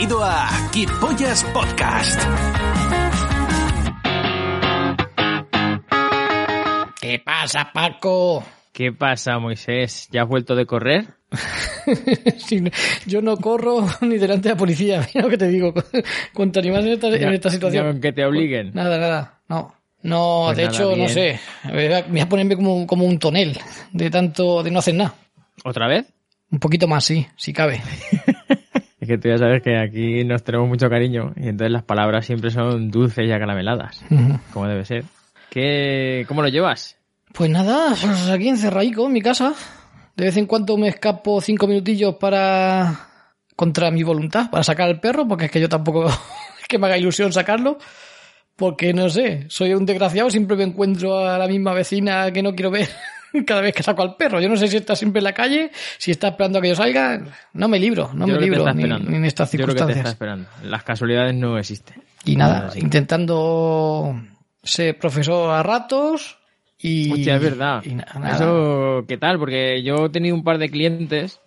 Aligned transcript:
Bienvenido 0.00 0.24
a 0.24 0.48
Kipollas 0.72 1.44
Podcast. 1.52 2.22
¿Qué 7.02 7.18
pasa, 7.18 7.70
Paco? 7.70 8.42
¿Qué 8.72 8.92
pasa, 8.92 9.38
Moisés? 9.38 10.08
¿Ya 10.10 10.22
has 10.22 10.28
vuelto 10.28 10.54
de 10.56 10.64
correr? 10.64 11.04
Sí, 12.38 12.62
yo 13.06 13.20
no 13.20 13.36
corro 13.36 13.86
ni 14.00 14.16
delante 14.16 14.48
de 14.48 14.54
la 14.54 14.58
policía, 14.58 15.06
mira 15.14 15.26
lo 15.26 15.30
que 15.30 15.36
te 15.36 15.48
digo. 15.48 15.74
Cuanto 16.32 16.62
ni 16.62 16.70
más 16.70 16.82
en 16.86 16.92
esta, 16.92 17.08
en 17.08 17.34
esta 17.34 17.50
situación. 17.50 17.96
Ya, 17.96 18.00
que 18.00 18.12
te 18.14 18.24
obliguen. 18.24 18.70
Nada, 18.72 18.96
nada, 18.98 19.40
no. 19.48 19.74
No, 20.02 20.44
Pues 20.46 20.56
de 20.56 20.64
nada, 20.64 20.74
hecho, 20.76 20.96
no 20.96 21.08
sé. 21.10 21.38
Me 21.64 21.72
voy 21.88 21.92
a- 21.94 22.02
me 22.04 22.08
voy 22.12 22.20
a 22.20 22.28
ponerme 22.30 22.56
como, 22.56 22.86
como 22.86 23.04
un 23.04 23.18
tonel 23.18 23.58
de 23.92 24.08
tanto, 24.08 24.62
de 24.62 24.70
no 24.70 24.78
hacer 24.78 24.94
nada. 24.94 25.14
¿Otra 25.62 25.88
vez? 25.88 26.06
Un 26.50 26.58
poquito 26.58 26.88
más, 26.88 27.04
sí, 27.04 27.26
si 27.36 27.52
cabe. 27.52 27.82
Que 29.10 29.18
tú 29.18 29.28
ya 29.28 29.38
sabes 29.38 29.60
que 29.60 29.76
aquí 29.76 30.22
nos 30.22 30.44
tenemos 30.44 30.68
mucho 30.68 30.88
cariño 30.88 31.32
y 31.34 31.48
entonces 31.48 31.72
las 31.72 31.82
palabras 31.82 32.24
siempre 32.24 32.52
son 32.52 32.92
dulces 32.92 33.26
y 33.26 33.32
acarameladas, 33.32 34.04
como 34.52 34.68
debe 34.68 34.84
ser. 34.84 35.02
¿Qué, 35.50 36.24
¿Cómo 36.28 36.42
lo 36.42 36.48
llevas? 36.48 36.96
Pues 37.32 37.50
nada, 37.50 37.88
pues 38.00 38.28
aquí 38.28 38.48
encerradico 38.48 39.06
en 39.06 39.12
mi 39.12 39.20
casa. 39.20 39.52
De 40.14 40.26
vez 40.26 40.36
en 40.36 40.46
cuando 40.46 40.76
me 40.76 40.86
escapo 40.86 41.40
cinco 41.40 41.66
minutillos 41.66 42.14
para 42.20 43.08
contra 43.56 43.90
mi 43.90 44.04
voluntad, 44.04 44.48
para 44.48 44.62
sacar 44.62 44.86
al 44.88 45.00
perro, 45.00 45.26
porque 45.26 45.46
es 45.46 45.50
que 45.50 45.60
yo 45.60 45.68
tampoco 45.68 46.06
es 46.60 46.68
que 46.68 46.78
me 46.78 46.86
haga 46.86 46.96
ilusión 46.96 47.32
sacarlo. 47.32 47.78
Porque 48.54 48.92
no 48.94 49.08
sé, 49.08 49.46
soy 49.48 49.74
un 49.74 49.86
desgraciado, 49.86 50.30
siempre 50.30 50.56
me 50.56 50.62
encuentro 50.62 51.18
a 51.18 51.36
la 51.36 51.48
misma 51.48 51.74
vecina 51.74 52.30
que 52.30 52.44
no 52.44 52.54
quiero 52.54 52.70
ver 52.70 52.88
cada 53.46 53.60
vez 53.60 53.74
que 53.74 53.82
saco 53.82 54.02
al 54.02 54.16
perro. 54.16 54.40
Yo 54.40 54.48
no 54.48 54.56
sé 54.56 54.68
si 54.68 54.76
está 54.76 54.94
siempre 54.96 55.20
en 55.20 55.24
la 55.24 55.32
calle, 55.32 55.70
si 55.98 56.10
está 56.10 56.28
esperando 56.28 56.58
a 56.58 56.62
que 56.62 56.68
yo 56.68 56.74
salga. 56.74 57.20
No 57.52 57.68
me 57.68 57.78
libro, 57.78 58.10
no 58.14 58.26
Yo 58.26 58.34
me 58.34 58.40
libro 58.40 58.72
ni, 58.74 58.84
en 58.84 59.24
estas 59.24 59.52
Yo 59.52 59.64
creo 59.64 59.68
que 59.68 59.72
te 59.74 59.78
está 59.78 59.86
circunstancias. 59.86 60.12
esperando. 60.12 60.48
Las 60.64 60.82
casualidades 60.82 61.34
no 61.34 61.58
existen. 61.58 62.02
Y 62.24 62.36
nada, 62.36 62.70
intentando 62.76 64.20
ser 64.62 64.98
profesor 64.98 65.50
a 65.54 65.62
ratos 65.62 66.38
y... 66.78 67.10
Hostia, 67.12 67.36
es 67.36 67.42
verdad. 67.42 67.82
y 67.84 67.94
na- 67.94 68.06
nada. 68.14 68.36
Eso, 68.36 69.04
¿qué 69.08 69.16
tal? 69.16 69.38
Porque 69.38 69.82
yo 69.82 70.06
he 70.06 70.10
tenido 70.10 70.34
un 70.34 70.44
par 70.44 70.58
de 70.58 70.68
clientes, 70.70 71.40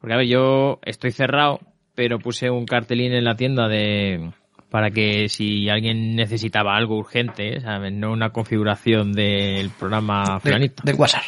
porque 0.00 0.14
a 0.14 0.16
ver, 0.18 0.26
yo 0.26 0.78
estoy 0.84 1.12
cerrado, 1.12 1.60
pero 1.94 2.18
puse 2.18 2.50
un 2.50 2.64
cartelín 2.66 3.12
en 3.12 3.24
la 3.24 3.36
tienda 3.36 3.68
de 3.68 4.32
para 4.74 4.90
que 4.90 5.28
si 5.28 5.68
alguien 5.68 6.16
necesitaba 6.16 6.74
algo 6.76 6.96
urgente, 6.98 7.60
¿sabes? 7.60 7.92
no 7.92 8.10
una 8.10 8.30
configuración 8.30 9.12
del 9.12 9.70
programa 9.70 10.24
de- 10.34 10.40
fulanito, 10.40 10.82
del 10.84 10.96
WhatsApp. 10.96 11.22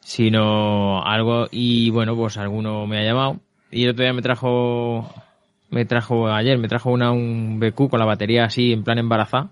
sino 0.00 1.00
algo 1.04 1.46
y 1.52 1.90
bueno, 1.90 2.16
pues 2.16 2.36
alguno 2.38 2.84
me 2.88 2.98
ha 2.98 3.04
llamado 3.04 3.38
y 3.70 3.84
el 3.84 3.90
otro 3.90 4.02
día 4.02 4.12
me 4.12 4.20
trajo 4.20 5.08
me 5.70 5.84
trajo 5.84 6.26
ayer 6.26 6.58
me 6.58 6.66
trajo 6.66 6.90
una 6.90 7.12
un 7.12 7.60
BQ 7.60 7.88
con 7.88 8.00
la 8.00 8.04
batería 8.04 8.46
así 8.46 8.72
en 8.72 8.82
plan 8.82 8.98
embarazada. 8.98 9.48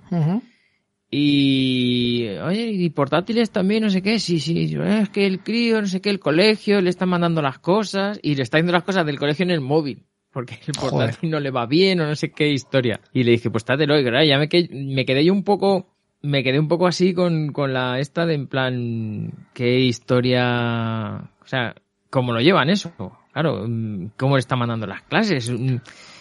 Y, 1.16 2.26
oye, 2.44 2.72
y 2.72 2.90
portátiles 2.90 3.52
también, 3.52 3.84
no 3.84 3.90
sé 3.90 4.02
qué, 4.02 4.18
sí, 4.18 4.40
sí, 4.40 4.76
es 4.84 5.08
que 5.10 5.24
el 5.26 5.38
crío, 5.38 5.80
no 5.80 5.86
sé 5.86 6.00
qué, 6.00 6.10
el 6.10 6.18
colegio, 6.18 6.80
le 6.80 6.90
están 6.90 7.08
mandando 7.10 7.40
las 7.40 7.60
cosas 7.60 8.18
y 8.20 8.34
le 8.34 8.42
está 8.42 8.56
haciendo 8.56 8.72
las 8.72 8.82
cosas 8.82 9.06
del 9.06 9.20
colegio 9.20 9.44
en 9.44 9.52
el 9.52 9.60
móvil, 9.60 10.02
porque 10.34 10.58
el 10.66 10.76
Joder. 10.76 10.90
portátil 11.10 11.30
no 11.30 11.40
le 11.40 11.50
va 11.50 11.64
bien 11.64 12.00
o 12.00 12.06
no 12.06 12.14
sé 12.16 12.30
qué 12.32 12.50
historia. 12.50 13.00
Y 13.14 13.22
le 13.22 13.30
dije, 13.30 13.50
pues 13.50 13.64
tátelo, 13.64 13.98
y 13.98 14.02
claro, 14.02 14.22
ya 14.24 14.36
me, 14.38 14.48
que- 14.50 14.68
me 14.70 15.06
quedé 15.06 15.24
yo 15.24 15.32
un 15.32 15.44
poco, 15.44 15.86
me 16.20 16.42
quedé 16.42 16.58
un 16.58 16.68
poco 16.68 16.86
así 16.86 17.14
con, 17.14 17.52
con 17.52 17.72
la 17.72 17.98
esta 18.00 18.26
de 18.26 18.34
en 18.34 18.46
plan, 18.48 19.30
qué 19.54 19.78
historia, 19.80 21.30
o 21.42 21.46
sea, 21.46 21.74
cómo 22.10 22.32
lo 22.32 22.40
llevan 22.40 22.70
eso, 22.70 22.92
claro, 23.32 23.64
mm, 23.68 24.10
cómo 24.16 24.36
le 24.36 24.40
están 24.40 24.58
mandando 24.58 24.86
las 24.86 25.02
clases, 25.02 25.50
mm, 25.50 25.76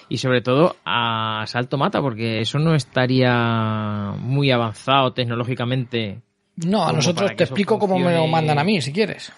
y 0.10 0.18
sobre 0.18 0.42
todo 0.42 0.76
a 0.86 1.44
salto 1.48 1.78
mata, 1.78 2.02
porque 2.02 2.40
eso 2.42 2.60
no 2.60 2.76
estaría 2.76 4.14
muy 4.20 4.52
avanzado 4.52 5.14
tecnológicamente. 5.14 6.22
No, 6.58 6.86
a 6.88 6.94
nosotros 6.94 7.36
te 7.36 7.44
explico 7.46 7.80
cómo 7.80 7.98
me 7.98 8.14
lo 8.16 8.28
mandan 8.28 8.60
a 8.60 8.64
mí, 8.64 8.80
si 8.82 8.92
quieres. 8.94 9.32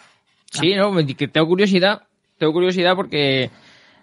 Sí, 0.51 0.73
no, 0.75 0.91
me- 0.91 1.05
que 1.05 1.27
tengo 1.27 1.47
curiosidad, 1.47 2.01
tengo 2.37 2.51
curiosidad 2.53 2.95
porque 2.95 3.49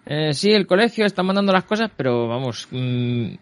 eh, 0.05 0.33
sí, 0.33 0.51
el 0.51 0.67
colegio 0.67 1.05
está 1.05 1.23
mandando 1.23 1.53
las 1.53 1.63
cosas, 1.63 1.91
pero 1.95 2.27
vamos, 2.27 2.67
mm, 2.71 3.33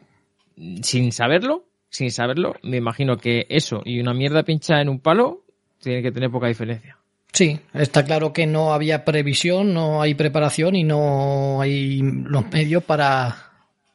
sin 0.81 1.11
saberlo, 1.11 1.65
sin 1.89 2.11
saberlo, 2.11 2.55
me 2.63 2.77
imagino 2.77 3.17
que 3.17 3.45
eso 3.49 3.81
y 3.83 3.99
una 3.99 4.13
mierda 4.13 4.43
pinchada 4.43 4.81
en 4.81 4.89
un 4.89 4.99
palo 4.99 5.43
tiene 5.79 6.01
que 6.01 6.11
tener 6.11 6.29
poca 6.29 6.47
diferencia. 6.47 6.97
Sí, 7.33 7.59
está 7.73 8.03
claro 8.03 8.33
que 8.33 8.45
no 8.45 8.73
había 8.73 9.05
previsión, 9.05 9.73
no 9.73 10.01
hay 10.01 10.15
preparación 10.15 10.75
y 10.75 10.83
no 10.83 11.61
hay 11.61 12.01
los 12.01 12.49
medios 12.51 12.83
para, 12.83 13.51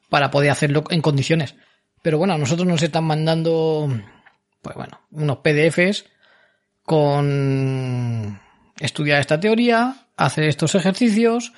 para 0.08 0.30
poder 0.30 0.50
hacerlo 0.50 0.84
en 0.90 1.02
condiciones. 1.02 1.54
Pero 2.02 2.18
bueno, 2.18 2.34
a 2.34 2.38
nosotros 2.38 2.66
nos 2.66 2.82
están 2.82 3.04
mandando, 3.04 3.88
pues 4.62 4.76
bueno, 4.76 5.00
unos 5.10 5.38
PDFs 5.38 6.06
con 6.82 8.40
estudiar 8.78 9.20
esta 9.20 9.38
teoría, 9.38 10.06
hacer 10.16 10.44
estos 10.44 10.74
ejercicios. 10.74 11.52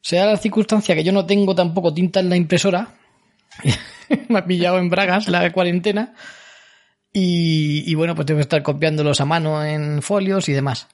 Se 0.00 0.16
da 0.16 0.26
la 0.26 0.36
circunstancia 0.36 0.94
que 0.94 1.04
yo 1.04 1.12
no 1.12 1.26
tengo 1.26 1.54
tampoco 1.54 1.92
tinta 1.92 2.20
en 2.20 2.28
la 2.28 2.36
impresora. 2.36 2.88
Me 4.28 4.38
ha 4.38 4.44
pillado 4.44 4.78
en 4.78 4.88
bragas 4.88 5.28
la 5.28 5.50
cuarentena. 5.52 6.14
Y, 7.12 7.90
y 7.90 7.94
bueno, 7.94 8.14
pues 8.14 8.26
tengo 8.26 8.38
que 8.38 8.42
estar 8.42 8.62
copiándolos 8.62 9.20
a 9.20 9.24
mano 9.24 9.64
en 9.64 10.02
folios 10.02 10.48
y 10.48 10.52
demás. 10.52 10.88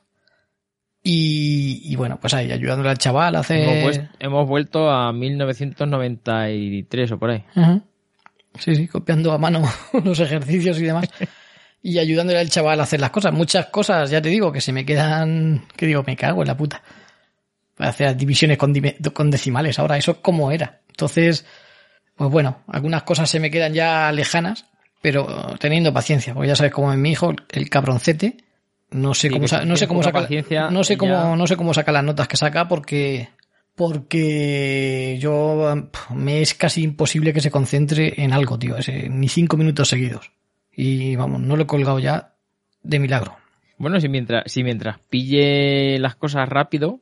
Y, 1.03 1.83
y 1.85 1.97
bueno, 1.97 2.19
pues 2.21 2.33
ahí, 2.35 2.53
ayudándole 2.53 2.91
al 2.91 2.99
chaval 2.99 3.35
a 3.35 3.41
hacer... 3.41 3.69
Hemos, 3.69 3.83
pues- 3.83 4.01
hemos 4.21 4.49
vuelto 4.49 4.89
a 4.89 5.13
1993 5.13 7.13
o 7.13 7.19
por 7.19 7.31
ahí. 7.31 7.45
Sí, 8.59 8.77
sí, 8.77 8.87
copiando 8.87 9.33
a 9.33 9.39
mano 9.39 9.63
los 10.05 10.21
ejercicios 10.21 10.79
y 10.79 10.85
demás. 10.85 11.09
Y 11.85 11.99
ayudándole 11.99 12.39
al 12.39 12.49
chaval 12.49 12.79
a 12.79 12.85
hacer 12.85 13.01
las 13.01 13.11
cosas. 13.11 13.33
Muchas 13.33 13.67
cosas, 13.67 14.09
ya 14.09 14.23
te 14.23 14.29
digo, 14.29 14.53
que 14.53 14.61
se 14.61 14.73
me 14.73 14.87
quedan... 14.87 15.67
Que 15.75 15.87
digo, 15.87 16.05
me 16.07 16.15
cago 16.17 16.43
en 16.43 16.47
la 16.47 16.57
puta. 16.57 16.81
Para 17.77 17.91
hacer 17.91 18.17
divisiones 18.17 18.59
con, 18.59 18.73
decimales. 19.31 19.79
Ahora, 19.79 19.97
eso 19.97 20.21
como 20.21 20.51
era. 20.51 20.81
Entonces, 20.89 21.47
pues 22.17 22.31
bueno, 22.31 22.63
algunas 22.69 23.03
cosas 23.05 23.31
se 23.31 23.41
me 23.41 23.51
quedan 23.51 23.73
ya 23.75 24.13
lejanas, 24.13 24.67
pero 25.01 25.57
teniendo 25.59 25.93
paciencia. 25.93 26.35
Porque 26.35 26.49
ya 26.49 26.57
sabes 26.57 26.73
cómo 26.73 26.93
es 26.93 26.99
mi 26.99 27.11
hijo, 27.13 27.33
el 27.51 27.71
cabroncete. 27.71 28.37
No 28.91 29.15
sé 29.15 29.29
Sí, 29.29 29.35
cómo, 29.35 29.49
sa- 29.49 29.65
no 29.65 29.77
sé 29.77 29.89
cómo 29.89 30.03
saca, 30.03 30.21
paciencia, 30.21 30.69
no 30.71 30.85
sé 30.85 30.99
cómo, 30.99 31.13
ya- 31.13 31.35
no 31.37 31.47
sé 31.47 31.57
cómo 31.57 31.73
saca 31.73 31.93
las 31.93 32.05
notas 32.05 32.29
que 32.29 32.37
saca 32.37 32.69
porque, 32.69 33.31
porque 33.75 35.17
yo 35.21 35.89
me 36.15 36.43
es 36.43 36.55
casi 36.55 36.83
imposible 36.83 37.33
que 37.33 37.41
se 37.41 37.51
concentre 37.51 38.15
en 38.23 38.33
algo, 38.33 38.59
tío, 38.59 38.77
ese, 38.77 39.09
ni 39.09 39.29
cinco 39.29 39.57
minutos 39.57 39.89
seguidos. 39.89 40.31
Y 40.75 41.17
vamos, 41.17 41.41
no 41.41 41.57
lo 41.57 41.63
he 41.65 41.67
colgado 41.67 41.99
ya 41.99 42.35
de 42.83 42.99
milagro. 42.99 43.37
Bueno, 43.79 44.01
si 44.01 44.09
mientras, 44.09 44.45
si 44.53 44.63
mientras 44.63 44.99
pille 45.11 45.99
las 45.99 46.15
cosas 46.17 46.49
rápido. 46.49 47.01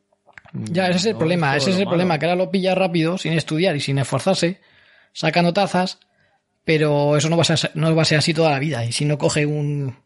Ya, 0.53 0.89
ese 0.89 0.99
es 0.99 1.07
el 1.07 1.13
no 1.13 1.19
problema, 1.19 1.57
ese 1.57 1.71
es 1.71 1.77
el 1.77 1.85
malo. 1.85 1.91
problema, 1.91 2.19
que 2.19 2.27
ahora 2.27 2.37
lo 2.37 2.51
pilla 2.51 2.75
rápido, 2.75 3.19
sin 3.19 3.33
estudiar 3.33 3.77
y 3.77 3.81
sin 3.81 3.99
esforzarse, 3.99 4.61
saca 5.13 5.43
notazas, 5.43 5.99
pero 6.65 7.17
eso 7.17 7.29
no 7.29 7.37
va 7.37 7.43
a 7.43 7.45
ser, 7.57 7.71
no 7.75 7.95
va 7.95 8.03
a 8.03 8.05
ser 8.05 8.19
así 8.19 8.35
toda 8.35 8.51
la 8.51 8.59
vida. 8.59 8.85
Y 8.85 8.93
si 8.93 9.05
no 9.05 9.17
coge 9.19 9.47
un, 9.47 9.97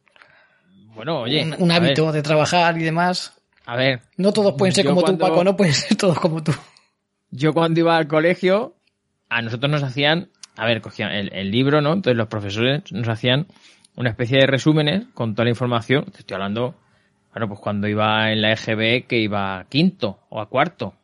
Bueno, 0.95 1.21
oye. 1.23 1.43
un, 1.43 1.55
un 1.59 1.71
a 1.71 1.79
ver, 1.79 1.89
hábito 1.91 2.13
de 2.13 2.23
trabajar 2.23 2.77
y 2.79 2.83
demás, 2.85 3.33
A 3.67 3.77
ver, 3.77 4.03
no 4.17 4.33
todos 4.33 4.55
pueden 4.59 4.75
ser 4.75 4.85
como 4.87 5.01
cuando- 5.01 5.19
tú, 5.19 5.25
Paco, 5.31 5.45
no 5.45 5.57
pueden 5.57 5.75
ser 5.75 5.97
todos 5.97 6.19
como 6.21 6.43
tú. 6.43 6.53
yo 7.31 7.53
cuando 7.53 7.81
iba 7.81 7.97
al 7.97 8.07
colegio, 8.07 8.77
a 9.29 9.41
nosotros 9.43 9.71
nos 9.71 9.83
hacían, 9.83 10.29
a 10.57 10.67
ver, 10.67 10.81
cogían 10.83 11.11
el, 11.13 11.33
el 11.33 11.51
libro, 11.51 11.81
¿no? 11.81 11.93
Entonces 11.95 12.17
los 12.17 12.29
profesores 12.29 12.83
nos 12.93 13.09
hacían 13.09 13.47
una 13.97 14.11
especie 14.11 14.39
de 14.39 14.47
resúmenes 14.47 15.05
con 15.15 15.35
toda 15.35 15.45
la 15.45 15.51
información. 15.51 16.05
Te 16.07 16.19
estoy 16.21 16.35
hablando, 16.35 16.75
bueno, 17.35 17.49
pues 17.49 17.61
cuando 17.61 17.89
iba 17.89 18.31
en 18.33 18.41
la 18.41 18.53
EGB 18.53 19.07
que 19.07 19.19
iba 19.19 19.59
a 19.61 19.65
quinto 19.65 20.21
o 20.31 20.41
a 20.41 20.49
cuarto 20.49 20.95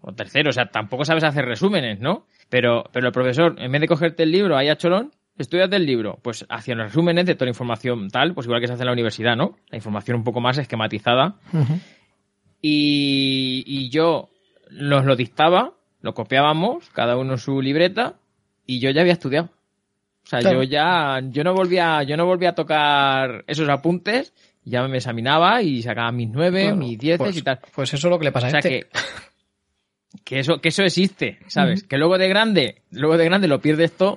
o 0.00 0.12
tercero, 0.12 0.50
o 0.50 0.52
sea, 0.52 0.66
tampoco 0.66 1.04
sabes 1.04 1.24
hacer 1.24 1.44
resúmenes, 1.44 1.98
¿no? 2.00 2.26
Pero, 2.48 2.84
pero 2.92 3.06
el 3.08 3.12
profesor, 3.12 3.56
en 3.58 3.72
vez 3.72 3.80
de 3.80 3.88
cogerte 3.88 4.22
el 4.22 4.30
libro 4.30 4.56
ahí 4.56 4.68
a 4.68 4.76
cholón, 4.76 5.12
estudias 5.36 5.68
del 5.70 5.86
libro, 5.86 6.18
pues 6.22 6.46
hacía 6.48 6.74
los 6.74 6.86
resúmenes 6.88 7.26
de 7.26 7.34
toda 7.34 7.46
la 7.46 7.50
información 7.50 8.08
tal, 8.10 8.34
pues 8.34 8.46
igual 8.46 8.60
que 8.60 8.66
se 8.68 8.74
hace 8.74 8.82
en 8.82 8.86
la 8.86 8.92
universidad, 8.92 9.36
¿no? 9.36 9.56
La 9.70 9.76
información 9.76 10.16
un 10.18 10.24
poco 10.24 10.40
más 10.40 10.58
esquematizada 10.58 11.36
y, 12.60 13.64
y 13.66 13.88
yo 13.90 14.30
nos 14.70 15.04
lo 15.04 15.16
dictaba, 15.16 15.72
lo 16.00 16.14
copiábamos, 16.14 16.90
cada 16.90 17.16
uno 17.16 17.38
su 17.38 17.60
libreta, 17.62 18.16
y 18.66 18.80
yo 18.80 18.90
ya 18.90 19.00
había 19.02 19.12
estudiado. 19.14 19.48
O 20.24 20.26
sea, 20.28 20.40
Claro. 20.40 20.62
yo 20.62 20.68
ya, 20.68 21.20
yo 21.30 21.42
no 21.44 21.54
volvía, 21.54 22.02
yo 22.02 22.16
no 22.16 22.26
volvía 22.26 22.50
a 22.50 22.54
tocar 22.54 23.44
esos 23.46 23.68
apuntes, 23.68 24.34
ya 24.68 24.86
me 24.88 24.98
examinaba 24.98 25.62
y 25.62 25.82
sacaba 25.82 26.12
mis 26.12 26.28
nueve, 26.30 26.72
mis 26.74 26.98
dieces 26.98 27.18
pues, 27.18 27.36
y 27.36 27.42
tal. 27.42 27.60
Pues 27.74 27.92
eso 27.94 28.06
es 28.08 28.10
lo 28.10 28.18
que 28.18 28.24
le 28.26 28.32
pasa 28.32 28.48
O 28.48 28.54
a 28.54 28.58
este. 28.58 28.68
que, 28.68 28.86
que 30.24 30.38
eso, 30.40 30.60
que 30.60 30.68
eso 30.68 30.82
existe, 30.84 31.38
¿sabes? 31.48 31.82
Que 31.84 31.98
luego 31.98 32.16
de 32.18 32.28
grande, 32.28 32.82
luego 32.90 33.16
de 33.18 33.24
grande 33.24 33.48
lo 33.48 33.60
pierdes 33.60 33.92
todo, 33.96 34.16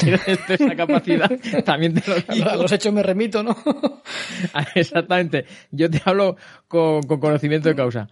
pierdes 0.00 0.38
toda 0.46 0.54
esa 0.54 0.76
capacidad, 0.76 1.30
también 1.64 1.94
te 1.94 2.02
lo 2.10 2.16
A 2.26 2.34
digo. 2.34 2.62
los 2.62 2.72
hechos 2.72 2.92
me 2.92 3.02
remito, 3.02 3.42
¿no? 3.42 3.56
Exactamente. 4.74 5.44
Yo 5.70 5.90
te 5.90 6.00
hablo 6.04 6.36
con, 6.68 7.02
con 7.02 7.20
conocimiento 7.20 7.68
de 7.68 7.74
causa. 7.76 8.08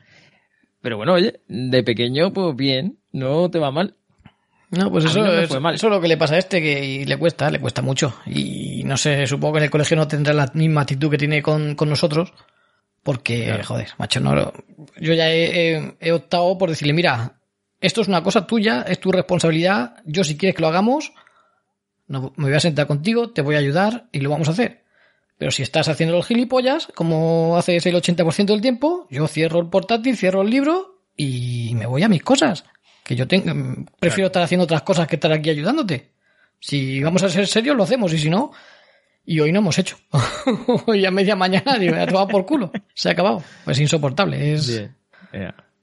Pero 0.80 0.96
bueno, 0.96 1.14
oye, 1.14 1.40
de 1.48 1.82
pequeño, 1.82 2.32
pues 2.32 2.54
bien, 2.54 2.98
no 3.12 3.50
te 3.50 3.58
va 3.58 3.70
mal. 3.72 3.96
No, 4.70 4.90
pues 4.90 5.06
eso, 5.06 5.20
no 5.20 5.32
es, 5.32 5.50
eso 5.50 5.58
es 5.72 5.82
lo 5.84 6.00
que 6.00 6.08
le 6.08 6.16
pasa 6.18 6.34
a 6.34 6.38
este, 6.38 6.60
que 6.60 7.04
le 7.06 7.16
cuesta, 7.16 7.50
le 7.50 7.58
cuesta 7.58 7.80
mucho. 7.80 8.14
Y 8.26 8.82
no 8.84 8.96
sé, 8.98 9.26
supongo 9.26 9.54
que 9.54 9.58
en 9.60 9.64
el 9.64 9.70
colegio 9.70 9.96
no 9.96 10.06
tendrá 10.06 10.34
la 10.34 10.50
misma 10.54 10.82
actitud 10.82 11.10
que 11.10 11.16
tiene 11.16 11.40
con, 11.42 11.74
con 11.74 11.88
nosotros. 11.88 12.32
Porque, 13.02 13.44
Claro. 13.44 13.64
joder, 13.64 13.88
macho, 13.96 14.20
no 14.20 14.34
lo- 14.34 14.52
yo 15.00 15.14
ya 15.14 15.30
he, 15.30 15.76
he- 15.76 15.96
he 16.00 16.12
optado 16.12 16.58
por 16.58 16.68
decirle, 16.68 16.92
mira, 16.92 17.38
esto 17.80 18.02
es 18.02 18.08
una 18.08 18.22
cosa 18.22 18.46
tuya, 18.46 18.82
es 18.86 19.00
tu 19.00 19.10
responsabilidad, 19.10 19.96
yo 20.04 20.22
si 20.24 20.36
quieres 20.36 20.54
que 20.56 20.62
lo 20.62 20.68
hagamos, 20.68 21.12
no, 22.06 22.32
me 22.36 22.46
voy 22.48 22.54
a 22.54 22.60
sentar 22.60 22.86
contigo, 22.86 23.30
te 23.30 23.40
voy 23.42 23.54
a 23.54 23.58
ayudar 23.58 24.08
y 24.12 24.20
lo 24.20 24.30
vamos 24.30 24.48
a 24.48 24.52
hacer. 24.52 24.84
Pero 25.38 25.50
si 25.52 25.62
estás 25.62 25.88
haciendo 25.88 26.16
los 26.16 26.26
gilipollas, 26.26 26.88
como 26.94 27.56
haces 27.56 27.86
el 27.86 27.94
80% 27.94 28.46
del 28.52 28.60
tiempo, 28.60 29.06
yo 29.10 29.26
cierro 29.28 29.60
el 29.60 29.68
portátil, 29.68 30.16
cierro 30.16 30.42
el 30.42 30.50
libro 30.50 31.00
y 31.16 31.72
me 31.76 31.86
voy 31.86 32.02
a 32.02 32.08
mis 32.08 32.22
cosas. 32.24 32.64
Que 33.08 33.16
yo 33.16 33.26
tengo, 33.26 33.54
mm, 33.54 33.86
prefiero 33.98 34.26
estar 34.26 34.42
haciendo 34.42 34.64
otras 34.64 34.82
cosas 34.82 35.06
que 35.08 35.16
estar 35.16 35.32
aquí 35.32 35.48
ayudándote. 35.48 36.10
Si 36.60 37.02
vamos 37.02 37.22
a 37.22 37.30
ser 37.30 37.46
serios, 37.46 37.74
lo 37.74 37.84
hacemos, 37.84 38.12
y 38.12 38.18
si 38.18 38.28
no, 38.28 38.52
y 39.24 39.40
hoy 39.40 39.50
no 39.50 39.60
hemos 39.60 39.78
hecho. 39.78 39.96
hoy 40.86 41.06
a 41.06 41.10
media 41.10 41.34
mañana, 41.34 41.78
digo, 41.78 41.94
ya 41.96 42.06
te 42.06 42.12
va 42.14 42.28
por 42.28 42.44
culo. 42.44 42.70
Se 42.92 43.08
ha 43.08 43.12
acabado. 43.12 43.42
Pues 43.64 43.78
insoportable. 43.80 44.52
Es... 44.52 44.68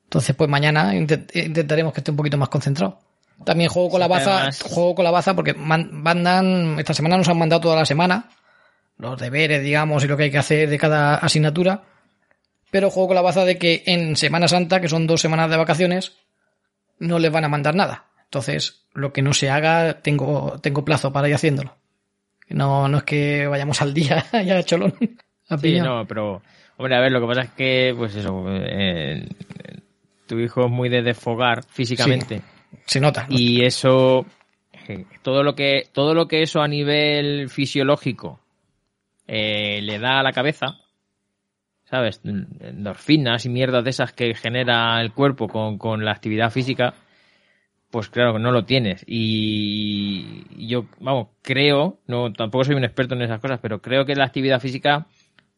Entonces, 0.03 0.35
pues 0.35 0.47
mañana 0.49 0.93
intent- 0.93 1.35
intentaremos 1.35 1.93
que 1.93 2.01
esté 2.01 2.11
un 2.11 2.17
poquito 2.17 2.37
más 2.37 2.49
concentrado. 2.49 2.99
También 3.43 3.69
juego 3.71 3.89
con 3.89 3.99
la 3.99 4.07
baza, 4.07 4.37
además- 4.37 4.61
juego 4.61 4.93
con 4.95 5.03
la 5.03 5.11
baza 5.11 5.35
porque 5.35 5.53
man- 5.55 5.89
mandan, 5.91 6.77
esta 6.79 6.93
semana 6.93 7.17
nos 7.17 7.27
han 7.27 7.37
mandado 7.39 7.61
toda 7.61 7.75
la 7.77 7.85
semana 7.85 8.29
los 8.97 9.19
deberes, 9.19 9.63
digamos, 9.63 10.03
y 10.03 10.07
lo 10.07 10.15
que 10.15 10.23
hay 10.23 10.31
que 10.31 10.37
hacer 10.37 10.69
de 10.69 10.77
cada 10.77 11.15
asignatura. 11.15 11.83
Pero 12.71 12.89
juego 12.91 13.07
con 13.09 13.15
la 13.15 13.21
baza 13.21 13.43
de 13.45 13.57
que 13.57 13.83
en 13.87 14.15
Semana 14.15 14.47
Santa, 14.47 14.79
que 14.79 14.87
son 14.89 15.07
dos 15.07 15.21
semanas 15.21 15.49
de 15.49 15.57
vacaciones, 15.57 16.13
no 16.99 17.19
les 17.19 17.31
van 17.31 17.45
a 17.45 17.49
mandar 17.49 17.75
nada. 17.75 18.05
Entonces, 18.23 18.85
lo 18.93 19.13
que 19.13 19.21
no 19.21 19.33
se 19.33 19.49
haga, 19.49 20.01
tengo, 20.01 20.59
tengo 20.61 20.85
plazo 20.85 21.11
para 21.11 21.29
ir 21.29 21.35
haciéndolo. 21.35 21.75
No, 22.49 22.87
no 22.87 22.99
es 22.99 23.03
que 23.03 23.47
vayamos 23.47 23.81
al 23.81 23.93
día 23.93 24.25
ya 24.45 24.63
cholón. 24.63 24.93
a 25.49 25.57
Sí, 25.57 25.79
no, 25.79 26.05
pero, 26.05 26.41
hombre, 26.77 26.95
a 26.95 26.99
ver, 26.99 27.11
lo 27.11 27.21
que 27.21 27.27
pasa 27.27 27.41
es 27.41 27.51
que, 27.51 27.93
pues 27.97 28.15
eso, 28.15 28.45
eh, 28.47 29.27
tu 30.27 30.39
hijo 30.39 30.65
es 30.65 30.71
muy 30.71 30.89
de 30.89 31.01
desfogar 31.01 31.63
físicamente. 31.63 32.41
Se 32.85 32.99
nota. 32.99 33.25
Y 33.29 33.63
eso, 33.63 34.25
eh, 34.87 35.05
todo 35.21 35.43
lo 35.43 35.55
que, 35.55 35.87
todo 35.91 36.13
lo 36.13 36.27
que 36.27 36.43
eso 36.43 36.61
a 36.61 36.67
nivel 36.67 37.49
fisiológico 37.49 38.39
eh, 39.27 39.79
le 39.81 39.99
da 39.99 40.19
a 40.19 40.23
la 40.23 40.33
cabeza, 40.33 40.77
¿sabes? 41.85 42.21
Endorfinas 42.23 43.45
y 43.45 43.49
mierdas 43.49 43.83
de 43.83 43.89
esas 43.91 44.13
que 44.13 44.33
genera 44.35 44.99
el 45.01 45.13
cuerpo 45.13 45.47
con, 45.47 45.77
con 45.77 46.03
la 46.03 46.11
actividad 46.11 46.51
física, 46.51 46.93
pues 47.89 48.09
claro 48.09 48.33
que 48.33 48.39
no 48.39 48.51
lo 48.51 48.65
tienes. 48.65 49.03
Y 49.07 50.67
yo, 50.67 50.85
vamos, 50.99 51.29
creo, 51.41 51.99
no, 52.07 52.33
tampoco 52.33 52.65
soy 52.65 52.75
un 52.75 52.83
experto 52.83 53.15
en 53.15 53.21
esas 53.21 53.39
cosas, 53.39 53.59
pero 53.61 53.81
creo 53.81 54.05
que 54.05 54.15
la 54.15 54.25
actividad 54.25 54.59
física 54.59 55.07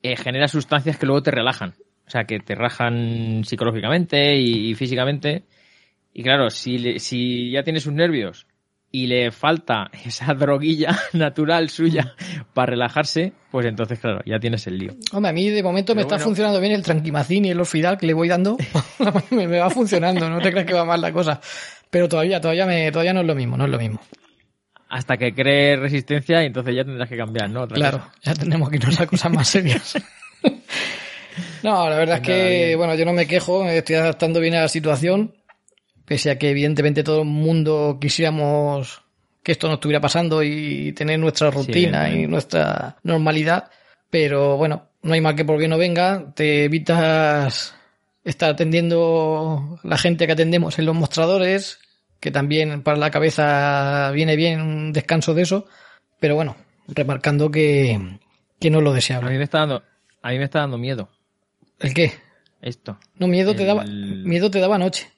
eh, 0.03 0.15
genera 0.15 0.47
sustancias 0.47 0.97
que 0.97 1.05
luego 1.05 1.23
te 1.23 1.31
relajan. 1.31 1.73
O 2.05 2.09
sea, 2.09 2.23
que 2.23 2.39
te 2.39 2.55
rajan 2.55 3.43
psicológicamente 3.43 4.37
y, 4.37 4.73
físicamente. 4.75 5.43
Y 6.13 6.23
claro, 6.23 6.49
si, 6.49 6.99
si 6.99 7.51
ya 7.51 7.63
tiene 7.63 7.79
sus 7.81 7.93
nervios 7.93 8.46
y 8.91 9.07
le 9.07 9.31
falta 9.31 9.89
esa 10.05 10.33
droguilla 10.33 10.97
natural 11.13 11.69
suya 11.69 12.15
para 12.53 12.71
relajarse, 12.71 13.33
pues 13.51 13.65
entonces, 13.65 13.99
claro, 13.99 14.21
ya 14.25 14.39
tienes 14.39 14.65
el 14.67 14.77
lío. 14.77 14.93
Hombre, 15.11 15.29
a 15.29 15.33
mí 15.33 15.49
de 15.49 15.63
momento 15.63 15.93
me 15.95 16.01
está 16.01 16.19
funcionando 16.19 16.59
bien 16.59 16.73
el 16.73 16.83
tranquimacín 16.83 17.45
y 17.45 17.49
el 17.51 17.59
orfidal 17.59 17.97
que 17.97 18.07
le 18.07 18.13
voy 18.13 18.27
dando. 18.27 18.57
me, 19.31 19.47
va 19.47 19.69
funcionando, 19.69 20.29
no 20.29 20.39
te 20.39 20.51
creas 20.51 20.65
que 20.65 20.73
va 20.73 20.85
mal 20.85 21.01
la 21.01 21.11
cosa. 21.11 21.39
Pero 21.89 22.09
todavía, 22.09 22.41
todavía 22.41 22.65
me, 22.65 22.91
todavía 22.91 23.13
no 23.13 23.21
es 23.21 23.27
lo 23.27 23.35
mismo, 23.35 23.57
no 23.57 23.65
es 23.65 23.71
lo 23.71 23.77
mismo. 23.79 23.99
Hasta 24.89 25.17
que 25.17 25.33
cree 25.33 25.75
resistencia 25.75 26.41
y 26.43 26.47
entonces 26.47 26.73
ya 26.75 26.85
tendrás 26.85 27.09
que 27.09 27.17
cambiar, 27.17 27.49
¿no? 27.49 27.63
Otra 27.63 27.75
Claro, 27.75 27.97
cosa. 27.99 28.11
ya 28.23 28.33
tenemos 28.35 28.69
que 28.69 28.77
irnos 28.77 28.99
a 28.99 29.05
cosas 29.05 29.31
más 29.31 29.47
serias. 29.47 29.95
no, 31.63 31.89
la 31.89 31.97
verdad 31.97 32.17
es 32.17 32.21
que, 32.21 32.75
bueno, 32.77 32.95
yo 32.95 33.03
no 33.03 33.11
me 33.11 33.27
quejo, 33.27 33.67
estoy 33.67 33.95
adaptando 33.97 34.39
bien 34.39 34.55
a 34.55 34.61
la 34.61 34.67
situación, 34.69 35.33
pese 36.07 36.31
a 36.31 36.39
que 36.39 36.49
evidentemente 36.49 37.03
todo 37.03 37.21
el 37.23 37.27
mundo 37.27 37.97
quisiéramos 37.99 39.03
que 39.43 39.51
esto 39.51 39.67
no 39.67 39.73
estuviera 39.75 39.99
pasando 40.01 40.41
y 40.41 40.93
tener 40.93 41.19
nuestra 41.19 41.51
rutina 41.51 42.09
y 42.09 42.27
nuestra 42.27 42.97
normalidad, 43.03 43.69
pero 44.09 44.55
bueno, 44.57 44.87
no 45.03 45.13
hay 45.13 45.21
mal 45.21 45.35
que 45.35 45.45
por 45.45 45.57
bien 45.57 45.69
no 45.69 45.77
venga, 45.77 46.33
te 46.33 46.63
evitas 46.63 47.75
estar 48.23 48.49
atendiendo 48.51 49.79
la 49.83 49.97
gente 49.97 50.25
que 50.27 50.33
atendemos 50.33 50.79
en 50.79 50.85
los 50.85 50.95
mostradores, 50.95 51.79
que 52.19 52.31
también 52.31 52.83
para 52.83 52.97
la 52.97 53.11
cabeza 53.11 54.11
viene 54.11 54.35
bien 54.35 54.61
un 54.61 54.93
descanso 54.93 55.33
de 55.33 55.43
eso, 55.43 55.65
pero 56.19 56.35
bueno, 56.35 56.55
remarcando 56.87 57.51
que, 57.51 58.19
que 58.59 58.69
no 58.69 58.79
es 58.79 58.83
lo 58.83 58.91
A 58.91 58.95
deseable. 58.95 59.31
mí 59.31 59.37
me 59.37 59.43
está 59.43 59.59
dando, 59.59 59.83
a 60.21 60.31
mí 60.31 60.37
me 60.37 60.45
está 60.45 60.59
dando 60.59 60.77
miedo 60.77 61.09
¿El 61.79 61.93
qué? 61.93 62.11
esto. 62.61 62.97
No, 63.17 63.27
miedo 63.27 63.55
te 63.55 63.65
daba, 63.65 63.83
miedo 63.85 64.49
te 64.49 64.59
daba 64.59 64.75
anoche. 64.75 65.09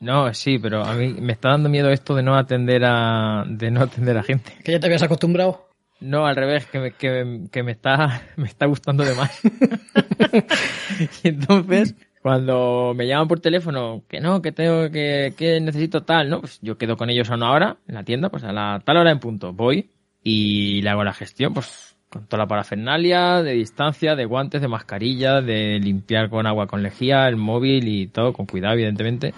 No, 0.00 0.32
sí, 0.34 0.58
pero 0.58 0.84
a 0.84 0.94
mí 0.94 1.14
me 1.20 1.32
está 1.32 1.50
dando 1.50 1.68
miedo 1.68 1.90
esto 1.90 2.14
de 2.14 2.22
no 2.22 2.36
atender 2.36 2.84
a, 2.84 3.44
de 3.46 3.70
no 3.70 3.82
atender 3.82 4.18
a 4.18 4.22
gente. 4.22 4.52
Que 4.62 4.72
ya 4.72 4.80
te 4.80 4.86
habías 4.86 5.02
acostumbrado. 5.02 5.68
No, 6.00 6.26
al 6.26 6.36
revés, 6.36 6.66
que 6.66 6.78
me, 6.78 6.90
que, 6.92 7.44
que 7.50 7.62
me 7.62 7.72
está, 7.72 8.22
me 8.36 8.46
está 8.46 8.66
gustando 8.66 9.04
de 9.04 9.14
más. 9.14 9.40
y 11.22 11.28
entonces, 11.28 11.94
cuando 12.20 12.92
me 12.94 13.06
llaman 13.06 13.28
por 13.28 13.40
teléfono, 13.40 14.02
que 14.08 14.20
no, 14.20 14.42
que 14.42 14.52
tengo, 14.52 14.90
que, 14.90 15.34
que 15.36 15.60
necesito 15.60 16.02
tal, 16.02 16.28
¿no? 16.28 16.40
Pues 16.40 16.58
yo 16.60 16.76
quedo 16.76 16.96
con 16.96 17.10
ellos 17.10 17.30
a 17.30 17.34
una 17.34 17.52
hora 17.52 17.76
en 17.86 17.94
la 17.94 18.04
tienda, 18.04 18.28
pues 18.28 18.44
a 18.44 18.52
la 18.52 18.82
tal 18.84 18.98
hora 18.98 19.10
en 19.10 19.20
punto. 19.20 19.52
Voy 19.52 19.90
y 20.22 20.82
le 20.82 20.90
hago 20.90 21.04
la 21.04 21.12
gestión, 21.12 21.54
pues 21.54 21.93
con 22.14 22.26
toda 22.26 22.44
la 22.44 22.46
parafernalia, 22.48 23.42
de 23.42 23.52
distancia, 23.52 24.14
de 24.16 24.24
guantes, 24.24 24.60
de 24.62 24.68
mascarilla, 24.68 25.40
de 25.42 25.78
limpiar 25.80 26.30
con 26.30 26.46
agua 26.46 26.66
con 26.66 26.82
lejía, 26.82 27.28
el 27.28 27.36
móvil 27.36 27.86
y 27.88 28.06
todo, 28.06 28.32
con 28.32 28.46
cuidado, 28.46 28.74
evidentemente. 28.74 29.34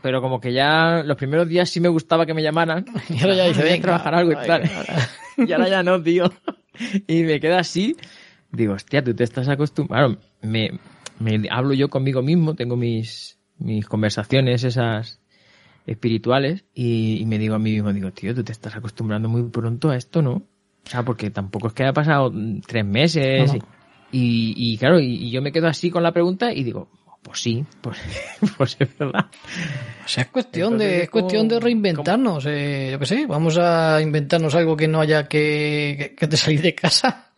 Pero 0.00 0.20
como 0.22 0.40
que 0.40 0.52
ya 0.52 1.02
los 1.04 1.16
primeros 1.16 1.48
días 1.48 1.68
sí 1.70 1.80
me 1.80 1.88
gustaba 1.88 2.24
que 2.26 2.34
me 2.34 2.42
llamaran. 2.42 2.84
Y 3.10 3.20
ahora 3.20 3.34
ya 3.34 3.44
dice, 3.48 3.62
Voy 3.62 3.70
a 3.72 3.80
trabajar 3.82 4.14
algo 4.14 4.32
y 4.32 4.36
ay, 4.36 4.46
tal. 4.46 4.62
ahora- 4.74 5.08
y 5.48 5.52
ahora 5.52 5.68
ya 5.68 5.82
no, 5.82 6.02
tío. 6.02 6.32
Y 7.06 7.22
me 7.24 7.40
queda 7.40 7.58
así. 7.60 7.96
Digo, 8.52 8.74
hostia, 8.74 9.02
tú 9.02 9.12
te 9.14 9.24
estás 9.24 9.48
acostumbrado. 9.48 10.16
Me, 10.42 10.70
me 11.18 11.40
hablo 11.50 11.74
yo 11.74 11.88
conmigo 11.90 12.22
mismo, 12.22 12.54
tengo 12.54 12.76
mis, 12.76 13.38
mis 13.58 13.86
conversaciones 13.86 14.62
esas 14.64 15.20
espirituales 15.86 16.64
y, 16.74 17.18
y 17.20 17.26
me 17.26 17.38
digo 17.38 17.54
a 17.54 17.58
mí 17.58 17.72
mismo, 17.72 17.92
digo, 17.92 18.10
tío, 18.12 18.34
tú 18.34 18.42
te 18.44 18.52
estás 18.52 18.74
acostumbrando 18.76 19.28
muy 19.28 19.42
pronto 19.50 19.90
a 19.90 19.96
esto, 19.96 20.22
¿no? 20.22 20.42
O 20.86 20.90
sea, 20.90 21.02
porque 21.02 21.30
tampoco 21.30 21.68
es 21.68 21.72
que 21.72 21.84
haya 21.84 21.92
pasado 21.92 22.30
mm, 22.32 22.60
tres 22.66 22.84
meses. 22.84 23.52
No, 23.52 23.58
no. 23.58 23.66
Y, 24.12 24.54
y 24.56 24.78
claro, 24.78 25.00
y, 25.00 25.14
y 25.14 25.30
yo 25.30 25.42
me 25.42 25.50
quedo 25.50 25.66
así 25.66 25.90
con 25.90 26.02
la 26.02 26.12
pregunta 26.12 26.52
y 26.52 26.62
digo, 26.62 26.88
pues 27.22 27.40
sí, 27.40 27.64
pues, 27.80 27.98
pues 28.56 28.76
es 28.78 28.98
verdad. 28.98 29.26
O 30.04 30.08
sea, 30.08 30.24
es 30.24 30.30
cuestión 30.30 30.74
Entonces 30.74 30.88
de, 30.88 30.96
es 30.96 31.02
es 31.04 31.10
cuestión 31.10 31.48
de 31.48 31.58
reinventarnos. 31.58 32.46
Eh, 32.46 32.90
yo 32.92 32.98
qué 32.98 33.06
sé, 33.06 33.26
vamos 33.26 33.58
a 33.58 34.00
inventarnos 34.00 34.54
algo 34.54 34.76
que 34.76 34.86
no 34.86 35.00
haya 35.00 35.26
que, 35.26 35.96
que, 35.98 36.14
que 36.14 36.28
te 36.28 36.36
salir 36.36 36.60
de 36.60 36.74
casa. 36.74 37.32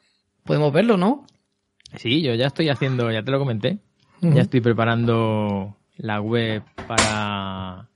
Podemos 0.44 0.72
verlo, 0.72 0.96
¿no? 0.96 1.26
Sí, 1.96 2.22
yo 2.22 2.34
ya 2.34 2.46
estoy 2.46 2.68
haciendo, 2.68 3.10
ya 3.10 3.22
te 3.22 3.30
lo 3.30 3.38
comenté. 3.38 3.78
Ya 4.20 4.42
estoy 4.42 4.60
preparando 4.60 5.76
la 5.98 6.20
web 6.20 6.62
para, 6.86 7.88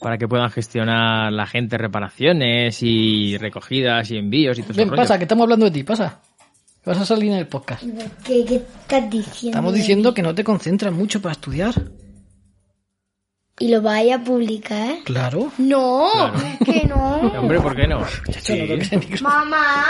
para 0.00 0.16
que 0.18 0.26
puedan 0.26 0.50
gestionar 0.50 1.32
la 1.32 1.46
gente 1.46 1.76
reparaciones 1.78 2.78
y 2.82 3.36
recogidas 3.38 4.10
y 4.10 4.16
envíos 4.16 4.58
y 4.58 4.62
todo 4.62 4.74
Ven, 4.76 4.88
eso. 4.88 4.96
pasa, 4.96 5.18
que 5.18 5.24
estamos 5.24 5.44
hablando 5.44 5.66
de 5.66 5.70
ti, 5.72 5.82
pasa. 5.82 6.20
Vas 6.84 6.98
a 6.98 7.04
salir 7.04 7.30
en 7.30 7.38
el 7.38 7.46
podcast. 7.46 7.82
¿Qué, 8.24 8.44
qué 8.46 8.54
estás 8.56 9.10
diciendo? 9.10 9.50
Estamos 9.50 9.74
diciendo 9.74 10.14
que 10.14 10.22
no 10.22 10.34
te 10.34 10.42
concentras 10.42 10.92
mucho 10.92 11.20
para 11.20 11.32
estudiar. 11.32 11.74
¿Y 13.58 13.68
lo 13.68 13.82
vaya 13.82 14.16
a 14.16 14.24
publicar? 14.24 15.00
Claro. 15.04 15.52
No, 15.58 16.08
Claro. 16.10 16.38
que 16.64 16.86
no. 16.86 17.16
Hombre, 17.40 17.60
¿por 17.60 17.76
qué 17.76 17.86
no? 17.86 18.00
Chacho, 18.30 18.54
no 18.56 18.62
Sí. 18.62 18.68
toques 18.68 18.92
el 18.92 18.98
micro. 19.00 19.28
¡Mamá! 19.28 19.84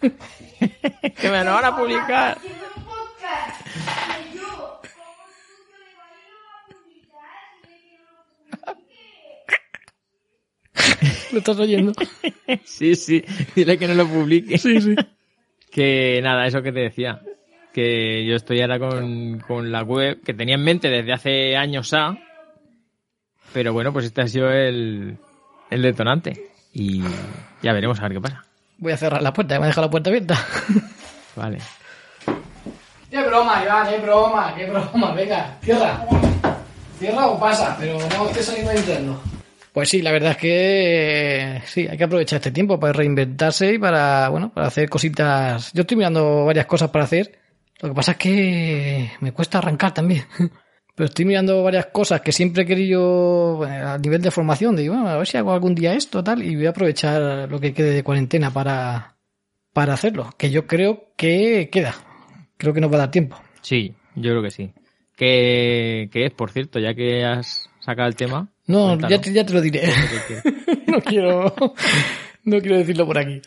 que 0.00 1.30
me 1.30 1.44
lo 1.44 1.52
van 1.52 1.64
a 1.66 1.76
publicar. 1.76 2.38
Lo 11.32 11.38
estás 11.38 11.58
oyendo. 11.58 11.92
Sí, 12.64 12.94
sí, 12.94 13.24
dile 13.54 13.78
que 13.78 13.86
no 13.86 13.94
lo 13.94 14.06
publique. 14.06 14.58
Sí, 14.58 14.80
sí. 14.80 14.94
Que 15.70 16.20
nada, 16.22 16.46
eso 16.46 16.62
que 16.62 16.72
te 16.72 16.80
decía. 16.80 17.20
Que 17.72 18.26
yo 18.26 18.34
estoy 18.34 18.60
ahora 18.60 18.78
con, 18.78 19.38
con 19.40 19.70
la 19.70 19.82
web 19.82 20.20
que 20.24 20.34
tenía 20.34 20.56
en 20.56 20.64
mente 20.64 20.88
desde 20.88 21.12
hace 21.12 21.56
años 21.56 21.94
a. 21.94 22.18
Pero 23.52 23.72
bueno, 23.72 23.92
pues 23.92 24.06
este 24.06 24.22
ha 24.22 24.26
sido 24.26 24.50
el, 24.50 25.16
el 25.70 25.82
detonante. 25.82 26.50
Y 26.72 27.02
ya 27.62 27.72
veremos 27.72 27.98
a 28.00 28.02
ver 28.02 28.12
qué 28.14 28.20
pasa. 28.20 28.44
Voy 28.78 28.92
a 28.92 28.96
cerrar 28.96 29.22
la 29.22 29.32
puerta, 29.32 29.58
me 29.58 29.66
ha 29.66 29.68
dejado 29.68 29.86
la 29.86 29.90
puerta 29.90 30.10
abierta. 30.10 30.38
Vale. 31.36 31.58
Qué 33.10 33.22
broma, 33.24 33.62
Iván, 33.64 33.88
qué 33.88 33.98
broma, 33.98 34.54
qué 34.56 34.66
broma. 34.70 35.12
Venga, 35.12 35.58
cierra. 35.62 36.06
Cierra 36.98 37.26
o 37.26 37.40
pasa, 37.40 37.76
pero 37.78 37.98
no 38.16 38.26
estés 38.28 38.46
saliendo 38.46 38.72
entrando. 38.72 39.22
Pues 39.72 39.88
sí, 39.88 40.02
la 40.02 40.10
verdad 40.10 40.32
es 40.32 40.36
que 40.36 41.62
sí, 41.66 41.86
hay 41.88 41.96
que 41.96 42.04
aprovechar 42.04 42.38
este 42.38 42.50
tiempo 42.50 42.80
para 42.80 42.92
reinventarse 42.92 43.74
y 43.74 43.78
para, 43.78 44.28
bueno, 44.28 44.52
para 44.52 44.66
hacer 44.66 44.88
cositas. 44.88 45.72
Yo 45.72 45.82
estoy 45.82 45.96
mirando 45.96 46.44
varias 46.44 46.66
cosas 46.66 46.90
para 46.90 47.04
hacer. 47.04 47.38
Lo 47.80 47.90
que 47.90 47.94
pasa 47.94 48.12
es 48.12 48.18
que 48.18 49.10
me 49.20 49.32
cuesta 49.32 49.58
arrancar 49.58 49.94
también. 49.94 50.24
Pero 50.94 51.06
estoy 51.06 51.24
mirando 51.24 51.62
varias 51.62 51.86
cosas 51.86 52.20
que 52.20 52.32
siempre 52.32 52.64
he 52.64 52.66
querido 52.66 53.56
bueno, 53.56 53.88
a 53.90 53.98
nivel 53.98 54.20
de 54.20 54.30
formación. 54.30 54.76
Digo, 54.76 54.94
bueno, 54.94 55.08
a 55.08 55.16
ver 55.16 55.26
si 55.26 55.38
hago 55.38 55.52
algún 55.52 55.74
día 55.74 55.94
esto, 55.94 56.22
tal, 56.22 56.42
y 56.42 56.56
voy 56.56 56.66
a 56.66 56.70
aprovechar 56.70 57.48
lo 57.48 57.60
que 57.60 57.72
quede 57.72 57.94
de 57.94 58.02
cuarentena 58.02 58.52
para, 58.52 59.16
para 59.72 59.94
hacerlo. 59.94 60.30
Que 60.36 60.50
yo 60.50 60.66
creo 60.66 61.12
que 61.16 61.70
queda. 61.70 61.94
Creo 62.56 62.74
que 62.74 62.80
nos 62.80 62.90
va 62.90 62.96
a 62.96 62.98
dar 62.98 63.10
tiempo. 63.10 63.40
Sí, 63.62 63.94
yo 64.14 64.32
creo 64.32 64.42
que 64.42 64.50
sí. 64.50 64.72
¿Qué, 65.16 66.10
qué 66.12 66.26
es, 66.26 66.32
por 66.32 66.50
cierto, 66.50 66.78
ya 66.80 66.92
que 66.92 67.24
has 67.24 67.70
sacado 67.80 68.08
el 68.08 68.16
tema? 68.16 68.48
No, 68.70 68.98
ya 69.08 69.20
te, 69.20 69.32
ya 69.32 69.44
te 69.44 69.52
lo 69.52 69.60
diré. 69.60 69.82
no 70.86 71.00
quiero, 71.00 71.54
no 72.44 72.60
quiero 72.60 72.78
decirlo 72.78 73.06
por 73.06 73.18
aquí. 73.18 73.40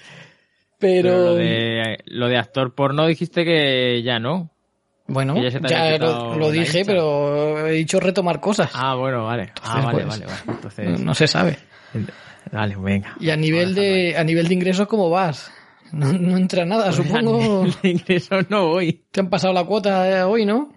Pero, 0.80 1.10
Pero 1.10 1.18
lo 1.26 1.36
de, 1.36 1.98
lo 2.06 2.28
de 2.28 2.38
actor 2.38 2.76
porno 2.76 3.08
dijiste 3.08 3.46
que 3.46 4.02
ya 4.04 4.20
no. 4.20 4.50
bueno, 5.08 5.36
ya 5.42 5.98
lo, 5.98 6.52
dije, 6.52 6.84
pero 6.86 7.68
he 7.68 7.72
dicho 7.72 8.00
retomar 8.00 8.42
cosas. 8.42 8.70
Ah, 8.74 8.96
bueno, 8.96 9.24
vale. 9.26 9.54
Ah, 9.62 9.82
vale, 9.82 10.04
pues, 10.04 10.08
vale, 10.08 10.26
vale. 10.26 10.42
no, 10.46 10.54
Entonces, 10.54 11.00
no 11.00 11.14
se 11.16 11.28
sabe. 11.28 11.58
vale, 12.52 12.76
venga. 12.76 13.16
Y 13.20 13.30
a 13.30 13.38
nivel 13.38 13.74
de, 13.76 14.16
a 14.18 14.24
nivel 14.26 14.48
de 14.50 14.54
ingresos, 14.56 14.88
¿cómo 14.88 15.10
vas? 15.10 15.52
No, 15.94 16.12
no 16.12 16.36
entra 16.36 16.66
nada, 16.66 16.92
supongo. 16.92 17.66
El 17.84 17.92
ingreso 17.92 18.36
no 18.50 18.68
voy. 18.70 19.06
Te 19.12 19.22
han 19.22 19.30
pasado 19.30 19.54
la 19.54 19.64
cuota 19.64 20.10
eh, 20.10 20.24
hoy, 20.24 20.46
¿no? 20.46 20.74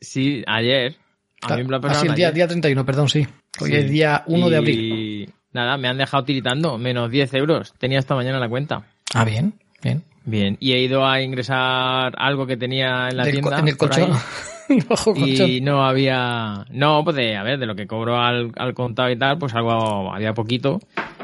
Sí, 0.00 0.42
ayer. 0.46 0.96
A 1.42 1.56
mí 1.56 1.64
me 1.64 1.70
lo 1.70 1.80
Ah, 1.86 1.94
sí, 1.94 2.06
el 2.06 2.14
día, 2.14 2.28
ayer. 2.28 2.34
día 2.34 2.48
31, 2.48 2.86
perdón, 2.86 3.08
sí. 3.08 3.26
Hoy 3.60 3.70
Sí. 3.70 3.76
es 3.76 3.90
día 3.90 4.22
1 4.26 4.48
de 4.50 4.54
Y 4.56 4.58
abril. 4.58 5.34
Nada, 5.52 5.76
me 5.76 5.88
han 5.88 5.98
dejado 5.98 6.24
tiritando. 6.24 6.78
Menos 6.78 7.10
10 7.10 7.32
euros. 7.34 7.74
Tenía 7.78 7.98
esta 7.98 8.14
mañana 8.14 8.38
la 8.40 8.48
cuenta. 8.48 8.82
Ah, 9.14 9.24
bien, 9.24 9.54
bien. 9.82 10.02
Bien. 10.24 10.56
Y 10.58 10.72
he 10.72 10.80
ido 10.80 11.06
a 11.06 11.20
ingresar 11.20 12.14
algo 12.16 12.46
que 12.46 12.56
tenía 12.56 13.08
en 13.10 13.16
la 13.18 13.24
Del 13.24 13.34
tienda. 13.40 13.58
en 13.58 13.68
el 13.68 13.76
colchón. 13.76 14.10
Y 15.14 15.60
no 15.60 15.84
había. 15.84 16.64
No, 16.70 17.04
pues 17.04 17.16
de, 17.16 17.36
a 17.36 17.42
ver, 17.42 17.58
de 17.58 17.66
lo 17.66 17.74
que 17.74 17.86
cobro 17.86 18.18
al, 18.18 18.50
al 18.56 18.72
contado 18.72 19.10
y 19.10 19.16
tal, 19.18 19.36
pues 19.36 19.54
algo 19.54 20.10
había 20.10 20.32
poquito. 20.32 20.80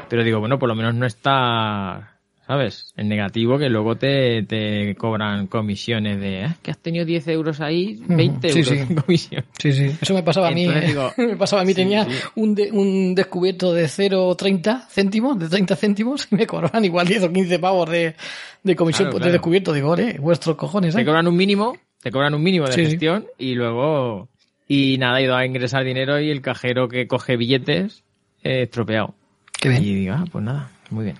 Pero 0.09 0.23
digo, 0.23 0.39
bueno, 0.39 0.59
por 0.59 0.69
lo 0.69 0.75
menos 0.75 0.93
no 0.93 1.07
está, 1.07 2.10
¿sabes? 2.51 2.91
En 2.97 3.07
negativo, 3.07 3.57
que 3.57 3.69
luego 3.69 3.95
te, 3.95 4.43
te 4.43 4.93
cobran 4.95 5.47
comisiones 5.47 6.19
de, 6.19 6.43
"Ah, 6.43 6.57
que 6.61 6.71
has 6.71 6.77
tenido 6.77 7.05
10 7.05 7.25
euros 7.29 7.61
ahí, 7.61 8.03
20 8.09 8.49
Sí, 8.51 8.59
euros 8.59 8.73
sí. 8.73 8.79
en 8.89 8.95
comisión. 8.95 9.45
Sí, 9.57 9.71
sí. 9.71 9.91
Eso 10.01 10.13
me 10.13 10.21
pasaba 10.21 10.49
a 10.49 10.51
mí. 10.51 10.65
¿eh? 10.65 10.81
digo, 10.87 11.13
me 11.17 11.37
pasaba 11.37 11.61
a 11.61 11.65
mí. 11.65 11.71
sí, 11.71 11.75
Tenía. 11.75 12.05
Un, 12.35 12.53
de- 12.53 12.69
un 12.73 13.15
descubierto 13.15 13.73
de 13.73 13.85
0,30 13.85 14.85
céntimos, 14.89 15.39
de 15.39 15.47
30 15.47 15.77
céntimos, 15.77 16.27
y 16.31 16.35
me 16.35 16.45
cobraban 16.45 16.83
igual 16.83 17.07
10 17.07 17.23
o 17.23 17.31
15 17.31 17.57
pavos 17.59 17.89
de, 17.89 18.15
de 18.63 18.75
comisión 18.75 19.09
Claro, 19.11 19.25
de 19.25 19.31
descubierto. 19.31 19.71
Digo, 19.71 19.91
ole, 19.91 20.17
vuestros 20.19 20.57
cojones, 20.57 20.93
Te 20.93 21.03
¿eh? 21.03 21.05
cobran 21.05 21.27
un 21.29 21.37
mínimo, 21.37 21.77
te 22.03 22.11
cobran 22.11 22.33
un 22.33 22.43
mínimo 22.43 22.67
de 22.67 22.73
gestión 22.75 23.27
y 23.37 23.55
luego. 23.55 24.27
Y 24.67 24.97
nada, 24.97 25.21
he 25.21 25.23
ido 25.23 25.37
a 25.37 25.45
ingresar 25.45 25.85
dinero 25.85 26.19
y 26.19 26.29
el 26.31 26.41
cajero 26.41 26.89
que 26.89 27.07
coge 27.07 27.37
billetes, 27.37 28.03
eh, 28.43 28.63
estropeado. 28.63 29.15
Qué 29.57 29.69
bien. 29.69 29.83
Y 29.85 29.95
digo, 29.95 30.15
ah, 30.17 30.25
pues 30.29 30.43
nada, 30.43 30.69
muy 30.89 31.05
bien. 31.05 31.17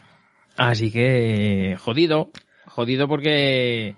Así 0.70 0.92
que, 0.92 1.76
jodido, 1.80 2.30
jodido 2.68 3.08
porque 3.08 3.96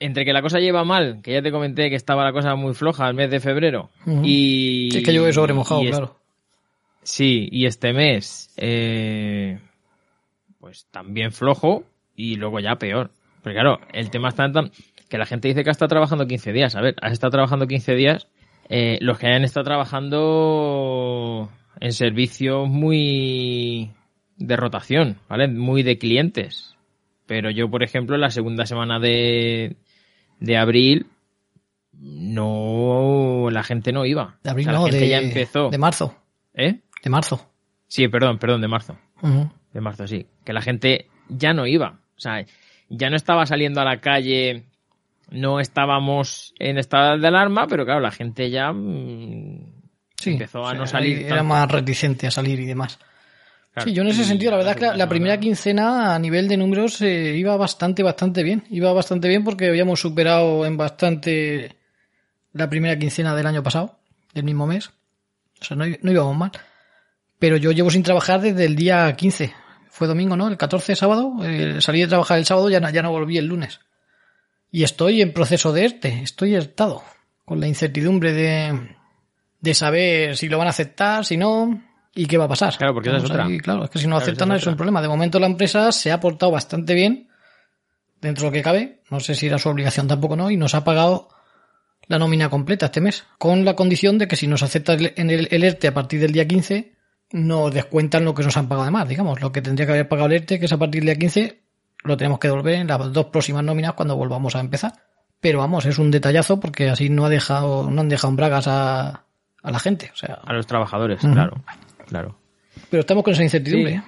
entre 0.00 0.24
que 0.24 0.32
la 0.32 0.42
cosa 0.42 0.58
lleva 0.58 0.84
mal, 0.84 1.20
que 1.22 1.32
ya 1.32 1.42
te 1.42 1.52
comenté 1.52 1.88
que 1.90 1.96
estaba 1.96 2.24
la 2.24 2.32
cosa 2.32 2.54
muy 2.56 2.74
floja 2.74 3.08
el 3.08 3.14
mes 3.14 3.30
de 3.30 3.40
febrero, 3.40 3.90
y... 4.24 4.88
Sí, 4.90 4.98
es 4.98 5.04
que 5.04 5.12
llueve 5.12 5.32
sobre 5.32 5.54
mojado, 5.54 5.80
claro. 5.82 6.16
Sí, 7.04 7.48
y 7.50 7.66
este 7.66 7.92
mes, 7.92 8.52
eh, 8.56 9.58
pues 10.60 10.86
también 10.90 11.32
flojo 11.32 11.84
y 12.16 12.36
luego 12.36 12.60
ya 12.60 12.76
peor. 12.76 13.10
Porque 13.42 13.54
claro, 13.54 13.80
el 13.92 14.08
tema 14.10 14.28
está 14.28 14.44
en 14.46 14.52
tan- 14.52 14.70
que 15.08 15.18
la 15.18 15.26
gente 15.26 15.48
dice 15.48 15.62
que 15.64 15.70
ha 15.70 15.72
estado 15.72 15.88
trabajando 15.88 16.26
15 16.26 16.52
días. 16.52 16.74
A 16.76 16.80
ver, 16.80 16.94
has 17.02 17.12
estado 17.12 17.32
trabajando 17.32 17.66
15 17.66 17.94
días. 17.94 18.28
eh, 18.68 18.98
los 19.02 19.18
que 19.18 19.26
hayan 19.26 19.42
estado 19.44 19.64
trabajando 19.64 21.50
en 21.80 21.92
servicios 21.92 22.68
muy 22.68 23.90
de 24.36 24.56
rotación, 24.56 25.18
¿vale? 25.28 25.48
Muy 25.48 25.82
de 25.82 25.98
clientes. 25.98 26.74
Pero 27.26 27.50
yo, 27.50 27.70
por 27.70 27.82
ejemplo, 27.82 28.16
la 28.16 28.30
segunda 28.30 28.66
semana 28.66 28.98
de, 28.98 29.76
de 30.40 30.56
abril, 30.56 31.06
no, 31.92 33.48
la 33.50 33.62
gente 33.62 33.92
no 33.92 34.04
iba. 34.04 34.36
De 34.42 34.50
abril, 34.50 34.68
O 34.68 34.70
sea, 34.70 34.78
no, 34.78 34.86
la 34.86 34.92
gente 34.92 35.04
de, 35.04 35.10
ya 35.10 35.18
empezó. 35.20 35.70
de 35.70 35.78
marzo. 35.78 36.16
¿Eh? 36.54 36.80
De 37.02 37.10
marzo. 37.10 37.48
Sí, 37.86 38.08
perdón, 38.08 38.38
perdón, 38.38 38.60
de 38.60 38.68
marzo. 38.68 38.98
De 39.72 39.80
marzo, 39.80 40.06
sí. 40.06 40.26
Que 40.44 40.52
la 40.52 40.62
gente 40.62 41.06
ya 41.28 41.52
no 41.54 41.66
iba. 41.66 42.00
O 42.16 42.20
sea, 42.20 42.44
ya 42.88 43.10
no 43.10 43.16
estaba 43.16 43.46
saliendo 43.46 43.80
a 43.80 43.84
la 43.84 44.00
calle, 44.00 44.64
no 45.30 45.60
estábamos 45.60 46.54
en 46.58 46.78
estado 46.78 47.18
de 47.18 47.26
alarma, 47.28 47.66
pero 47.68 47.84
claro, 47.84 48.00
la 48.00 48.10
gente 48.10 48.50
ya 48.50 48.72
mm, 48.72 49.72
Sí. 50.16 50.30
empezó 50.32 50.58
a 50.60 50.62
o 50.62 50.70
sea, 50.70 50.78
no 50.78 50.86
salir. 50.86 51.18
Era 51.20 51.28
tanto. 51.36 51.44
más 51.44 51.70
reticente 51.70 52.26
a 52.26 52.30
salir 52.30 52.58
y 52.60 52.66
demás. 52.66 52.98
Claro, 53.72 53.88
Sí, 53.88 53.94
yo 53.94 54.02
en 54.02 54.08
ese 54.08 54.24
sentido, 54.24 54.50
la 54.50 54.58
verdad 54.58 54.74
es 54.74 54.90
que 54.90 54.96
la, 54.98 55.08
primera 55.08 55.40
quincena 55.40 56.14
a 56.14 56.18
nivel 56.18 56.46
de 56.46 56.58
números 56.58 57.00
eh, 57.00 57.34
iba 57.36 57.56
bastante, 57.56 58.02
bastante 58.02 58.42
bien. 58.42 58.64
Iba 58.70 58.92
bastante 58.92 59.28
bien 59.28 59.44
porque 59.44 59.68
habíamos 59.68 59.98
superado 60.00 60.66
en 60.66 60.76
bastante 60.76 61.76
la 62.52 62.68
primera 62.68 62.98
quincena 62.98 63.34
del 63.34 63.46
año 63.46 63.62
pasado, 63.62 63.98
del 64.34 64.44
mismo 64.44 64.66
mes. 64.66 64.90
O 65.60 65.64
sea, 65.64 65.76
no, 65.76 65.84
no 65.86 66.12
íbamos 66.12 66.36
mal. 66.36 66.52
Pero 67.38 67.56
yo 67.56 67.72
llevo 67.72 67.90
sin 67.90 68.02
trabajar 68.02 68.42
desde 68.42 68.66
el 68.66 68.76
día 68.76 69.10
15. 69.16 69.54
Fue 69.88 70.06
domingo, 70.06 70.36
¿no? 70.36 70.48
El 70.48 70.56
14 70.58 70.94
sábado. 70.94 71.36
eh, 71.42 71.76
salí 71.80 72.00
de 72.02 72.08
trabajar 72.08 72.38
el 72.38 72.44
sábado, 72.44 72.68
ya, 72.68 72.78
no- 72.80 72.90
ya 72.90 73.00
no 73.02 73.10
volví 73.10 73.38
el 73.38 73.46
lunes. 73.46 73.80
Y 74.70 74.82
estoy 74.84 75.22
en 75.22 75.32
proceso 75.32 75.72
de 75.72 75.84
ERTE. 75.86 76.20
Estoy 76.22 76.54
ERTado. 76.54 77.02
Con 77.46 77.58
la 77.58 77.68
incertidumbre 77.68 78.32
de, 78.34 78.96
de 79.60 79.74
saber 79.74 80.36
si 80.36 80.48
lo 80.48 80.58
van 80.58 80.66
a 80.66 80.70
aceptar, 80.70 81.24
si 81.24 81.36
no, 81.38 81.82
y 82.14 82.26
qué 82.26 82.36
va 82.38 82.44
a 82.44 82.48
pasar. 82.48 82.76
Claro, 82.76 82.94
porque 82.94 83.08
esa 83.08 83.18
es 83.18 83.24
otra. 83.24 83.46
ahí, 83.46 83.58
claro, 83.58 83.84
es 83.84 83.90
que 83.90 83.98
si 83.98 84.06
no 84.06 84.16
Claro, 84.16 84.24
aceptan 84.24 84.52
es 84.52 84.62
es 84.62 84.66
un 84.66 84.76
problema. 84.76 85.00
De 85.00 85.08
momento 85.08 85.38
la 85.40 85.46
empresa 85.46 85.90
se 85.92 86.12
ha 86.12 86.20
portado 86.20 86.52
bastante 86.52 86.94
bien, 86.94 87.28
dentro 88.20 88.44
de 88.44 88.50
lo 88.50 88.52
que 88.52 88.62
cabe. 88.62 89.00
No 89.10 89.20
sé 89.20 89.34
si 89.34 89.46
era 89.46 89.58
su 89.58 89.68
obligación 89.68 90.08
tampoco 90.08 90.36
no, 90.36 90.50
y 90.50 90.56
nos 90.56 90.74
ha 90.74 90.84
pagado 90.84 91.28
la 92.08 92.18
nómina 92.18 92.48
completa 92.48 92.86
este 92.86 93.00
mes, 93.00 93.24
con 93.38 93.64
la 93.64 93.74
condición 93.74 94.18
de 94.18 94.28
que 94.28 94.36
si 94.36 94.46
nos 94.46 94.62
acepta 94.62 94.94
el, 94.94 95.14
en 95.16 95.30
el, 95.30 95.48
el 95.50 95.64
ERTE 95.64 95.88
a 95.88 95.94
partir 95.94 96.20
del 96.20 96.32
día 96.32 96.46
15, 96.46 96.92
nos 97.32 97.72
descuentan 97.72 98.24
lo 98.24 98.34
que 98.34 98.42
nos 98.42 98.56
han 98.56 98.68
pagado 98.68 98.84
de 98.84 98.90
más, 98.90 99.08
digamos, 99.08 99.40
lo 99.40 99.52
que 99.52 99.62
tendría 99.62 99.86
que 99.86 99.92
haber 99.92 100.08
pagado 100.08 100.26
el 100.26 100.34
ERTE, 100.34 100.58
que 100.58 100.66
es 100.66 100.72
a 100.72 100.78
partir 100.78 101.00
del 101.00 101.06
día 101.06 101.18
15, 101.18 101.62
lo 102.04 102.16
tenemos 102.16 102.38
que 102.38 102.48
devolver 102.48 102.74
en 102.74 102.86
las 102.88 103.12
dos 103.12 103.26
próximas 103.26 103.64
nóminas 103.64 103.94
cuando 103.94 104.16
volvamos 104.16 104.56
a 104.56 104.60
empezar. 104.60 104.92
Pero 105.40 105.58
vamos, 105.58 105.86
es 105.86 105.98
un 105.98 106.10
detallazo 106.10 106.60
porque 106.60 106.88
así 106.88 107.08
no 107.08 107.24
ha 107.24 107.28
dejado, 107.28 107.90
no 107.90 108.00
han 108.00 108.08
dejado 108.08 108.30
en 108.30 108.36
bragas 108.36 108.68
a, 108.68 109.24
a 109.62 109.70
la 109.70 109.78
gente. 109.78 110.10
O 110.12 110.16
sea, 110.16 110.40
A 110.44 110.52
los 110.52 110.66
trabajadores, 110.66 111.20
claro. 111.20 111.62
Claro. 112.12 112.38
pero 112.90 113.00
estamos 113.00 113.24
con 113.24 113.32
esa 113.32 113.42
incertidumbre. 113.42 113.94
Sí. 113.96 114.02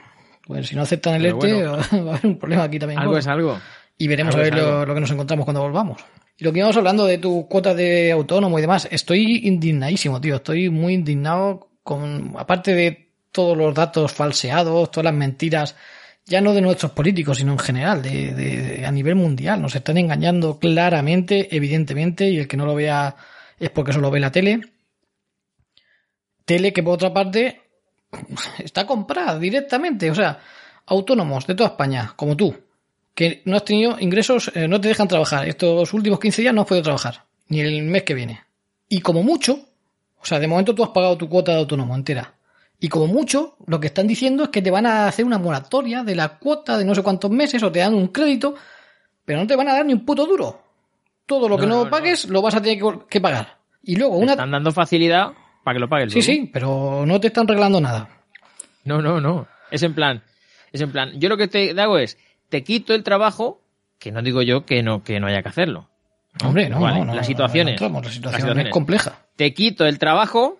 Pues 0.46 0.66
si 0.68 0.76
no 0.76 0.82
aceptan 0.82 1.14
el 1.14 1.26
ERTE, 1.26 1.54
bueno. 1.54 1.73
va 2.06 2.12
a 2.12 2.16
haber 2.16 2.26
un 2.26 2.38
problema 2.38 2.62
aquí 2.64 2.78
también. 2.78 3.00
Algo 3.00 3.16
es 3.18 3.26
algo. 3.26 3.58
Y 3.96 4.08
veremos 4.08 4.34
a 4.34 4.38
ver 4.38 4.54
lo, 4.54 4.84
lo 4.84 4.94
que 4.94 5.00
nos 5.00 5.11
encontramos 5.11 5.44
cuando 5.44 5.62
volvamos. 5.62 6.04
Y 6.37 6.44
lo 6.44 6.52
que 6.52 6.58
íbamos 6.58 6.76
hablando 6.76 7.06
de 7.06 7.18
tu 7.18 7.46
cuota 7.49 7.75
de 7.75 8.11
autónomo 8.12 8.58
y 8.58 8.61
demás, 8.62 8.87
estoy 8.90 9.46
indignadísimo, 9.46 10.20
tío. 10.20 10.37
Estoy 10.37 10.68
muy 10.68 10.94
indignado 10.94 11.70
con, 11.82 12.34
aparte 12.37 12.75
de 12.75 13.12
todos 13.32 13.56
los 13.56 13.75
datos 13.75 14.12
falseados, 14.12 14.90
todas 14.90 15.04
las 15.04 15.14
mentiras, 15.14 15.76
ya 16.26 16.40
no 16.40 16.52
de 16.52 16.61
nuestros 16.61 16.92
políticos, 16.92 17.38
sino 17.38 17.52
en 17.52 17.58
general, 17.58 18.02
de, 18.02 18.34
de- 18.34 18.62
de- 18.78 18.87
a 18.87 18.90
nivel 18.90 19.14
mundial. 19.14 19.62
Nos 19.62 19.75
están 19.76 19.96
engañando 19.96 20.58
claramente, 20.58 21.54
evidentemente, 21.56 22.28
y 22.28 22.38
el 22.38 22.49
que 22.49 22.56
no 22.56 22.66
lo 22.66 22.75
vea 22.75 23.14
es 23.58 23.70
porque 23.70 23.92
solo 23.92 24.11
ve 24.11 24.20
la 24.20 24.32
tele. 24.32 24.61
Tele 26.44 26.73
que 26.73 26.82
por 26.82 26.94
otra 26.94 27.12
parte 27.14 27.61
está 28.59 28.87
comprada 28.87 29.38
directamente, 29.38 30.11
o 30.11 30.14
sea, 30.14 30.40
autónomos 30.87 31.47
de 31.47 31.54
toda 31.54 31.71
España, 31.71 32.12
como 32.16 32.37
tú, 32.37 32.54
que 33.14 33.42
no 33.44 33.56
has 33.56 33.64
tenido 33.64 33.99
ingresos, 34.00 34.50
eh, 34.54 34.68
no 34.68 34.80
te 34.80 34.88
dejan 34.88 35.09
trabajar. 35.09 35.49
Estos 35.49 35.92
últimos 35.92 36.18
15 36.18 36.42
días 36.42 36.54
no 36.54 36.62
has 36.62 36.66
podido 36.66 36.83
trabajar, 36.83 37.25
ni 37.49 37.61
el 37.61 37.83
mes 37.83 38.02
que 38.02 38.14
viene. 38.14 38.42
Y 38.88 39.00
como 39.00 39.23
mucho, 39.23 39.61
o 40.21 40.25
sea, 40.25 40.38
de 40.38 40.47
momento 40.47 40.75
tú 40.75 40.83
has 40.83 40.90
pagado 40.90 41.16
tu 41.16 41.28
cuota 41.28 41.52
de 41.52 41.59
autónomo 41.59 41.94
entera. 41.94 42.35
Y 42.80 42.88
como 42.88 43.06
mucho, 43.06 43.56
lo 43.66 43.80
que 43.80 43.87
están 43.87 44.06
diciendo 44.06 44.44
es 44.44 44.49
que 44.50 44.61
te 44.61 44.71
van 44.71 44.85
a 44.85 45.06
hacer 45.06 45.25
una 45.25 45.38
moratoria 45.38 46.02
de 46.02 46.14
la 46.14 46.38
cuota 46.38 46.76
de 46.76 46.85
no 46.85 46.94
sé 46.94 47.02
cuántos 47.02 47.30
meses 47.30 47.62
o 47.62 47.73
te 47.73 47.78
dan 47.78 47.94
un 47.94 48.09
crédito, 48.09 48.54
pero 49.25 49.40
no 49.40 49.47
te 49.47 49.56
van 49.56 49.68
a 49.68 49.75
dar 49.75 49.87
ni 49.87 49.94
un 49.94 50.04
puto 50.04 50.26
duro. 50.26 50.61
Todo 51.25 51.49
lo 51.49 51.56
que 51.56 51.66
No, 51.66 51.76
no, 51.76 51.85
no, 51.85 51.90
pagues 51.90 52.28
lo 52.28 52.42
vas 52.42 52.54
a 52.54 52.61
tener 52.61 52.78
que, 52.78 52.99
que 53.09 53.21
pagar. 53.21 53.59
Y 53.83 53.97
luego 53.97 54.16
Te 54.16 54.23
una... 54.23 54.33
Están 54.33 54.50
dando 54.50 54.73
facilidad 54.73 55.33
para 55.64 55.75
que 55.75 55.80
lo 55.80 55.88
pague 55.88 56.04
el 56.04 56.11
Sí, 56.11 56.23
sí, 56.23 56.50
pero 56.52 57.04
no 57.06 57.18
te 57.21 57.28
están 57.28 57.49
regalando 57.49 57.80
nada. 57.80 58.09
No, 58.85 59.00
no, 59.02 59.21
no. 59.21 59.49
Es 59.71 59.83
en 59.83 59.94
plan, 59.94 60.23
es 60.73 60.80
en 60.80 60.92
plan, 60.92 61.18
yo 61.18 61.28
lo 61.28 61.37
que 61.37 61.49
te 61.49 61.71
hago 61.80 61.99
es, 61.99 62.18
te 62.50 62.62
quito 62.62 62.94
el 62.94 63.02
trabajo, 63.02 63.61
que 63.99 64.12
no 64.12 64.23
digo 64.23 64.42
yo 64.42 64.64
que 64.66 64.83
no, 64.83 65.02
que 65.02 65.18
no 65.18 65.26
haya 65.26 65.42
que 65.42 65.49
hacerlo. 65.49 65.88
¿no? 66.40 66.49
Hombre, 66.49 66.68
no, 66.68 66.80
Vale, 66.80 66.99
no, 67.00 67.04
no, 67.06 67.14
las 67.14 67.25
no, 67.25 67.28
situaciones. 67.28 67.80
no 67.80 67.87
entramos, 67.87 68.02
la 68.02 68.06
las 68.09 68.14
situación 68.14 68.61
es 68.61 68.71
compleja. 68.71 69.26
Te 69.37 69.54
quito 69.54 69.87
el 69.87 69.99
trabajo, 69.99 70.59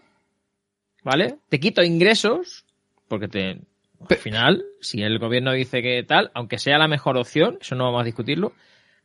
¿vale? 1.03 1.37
Te 1.49 1.61
quito 1.61 1.83
ingresos, 1.83 2.65
porque 3.09 3.29
te, 3.29 3.61
al 4.09 4.17
final, 4.17 4.65
si 4.81 5.03
el 5.03 5.19
gobierno 5.19 5.53
dice 5.53 5.83
que 5.83 6.03
tal, 6.03 6.31
aunque 6.35 6.59
sea 6.59 6.79
la 6.79 6.89
mejor 6.89 7.17
opción, 7.17 7.59
eso 7.61 7.75
no 7.75 7.85
vamos 7.85 8.03
a 8.03 8.05
discutirlo, 8.05 8.53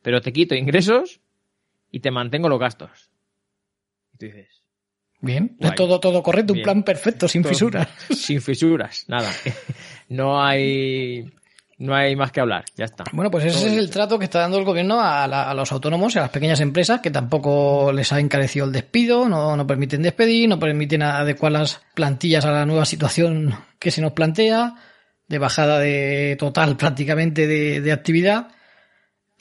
pero 0.01 0.21
te 0.21 0.31
quito 0.31 0.55
ingresos 0.55 1.19
y 1.91 1.99
te 1.99 2.11
mantengo 2.11 2.49
los 2.49 2.59
gastos. 2.59 3.09
Y 4.13 4.17
tú 4.17 4.25
dices, 4.27 4.58
Bien, 5.21 5.55
Guay. 5.59 5.75
todo, 5.75 5.99
todo 5.99 6.23
correcto, 6.23 6.53
un 6.53 6.61
plan 6.61 6.83
perfecto, 6.83 7.27
sin 7.27 7.41
Todo- 7.41 7.49
fisuras. 7.53 7.87
sin 8.15 8.41
fisuras, 8.41 9.05
nada. 9.07 9.29
No 10.09 10.43
hay, 10.43 11.23
no 11.77 11.93
hay 11.93 12.15
más 12.15 12.31
que 12.31 12.39
hablar, 12.41 12.65
ya 12.75 12.85
está. 12.85 13.03
Bueno, 13.13 13.29
pues 13.29 13.45
ese 13.45 13.57
Todo 13.59 13.67
es 13.67 13.77
el 13.77 13.89
trato 13.91 14.17
que 14.17 14.25
está 14.25 14.39
dando 14.39 14.57
el 14.57 14.65
gobierno 14.65 14.99
a, 14.99 15.27
la- 15.27 15.49
a 15.49 15.53
los 15.53 15.71
autónomos 15.71 16.15
y 16.15 16.17
a 16.17 16.21
las 16.23 16.31
pequeñas 16.31 16.59
empresas 16.61 16.99
que 17.01 17.11
tampoco 17.11 17.91
les 17.93 18.11
ha 18.11 18.19
encarecido 18.19 18.65
el 18.65 18.71
despido, 18.71 19.29
no, 19.29 19.55
no 19.55 19.67
permiten 19.67 20.01
despedir, 20.01 20.49
no 20.49 20.57
permiten 20.59 21.03
adecuar 21.03 21.51
las 21.51 21.79
plantillas 21.93 22.43
a 22.45 22.51
la 22.51 22.65
nueva 22.65 22.85
situación 22.85 23.53
que 23.77 23.91
se 23.91 24.01
nos 24.01 24.13
plantea, 24.13 24.73
de 25.27 25.37
bajada 25.37 25.77
de 25.79 26.35
total 26.39 26.75
prácticamente 26.75 27.45
de, 27.45 27.81
de 27.81 27.91
actividad. 27.91 28.47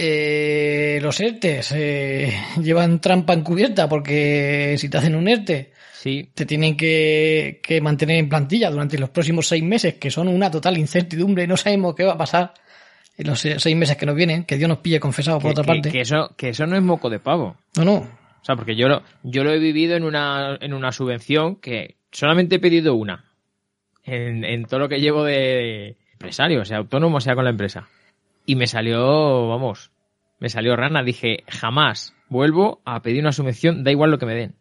Eh, 0.00 1.00
los 1.02 1.19
ERTES 1.19 1.73
eh, 1.75 2.33
llevan 2.62 3.00
trampa 3.00 3.33
encubierta 3.35 3.88
porque 3.88 4.76
si 4.78 4.88
te 4.88 4.97
hacen 4.99 5.17
un 5.17 5.26
ERTE 5.28 5.73
Sí, 5.93 6.31
te 6.33 6.47
tienen 6.47 6.76
que, 6.76 7.59
que 7.61 7.81
mantener 7.81 8.19
en 8.19 8.28
plantilla 8.28 8.71
durante 8.71 8.97
los 8.97 9.11
próximos 9.11 9.49
seis 9.49 9.64
meses, 9.64 9.95
que 9.95 10.12
son 10.12 10.28
una 10.28 10.49
total 10.49 10.78
incertidumbre, 10.78 11.49
no 11.49 11.57
sabemos 11.57 11.97
qué 11.97 12.05
va 12.05 12.12
a 12.12 12.17
pasar 12.19 12.55
en 13.17 13.26
los 13.26 13.40
se- 13.40 13.59
seis 13.59 13.75
meses 13.75 13.97
que 13.97 14.07
nos 14.07 14.14
vienen, 14.14 14.45
que 14.45 14.57
Dios 14.57 14.69
nos 14.69 14.78
pille 14.78 15.00
confesado 15.00 15.40
por 15.40 15.52
que, 15.52 15.61
otra 15.61 15.64
que- 15.64 15.67
parte. 15.81 15.90
que 15.90 16.00
eso, 16.02 16.33
que 16.37 16.50
eso 16.50 16.64
no 16.69 16.76
es 16.76 16.83
moco 16.83 17.11
de 17.11 17.19
pavo. 17.19 17.57
No, 17.76 17.85
no, 17.85 17.95
O 17.97 18.45
sea, 18.45 18.55
porque 18.55 18.76
yo 18.76 18.87
lo, 18.87 19.02
yo 19.25 19.43
lo 19.43 19.52
he 19.52 19.59
vivido 19.59 19.97
en 19.97 20.05
una, 20.05 20.57
en 20.61 20.73
una 20.73 20.93
subvención 20.93 21.57
que 21.57 21.97
solamente 22.12 22.55
he 22.57 22.61
pedido 22.61 22.95
una. 22.95 23.25
En, 24.05 24.45
en 24.45 24.67
todo 24.67 24.78
lo 24.78 24.88
que 24.88 25.00
llevo 25.00 25.25
de 25.25 25.97
empresario, 26.12 26.64
sea 26.64 26.76
autónomo, 26.78 27.21
sea 27.21 27.35
con 27.35 27.43
la 27.43 27.50
empresa. 27.50 27.88
Y 28.49 28.57
me 28.57 28.67
salió, 28.67 29.47
vamos, 29.47 29.93
me 30.38 30.49
salió 30.49 30.75
rana. 30.75 31.02
Dije, 31.02 31.45
jamás 31.49 32.14
vuelvo 32.31 32.81
a 32.87 33.02
pedir 33.02 33.21
una 33.21 33.33
subvención, 33.33 33.85
da 33.85 33.90
igual 33.90 34.11
lo 34.11 34.19
que 34.19 34.25
me 34.25 34.35
den. 34.35 34.55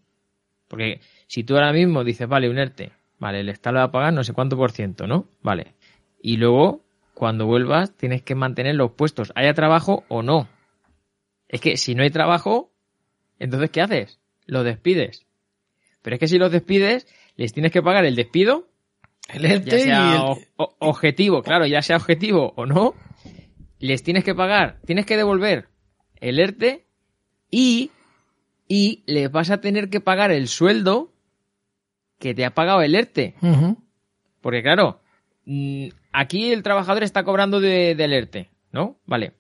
Porque 0.68 1.00
si 1.28 1.46
tú 1.46 1.56
ahora 1.56 1.72
mismo 1.72 2.04
dices, 2.04 2.28
vale, 2.28 2.50
un 2.50 2.58
ERTE, 2.58 2.92
vale, 3.18 3.40
el 3.40 3.48
Estado 3.48 3.78
va 3.78 3.84
a 3.84 3.92
pagar 3.92 4.12
no 4.12 4.26
sé 4.26 4.34
cuánto 4.34 4.58
por 4.58 4.74
ciento, 4.74 5.08
¿no? 5.08 5.30
Vale. 5.42 5.76
Y 6.22 6.36
luego, 6.36 6.84
cuando 7.14 7.46
vuelvas, 7.46 7.96
tienes 7.96 8.24
que 8.24 8.36
mantener 8.36 8.76
los 8.76 8.92
puestos, 8.92 9.32
haya 9.36 9.54
trabajo 9.54 10.04
o 10.10 10.22
no. 10.22 10.50
Es 11.48 11.62
que 11.62 11.78
si 11.78 11.96
no 11.96 12.04
hay 12.04 12.10
trabajo, 12.10 12.74
entonces, 13.40 13.70
¿qué 13.70 13.80
haces? 13.80 14.20
Los 14.48 14.66
despides. 14.66 15.26
Pero 16.02 16.16
es 16.16 16.20
que 16.20 16.28
si 16.28 16.38
los 16.38 16.52
despides, 16.52 17.08
les 17.38 17.54
tienes 17.54 17.72
que 17.72 17.82
pagar 17.82 18.04
el 18.04 18.18
despido, 18.18 18.68
el 19.30 19.44
ya 19.44 19.50
ERTE 19.54 19.78
y 19.78 19.80
sea 19.80 20.14
el- 20.34 20.46
objetivo, 20.58 21.42
claro, 21.42 21.66
ya 21.66 21.82
sea 21.82 21.96
objetivo 21.96 22.52
o 22.58 22.66
no, 22.66 22.94
les 23.80 24.04
tienes 24.04 24.24
que 24.24 24.36
pagar, 24.36 24.80
tienes 24.86 25.06
que 25.06 25.18
devolver 25.18 25.70
el 26.20 26.40
ERTE 26.40 26.86
y, 27.52 27.92
y 28.68 29.04
les 29.06 29.32
vas 29.32 29.50
a 29.52 29.62
tener 29.62 29.90
que 29.90 30.02
pagar 30.02 30.32
el 30.32 30.48
sueldo 30.48 31.14
que 32.20 32.34
te 32.34 32.46
ha 32.46 32.54
pagado 32.54 32.82
el 32.82 32.96
ERTE. 32.96 33.36
Porque 34.42 34.64
claro, 34.64 35.02
mm, 35.46 35.88
aquí 36.12 36.52
el 36.52 36.64
trabajador 36.64 37.04
está 37.04 37.24
cobrando 37.24 37.60
de, 37.60 37.96
del 37.96 38.14
ERTE, 38.14 38.50
¿no? 38.72 38.98
Vale. 39.06 39.34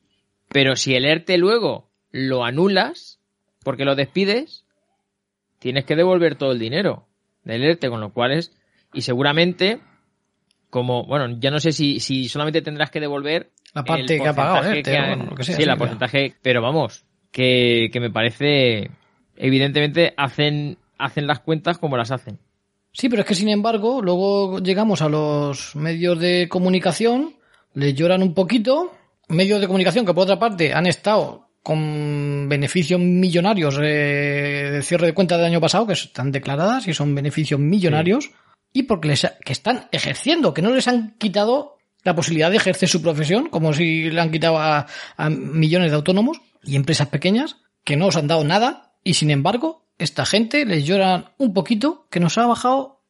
Pero 0.50 0.75
si 0.75 0.96
el 0.96 1.06
ERTE 1.06 1.38
luego 1.38 1.89
lo 2.12 2.46
anulas, 2.46 3.20
porque 3.63 3.86
lo 3.86 3.96
despides, 3.96 4.65
tienes 5.60 5.86
que 5.86 5.95
devolver 5.95 6.36
todo 6.36 6.52
el 6.52 6.60
dinero 6.60 7.08
del 7.43 7.63
ERTE, 7.63 7.89
con 7.89 8.02
lo 8.02 8.13
cual 8.13 8.32
es, 8.32 8.56
y 8.93 9.02
seguramente, 9.02 9.82
como, 10.69 11.06
bueno, 11.06 11.38
ya 11.39 11.52
no 11.52 11.60
sé 11.60 11.71
si, 11.71 12.00
si 12.00 12.30
solamente 12.30 12.62
tendrás 12.62 12.91
que 12.91 13.00
devolver 13.00 13.52
La 13.73 13.84
parte 13.84 14.15
el 14.15 14.21
que 14.21 14.27
ha 14.27 14.34
pagado 14.34 14.71
el 14.71 14.84
que 14.84 14.97
han- 14.97 15.36
que 15.36 15.43
sea, 15.43 15.56
sí, 15.56 15.63
claro. 15.63 15.80
porcentaje, 15.80 16.36
pero 16.41 16.62
vamos, 16.62 17.03
que, 17.32 17.89
que 17.91 17.99
me 17.99 18.10
parece, 18.10 18.89
evidentemente 19.36 20.13
hacen, 20.17 20.77
hacen 20.97 21.27
las 21.27 21.39
cuentas 21.39 21.77
como 21.77 21.97
las 21.97 22.12
hacen. 22.12 22.39
Sí, 22.91 23.10
pero 23.10 23.21
es 23.21 23.27
que 23.27 23.36
sin 23.36 23.49
embargo, 23.49 24.01
luego 24.01 24.60
llegamos 24.60 25.01
a 25.01 25.10
los 25.10 25.75
medios 25.75 26.19
de 26.19 26.47
comunicación, 26.49 27.36
les 27.75 27.93
lloran 27.93 28.23
un 28.23 28.34
poquito, 28.34 28.91
medios 29.27 29.62
de 29.62 29.67
comunicación 29.67 30.06
que 30.06 30.13
por 30.13 30.23
otra 30.23 30.39
parte 30.39 30.73
han 30.73 30.88
estado 30.88 31.47
con 31.62 32.47
beneficios 32.49 32.99
millonarios 32.99 33.77
eh, 33.82 34.69
de 34.71 34.82
cierre 34.82 35.08
de 35.08 35.13
cuentas 35.13 35.38
del 35.38 35.47
año 35.47 35.62
pasado, 35.62 35.86
que 35.86 35.93
están 35.93 36.32
declaradas 36.32 36.88
y 36.88 36.93
son 36.93 37.13
beneficios 37.13 37.60
millonarios, 37.60 38.32
y 38.73 38.84
porque 38.84 39.10
les 39.10 39.25
ha- 39.25 39.38
que 39.43 39.51
están 39.53 39.88
ejerciendo, 39.91 40.53
que 40.53 40.62
no 40.62 40.73
les 40.73 40.88
han 40.88 41.15
quitado 41.17 41.77
la 42.08 42.15
posibilidad 42.15 42.50
de 42.50 42.58
ejercer 42.58 42.88
su 42.88 43.02
profesión, 43.02 43.50
como 43.50 43.74
si 43.74 44.10
le 44.10 44.22
han 44.22 44.32
quitado 44.32 44.58
a, 44.58 44.88
a 45.17 45.30
millones 45.30 45.91
de 45.91 45.98
autónomos 45.98 46.41
y 46.63 46.76
empresas 46.76 47.10
pequeñas, 47.10 47.58
que 47.84 47.98
no 47.98 48.08
os 48.08 48.15
han 48.15 48.28
dado 48.28 48.43
nada, 48.43 48.93
y 49.04 49.15
sin 49.15 49.30
embargo, 49.30 49.86
esta 49.98 50.26
gente 50.26 50.65
les 50.65 50.86
lloran 50.86 51.32
un 51.38 51.54
poquito 51.54 52.08
que 52.10 52.20
nos 52.20 52.38
ha 52.38 52.46
bajado 52.46 53.02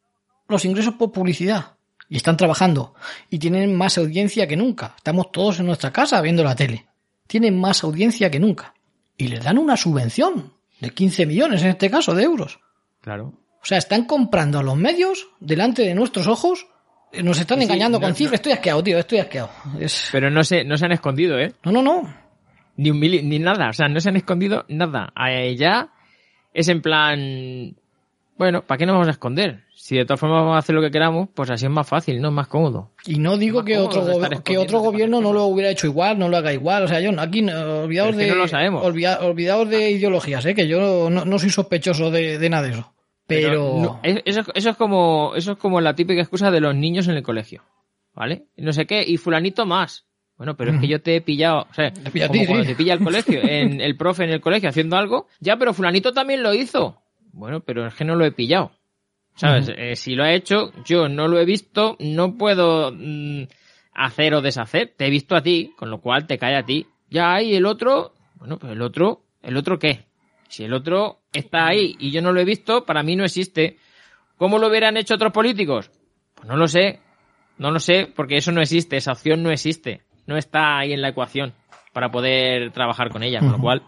los 0.47 0.65
ingresos 0.65 0.95
por 0.95 1.11
publicidad. 1.11 1.77
Y 2.09 2.17
están 2.17 2.37
trabajando. 2.37 2.95
Y 3.29 3.37
tienen 3.37 3.75
más 3.75 3.97
audiencia 3.97 4.47
que 4.47 4.55
nunca. 4.55 4.93
Estamos 4.97 5.31
todos 5.31 5.59
en 5.59 5.65
nuestra 5.65 5.91
casa 5.91 6.21
viendo 6.21 6.43
la 6.43 6.55
tele. 6.55 6.87
Tienen 7.27 7.59
más 7.59 7.83
audiencia 7.83 8.31
que 8.31 8.39
nunca. 8.39 8.73
Y 9.17 9.27
les 9.27 9.43
dan 9.43 9.57
una 9.57 9.77
subvención 9.77 10.53
de 10.79 10.89
15 10.89 11.25
millones 11.25 11.61
en 11.63 11.69
este 11.69 11.89
caso 11.89 12.15
de 12.15 12.23
euros. 12.23 12.59
Claro. 13.01 13.33
O 13.61 13.65
sea, 13.65 13.77
están 13.77 14.05
comprando 14.05 14.59
a 14.59 14.63
los 14.63 14.77
medios 14.77 15.27
delante 15.39 15.81
de 15.81 15.93
nuestros 15.93 16.27
ojos. 16.27 16.67
Nos 17.23 17.39
están 17.39 17.57
Sí, 17.59 17.63
engañando 17.65 17.97
no, 17.97 18.01
con 18.01 18.09
no. 18.09 18.15
cifras. 18.15 18.35
Estoy 18.39 18.51
asqueado, 18.53 18.83
tío. 18.83 18.97
Estoy 18.97 19.19
asqueado. 19.19 19.49
Es... 19.79 20.09
Pero 20.11 20.29
no 20.29 20.43
se, 20.43 20.63
no 20.63 20.77
se 20.77 20.85
han 20.85 20.91
escondido, 20.91 21.37
¿eh? 21.39 21.53
No, 21.63 21.71
no, 21.71 21.81
no. 21.81 22.13
Ni 22.77 22.91
un 22.91 22.99
mili- 22.99 23.23
ni 23.23 23.39
nada. 23.39 23.69
O 23.69 23.73
sea, 23.73 23.87
no 23.87 23.99
se 23.99 24.09
han 24.09 24.15
escondido 24.17 24.65
nada. 24.69 25.11
Ya 25.57 25.89
es 26.53 26.67
en 26.69 26.81
plan. 26.81 27.75
Bueno, 28.37 28.61
¿para 28.61 28.77
qué 28.77 28.85
nos 28.85 28.93
vamos 28.93 29.07
a 29.07 29.11
esconder? 29.11 29.63
Si 29.75 29.95
de 29.95 30.05
todas 30.05 30.19
formas 30.19 30.41
vamos 30.41 30.55
a 30.55 30.59
hacer 30.59 30.75
lo 30.75 30.81
que 30.81 30.91
queramos, 30.91 31.29
pues 31.33 31.49
así 31.49 31.65
es 31.65 31.71
más 31.71 31.87
fácil, 31.87 32.21
¿no? 32.21 32.27
Es 32.27 32.33
más 32.35 32.47
cómodo. 32.47 32.91
Y 33.05 33.17
no 33.17 33.35
digo 33.37 33.63
que 33.65 33.77
otro, 33.79 34.05
que 34.43 34.57
otro 34.59 34.79
gobierno 34.79 35.21
no 35.21 35.33
lo 35.33 35.45
hubiera 35.45 35.71
hecho 35.71 35.87
igual, 35.87 36.19
no 36.19 36.29
lo 36.29 36.37
haga 36.37 36.53
igual. 36.53 36.83
O 36.83 36.87
sea, 36.87 36.99
yo 36.99 37.11
no- 37.11 37.21
aquí 37.21 37.41
no- 37.41 37.83
olvidaos 37.83 38.15
de. 38.15 38.27
no 38.27 38.35
lo 38.35 38.47
sabemos. 38.47 38.83
olvida- 38.85 39.19
olvidaos 39.21 39.67
de 39.69 39.89
ideologías, 39.91 40.45
¿eh? 40.45 40.53
que 40.53 40.67
yo 40.67 41.09
no, 41.09 41.25
no 41.25 41.39
soy 41.39 41.49
sospechoso 41.49 42.11
de, 42.11 42.37
de 42.37 42.49
nada 42.49 42.63
de 42.67 42.73
eso. 42.73 42.93
Pero. 43.27 43.77
no, 43.77 43.99
eso, 44.03 44.41
eso 44.55 44.69
es 44.69 44.77
como 44.77 45.33
eso 45.35 45.51
es 45.53 45.57
como 45.57 45.81
la 45.81 45.95
típica 45.95 46.21
excusa 46.21 46.49
de 46.49 46.61
los 46.61 46.73
niños 46.75 47.07
en 47.07 47.15
el 47.15 47.23
colegio, 47.23 47.63
¿vale? 48.13 48.45
No 48.55 48.71
sé 48.71 48.85
qué 48.85 49.03
y 49.05 49.17
fulanito 49.17 49.65
más. 49.65 50.05
Bueno, 50.37 50.55
pero 50.55 50.71
es 50.71 50.79
que 50.79 50.87
yo 50.87 51.01
te 51.01 51.15
he 51.15 51.21
pillado, 51.21 51.65
o 51.69 51.73
sea, 51.73 51.91
como 51.93 52.31
ti, 52.31 52.45
cuando 52.45 52.63
sí. 52.63 52.69
te 52.69 52.75
pilla 52.75 52.93
el 52.93 53.03
colegio, 53.03 53.39
en 53.43 53.81
el 53.81 53.97
profe 53.97 54.23
en 54.23 54.29
el 54.29 54.41
colegio 54.41 54.69
haciendo 54.69 54.95
algo, 54.95 55.27
ya, 55.39 55.57
pero 55.57 55.73
fulanito 55.73 56.13
también 56.13 56.43
lo 56.43 56.53
hizo. 56.53 57.01
Bueno, 57.33 57.61
pero 57.61 57.87
es 57.87 57.93
que 57.95 58.05
no 58.05 58.15
lo 58.15 58.25
he 58.25 58.31
pillado. 58.31 58.71
¿Sabes? 59.35 59.71
Eh, 59.77 59.95
si 59.95 60.15
lo 60.15 60.23
ha 60.23 60.33
hecho, 60.33 60.71
yo 60.83 61.07
no 61.09 61.27
lo 61.27 61.39
he 61.39 61.45
visto, 61.45 61.95
no 61.99 62.37
puedo 62.37 62.91
mm, 62.91 63.43
hacer 63.93 64.33
o 64.33 64.41
deshacer. 64.41 64.95
Te 64.97 65.05
he 65.05 65.09
visto 65.11 65.35
a 65.35 65.43
ti, 65.43 65.73
con 65.77 65.91
lo 65.91 66.01
cual 66.01 66.25
te 66.25 66.39
cae 66.39 66.55
a 66.55 66.65
ti. 66.65 66.87
Ya 67.11 67.35
hay 67.35 67.53
el 67.53 67.67
otro, 67.67 68.13
bueno, 68.35 68.57
pues 68.57 68.73
el 68.73 68.81
otro, 68.81 69.21
¿el 69.43 69.55
otro 69.55 69.77
qué? 69.77 70.06
Si 70.47 70.63
el 70.63 70.73
otro 70.73 71.21
está 71.33 71.67
ahí 71.67 71.95
y 71.99 72.11
yo 72.11 72.21
no 72.21 72.31
lo 72.31 72.39
he 72.39 72.45
visto, 72.45 72.85
para 72.85 73.03
mí 73.03 73.15
no 73.15 73.25
existe. 73.25 73.77
¿Cómo 74.37 74.59
lo 74.59 74.67
hubieran 74.67 74.97
hecho 74.97 75.15
otros 75.15 75.33
políticos? 75.33 75.91
Pues 76.35 76.47
no 76.47 76.55
lo 76.55 76.67
sé. 76.67 76.99
No 77.57 77.71
lo 77.71 77.79
sé, 77.79 78.11
porque 78.15 78.37
eso 78.37 78.51
no 78.51 78.61
existe, 78.61 78.97
esa 78.97 79.13
opción 79.13 79.41
no 79.41 79.51
existe. 79.51 80.01
No 80.27 80.37
está 80.37 80.77
ahí 80.77 80.93
en 80.93 81.01
la 81.01 81.09
ecuación 81.09 81.53
para 81.91 82.11
poder 82.11 82.71
trabajar 82.71 83.09
con 83.09 83.23
ella, 83.23 83.39
con 83.39 83.51
lo 83.53 83.59
cual, 83.59 83.81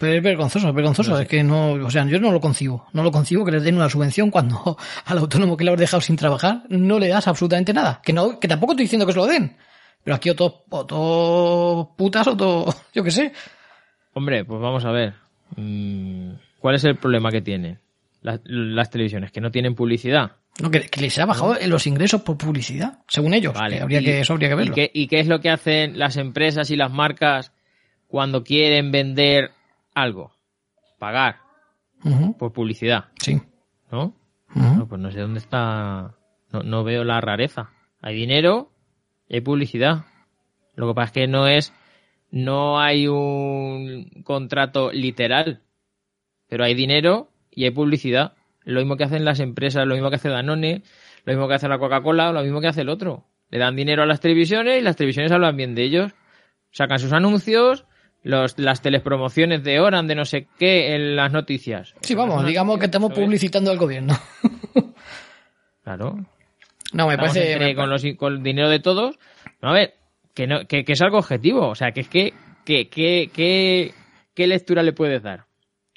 Pero 0.00 0.12
es 0.12 0.22
vergonzoso, 0.22 0.68
es 0.68 0.74
vergonzoso. 0.74 1.20
Es 1.20 1.28
que 1.28 1.44
no, 1.44 1.74
o 1.74 1.90
sea, 1.90 2.04
yo 2.06 2.18
no 2.18 2.32
lo 2.32 2.40
concibo. 2.40 2.88
No 2.92 3.04
lo 3.04 3.12
concibo 3.12 3.44
que 3.44 3.52
les 3.52 3.62
den 3.62 3.76
una 3.76 3.88
subvención 3.88 4.30
cuando 4.30 4.76
al 5.04 5.18
autónomo 5.18 5.56
que 5.56 5.64
le 5.64 5.70
has 5.70 5.78
dejado 5.78 6.00
sin 6.00 6.16
trabajar 6.16 6.64
no 6.68 6.98
le 6.98 7.08
das 7.08 7.28
absolutamente 7.28 7.72
nada. 7.72 8.00
Que 8.02 8.12
no, 8.12 8.40
que 8.40 8.48
tampoco 8.48 8.72
estoy 8.72 8.86
diciendo 8.86 9.06
que 9.06 9.12
se 9.12 9.18
lo 9.18 9.26
den. 9.26 9.56
Pero 10.02 10.16
aquí 10.16 10.30
o 10.30 10.34
todos 10.34 10.62
o 10.68 10.84
todos 10.84 11.88
putas 11.96 12.26
o 12.26 12.36
todos, 12.36 12.82
yo 12.92 13.04
qué 13.04 13.10
sé. 13.12 13.32
hombre, 14.14 14.44
pues 14.44 14.60
vamos 14.60 14.84
a 14.84 14.90
ver. 14.90 15.14
Mm, 15.56 16.32
¿Cuál 16.58 16.74
es 16.76 16.84
el 16.84 16.96
problema 16.96 17.30
que 17.30 17.40
tienen 17.42 17.78
las, 18.22 18.40
las 18.44 18.90
televisiones? 18.90 19.30
Que 19.32 19.40
no 19.40 19.50
tienen 19.50 19.74
publicidad. 19.74 20.32
No, 20.62 20.70
que, 20.70 20.82
que 20.82 21.00
les 21.00 21.18
ha 21.18 21.26
bajado 21.26 21.56
los 21.66 21.86
ingresos 21.86 22.22
por 22.22 22.38
publicidad, 22.38 23.00
según 23.08 23.34
ellos. 23.34 23.54
Vale. 23.54 23.76
que 23.76 23.82
habría 23.82 24.00
y- 24.00 24.04
que, 24.04 24.20
eso 24.20 24.32
habría 24.34 24.48
que 24.50 24.54
¿y 24.54 24.58
verlo. 24.58 24.74
qué, 24.74 24.90
¿Y 24.94 25.06
qué 25.08 25.18
es 25.20 25.26
lo 25.26 25.40
que 25.40 25.50
hacen 25.50 25.98
las 25.98 26.16
empresas 26.16 26.70
y 26.70 26.76
las 26.76 26.92
marcas 26.92 27.52
cuando 28.06 28.44
quieren 28.44 28.92
vender 28.92 29.50
algo? 29.94 30.32
Pagar 30.98 31.36
por 32.38 32.52
publicidad, 32.52 33.06
Sí. 33.18 33.40
¿no? 33.90 34.14
No, 34.54 34.86
pues 34.88 35.00
no 35.00 35.10
sé 35.10 35.20
dónde 35.20 35.40
está. 35.40 36.14
No, 36.52 36.62
no 36.62 36.84
veo 36.84 37.02
la 37.02 37.20
rareza. 37.20 37.70
Hay 38.00 38.14
dinero 38.14 38.70
y 39.28 39.36
hay 39.36 39.40
publicidad. 39.40 40.04
Lo 40.76 40.86
que 40.88 40.94
pasa 40.94 41.06
es 41.06 41.12
que 41.12 41.26
no 41.26 41.48
es. 41.48 41.72
No 42.34 42.80
hay 42.80 43.06
un 43.06 44.10
contrato 44.24 44.90
literal. 44.90 45.60
Pero 46.48 46.64
hay 46.64 46.74
dinero 46.74 47.30
y 47.52 47.62
hay 47.64 47.70
publicidad. 47.70 48.32
Lo 48.64 48.80
mismo 48.80 48.96
que 48.96 49.04
hacen 49.04 49.24
las 49.24 49.38
empresas, 49.38 49.86
lo 49.86 49.94
mismo 49.94 50.10
que 50.10 50.16
hace 50.16 50.28
Danone, 50.28 50.82
lo 51.24 51.32
mismo 51.32 51.46
que 51.46 51.54
hace 51.54 51.68
la 51.68 51.78
Coca-Cola, 51.78 52.32
lo 52.32 52.42
mismo 52.42 52.60
que 52.60 52.66
hace 52.66 52.80
el 52.80 52.88
otro. 52.88 53.24
Le 53.50 53.58
dan 53.58 53.76
dinero 53.76 54.02
a 54.02 54.06
las 54.06 54.18
televisiones 54.20 54.80
y 54.80 54.82
las 54.82 54.96
televisiones 54.96 55.30
hablan 55.30 55.56
bien 55.56 55.76
de 55.76 55.84
ellos. 55.84 56.12
Sacan 56.72 56.98
sus 56.98 57.12
anuncios, 57.12 57.84
los, 58.24 58.58
las 58.58 58.82
telepromociones 58.82 59.62
de 59.62 59.78
Oran, 59.78 60.08
de 60.08 60.16
no 60.16 60.24
sé 60.24 60.48
qué, 60.58 60.96
en 60.96 61.14
las 61.14 61.30
noticias. 61.30 61.94
Sí, 62.00 62.16
vamos, 62.16 62.44
digamos 62.44 62.78
que 62.80 62.86
estamos 62.86 63.12
publicitando 63.12 63.70
al 63.70 63.78
gobierno. 63.78 64.18
Claro. 65.84 66.16
No, 66.92 67.06
me 67.06 67.14
Estamos 67.14 67.32
parece... 67.32 67.52
entre- 67.52 67.66
me 67.68 67.74
con, 67.76 67.90
los, 67.90 68.02
con 68.16 68.32
el 68.34 68.42
dinero 68.42 68.68
de 68.70 68.80
todos. 68.80 69.18
A 69.60 69.72
ver, 69.72 69.94
que, 70.34 70.46
no, 70.46 70.66
que, 70.66 70.84
que 70.84 70.92
es 70.92 71.00
algo 71.02 71.18
objetivo. 71.18 71.68
O 71.68 71.74
sea, 71.74 71.92
que 71.92 72.00
es 72.00 72.08
que, 72.08 72.34
que, 72.64 72.88
que, 72.88 73.30
que- 73.32 73.94
¿qué 74.34 74.46
lectura 74.46 74.82
le 74.82 74.92
puedes 74.92 75.22
dar? 75.22 75.46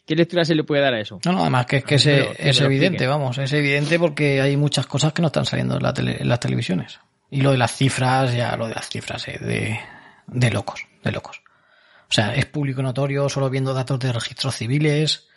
¿Qué 0.06 0.16
lectura 0.16 0.46
se 0.46 0.56
le 0.56 0.64
puede 0.64 0.82
dar 0.82 0.94
a 0.94 1.02
eso? 1.02 1.20
No, 1.26 1.34
no, 1.34 1.42
además 1.42 1.66
que 1.66 1.78
es 1.78 1.84
que 1.84 1.96
es, 1.96 2.04
que 2.04 2.14
lo 2.14 2.66
evidente, 2.68 2.86
expliquen. 2.96 3.10
vamos, 3.10 3.38
es 3.40 3.52
evidente 3.52 4.00
porque 4.00 4.40
hay 4.40 4.56
muchas 4.56 4.88
cosas 4.88 5.12
que 5.12 5.22
no 5.22 5.28
están 5.28 5.46
saliendo 5.46 5.76
en, 5.76 5.84
la 5.84 5.94
tele- 5.94 6.22
en 6.22 6.30
las 6.30 6.40
televisiones. 6.40 7.00
Y 7.30 7.42
lo 7.42 7.52
de 7.52 7.58
las 7.58 7.76
cifras, 7.76 8.34
ya 8.34 8.56
lo 8.56 8.68
de 8.70 8.76
las 8.76 8.88
cifras, 8.88 9.28
eh, 9.28 9.38
de, 9.42 9.78
de 10.28 10.52
locos, 10.52 10.80
de 11.04 11.12
locos. 11.12 11.42
O 12.10 12.14
sea, 12.14 12.34
es 12.34 12.46
público 12.46 12.82
notorio, 12.82 13.28
solo 13.28 13.50
viendo 13.50 13.74
datos 13.74 14.00
de 14.00 14.14
registros 14.14 14.56
civiles. 14.56 15.28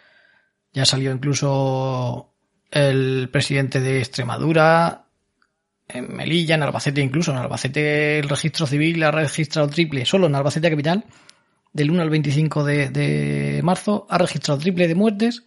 Ya 0.73 0.85
salió 0.85 1.11
incluso 1.11 2.33
el 2.71 3.29
presidente 3.33 3.81
de 3.81 3.99
Extremadura, 3.99 5.07
en 5.95 6.15
Melilla, 6.15 6.55
en 6.55 6.63
Albacete 6.63 7.01
incluso. 7.01 7.31
En 7.33 7.39
Albacete 7.39 8.19
el 8.19 8.29
registro 8.29 8.67
civil 8.67 9.03
ha 9.03 9.11
registrado 9.11 9.69
triple, 9.69 10.05
solo 10.05 10.27
en 10.27 10.35
Albacete 10.35 10.71
Capital, 10.71 11.05
del 11.73 11.91
1 11.91 12.03
al 12.03 12.11
25 12.11 12.65
de, 12.65 13.61
marzo, 13.63 14.07
ha 14.11 14.19
registrado 14.19 14.59
triple 14.61 14.89
de 14.89 14.95
muertes 14.95 15.45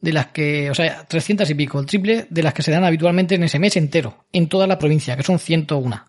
de 0.00 0.12
las 0.12 0.28
que, 0.28 0.70
o 0.70 0.74
sea, 0.74 1.04
300 1.06 1.48
y 1.50 1.54
pico, 1.54 1.78
el 1.78 1.86
triple 1.86 2.26
de 2.28 2.42
las 2.42 2.54
que 2.54 2.62
se 2.62 2.72
dan 2.72 2.84
habitualmente 2.84 3.34
en 3.36 3.44
ese 3.44 3.58
mes 3.58 3.76
entero, 3.76 4.24
en 4.32 4.48
toda 4.48 4.66
la 4.66 4.78
provincia, 4.78 5.16
que 5.16 5.22
son 5.22 5.38
101. 5.38 6.04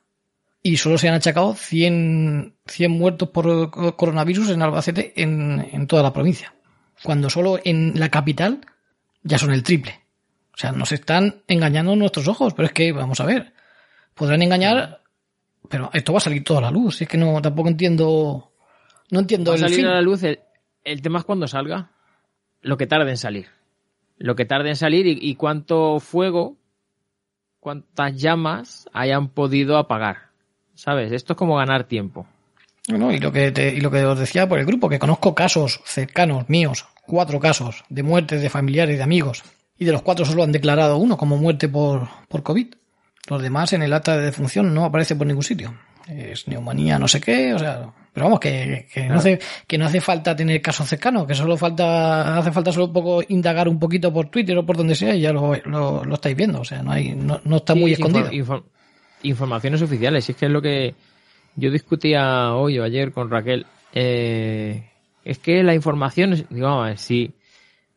Y 0.63 0.78
solo 0.78 0.97
se 0.97 1.10
han 1.10 1.15
achacado 1.15 1.54
100, 1.54 2.56
100 2.65 2.91
muertos 2.91 3.30
por 3.30 3.69
co- 3.69 3.95
coronavirus 3.97 4.49
en 4.52 4.62
Albacete 4.62 5.13
en, 5.21 5.67
en 5.71 5.88
toda 5.88 6.02
la 6.04 6.13
provincia. 6.13 6.54
Cuando 7.04 7.30
solo 7.30 7.60
en 7.63 7.99
la 7.99 8.10
capital 8.10 8.62
ya 9.23 9.38
son 9.38 9.52
el 9.52 9.62
triple. 9.62 9.99
O 10.54 10.58
sea, 10.58 10.71
nos 10.71 10.91
están 10.91 11.43
engañando 11.47 11.95
nuestros 11.95 12.28
ojos, 12.28 12.54
pero 12.54 12.67
es 12.67 12.73
que, 12.73 12.91
vamos 12.93 13.19
a 13.19 13.26
ver, 13.26 13.52
podrán 14.13 14.41
engañar, 14.41 15.02
pero 15.69 15.89
esto 15.93 16.13
va 16.13 16.17
a 16.17 16.21
salir 16.21 16.43
toda 16.43 16.62
la 16.62 16.71
luz. 16.71 17.02
Es 17.02 17.08
que 17.08 17.17
no, 17.17 17.41
tampoco 17.41 17.69
entiendo, 17.69 18.52
no 19.12 19.19
entiendo 19.19 19.52
Va 19.52 19.56
a 19.56 19.60
salir 19.60 19.78
fin. 19.78 19.86
a 19.86 19.93
la 19.93 20.02
luz. 20.02 20.23
El, 20.23 20.39
el 20.84 21.02
tema 21.02 21.19
es 21.19 21.26
cuando 21.26 21.47
salga. 21.47 21.91
Lo 22.62 22.78
que 22.78 22.88
tarde 22.88 23.10
en 23.10 23.17
salir. 23.17 23.47
Lo 24.17 24.36
que 24.36 24.45
tarde 24.45 24.69
en 24.69 24.76
salir 24.76 25.06
y, 25.08 25.17
y 25.21 25.36
cuánto 25.36 25.99
fuego, 25.99 26.58
cuántas 27.60 28.15
llamas 28.15 28.89
hayan 28.93 29.30
podido 29.30 29.78
apagar. 29.78 30.30
¿Sabes? 30.76 31.12
Esto 31.12 31.34
es 31.34 31.38
como 31.38 31.56
ganar 31.58 31.84
tiempo. 31.86 32.26
No, 32.89 33.12
y 33.12 33.19
lo 33.19 33.32
que 33.32 33.52
te- 33.52 33.73
y 33.73 33.80
lo 33.80 33.91
que 33.91 34.04
os 34.04 34.19
decía 34.19 34.47
por 34.49 34.60
el 34.60 34.65
grupo, 34.65 34.89
que 34.89 34.99
conozco 34.99 35.34
casos 35.36 35.80
cercanos 35.86 36.49
míos, 36.49 36.86
cuatro 37.06 37.39
casos 37.39 37.84
de 37.89 38.04
muertes 38.04 38.41
de 38.41 38.49
familiares, 38.49 38.97
de 38.97 39.04
amigos, 39.04 39.43
y 39.78 39.86
de 39.86 39.91
los 39.93 40.02
cuatro 40.02 40.26
solo 40.26 40.43
han 40.43 40.52
declarado 40.52 40.97
uno 40.97 41.15
como 41.15 41.38
muerte 41.38 41.69
por, 41.69 42.08
por 42.28 42.43
COVID. 42.43 42.73
Los 43.29 43.41
demás 43.41 43.71
en 43.73 43.83
el 43.83 43.93
acta 43.93 44.17
de 44.17 44.25
defunción 44.25 44.73
no 44.73 44.86
aparece 44.86 45.15
por 45.15 45.25
ningún 45.27 45.43
sitio. 45.43 45.73
Es 46.07 46.47
neumonía, 46.49 46.99
no 46.99 47.07
sé 47.07 47.21
qué, 47.21 47.53
o 47.53 47.59
sea, 47.59 47.89
pero 48.12 48.25
vamos, 48.25 48.41
que, 48.41 48.88
que 48.93 49.05
no 49.07 49.15
hace, 49.15 49.39
que 49.65 49.77
no 49.77 49.86
hace 49.86 50.01
falta 50.01 50.36
tener 50.36 50.62
casos 50.62 50.89
cercanos, 50.89 51.25
que 51.25 51.33
solo 51.33 51.55
falta, 51.55 52.38
hace 52.38 52.51
falta 52.51 52.73
solo 52.73 52.88
un 52.88 52.93
poco 52.93 53.23
indagar 53.29 53.69
un 53.69 53.79
poquito 53.79 54.12
por 54.12 54.27
Twitter 54.29 54.57
o 54.57 54.65
por 54.65 54.75
donde 54.75 54.95
sea 54.95 55.15
y 55.15 55.21
ya 55.21 55.31
lo, 55.31 55.55
lo, 55.63 56.03
lo 56.03 56.13
estáis 56.15 56.36
viendo, 56.36 56.59
o 56.59 56.65
sea, 56.65 56.83
no 56.83 56.91
hay, 56.91 57.15
no, 57.15 57.39
no 57.45 57.55
está 57.55 57.73
Sí, 57.73 57.79
muy 57.79 57.95
sí, 57.95 58.01
escondido. 58.01 58.29
infor- 58.31 58.45
infor- 58.45 58.63
informaciones 59.23 59.81
oficiales. 59.81 60.27
Y 60.27 60.33
es 60.33 60.38
que 60.38 60.45
es 60.47 60.51
lo 60.51 60.62
que 60.62 60.93
yo 61.55 61.71
discutía 61.71 62.53
hoy 62.53 62.77
o 62.79 62.83
ayer 62.83 63.13
con 63.13 63.29
Raquel. 63.31 63.65
Eh, 63.93 64.83
es 65.23 65.39
que 65.39 65.63
la 65.63 65.73
información, 65.73 66.33
es- 66.33 66.45
ver, 66.49 66.97
sí, 66.97 67.31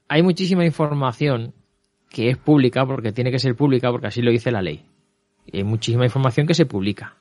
hay 0.07 0.23
muchísima 0.23 0.65
información 0.65 1.53
que 2.09 2.31
es 2.31 2.37
pública 2.37 2.87
porque 2.87 3.11
tiene 3.11 3.33
que 3.33 3.41
ser 3.41 3.57
pública 3.57 3.91
porque 3.91 4.07
así 4.07 4.23
lo 4.23 4.31
dice 4.31 4.53
la 4.53 4.63
ley. 4.63 4.85
Y 5.47 5.59
hay 5.59 5.65
muchísima 5.65 6.05
información 6.05 6.47
que 6.47 6.55
se 6.55 6.67
publica. 6.67 7.15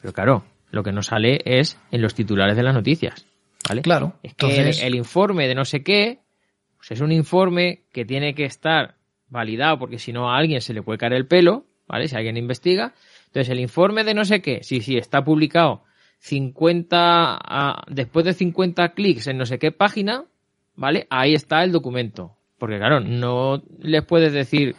Pero 0.00 0.12
claro, 0.12 0.44
lo 0.70 0.82
que 0.82 0.92
no 0.92 1.02
sale 1.02 1.40
es 1.44 1.78
en 1.90 2.02
los 2.02 2.14
titulares 2.14 2.56
de 2.56 2.62
las 2.62 2.74
noticias. 2.74 3.26
¿Vale? 3.68 3.82
Claro, 3.82 4.14
Es 4.22 4.34
que 4.34 4.46
el- 4.46 4.52
entonces- 4.52 4.82
el, 4.82 4.94
informe 4.94 5.46
de 5.46 5.54
no 5.54 5.64
sé 5.64 5.82
qué, 5.82 6.20
pues 6.78 6.92
es 6.92 7.00
un 7.00 7.12
informe 7.12 7.82
que 7.92 8.04
tiene 8.04 8.34
que 8.34 8.44
estar 8.44 8.94
validado 9.28 9.78
porque 9.78 9.98
si 9.98 10.12
no 10.12 10.30
a 10.30 10.36
alguien 10.38 10.60
se 10.60 10.72
le 10.74 10.82
puede 10.82 10.98
caer 10.98 11.12
el 11.12 11.26
pelo, 11.26 11.64
¿vale? 11.86 12.08
Si 12.08 12.16
alguien 12.16 12.36
investiga. 12.36 12.94
Entonces 13.26 13.50
el 13.50 13.60
informe 13.60 14.02
de 14.02 14.14
no 14.14 14.24
sé 14.24 14.40
qué, 14.42 14.60
sí, 14.62 14.80
sí, 14.80 14.96
está 14.96 15.22
publicado 15.22 15.84
50, 16.20 17.38
ah, 17.40 17.82
después 17.88 18.24
de 18.24 18.32
50 18.32 18.90
clics 18.94 19.26
en 19.26 19.38
no 19.38 19.46
sé 19.46 19.58
qué 19.58 19.72
página, 19.72 20.24
¿vale? 20.74 21.06
Ahí 21.10 21.34
está 21.34 21.62
el 21.62 21.72
documento. 21.72 22.36
Porque 22.58 22.78
claro, 22.78 23.00
no 23.00 23.62
les 23.80 24.04
puedes 24.04 24.32
decir 24.32 24.74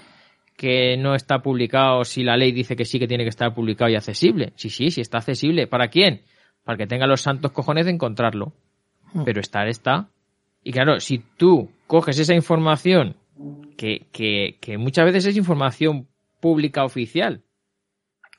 que 0.62 0.96
no 0.96 1.16
está 1.16 1.42
publicado 1.42 2.06
si 2.06 2.24
la 2.24 2.38
ley 2.38 2.52
dice 2.52 2.76
que 2.76 2.86
sí 2.86 3.00
que 3.00 3.08
tiene 3.08 3.24
que 3.24 3.32
estar 3.32 3.52
publicado 3.52 3.90
y 3.90 3.96
accesible. 3.96 4.54
Sí, 4.58 4.70
sí, 4.70 4.92
sí 4.92 5.02
está 5.02 5.18
accesible. 5.18 5.66
¿Para 5.66 5.88
quién? 5.88 6.22
Para 6.64 6.78
que 6.78 6.86
tenga 6.86 7.08
los 7.08 7.22
santos 7.22 7.52
cojones 7.52 7.86
de 7.86 7.92
encontrarlo. 7.94 8.54
Pero 9.26 9.42
estar 9.42 9.68
está. 9.68 10.10
Y 10.64 10.72
claro, 10.72 11.00
si 11.00 11.18
tú 11.18 11.72
coges 11.88 12.20
esa 12.20 12.36
información, 12.36 13.16
que, 13.76 14.06
que, 14.12 14.60
que 14.62 14.78
muchas 14.78 15.06
veces 15.06 15.26
es 15.26 15.36
información 15.36 16.08
pública 16.40 16.86
oficial, 16.86 17.42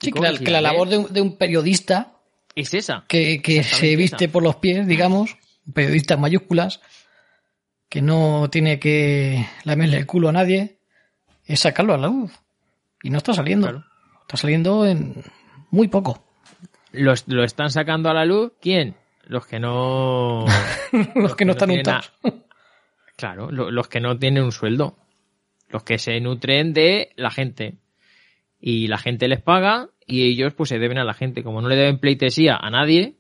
Sí, 0.01 0.13
que 0.13 0.21
la, 0.21 0.39
que 0.39 0.45
la 0.45 0.61
la 0.61 0.61
labor 0.61 0.89
de 0.91 0.99
un, 0.99 1.13
de 1.13 1.21
un 1.23 1.37
periodista 1.37 2.13
es 2.55 2.73
esa. 2.73 3.05
que, 3.09 3.43
que 3.43 3.65
se 3.65 3.97
viste 3.97 4.27
esa. 4.27 4.33
por 4.33 4.45
los 4.45 4.55
pies, 4.57 4.87
digamos, 4.87 5.37
un 5.67 5.73
periodista 5.73 6.15
en 6.15 6.21
mayúsculas, 6.21 6.81
que 7.89 8.01
no 8.01 8.49
tiene 8.49 8.79
que 8.79 9.45
lamerle 9.65 9.97
el 9.97 10.07
culo 10.07 10.29
a 10.29 10.33
nadie, 10.33 10.79
es 11.55 11.61
sacarlo 11.61 11.95
a 11.95 11.99
la 11.99 12.09
luz. 12.09 12.33
Y 13.03 13.11
no 13.11 13.19
está 13.19 13.33
saliendo. 13.35 13.69
Claro. 13.69 13.85
Está 14.23 14.37
saliendo 14.37 14.87
en 14.87 15.15
muy 15.71 15.88
poco. 15.88 16.25
Lo, 16.93 17.15
lo 17.27 17.45
están 17.45 17.71
sacando 17.71 18.11
a 18.11 18.15
la 18.15 18.25
luz, 18.25 18.53
¿quién? 18.61 18.95
Los 19.25 19.47
que 19.47 19.59
no... 19.59 20.45
los 21.15 21.35
que 21.37 21.45
no 21.45 21.53
están 21.53 21.69
tienen 21.69 21.87
untados. 21.87 22.12
a- 22.25 22.33
Claro, 23.17 23.51
lo- 23.51 23.71
los 23.71 23.88
que 23.88 24.01
no 24.01 24.19
tienen 24.19 24.43
un 24.45 24.53
sueldo. 24.53 24.97
Los 25.69 25.83
que 25.85 25.99
se 25.99 26.21
nutren 26.21 26.73
de 26.73 27.12
la 27.17 27.31
gente. 27.31 27.77
Y 28.61 28.88
la 28.88 28.99
gente 28.99 29.27
les 29.29 29.41
paga 29.41 29.88
y 30.07 30.25
ellos 30.29 30.53
pues 30.55 30.69
se 30.69 30.79
deben 30.79 30.99
a 30.99 31.05
la 31.05 31.15
gente. 31.15 31.43
Como 31.43 31.61
no 31.62 31.69
le 31.69 31.77
deben 31.77 31.99
pleitesía 31.99 32.57
a 32.57 32.71
nadie, 32.71 33.15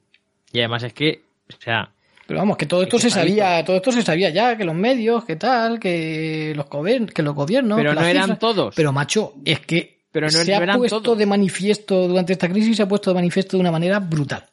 y 0.52 0.58
además 0.60 0.82
es 0.82 0.92
que, 0.92 1.24
o 1.48 1.60
sea, 1.60 1.92
Pero 2.32 2.40
vamos, 2.40 2.56
que 2.56 2.64
todo 2.64 2.82
esto 2.82 2.98
se 2.98 3.10
sabía, 3.10 3.62
todo 3.62 3.76
esto 3.76 3.92
se 3.92 4.00
sabía 4.00 4.30
ya, 4.30 4.56
que 4.56 4.64
los 4.64 4.74
medios, 4.74 5.22
que 5.26 5.36
tal, 5.36 5.78
que 5.78 6.54
los, 6.56 6.64
que 7.12 7.22
los 7.22 7.34
gobiernos. 7.34 7.76
Pero 7.76 7.90
que 7.90 8.00
no 8.00 8.06
eran 8.06 8.22
cifras. 8.22 8.38
todos. 8.38 8.74
Pero 8.74 8.90
macho, 8.90 9.34
es 9.44 9.60
que 9.60 9.98
Pero 10.10 10.28
no- 10.28 10.30
se 10.30 10.58
no 10.58 10.72
ha 10.72 10.76
puesto 10.78 11.02
todos. 11.02 11.18
de 11.18 11.26
manifiesto 11.26 12.08
durante 12.08 12.32
esta 12.32 12.48
crisis, 12.48 12.78
se 12.78 12.84
ha 12.84 12.88
puesto 12.88 13.10
de 13.10 13.16
manifiesto 13.16 13.58
de 13.58 13.60
una 13.60 13.70
manera 13.70 13.98
brutal. 13.98 14.46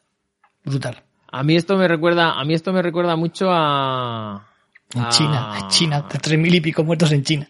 Brutal. 0.62 1.02
a 1.32 1.42
mí 1.42 1.56
esto 1.56 1.78
me 1.78 1.88
recuerda, 1.88 2.38
a 2.38 2.44
mí 2.44 2.52
esto 2.52 2.70
me 2.74 2.82
recuerda 2.82 3.16
mucho 3.16 3.46
a... 3.50 4.46
En 4.94 5.00
a- 5.00 5.08
China, 5.08 5.56
en 5.58 5.68
China, 5.68 6.06
tres 6.20 6.38
mil 6.38 6.54
y 6.54 6.60
pico 6.60 6.84
muertos 6.84 7.10
en 7.12 7.22
China. 7.24 7.48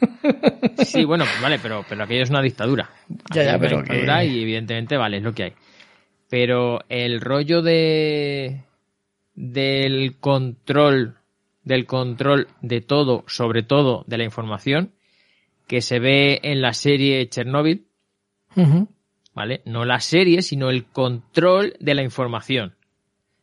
Sí, 0.84 1.04
bueno, 1.04 1.24
pues 1.24 1.40
vale, 1.42 1.58
pero, 1.60 1.84
pero 1.88 2.02
aquello 2.04 2.22
es 2.24 2.30
una 2.30 2.42
dictadura. 2.42 2.90
Ya, 3.32 3.42
ya, 3.42 3.42
es 3.42 3.48
una 3.50 3.58
pero 3.60 3.76
dictadura 3.78 4.18
que- 4.20 4.26
Y 4.26 4.42
evidentemente, 4.42 4.96
vale, 4.96 5.18
es 5.18 5.22
lo 5.22 5.32
que 5.34 5.42
hay. 5.44 5.52
Pero 6.30 6.80
el 6.88 7.20
rollo 7.20 7.62
de 7.62 8.62
del 9.38 10.16
control, 10.18 11.16
del 11.62 11.86
control 11.86 12.48
de 12.60 12.80
todo, 12.80 13.22
sobre 13.28 13.62
todo 13.62 14.04
de 14.08 14.18
la 14.18 14.24
información, 14.24 14.94
que 15.68 15.80
se 15.80 16.00
ve 16.00 16.40
en 16.42 16.60
la 16.60 16.72
serie 16.72 17.28
Chernobyl. 17.28 17.86
¿vale? 19.34 19.62
No 19.64 19.84
la 19.84 20.00
serie, 20.00 20.42
sino 20.42 20.70
el 20.70 20.86
control 20.86 21.74
de 21.78 21.94
la 21.94 22.02
información. 22.02 22.74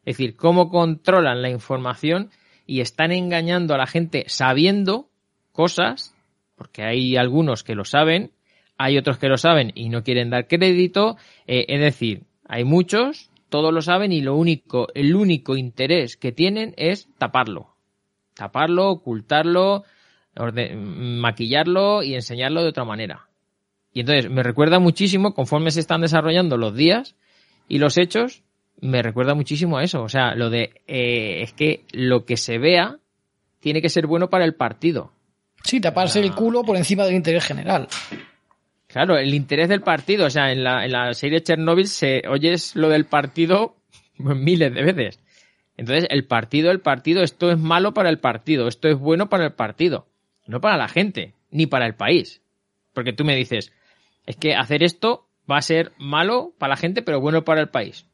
Es 0.04 0.18
decir, 0.18 0.36
cómo 0.36 0.70
controlan 0.70 1.42
la 1.42 1.50
información 1.50 2.30
y 2.68 2.82
están 2.82 3.14
engañando 3.14 3.74
a 3.74 3.78
la 3.78 3.88
gente 3.88 4.26
sabiendo 4.28 5.10
cosas, 5.54 6.14
porque 6.58 6.84
hay 6.84 7.16
algunos 7.16 7.64
que 7.64 7.76
lo 7.76 7.86
saben, 7.86 8.32
hay 8.78 8.98
otros 8.98 9.18
que 9.18 9.30
lo 9.30 9.38
saben 9.38 9.72
y 9.76 9.88
no 9.88 10.04
quieren 10.04 10.30
dar 10.30 10.50
crédito, 10.50 11.16
eh, 11.48 11.66
es 11.70 11.80
decir, 11.80 12.24
hay 12.44 12.66
muchos, 12.66 13.32
todos 13.56 13.74
lo 13.74 13.82
saben 13.82 14.12
y 14.12 14.20
lo 14.20 14.36
único, 14.36 14.88
el 14.96 15.16
único 15.16 15.56
interés 15.56 16.18
que 16.18 16.34
tienen 16.34 16.74
es 16.76 17.08
taparlo. 17.18 17.70
Taparlo, 18.34 18.90
ocultarlo, 18.90 19.86
maquillarlo 20.76 22.04
y 22.04 22.16
enseñarlo 22.16 22.64
de 22.64 22.68
otra 22.68 22.84
manera. 22.84 23.30
Y 23.94 24.02
entonces 24.02 24.30
me 24.30 24.44
recuerda 24.44 24.80
muchísimo, 24.80 25.34
conforme 25.34 25.72
se 25.72 25.80
están 25.80 26.02
desarrollando 26.02 26.58
los 26.58 26.76
días 26.76 27.16
y 27.70 27.78
los 27.78 27.98
hechos, 27.98 28.44
me 28.82 29.02
recuerda 29.02 29.36
muchísimo 29.36 29.78
a 29.78 29.86
eso. 29.86 30.04
O 30.04 30.10
sea, 30.10 30.36
lo 30.36 30.50
de, 30.50 30.82
eh, 30.86 31.42
es 31.42 31.54
que 31.54 31.86
lo 31.94 32.26
que 32.26 32.36
se 32.36 32.58
vea 32.58 32.98
tiene 33.62 33.82
que 33.82 33.88
ser 33.88 34.06
bueno 34.06 34.30
para 34.30 34.44
el 34.44 34.56
partido. 34.56 35.14
Sí, 35.64 35.80
taparse 35.80 36.20
el 36.20 36.36
culo 36.36 36.64
por 36.64 36.76
encima 36.76 37.06
del 37.06 37.16
interés 37.16 37.46
general. 37.46 37.88
Claro, 38.96 39.18
el 39.18 39.34
interés 39.34 39.68
del 39.68 39.82
partido. 39.82 40.26
O 40.26 40.30
sea, 40.30 40.54
en 40.54 40.64
la, 40.64 40.86
en 40.86 40.94
la 40.94 41.14
serie 41.14 41.44
Chernobyl 41.44 41.90
se 41.90 42.22
oyes 42.30 42.78
lo 42.78 42.88
del 42.88 43.04
partido 43.04 43.76
miles 44.18 44.74
de 44.74 44.84
veces. 44.84 45.20
Entonces, 45.76 46.08
el 46.10 46.26
partido, 46.26 46.72
el 46.72 46.80
partido, 46.80 47.22
esto 47.22 47.52
es 47.52 47.60
malo 47.60 47.94
para 47.94 48.08
el 48.08 48.20
partido, 48.20 48.70
esto 48.70 48.88
es 48.88 48.98
bueno 48.98 49.28
para 49.28 49.48
el 49.48 49.52
partido, 49.52 50.08
no 50.48 50.62
para 50.62 50.78
la 50.78 50.88
gente, 50.88 51.34
ni 51.52 51.66
para 51.66 51.88
el 51.88 51.96
país. 51.96 52.42
Porque 52.94 53.12
tú 53.12 53.26
me 53.26 53.36
dices, 53.36 53.74
es 54.28 54.38
que 54.38 54.56
hacer 54.56 54.82
esto 54.82 55.28
va 55.52 55.58
a 55.58 55.62
ser 55.62 55.92
malo 55.98 56.54
para 56.58 56.76
la 56.76 56.78
gente, 56.78 57.02
pero 57.02 57.20
bueno 57.20 57.44
para 57.44 57.60
el 57.60 57.68
país. 57.68 58.08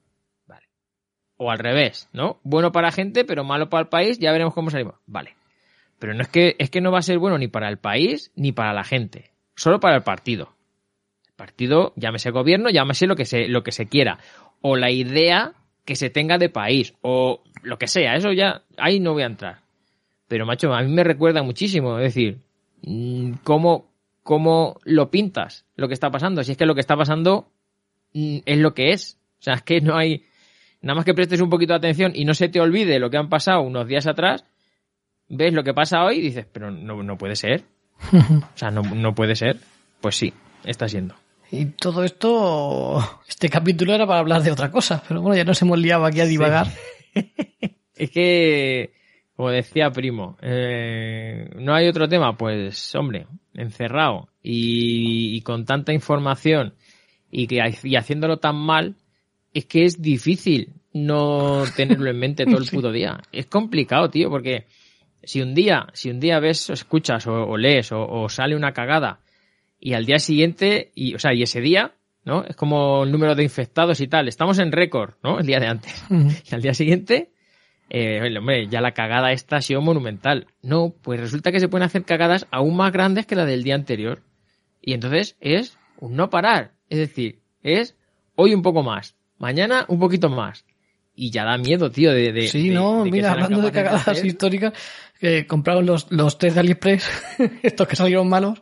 O 1.38 1.52
al 1.52 1.60
revés, 1.60 2.10
¿no? 2.12 2.40
Bueno 2.42 2.72
para 2.72 2.88
la 2.88 2.92
gente, 2.92 3.24
pero 3.24 3.44
malo 3.44 3.70
para 3.70 3.84
el 3.84 3.90
país, 3.90 4.18
ya 4.18 4.32
veremos 4.32 4.56
cómo 4.56 4.72
salimos. 4.72 4.96
Vale. 5.06 5.36
Pero 6.00 6.16
no 6.16 6.24
es 6.24 6.30
que, 6.30 6.56
es 6.58 6.72
que 6.72 6.82
no 6.82 6.92
va 6.92 6.98
a 6.98 7.04
ser 7.04 7.20
bueno 7.20 7.38
ni 7.38 7.50
para 7.50 7.70
el 7.70 7.78
país 7.78 8.32
ni 8.36 8.52
para 8.52 8.74
la 8.74 8.84
gente. 8.84 9.30
Solo 9.56 9.80
para 9.80 9.98
el 9.98 10.02
partido. 10.02 10.56
Partido, 11.42 11.92
llámese 11.96 12.30
gobierno, 12.30 12.70
llámese 12.70 13.08
lo 13.08 13.16
que 13.16 13.26
se, 13.26 13.48
lo 13.48 13.64
que 13.64 13.72
se 13.72 13.88
quiera. 13.88 14.20
O 14.62 14.76
la 14.76 14.92
idea 14.92 15.54
que 15.86 15.96
se 15.96 16.12
tenga 16.12 16.38
de 16.38 16.50
país. 16.50 16.94
O 17.02 17.42
lo 17.64 17.80
que 17.80 17.88
sea. 17.88 18.14
Eso 18.14 18.32
ya, 18.32 18.62
ahí 18.78 19.00
no 19.00 19.14
voy 19.14 19.24
a 19.24 19.26
entrar. 19.26 19.62
Pero 20.28 20.46
macho, 20.46 20.72
a 20.72 20.84
mí 20.84 20.92
me 20.94 21.04
recuerda 21.04 21.42
muchísimo. 21.42 21.98
Es 21.98 22.14
decir, 22.14 22.38
mm, 22.84 23.38
cómo, 23.44 23.90
cómo 24.22 24.80
lo 24.84 25.10
pintas 25.10 25.66
lo 25.76 25.88
que 25.88 25.96
está 25.96 26.12
pasando. 26.12 26.44
Si 26.44 26.52
es 26.52 26.58
que 26.60 26.68
lo 26.68 26.76
que 26.76 26.82
está 26.82 26.96
pasando 26.96 27.52
mm, 28.14 28.42
es 28.46 28.60
lo 28.60 28.76
que 28.76 28.92
es. 28.92 29.18
O 29.40 29.42
sea, 29.42 29.56
es 29.56 29.64
que 29.64 29.82
no 29.82 29.98
hay. 29.98 30.24
Nada 30.84 30.94
más 30.94 31.06
que 31.06 31.16
prestes 31.16 31.42
un 31.42 31.50
poquito 31.50 31.74
de 31.74 31.78
atención 31.78 32.12
y 32.14 32.24
no 32.24 32.36
se 32.36 32.50
te 32.50 32.62
olvide 32.62 33.00
lo 33.00 33.10
que 33.10 33.18
han 33.18 33.30
pasado 33.30 33.62
unos 33.62 33.88
días 33.88 34.06
atrás, 34.06 34.46
ves 35.28 35.54
lo 35.54 35.64
que 35.64 35.74
pasa 35.74 36.04
hoy 36.04 36.20
y 36.20 36.22
dices, 36.22 36.46
pero 36.52 36.70
no, 36.70 37.02
no 37.02 37.18
puede 37.18 37.36
ser. 37.36 37.64
o 38.14 38.58
sea, 38.58 38.70
no, 38.70 38.84
no 38.84 39.16
puede 39.16 39.36
ser. 39.36 39.58
Pues 40.02 40.16
sí, 40.16 40.32
está 40.64 40.88
siendo. 40.88 41.16
Y 41.52 41.66
todo 41.66 42.06
esto, 42.06 42.98
este 43.28 43.50
capítulo 43.50 43.94
era 43.94 44.08
para 44.08 44.22
hablar 44.22 44.42
de 44.42 44.52
otra 44.52 44.72
cosa, 44.72 45.04
pero 45.06 45.22
bueno, 45.22 45.36
ya 45.36 45.44
nos 45.44 45.62
hemos 45.62 45.78
liado 45.78 46.06
aquí 46.06 46.22
a 46.22 46.26
divagar. 46.26 46.68
es 47.96 48.10
que, 48.10 48.94
como 49.36 49.50
decía 49.50 49.92
Primo, 49.92 50.38
eh, 50.42 51.50
no 51.56 51.76
hay 51.76 51.90
otro 51.90 52.08
tema, 52.08 52.38
pues 52.38 52.96
hombre, 52.96 53.28
encerrado 53.54 54.30
y, 54.42 55.36
y 55.36 55.42
con 55.42 55.66
tanta 55.66 55.92
información 55.92 56.74
y, 57.30 57.48
que, 57.48 57.60
y 57.84 57.96
haciéndolo 57.98 58.38
tan 58.38 58.56
mal, 58.56 58.96
es 59.54 59.66
que 59.66 59.84
es 59.84 60.02
difícil 60.02 60.74
no 60.94 61.64
tenerlo 61.76 62.10
en 62.10 62.20
mente 62.20 62.46
todo 62.46 62.60
el 62.60 62.70
puto 62.70 62.94
día. 62.94 63.20
Es 63.34 63.48
complicado, 63.48 64.10
tío, 64.10 64.30
porque 64.30 64.68
si 65.22 65.42
un 65.42 65.54
día, 65.54 65.88
si 65.92 66.10
un 66.10 66.22
día 66.22 66.40
ves, 66.40 66.70
o 66.70 66.74
escuchas 66.74 67.28
o, 67.28 67.34
o 67.34 67.58
lees 67.58 67.92
o, 67.92 68.08
o, 68.08 68.30
sale 68.30 68.56
una 68.56 68.72
cagada 68.72 69.20
y 69.82 69.94
al 69.94 70.06
día 70.06 70.20
siguiente, 70.20 70.92
y, 70.94 71.16
o 71.16 71.20
sea, 71.20 71.34
y 71.34 71.42
ese 71.42 71.60
día, 71.60 71.96
¿no? 72.24 72.46
Es 72.46 72.56
como 72.56 73.04
el 73.04 73.12
número 73.12 73.34
de 73.34 73.44
infectados 73.44 74.00
y 74.00 74.08
tal. 74.08 74.28
Estamos 74.28 74.60
en 74.60 74.72
récord, 74.72 75.16
¿no? 75.24 75.40
El 75.40 75.46
día 75.48 75.60
de 75.60 75.68
antes. 75.68 76.06
Uh 76.10 76.14
-huh. 76.16 76.44
Y 76.50 76.56
al 76.56 76.62
día 76.62 76.74
siguiente, 76.76 77.32
eh, 77.90 78.22
hombre, 78.38 78.68
ya 78.68 78.80
la 78.80 78.94
cagada 78.94 79.32
esta 79.32 79.58
ha 79.58 79.62
sido 79.62 79.82
monumental. 79.82 80.46
No, 80.62 80.94
pues 81.02 81.20
resulta 81.20 81.52
que 81.52 81.60
se 81.60 81.68
pueden 81.68 81.86
hacer 81.86 82.06
cagadas 82.06 82.48
aún 82.52 82.78
más 82.78 82.94
grandes 82.94 83.26
que 83.26 83.36
la 83.36 83.46
del 83.46 83.64
día 83.64 83.76
anterior. 83.76 84.22
Y 84.82 84.94
entonces 84.94 85.36
es 85.42 85.80
un 86.00 86.16
no 86.16 86.30
parar. 86.30 86.74
Es 86.88 87.00
decir, 87.00 87.42
es 87.64 87.98
hoy 88.36 88.54
un 88.54 88.62
poco 88.62 88.84
más, 88.84 89.16
mañana 89.40 89.86
un 89.88 90.00
poquito 90.00 90.30
más. 90.30 90.64
Y 91.16 91.32
ya 91.32 91.44
da 91.44 91.58
miedo, 91.58 91.90
tío, 91.92 92.12
de... 92.14 92.32
de 92.32 92.48
sí, 92.48 92.70
de, 92.70 92.76
no, 92.76 93.04
de 93.04 93.12
mira, 93.12 93.32
hablando 93.32 93.62
de 93.62 93.72
cagadas 93.72 94.24
históricas, 94.24 94.74
que 95.20 95.46
compraron 95.46 95.86
los, 95.86 96.10
los 96.12 96.38
test 96.38 96.54
de 96.54 96.60
AliExpress, 96.62 97.10
estos 97.64 97.88
que 97.88 97.96
salieron 97.96 98.30
malos, 98.30 98.62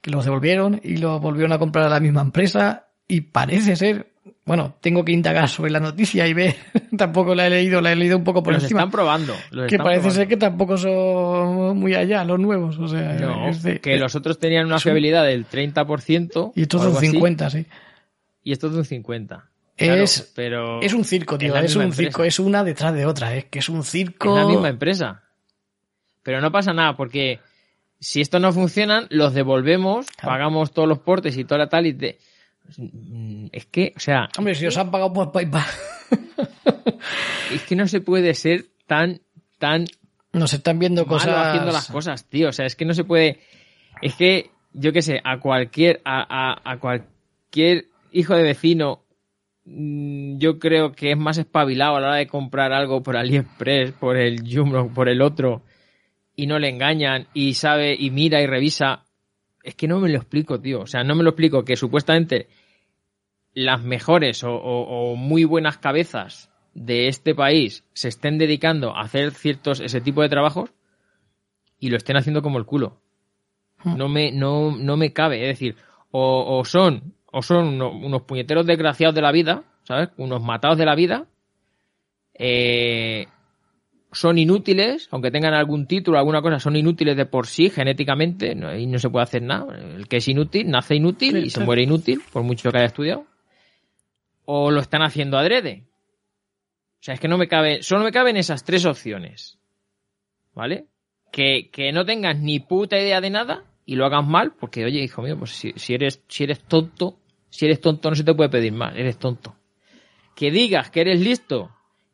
que 0.00 0.10
los 0.10 0.24
devolvieron 0.24 0.80
y 0.82 0.96
los 0.96 1.20
volvieron 1.20 1.52
a 1.52 1.58
comprar 1.58 1.86
a 1.86 1.88
la 1.90 2.00
misma 2.00 2.22
empresa 2.22 2.86
y 3.06 3.22
parece 3.22 3.76
ser, 3.76 4.06
bueno, 4.44 4.76
tengo 4.80 5.04
que 5.04 5.12
indagar 5.12 5.48
sobre 5.48 5.70
la 5.70 5.80
noticia 5.80 6.26
y 6.26 6.32
ver, 6.32 6.56
tampoco 6.96 7.34
la 7.34 7.46
he 7.46 7.50
leído, 7.50 7.80
la 7.80 7.92
he 7.92 7.96
leído 7.96 8.16
un 8.16 8.24
poco 8.24 8.42
por 8.42 8.52
los 8.54 8.62
encima. 8.62 8.80
están 8.82 8.90
probando. 8.90 9.34
Los 9.50 9.68
que 9.68 9.74
están 9.74 9.84
parece 9.84 10.00
probando. 10.02 10.14
ser 10.20 10.28
que 10.28 10.36
tampoco 10.36 10.76
son 10.78 11.76
muy 11.78 11.94
allá 11.94 12.24
los 12.24 12.38
nuevos, 12.38 12.78
o 12.78 12.88
sea, 12.88 13.14
No, 13.14 13.50
que 13.82 13.96
los 13.98 14.14
otros 14.14 14.38
tenían 14.38 14.66
una 14.66 14.78
fiabilidad 14.78 15.24
del 15.24 15.46
30%. 15.46 16.52
y 16.54 16.62
estos 16.62 16.80
son 16.80 16.88
algo 16.88 16.98
así, 16.98 17.08
50, 17.08 17.50
sí. 17.50 17.66
y 18.44 18.52
estos 18.52 18.74
un 18.74 18.84
50. 18.84 19.44
Claro, 19.76 20.02
Es, 20.02 20.32
pero 20.34 20.80
es 20.82 20.92
un 20.92 21.04
circo, 21.04 21.38
tío, 21.38 21.56
es 21.56 21.74
un 21.74 21.82
empresa. 21.82 22.02
circo, 22.02 22.24
es 22.24 22.38
una 22.38 22.62
detrás 22.64 22.92
de 22.94 23.06
otra, 23.06 23.34
es 23.34 23.46
que 23.46 23.58
es 23.60 23.68
un 23.70 23.82
circo. 23.82 24.36
Es 24.36 24.42
la 24.44 24.46
misma 24.48 24.68
empresa. 24.68 25.22
Pero 26.22 26.40
no 26.42 26.52
pasa 26.52 26.74
nada, 26.74 26.96
porque 26.96 27.40
si 28.00 28.20
estos 28.22 28.40
no 28.40 28.52
funcionan, 28.52 29.06
los 29.10 29.34
devolvemos, 29.34 30.06
Claro. 30.06 30.28
pagamos 30.34 30.72
todos 30.72 30.88
los 30.88 30.98
portes 30.98 31.36
y 31.36 31.44
toda 31.44 31.58
la 31.58 31.68
tal 31.68 31.86
y 31.86 31.94
te... 31.94 32.18
Mm, 32.78 33.46
Es 33.52 33.66
que, 33.66 33.92
o 33.96 34.00
sea, 34.00 34.28
Hombre, 34.38 34.54
si 34.54 34.66
os 34.66 34.76
han 34.78 34.90
pagado 34.90 35.12
por 35.12 35.30
PayPal, 35.32 35.64
es 37.54 37.62
que 37.64 37.76
no 37.76 37.86
se 37.88 38.00
puede 38.00 38.34
ser 38.34 38.66
tan, 38.86 39.20
tan 39.58 39.84
nos 40.32 40.52
están 40.54 40.78
viendo 40.78 41.02
malo 41.04 41.08
cosas. 41.18 41.46
haciendo 41.48 41.72
las 41.72 41.88
cosas, 41.90 42.24
tío. 42.28 42.48
O 42.48 42.52
sea, 42.52 42.66
es 42.66 42.76
que 42.76 42.84
no 42.84 42.94
se 42.94 43.04
puede. 43.04 43.40
Es 44.00 44.14
que, 44.14 44.50
yo 44.72 44.92
qué 44.92 45.02
sé, 45.02 45.20
a 45.24 45.38
cualquier, 45.40 46.00
a, 46.04 46.24
a, 46.62 46.72
a 46.72 46.78
cualquier 46.78 47.86
hijo 48.12 48.34
de 48.36 48.44
vecino, 48.44 49.02
mm, 49.64 50.38
yo 50.38 50.58
creo 50.60 50.92
que 50.92 51.10
es 51.12 51.18
más 51.18 51.38
espabilado 51.38 51.96
a 51.96 52.00
la 52.00 52.06
hora 52.08 52.16
de 52.16 52.28
comprar 52.28 52.72
algo 52.72 53.02
por 53.02 53.16
AliExpress, 53.16 53.92
por 53.92 54.16
el 54.16 54.42
Jumbo, 54.48 54.88
por 54.94 55.08
el 55.08 55.20
otro, 55.22 55.62
y 56.42 56.46
no 56.46 56.58
le 56.58 56.68
engañan, 56.68 57.26
y 57.34 57.54
sabe, 57.54 57.94
y 57.98 58.10
mira 58.10 58.40
y 58.40 58.46
revisa. 58.46 59.04
Es 59.62 59.74
que 59.74 59.86
no 59.88 60.00
me 60.00 60.08
lo 60.08 60.16
explico, 60.16 60.60
tío. 60.60 60.80
O 60.80 60.86
sea, 60.86 61.04
no 61.04 61.14
me 61.14 61.22
lo 61.22 61.30
explico 61.30 61.64
que 61.64 61.76
supuestamente 61.76 62.48
las 63.52 63.82
mejores 63.82 64.42
o, 64.44 64.54
o- 64.54 65.12
o 65.12 65.16
muy 65.16 65.44
buenas 65.44 65.78
cabezas 65.78 66.50
de 66.72 67.08
este 67.08 67.34
país 67.34 67.84
se 67.92 68.08
estén 68.08 68.38
dedicando 68.38 68.94
a 68.96 69.00
hacer 69.02 69.32
ciertos 69.32 69.80
ese 69.80 70.00
tipo 70.00 70.22
de 70.22 70.28
trabajos 70.28 70.70
y 71.78 71.90
lo 71.90 71.96
estén 71.96 72.16
haciendo 72.16 72.42
como 72.42 72.58
el 72.58 72.64
culo. 72.64 73.00
Hmm. 73.82 73.96
No 73.96 74.08
me, 74.08 74.30
no, 74.32 74.76
no 74.76 74.96
me 74.96 75.12
cabe. 75.12 75.42
Es 75.42 75.48
decir, 75.58 75.76
o, 76.10 76.58
o 76.58 76.64
son, 76.64 77.14
o 77.32 77.42
son 77.42 77.66
unos, 77.74 77.92
unos 77.94 78.22
puñeteros 78.22 78.66
desgraciados 78.66 79.14
de 79.14 79.22
la 79.22 79.32
vida, 79.32 79.64
¿sabes? 79.82 80.10
Unos 80.16 80.42
matados 80.42 80.78
de 80.78 80.86
la 80.86 80.94
vida. 80.94 81.26
Eh, 82.34 83.26
son 84.12 84.38
inútiles, 84.38 85.08
aunque 85.10 85.30
tengan 85.30 85.54
algún 85.54 85.86
título, 85.86 86.18
alguna 86.18 86.42
cosa, 86.42 86.58
son 86.58 86.76
inútiles 86.76 87.16
de 87.16 87.26
por 87.26 87.46
sí 87.46 87.70
genéticamente, 87.70 88.54
no, 88.54 88.76
y 88.76 88.86
no 88.86 88.98
se 88.98 89.08
puede 89.08 89.22
hacer 89.22 89.42
nada. 89.42 89.76
El 89.76 90.08
que 90.08 90.16
es 90.16 90.28
inútil, 90.28 90.68
nace 90.68 90.96
inútil 90.96 91.36
y 91.38 91.50
se 91.50 91.60
muere 91.60 91.82
inútil, 91.82 92.20
por 92.32 92.42
mucho 92.42 92.70
que 92.70 92.78
haya 92.78 92.86
estudiado. 92.86 93.26
O 94.44 94.70
lo 94.70 94.80
están 94.80 95.02
haciendo 95.02 95.38
adrede. 95.38 95.84
O 97.00 97.02
sea, 97.02 97.14
es 97.14 97.20
que 97.20 97.28
no 97.28 97.38
me 97.38 97.48
cabe, 97.48 97.82
solo 97.82 98.04
me 98.04 98.12
caben 98.12 98.36
esas 98.36 98.64
tres 98.64 98.84
opciones. 98.84 99.58
¿Vale? 100.54 100.86
Que, 101.30 101.70
que 101.70 101.92
no 101.92 102.04
tengas 102.04 102.36
ni 102.38 102.58
puta 102.58 102.98
idea 102.98 103.20
de 103.20 103.30
nada 103.30 103.64
y 103.86 103.94
lo 103.94 104.04
hagas 104.04 104.26
mal, 104.26 104.54
porque 104.58 104.84
oye, 104.84 105.00
hijo 105.00 105.22
mío, 105.22 105.38
pues 105.38 105.52
si, 105.52 105.72
si 105.76 105.94
eres, 105.94 106.22
si 106.26 106.44
eres 106.44 106.64
tonto, 106.64 107.20
si 107.48 107.66
eres 107.66 107.80
tonto 107.80 108.10
no 108.10 108.16
se 108.16 108.24
te 108.24 108.34
puede 108.34 108.50
pedir 108.50 108.72
más, 108.72 108.96
eres 108.96 109.18
tonto. 109.18 109.54
Que 110.34 110.50
digas 110.50 110.90
que 110.90 111.02
eres 111.02 111.20
listo 111.20 111.70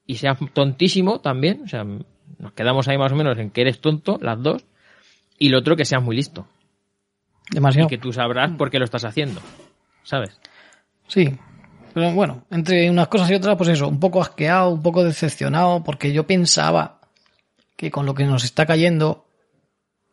y 0.07 0.17
seas 0.17 0.39
tontísimo 0.53 1.21
también, 1.21 1.63
o 1.65 1.69
sea, 1.69 1.85
nos 1.85 2.53
quedamos 2.53 2.89
ahí 2.89 2.99
más 2.99 3.13
o 3.13 3.17
menos 3.17 3.39
en 3.39 3.51
que 3.51 3.63
eres 3.63 3.81
tonto, 3.81 4.19
las 4.21 4.43
dos, 4.43 4.65
y 5.39 5.49
lo 5.49 5.59
otro 5.59 5.77
que 5.77 5.85
seas 5.85 6.03
muy 6.03 6.17
listo. 6.17 6.47
Demasiado. 7.51 7.87
Y 7.87 7.91
que 7.91 7.99
tú 7.99 8.13
sabrás 8.13 8.51
por 8.53 8.71
qué 8.71 8.79
lo 8.79 8.85
estás 8.85 9.05
haciendo. 9.05 9.41
¿Sabes? 10.03 10.39
Sí. 11.09 11.37
Pero 11.95 12.13
bueno, 12.13 12.45
entre 12.51 12.91
unas 12.91 13.09
cosas 13.09 13.31
y 13.31 13.35
otras, 13.35 13.57
pues 13.57 13.71
eso, 13.71 13.89
un 13.89 14.01
poco 14.01 14.21
asqueado, 14.21 14.71
un 14.71 14.83
poco 14.83 15.05
decepcionado, 15.05 15.83
porque 15.83 16.13
yo 16.13 16.27
pensaba 16.27 17.01
que 17.77 17.91
con 17.91 18.07
lo 18.07 18.15
que 18.15 18.25
nos 18.25 18.45
está 18.45 18.67
cayendo 18.67 19.27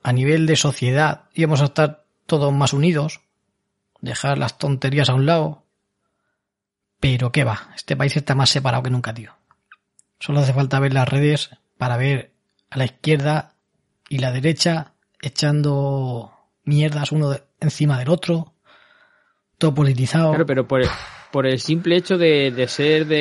a 0.04 0.14
nivel 0.14 0.46
de 0.46 0.56
sociedad 0.56 1.24
íbamos 1.34 1.62
a 1.62 1.66
estar 1.66 2.06
todos 2.26 2.54
más 2.54 2.74
unidos, 2.74 3.22
dejar 4.02 4.38
las 4.38 4.58
tonterías 4.58 5.10
a 5.10 5.14
un 5.14 5.26
lado. 5.26 5.64
Pero 7.00 7.32
qué 7.32 7.44
va, 7.44 7.72
este 7.76 7.96
país 7.98 8.16
está 8.16 8.34
más 8.34 8.50
separado 8.50 8.84
que 8.84 8.90
nunca, 8.90 9.14
tío. 9.14 9.34
Solo 10.26 10.40
hace 10.40 10.54
falta 10.54 10.80
ver 10.80 10.94
las 10.94 11.10
redes 11.10 11.50
para 11.78 11.98
ver 11.98 12.32
a 12.70 12.78
la 12.78 12.86
izquierda 12.86 13.56
y 14.08 14.20
la 14.20 14.32
derecha 14.32 14.94
echando 15.22 16.32
mierdas 16.64 17.12
uno 17.12 17.30
de- 17.32 17.44
encima 17.60 18.00
del 18.00 18.08
otro, 18.08 18.54
todo 19.58 19.74
politizado. 19.74 20.30
Claro, 20.30 20.46
pero 20.46 20.66
por 20.66 20.82
el, 20.82 20.88
por 21.30 21.46
el 21.46 21.60
simple 21.60 21.98
hecho 21.98 22.18
de, 22.18 22.52
de 22.52 22.68
ser 22.70 23.06
de, 23.06 23.16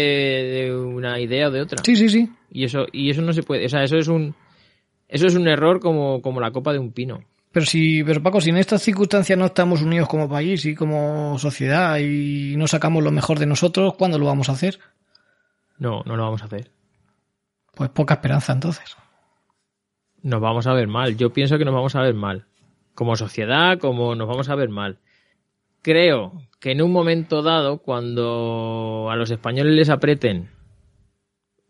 de 0.69 0.77
una 0.77 1.19
idea 1.19 1.49
o 1.49 1.51
de 1.51 1.61
otra. 1.63 1.83
Sí, 1.85 1.97
sí, 1.97 2.09
sí. 2.09 2.31
Y 2.53 2.63
eso, 2.67 2.87
y 2.93 3.11
eso 3.11 3.21
no 3.21 3.33
se 3.33 3.43
puede, 3.43 3.67
o 3.67 3.69
sea, 3.69 3.83
eso 3.83 3.97
es 3.97 4.07
un, 4.07 4.37
eso 5.09 5.27
es 5.27 5.35
un 5.35 5.49
error 5.49 5.81
como, 5.81 6.23
como 6.23 6.41
la 6.41 6.53
copa 6.53 6.73
de 6.73 6.79
un 6.79 6.93
pino. 6.93 7.25
Pero 7.51 7.67
si, 7.67 8.05
pero 8.05 8.23
Paco, 8.23 8.41
si 8.41 8.51
en 8.51 8.59
estas 8.59 8.81
circunstancias 8.81 9.37
no 9.37 9.47
estamos 9.47 9.83
unidos 9.83 10.09
como 10.09 10.29
país 10.29 10.65
y 10.67 10.77
como 10.77 11.37
sociedad 11.41 11.99
y 11.99 12.55
no 12.57 12.69
sacamos 12.69 13.03
lo 13.03 13.11
mejor 13.11 13.41
de 13.41 13.47
nosotros, 13.47 13.95
¿cuándo 13.99 14.21
lo 14.21 14.27
vamos 14.27 14.49
a 14.49 14.53
hacer? 14.53 14.79
No, 15.79 16.05
no 16.07 16.17
lo 16.17 16.23
vamos 16.23 16.43
a 16.43 16.45
hacer. 16.45 16.71
Pues 17.75 17.91
poca 17.91 18.15
esperanza 18.15 18.53
entonces. 18.53 18.97
Nos 20.23 20.41
vamos 20.41 20.67
a 20.67 20.73
ver 20.75 20.89
mal. 20.89 21.17
Yo 21.17 21.33
pienso 21.33 21.59
que 21.59 21.65
nos 21.65 21.75
vamos 21.75 21.95
a 21.97 22.03
ver 22.03 22.15
mal. 22.15 22.47
como 22.95 23.17
sociedad, 23.17 23.79
como 23.79 24.15
nos 24.15 24.29
vamos 24.29 24.49
a 24.51 24.55
ver 24.55 24.69
mal. 24.69 24.99
Creo 25.81 26.43
que 26.61 26.73
en 26.73 26.83
un 26.83 26.93
momento 26.93 27.43
dado, 27.43 27.79
cuando 27.79 29.09
a 29.11 29.17
los 29.17 29.31
españoles 29.31 29.75
les 29.75 29.89
aprieten 29.91 30.51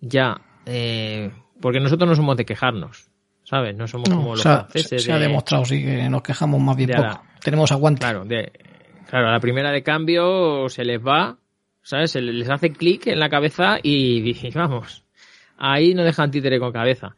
ya, 0.01 0.41
eh, 0.67 1.31
porque 1.61 1.81
nosotros 1.81 2.09
no 2.09 2.15
somos 2.17 2.37
de 2.37 2.45
quejarnos, 2.45 3.09
¿sabes? 3.45 3.75
No 3.77 3.87
somos 3.87 4.09
No, 4.11 4.17
como 4.17 4.31
los 4.33 4.43
se, 4.43 4.49
ha, 4.49 4.65
franceses. 4.65 5.05
se 5.05 5.13
ha 5.13 5.17
de- 5.17 5.23
demostrado, 5.29 5.65
sí, 5.65 5.83
que 5.83 6.09
nos 6.11 6.23
quejamos 6.23 6.61
más 6.61 6.77
bien 6.77 6.91
poco. 6.91 7.23
Tenemos 7.43 7.71
aguante. 7.73 8.01
Claro, 8.01 8.25
de, 8.25 8.53
claro, 9.09 9.29
a 9.29 9.33
la 9.33 9.41
primera 9.41 9.71
de 9.71 9.83
cambio 9.85 10.69
se 10.69 10.85
les 10.85 11.01
va, 11.01 11.39
¿sabes? 11.83 12.11
Se 12.11 12.21
les 12.21 12.51
hace 12.51 12.73
clic 12.73 13.07
en 13.07 13.21
la 13.21 13.29
cabeza 13.31 13.79
y, 13.83 14.29
y 14.29 14.51
vamos, 14.55 15.02
ahí 15.63 15.95
no 15.95 16.03
dejan 16.03 16.31
títere 16.31 16.59
con 16.59 16.73
cabeza. 16.73 17.15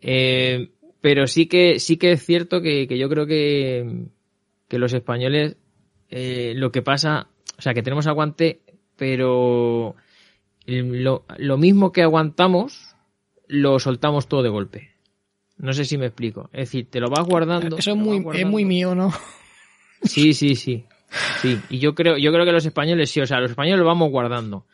Eh, 0.00 0.70
pero 1.00 1.26
sí 1.26 1.46
que, 1.46 1.80
sí 1.80 1.96
que 1.96 2.12
es 2.12 2.24
cierto 2.24 2.62
que, 2.62 2.86
que 2.86 2.96
yo 2.96 3.08
creo 3.08 3.26
que, 3.26 4.06
que 4.68 4.78
los 4.78 4.92
españoles, 4.92 5.56
eh, 6.08 6.52
lo 6.54 6.70
que 6.70 6.82
pasa, 6.82 7.26
o 7.58 7.62
sea, 7.62 7.74
que 7.74 7.82
tenemos 7.82 8.06
aguante, 8.06 8.60
pero 8.96 9.96
lo, 10.66 11.24
lo 11.36 11.58
mismo 11.58 11.90
que 11.90 12.02
aguantamos, 12.02 12.94
lo 13.48 13.80
soltamos 13.80 14.28
todo 14.28 14.44
de 14.44 14.50
golpe. 14.50 14.90
No 15.58 15.72
sé 15.72 15.84
si 15.84 15.98
me 15.98 16.06
explico. 16.06 16.50
Es 16.52 16.68
decir, 16.70 16.88
te 16.88 17.00
lo 17.00 17.10
vas 17.10 17.26
guardando. 17.26 17.76
Eso 17.76 17.90
es 17.90 17.96
muy, 17.96 18.24
es 18.34 18.46
muy 18.46 18.64
mío, 18.64 18.94
¿no? 18.94 19.12
Sí, 20.02 20.32
sí, 20.32 20.54
sí. 20.54 20.84
Sí, 21.40 21.58
y 21.70 21.78
yo 21.78 21.94
creo, 21.94 22.18
yo 22.18 22.32
creo 22.32 22.44
que 22.44 22.52
los 22.52 22.66
españoles 22.66 23.10
sí, 23.10 23.20
o 23.20 23.26
sea, 23.26 23.40
los 23.40 23.50
españoles 23.50 23.78
lo 23.80 23.86
vamos 23.86 24.10
guardando 24.10 24.66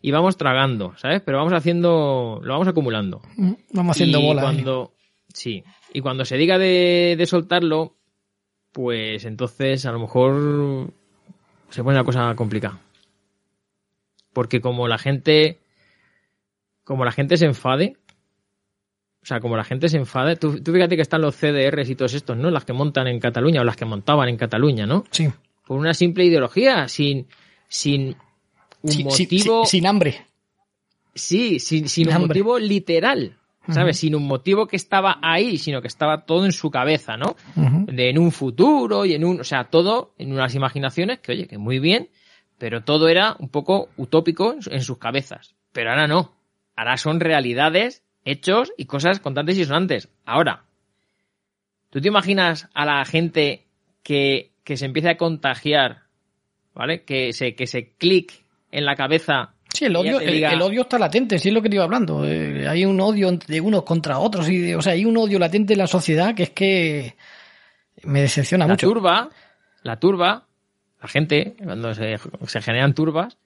y 0.00 0.10
vamos 0.10 0.36
tragando, 0.36 0.94
¿sabes? 0.96 1.22
Pero 1.24 1.38
vamos 1.38 1.52
haciendo, 1.52 2.40
lo 2.42 2.52
vamos 2.52 2.68
acumulando. 2.68 3.20
Vamos 3.72 3.96
haciendo 3.96 4.20
y 4.20 4.26
bola. 4.26 4.42
¿eh? 4.42 4.44
Cuando, 4.44 4.94
sí, 5.32 5.64
y 5.92 6.00
cuando 6.00 6.24
se 6.24 6.36
diga 6.36 6.58
de, 6.58 7.16
de 7.18 7.26
soltarlo, 7.26 7.96
pues 8.72 9.24
entonces 9.24 9.84
a 9.86 9.92
lo 9.92 9.98
mejor 9.98 10.92
se 11.70 11.82
pone 11.82 11.96
la 11.96 12.04
cosa 12.04 12.34
complicada. 12.34 12.80
Porque 14.32 14.60
como 14.60 14.86
la 14.86 14.98
gente, 14.98 15.58
como 16.84 17.04
la 17.04 17.12
gente 17.12 17.36
se 17.36 17.46
enfade, 17.46 17.96
o 19.20 19.26
sea, 19.26 19.40
como 19.40 19.56
la 19.56 19.64
gente 19.64 19.88
se 19.88 19.96
enfade, 19.96 20.36
tú, 20.36 20.62
tú 20.62 20.72
fíjate 20.72 20.94
que 20.96 21.02
están 21.02 21.22
los 21.22 21.36
CDRs 21.36 21.90
y 21.90 21.96
todos 21.96 22.14
estos, 22.14 22.36
¿no? 22.36 22.50
Las 22.50 22.64
que 22.64 22.72
montan 22.72 23.08
en 23.08 23.18
Cataluña 23.18 23.62
o 23.62 23.64
las 23.64 23.76
que 23.76 23.84
montaban 23.84 24.28
en 24.28 24.36
Cataluña, 24.36 24.86
¿no? 24.86 25.04
Sí. 25.10 25.28
Por 25.66 25.78
una 25.78 25.92
simple 25.92 26.24
ideología, 26.24 26.88
sin, 26.88 27.26
sin 27.68 28.16
un 28.82 28.90
sí, 28.92 29.04
motivo. 29.04 29.66
sin 29.66 29.86
hambre. 29.86 30.26
Sí, 31.14 31.58
sin, 31.58 31.88
sin 31.88 32.08
un 32.08 32.14
Hambre. 32.14 32.28
motivo 32.28 32.58
literal, 32.60 33.36
¿sabes? 33.68 33.98
Sin 33.98 34.14
un 34.14 34.24
motivo 34.26 34.68
que 34.68 34.76
estaba 34.76 35.18
ahí, 35.20 35.58
sino 35.58 35.82
que 35.82 35.88
estaba 35.88 36.24
todo 36.24 36.44
en 36.44 36.52
su 36.52 36.70
cabeza, 36.70 37.16
¿no? 37.16 37.34
De 37.56 38.08
en 38.10 38.18
un 38.18 38.30
futuro 38.30 39.04
y 39.04 39.14
en 39.14 39.24
un, 39.24 39.40
o 39.40 39.44
sea, 39.44 39.64
todo 39.64 40.14
en 40.18 40.32
unas 40.32 40.54
imaginaciones 40.54 41.18
que, 41.18 41.32
oye, 41.32 41.48
que 41.48 41.58
muy 41.58 41.80
bien, 41.80 42.10
pero 42.56 42.84
todo 42.84 43.08
era 43.08 43.34
un 43.40 43.48
poco 43.48 43.88
utópico 43.96 44.54
en 44.70 44.82
sus 44.82 44.98
cabezas. 44.98 45.56
Pero 45.72 45.90
ahora 45.90 46.06
no. 46.06 46.34
Ahora 46.76 46.96
son 46.96 47.18
realidades, 47.18 48.04
hechos 48.24 48.72
y 48.76 48.84
cosas 48.84 49.18
contantes 49.18 49.58
y 49.58 49.64
sonantes. 49.64 50.08
Ahora, 50.24 50.64
¿tú 51.90 52.00
te 52.00 52.06
imaginas 52.08 52.68
a 52.74 52.84
la 52.86 53.04
gente 53.04 53.64
que, 54.04 54.52
que 54.62 54.76
se 54.76 54.86
empiece 54.86 55.08
a 55.08 55.16
contagiar, 55.16 56.02
¿vale? 56.74 57.02
Que 57.02 57.32
se, 57.32 57.56
que 57.56 57.66
se 57.66 57.90
clic 57.94 58.44
en 58.70 58.84
la 58.84 58.94
cabeza 58.96 59.54
Sí, 59.72 59.84
el 59.84 59.94
odio, 59.96 60.18
el, 60.18 60.62
odio 60.62 60.82
está 60.82 60.98
latente, 60.98 61.38
sí 61.38 61.48
es 61.48 61.54
lo 61.54 61.60
que 61.62 61.68
te 61.68 61.76
iba 61.76 61.84
hablando. 61.84 62.24
Eh, 62.26 62.66
hay 62.66 62.84
un 62.86 62.98
odio 63.00 63.30
de 63.32 63.60
unos 63.60 63.82
contra 63.82 64.18
otros, 64.18 64.48
y 64.48 64.58
de- 64.58 64.76
o 64.76 64.82
sea, 64.82 64.94
hay 64.94 65.04
un 65.04 65.16
odio 65.16 65.38
latente 65.38 65.74
en 65.74 65.78
la 65.78 65.86
sociedad 65.86 66.34
que 66.34 66.44
es 66.44 66.50
que 66.50 67.14
me 68.02 68.22
decepciona 68.22 68.66
la 68.66 68.72
mucho. 68.72 68.88
turba, 68.88 69.28
la 69.82 70.00
turba, 70.00 70.46
la 71.00 71.08
gente, 71.08 71.54
cuando 71.62 71.94
se, 71.94 72.16
se 72.46 72.62
generan 72.62 72.94
turbas, 72.94 73.36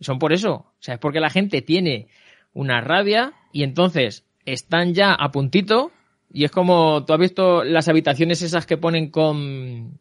son 0.00 0.18
por 0.18 0.32
eso. 0.32 0.52
O 0.52 0.74
sea, 0.78 0.94
es 0.94 1.00
porque 1.00 1.18
la 1.18 1.30
gente 1.30 1.62
tiene 1.62 2.08
una 2.52 2.80
rabia 2.80 3.32
y 3.52 3.62
entonces 3.62 4.24
están 4.44 4.94
ya 4.94 5.12
a 5.14 5.32
puntito 5.32 5.90
y 6.32 6.44
es 6.44 6.50
como, 6.50 7.04
¿tú 7.06 7.14
has 7.14 7.18
visto 7.18 7.64
las 7.64 7.88
habitaciones 7.88 8.42
esas 8.42 8.66
que 8.66 8.76
ponen 8.76 9.10
con, 9.10 9.98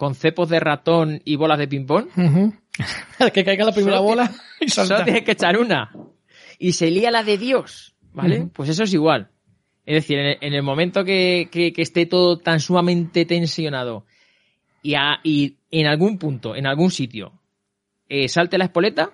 con 0.00 0.14
cepos 0.14 0.48
de 0.48 0.58
ratón 0.60 1.20
y 1.26 1.36
bolas 1.36 1.58
de 1.58 1.68
ping-pong? 1.68 2.06
Que 3.34 3.44
caiga 3.44 3.66
la 3.66 3.72
primera 3.72 3.98
Solo 3.98 4.08
bola 4.08 4.30
y 4.58 4.70
Solo 4.70 5.04
tienes 5.04 5.24
que 5.24 5.32
echar 5.32 5.58
una. 5.58 5.90
Y 6.58 6.72
se 6.72 6.90
lía 6.90 7.10
la 7.10 7.22
de 7.22 7.36
Dios, 7.36 7.94
¿vale? 8.14 8.48
Pues 8.54 8.70
eso 8.70 8.84
es 8.84 8.94
igual. 8.94 9.28
Es 9.84 9.96
decir, 9.96 10.18
en 10.18 10.26
el, 10.26 10.38
en 10.40 10.54
el 10.54 10.62
momento 10.62 11.04
que, 11.04 11.48
que- 11.52 11.74
que 11.74 11.82
esté 11.82 12.06
todo 12.06 12.38
tan 12.38 12.60
sumamente 12.60 13.26
tensionado 13.26 14.06
y, 14.82 14.94
a- 14.94 15.20
y 15.22 15.56
en 15.70 15.86
algún 15.86 16.16
punto, 16.18 16.56
en 16.56 16.66
algún 16.66 16.90
sitio, 16.90 17.32
eh, 18.08 18.26
salte 18.28 18.56
la 18.56 18.64
espoleta, 18.64 19.10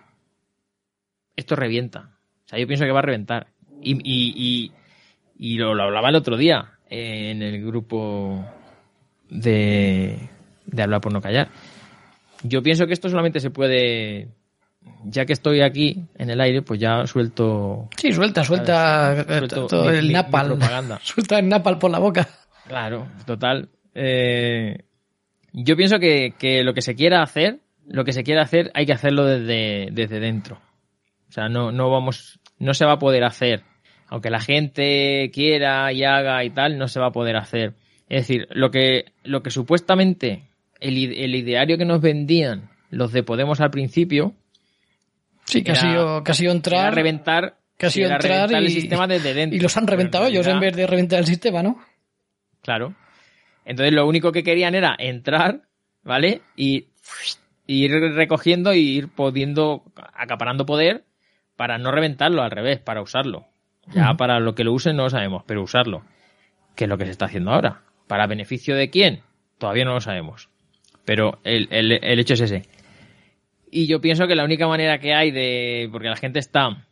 esto 1.35 1.57
revienta. 1.57 2.17
O 2.45 2.49
sea, 2.49 2.61
yo 2.61 2.67
pienso 2.69 2.85
que 2.85 2.93
va 2.93 3.01
a 3.01 3.03
reventar. 3.03 3.49
Y, 3.83 3.95
y, 4.05 4.33
y, 4.37 4.73
y 5.37 5.59
lo, 5.59 5.75
lo 5.75 5.83
hablaba 5.83 6.11
el 6.11 6.15
otro 6.15 6.37
día 6.37 6.79
eh, 6.89 7.33
en 7.33 7.43
el 7.43 7.65
grupo 7.67 8.45
de, 9.31 10.31
de 10.67 10.83
Hablar 10.83 11.01
por 11.01 11.13
no 11.13 11.21
callar. 11.21 11.49
Yo 12.43 12.63
pienso 12.63 12.87
que 12.87 12.93
esto 12.93 13.09
solamente 13.09 13.41
se 13.41 13.51
puede 13.51 14.29
ya 15.05 15.25
que 15.25 15.33
estoy 15.33 15.63
aquí 15.63 16.05
en 16.17 16.31
el 16.31 16.41
aire, 16.41 16.63
pues 16.63 16.79
ya 16.79 17.07
suelto. 17.07 17.89
Sí, 17.97 18.13
suelta, 18.13 18.45
suelta 18.45 19.15
eh, 19.21 19.25
Suelto 19.39 19.67
todo 19.67 19.91
mi- 19.91 19.97
el 19.99 20.13
napal. 20.13 20.47
propaganda. 20.49 21.01
Suelta 21.03 21.39
el 21.39 21.49
napal 21.49 21.79
por 21.79 21.91
la 21.91 21.99
boca. 21.99 22.29
Claro, 22.69 23.09
total. 23.27 23.69
Eh, 23.95 24.79
yo 25.53 25.77
pienso 25.77 25.99
que, 25.99 26.35
que 26.39 26.63
lo 26.63 26.73
que 26.75 26.83
se 26.83 26.95
quiera 26.95 27.23
hacer, 27.23 27.61
lo 27.89 28.05
que 28.05 28.13
se 28.13 28.23
quiera 28.23 28.43
hacer, 28.43 28.71
hay 28.75 28.87
que 28.87 28.93
hacerlo 28.93 29.25
desde, 29.25 29.89
desde 29.93 30.21
dentro. 30.21 30.61
O 31.29 31.33
sea, 31.33 31.49
no, 31.49 31.73
no 31.73 31.91
vamos, 31.91 32.39
no 32.59 32.73
se 32.75 32.85
va 32.85 32.93
a 32.93 32.99
poder 32.99 33.25
hacer. 33.25 33.63
Aunque 34.09 34.31
la 34.31 34.41
gente 34.41 35.31
quiera 35.35 35.93
y 35.93 36.05
haga 36.05 36.45
y 36.45 36.51
tal, 36.51 36.79
no 36.79 36.87
se 36.87 37.01
va 37.01 37.07
a 37.09 37.13
poder 37.13 37.37
hacer. 37.37 37.75
Es 38.09 38.29
decir, 38.29 38.47
lo 38.53 38.71
que, 38.71 39.07
lo 39.25 39.43
que 39.43 39.51
supuestamente 39.51 40.45
el, 40.89 41.35
ideario 41.35 41.79
que 41.79 41.85
nos 41.85 42.01
vendían 42.01 42.71
los 42.91 43.13
de 43.13 43.23
Podemos 43.23 43.61
al 43.61 43.71
principio, 43.71 44.35
Sí, 45.45 45.63
que 45.63 45.73
ha 45.73 45.77
sido, 45.77 46.25
que 46.25 46.33
ha 46.33 46.35
sido 46.35 46.51
era 46.51 46.57
entrar 46.57 46.95
reventar, 46.95 47.57
que 47.79 47.87
ha 47.87 47.91
sido 47.91 48.07
era 48.07 48.17
entrar 48.17 48.49
reventar 48.49 48.63
y, 48.63 48.67
el 48.67 48.73
sistema 48.73 49.07
desde 49.07 49.33
dentro. 49.33 49.57
y 49.57 49.61
los 49.61 49.77
han 49.77 49.87
Pero 49.87 49.97
reventado 49.97 50.27
ellos 50.27 50.47
en 50.47 50.59
vez 50.59 50.75
de 50.75 50.87
reventar 50.87 51.21
el 51.21 51.27
sistema, 51.27 51.63
¿no? 51.63 51.79
Claro. 52.63 52.95
Entonces 53.65 53.95
lo 53.95 54.07
único 54.07 54.33
que 54.33 54.43
querían 54.43 54.75
era 54.75 54.97
entrar, 54.99 55.63
¿vale? 56.03 56.43
Y, 56.57 56.87
y 57.67 57.85
ir 57.85 57.93
recogiendo 58.15 58.75
y 58.75 58.79
ir 58.79 59.09
pudiendo, 59.09 59.85
acaparando 60.15 60.67
poder 60.67 61.05
para 61.57 61.79
no 61.79 61.91
reventarlo, 61.91 62.43
al 62.43 62.51
revés, 62.51 62.81
para 62.81 63.03
usarlo. 63.03 63.47
Ya 63.95 64.15
para 64.15 64.41
lo 64.41 64.55
que 64.55 64.65
lo 64.65 64.73
usen 64.73 64.97
no 64.97 65.05
lo 65.05 65.11
sabemos, 65.11 65.45
pero 65.47 65.63
usarlo. 65.63 66.03
Que 66.75 66.85
es 66.85 66.91
lo 66.91 66.99
que 66.99 67.05
se 67.05 67.13
está 67.13 67.27
haciendo 67.27 67.53
ahora. 67.53 67.83
¿Para 68.07 68.27
beneficio 68.27 68.75
de 68.75 68.91
quién? 68.91 69.23
Todavía 69.59 69.85
no 69.85 69.95
lo 69.95 70.01
sabemos. 70.01 70.49
Pero 71.07 71.39
el, 71.45 71.69
el, 71.71 71.93
el 71.93 72.19
hecho 72.19 72.35
es 72.35 72.43
ese. 72.43 72.65
Y 73.71 73.87
yo 73.87 74.01
pienso 74.01 74.27
que 74.27 74.35
la 74.35 74.45
única 74.45 74.67
manera 74.67 74.99
que 74.99 75.15
hay 75.15 75.31
de... 75.31 75.89
Porque 75.91 76.09
la 76.09 76.17
gente 76.17 76.39
está... 76.39 76.87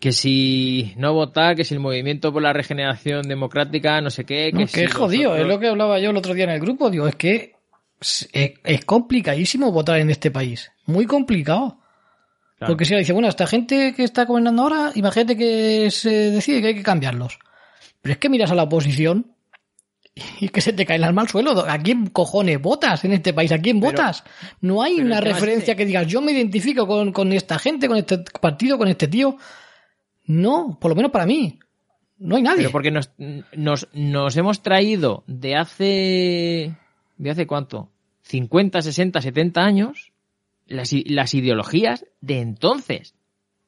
Que 0.00 0.12
si 0.12 0.92
no 0.96 1.14
votar, 1.14 1.56
que 1.56 1.64
si 1.64 1.72
el 1.72 1.80
movimiento 1.80 2.32
por 2.32 2.42
la 2.42 2.52
regeneración 2.52 3.22
democrática, 3.22 4.00
no 4.00 4.10
sé 4.10 4.24
qué, 4.24 4.50
que 4.52 4.58
No, 4.58 4.66
si 4.66 4.74
que 4.74 4.84
es 4.84 4.92
jodido, 4.92 5.36
es 5.36 5.46
lo 5.46 5.58
que 5.58 5.68
hablaba 5.68 5.98
yo 6.00 6.10
el 6.10 6.16
otro 6.16 6.34
día 6.34 6.44
en 6.44 6.50
el 6.50 6.60
grupo, 6.60 6.90
digo, 6.90 7.06
es 7.06 7.14
que 7.14 7.54
es, 8.00 8.84
complicadísimo 8.84 9.72
votar 9.72 10.00
en 10.00 10.10
este 10.10 10.30
país, 10.30 10.72
muy 10.84 11.06
complicado. 11.06 11.78
Claro. 12.58 12.72
Porque 12.72 12.84
si 12.84 12.96
dice, 12.96 13.12
bueno, 13.12 13.28
esta 13.28 13.46
gente 13.46 13.94
que 13.94 14.02
está 14.02 14.24
gobernando 14.24 14.62
ahora, 14.62 14.90
imagínate 14.96 15.36
que 15.36 15.90
se 15.90 16.30
decide 16.30 16.60
que 16.60 16.66
hay 16.68 16.74
que 16.74 16.82
cambiarlos. 16.82 17.38
Pero 18.02 18.12
es 18.12 18.18
que 18.18 18.28
miras 18.28 18.50
a 18.50 18.54
la 18.54 18.64
oposición 18.64 19.35
y 20.40 20.48
que 20.48 20.60
se 20.60 20.72
te 20.72 20.86
cae 20.86 20.96
el 20.96 21.04
alma 21.04 21.22
al 21.22 21.28
suelo. 21.28 21.64
¿A 21.68 21.78
quién 21.78 22.06
cojones 22.08 22.60
votas 22.60 23.04
en 23.04 23.12
este 23.12 23.32
país? 23.32 23.52
¿A 23.52 23.58
quién 23.58 23.80
Pero- 23.80 23.92
votas? 23.92 24.24
No 24.60 24.82
hay 24.82 25.00
una 25.00 25.20
referencia 25.20 25.72
ese. 25.72 25.76
que 25.76 25.86
digas, 25.86 26.06
yo 26.06 26.20
me 26.20 26.32
identifico 26.32 26.86
con, 26.86 27.12
con 27.12 27.32
esta 27.32 27.58
gente, 27.58 27.88
con 27.88 27.98
este 27.98 28.18
partido, 28.40 28.78
con 28.78 28.88
este 28.88 29.08
tío. 29.08 29.36
No, 30.24 30.76
por 30.80 30.90
lo 30.90 30.96
menos 30.96 31.12
para 31.12 31.26
mí. 31.26 31.58
No 32.18 32.36
hay 32.36 32.42
nadie. 32.42 32.58
Pero 32.58 32.72
porque 32.72 32.90
nos, 32.90 33.10
nos, 33.54 33.88
nos 33.92 34.36
hemos 34.36 34.62
traído 34.62 35.22
de 35.26 35.54
hace. 35.54 36.74
¿De 37.18 37.30
hace 37.30 37.46
cuánto? 37.46 37.90
50, 38.22 38.82
60, 38.82 39.20
70 39.20 39.60
años 39.62 40.12
las, 40.66 40.90
las 41.04 41.34
ideologías 41.34 42.06
de 42.20 42.40
entonces. 42.40 43.14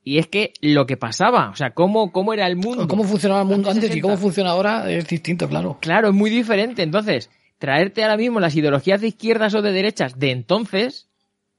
Y 0.09 0.17
es 0.17 0.27
que 0.27 0.55
lo 0.63 0.87
que 0.87 0.97
pasaba, 0.97 1.51
o 1.51 1.55
sea, 1.55 1.73
cómo, 1.73 2.13
cómo 2.13 2.33
era 2.33 2.47
el 2.47 2.57
mundo. 2.57 2.89
Cómo 2.89 3.05
funcionaba 3.05 3.43
el 3.43 3.47
mundo 3.47 3.69
Antes 3.69 3.85
y 3.85 3.89
60. 3.89 4.03
cómo 4.03 4.17
funciona 4.17 4.51
ahora 4.53 4.91
es 4.91 5.07
distinto, 5.07 5.47
claro. 5.51 5.77
Claro, 5.83 6.09
es 6.09 6.15
muy 6.15 6.31
diferente. 6.31 6.83
Entonces, 6.83 7.29
traerte 7.59 8.03
ahora 8.03 8.17
mismo 8.17 8.41
las 8.41 8.57
ideologías 8.57 9.03
de 9.03 9.09
izquierdas 9.09 9.55
o 9.55 9.61
de 9.61 9.71
derechas 9.71 10.19
de 10.19 10.31
entonces 10.31 11.11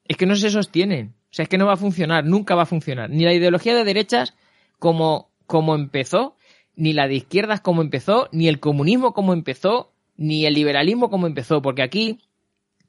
es 0.06 0.18
que 0.18 0.26
no 0.26 0.36
se 0.36 0.50
sostienen. 0.50 1.14
O 1.26 1.28
sea, 1.30 1.44
es 1.44 1.50
que 1.50 1.60
no 1.60 1.68
va 1.68 1.74
a 1.74 1.78
funcionar, 1.78 2.26
nunca 2.26 2.56
va 2.56 2.64
a 2.64 2.66
funcionar. 2.66 3.12
Ni 3.12 3.24
la 3.24 3.34
ideología 3.34 3.76
de 3.76 3.84
derechas 3.84 4.34
como, 4.80 5.30
como 5.46 5.76
empezó, 5.76 6.36
ni 6.76 6.94
la 6.94 7.08
de 7.08 7.18
izquierdas 7.18 7.62
como 7.62 7.84
empezó, 7.84 8.30
ni 8.32 8.48
el 8.48 8.60
comunismo 8.60 9.14
como 9.14 9.34
empezó, 9.34 9.92
ni 10.18 10.48
el 10.48 10.56
liberalismo 10.56 11.12
como 11.12 11.28
empezó, 11.28 11.62
porque 11.62 11.84
aquí 11.84 12.18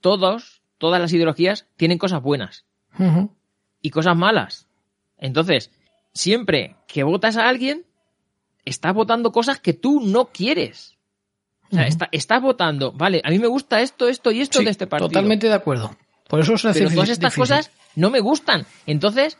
todos, 0.01 0.63
todas 0.79 1.03
las 1.03 1.13
ideologías 1.13 1.67
tienen 1.77 1.99
cosas 1.99 2.23
buenas 2.23 2.65
y 3.83 3.91
cosas 3.91 4.17
malas. 4.17 4.70
Entonces, 5.21 5.71
siempre 6.13 6.77
que 6.89 7.03
votas 7.05 7.37
a 7.37 7.49
alguien, 7.49 7.85
estás 8.65 8.95
votando 8.95 9.31
cosas 9.33 9.61
que 9.61 9.73
tú 9.73 10.01
no 10.01 10.27
quieres. 10.27 10.97
O 11.71 11.75
sea, 11.77 11.87
está- 11.87 12.09
estás 12.11 12.43
votando, 12.43 12.91
vale, 12.93 13.21
a 13.25 13.31
mí 13.31 13.39
me 13.39 13.47
gusta 13.47 13.81
esto, 13.81 14.09
esto 14.09 14.33
y 14.33 14.41
esto 14.41 14.59
Sí, 14.59 14.65
de 14.65 14.73
este 14.73 14.87
partido. 14.89 15.09
Totalmente 15.09 15.47
de 15.47 15.55
acuerdo. 15.55 15.97
Por 16.29 16.41
eso 16.41 16.55
hace 16.55 16.73
Pero 16.73 16.91
todas 16.91 17.09
difícil- 17.09 17.13
estas 17.13 17.33
difícil. 17.35 17.57
cosas 17.57 17.71
no 17.95 18.11
me 18.11 18.19
gustan. 18.21 18.67
Entonces, 18.87 19.39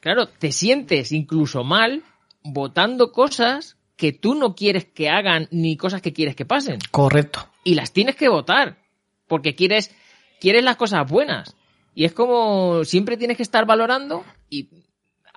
claro, 0.00 0.28
te 0.28 0.50
sientes 0.52 1.12
incluso 1.12 1.64
mal 1.64 2.02
votando 2.42 3.12
cosas 3.12 3.76
que 3.96 4.12
tú 4.12 4.34
no 4.34 4.54
quieres 4.54 4.86
que 4.86 5.10
hagan 5.10 5.48
ni 5.50 5.76
cosas 5.76 6.00
que 6.00 6.12
quieres 6.12 6.36
que 6.36 6.46
pasen. 6.46 6.78
Correcto. 6.90 7.48
Y 7.64 7.74
las 7.74 7.92
tienes 7.92 8.16
que 8.16 8.28
votar. 8.28 8.78
Porque 9.26 9.54
quieres, 9.54 9.94
quieres 10.40 10.64
las 10.64 10.76
cosas 10.76 11.10
buenas. 11.10 11.54
Y 11.94 12.04
es 12.06 12.12
como 12.12 12.84
siempre 12.84 13.16
tienes 13.18 13.36
que 13.36 13.42
estar 13.42 13.66
valorando 13.66 14.24
y 14.48 14.68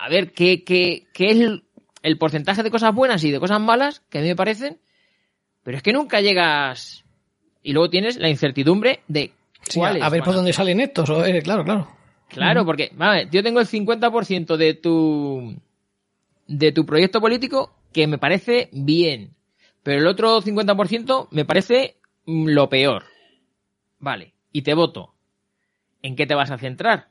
a 0.02 0.10
ver 0.10 0.32
qué, 0.32 0.64
qué, 0.64 1.08
qué 1.14 1.32
es 1.32 1.40
el, 1.40 1.64
el 2.02 2.18
porcentaje 2.18 2.64
de 2.64 2.72
cosas 2.72 2.94
buenas 2.94 3.24
y 3.24 3.30
de 3.30 3.40
cosas 3.40 3.62
malas 3.62 4.02
que 4.10 4.18
a 4.18 4.22
mí 4.22 4.28
me 4.28 4.36
parecen. 4.36 4.80
Pero 5.64 5.78
es 5.78 5.84
que 5.84 5.94
nunca 5.94 6.22
llegas. 6.22 7.06
Y 7.62 7.74
luego 7.74 7.92
tienes 7.92 8.18
la 8.18 8.28
incertidumbre 8.28 9.02
de 9.08 9.32
Sí, 9.62 9.80
a 9.80 10.10
ver 10.10 10.24
por 10.24 10.34
dónde 10.34 10.54
salen 10.54 10.80
estos. 10.80 11.08
o, 11.10 11.24
eh, 11.24 11.42
claro, 11.44 11.64
claro. 11.64 11.88
Claro, 12.28 12.66
porque, 12.66 12.90
vale, 12.94 13.28
yo 13.32 13.44
tengo 13.44 13.60
el 13.60 13.68
50% 13.68 14.58
de 14.58 14.74
tu 14.74 15.56
de 16.48 16.72
tu 16.72 16.86
proyecto 16.86 17.22
político 17.22 17.74
que 17.94 18.08
me 18.08 18.18
parece 18.18 18.70
bien, 18.72 19.36
pero 19.84 20.00
el 20.00 20.08
otro 20.08 20.42
50% 20.42 21.28
me 21.30 21.46
parece 21.46 21.98
mm, 22.26 22.48
lo 22.48 22.70
peor. 22.70 23.04
Vale, 24.00 24.34
y 24.52 24.64
te 24.64 24.74
voto. 24.74 25.14
¿En 26.02 26.16
qué 26.16 26.26
te 26.26 26.34
vas 26.34 26.50
a 26.50 26.58
centrar? 26.58 27.11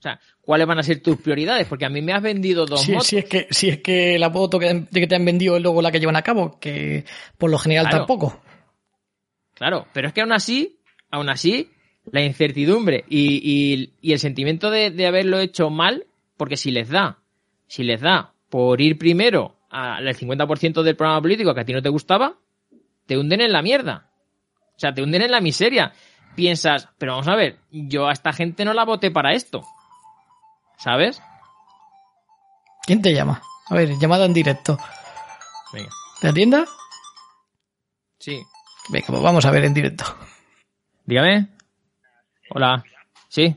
O 0.00 0.02
sea, 0.02 0.18
¿cuáles 0.40 0.66
van 0.66 0.78
a 0.78 0.82
ser 0.82 1.02
tus 1.02 1.18
prioridades? 1.20 1.66
Porque 1.68 1.84
a 1.84 1.90
mí 1.90 2.00
me 2.00 2.12
has 2.14 2.22
vendido 2.22 2.64
dos 2.64 2.80
Si, 2.82 2.92
motos. 2.92 3.06
si 3.08 3.18
es 3.18 3.24
que, 3.26 3.46
si 3.50 3.68
es 3.68 3.78
que 3.82 4.18
la 4.18 4.30
foto 4.30 4.58
que, 4.58 4.86
de 4.90 5.00
que 5.00 5.06
te 5.06 5.14
han 5.14 5.24
vendido 5.26 5.56
es 5.56 5.62
luego 5.62 5.82
la 5.82 5.92
que 5.92 6.00
llevan 6.00 6.16
a 6.16 6.22
cabo, 6.22 6.58
que 6.58 7.04
por 7.36 7.50
lo 7.50 7.58
general 7.58 7.84
Claro. 7.86 7.98
tampoco. 8.06 8.40
Claro, 9.54 9.86
pero 9.92 10.08
es 10.08 10.14
que 10.14 10.22
aún 10.22 10.32
así, 10.32 10.78
aún 11.10 11.28
así, 11.28 11.70
la 12.10 12.22
incertidumbre 12.22 13.04
y, 13.08 13.40
y- 13.42 13.92
y 14.00 14.12
el 14.12 14.18
sentimiento 14.18 14.70
de, 14.70 14.90
de 14.90 15.06
haberlo 15.06 15.38
hecho 15.38 15.68
mal, 15.68 16.06
porque 16.38 16.56
si 16.56 16.70
les 16.70 16.88
da, 16.88 17.18
si 17.66 17.84
les 17.84 18.00
da 18.00 18.32
por 18.48 18.80
ir 18.80 18.96
primero 18.98 19.56
al 19.68 20.08
50% 20.16 20.82
del 20.82 20.96
programa 20.96 21.20
político 21.22 21.54
que 21.54 21.60
a 21.60 21.64
ti 21.64 21.72
no 21.74 21.82
te 21.82 21.90
gustaba, 21.90 22.36
te 23.06 23.18
hunden 23.18 23.42
en 23.42 23.52
la 23.52 23.60
mierda. 23.62 24.10
O 24.74 24.78
sea, 24.80 24.94
te 24.94 25.02
hunden 25.02 25.22
en 25.22 25.30
la 25.30 25.40
miseria. 25.42 25.92
Piensas, 26.34 26.88
pero 26.96 27.12
vamos 27.12 27.28
a 27.28 27.36
ver, 27.36 27.58
yo 27.70 28.08
a 28.08 28.12
esta 28.12 28.32
gente 28.32 28.64
no 28.64 28.72
la 28.72 28.84
voté 28.84 29.10
para 29.10 29.34
esto. 29.34 29.62
¿Sabes? 30.80 31.22
¿Quién 32.86 33.02
te 33.02 33.12
llama? 33.12 33.42
A 33.68 33.74
ver, 33.74 33.98
llamada 33.98 34.24
en 34.24 34.32
directo. 34.32 34.78
Venga. 35.74 35.90
¿Te 36.20 36.28
atienda? 36.28 36.64
Sí. 38.18 38.42
Venga, 38.88 39.06
pues 39.08 39.22
vamos 39.22 39.44
a 39.44 39.50
ver 39.50 39.64
en 39.64 39.74
directo. 39.74 40.04
Dígame. 41.04 41.48
Hola. 42.48 42.82
Sí. 43.28 43.54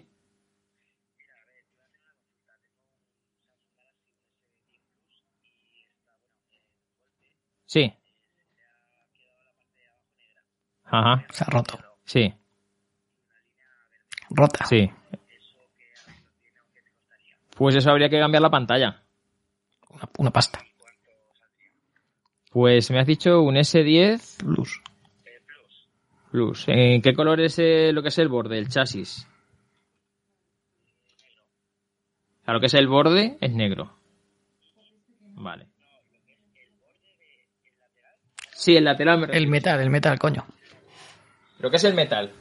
Sí. 7.66 7.94
Ajá. 10.84 11.26
Se 11.32 11.44
ha 11.46 11.48
roto. 11.48 11.80
Sí. 12.04 12.34
Rota. 14.30 14.66
Sí. 14.66 14.92
Pues 17.56 17.76
eso 17.76 17.92
habría 17.92 18.10
que 18.10 18.20
cambiar 18.20 18.42
la 18.42 18.50
pantalla. 18.50 19.04
Una, 19.90 20.10
una 20.18 20.32
pasta. 20.32 20.60
Pues 22.52 22.92
me 22.92 23.00
has 23.00 23.08
dicho 23.08 23.42
un 23.42 23.56
S10 23.56 24.38
Plus. 24.44 24.82
Plus. 26.32 26.66
¿En 26.68 27.02
qué 27.02 27.14
color 27.14 27.42
es 27.42 27.58
lo 27.58 28.02
que 28.02 28.10
es 28.10 28.18
el 28.20 28.28
borde, 28.28 28.58
el 28.58 28.70
chasis? 28.70 29.28
O 32.42 32.46
sea, 32.46 32.54
lo 32.54 32.60
que 32.60 32.66
es 32.66 32.74
el 32.74 32.88
borde 32.88 33.38
es 33.40 33.54
negro. 33.54 33.98
Vale. 35.36 35.68
Sí, 38.52 38.76
el 38.76 38.84
lateral. 38.84 39.30
El 39.34 39.48
metal, 39.48 39.80
el 39.80 39.90
metal, 39.90 40.20
coño. 40.20 40.46
Lo 41.60 41.70
que 41.70 41.78
es 41.78 41.84
el 41.86 41.94
metal. 41.94 42.32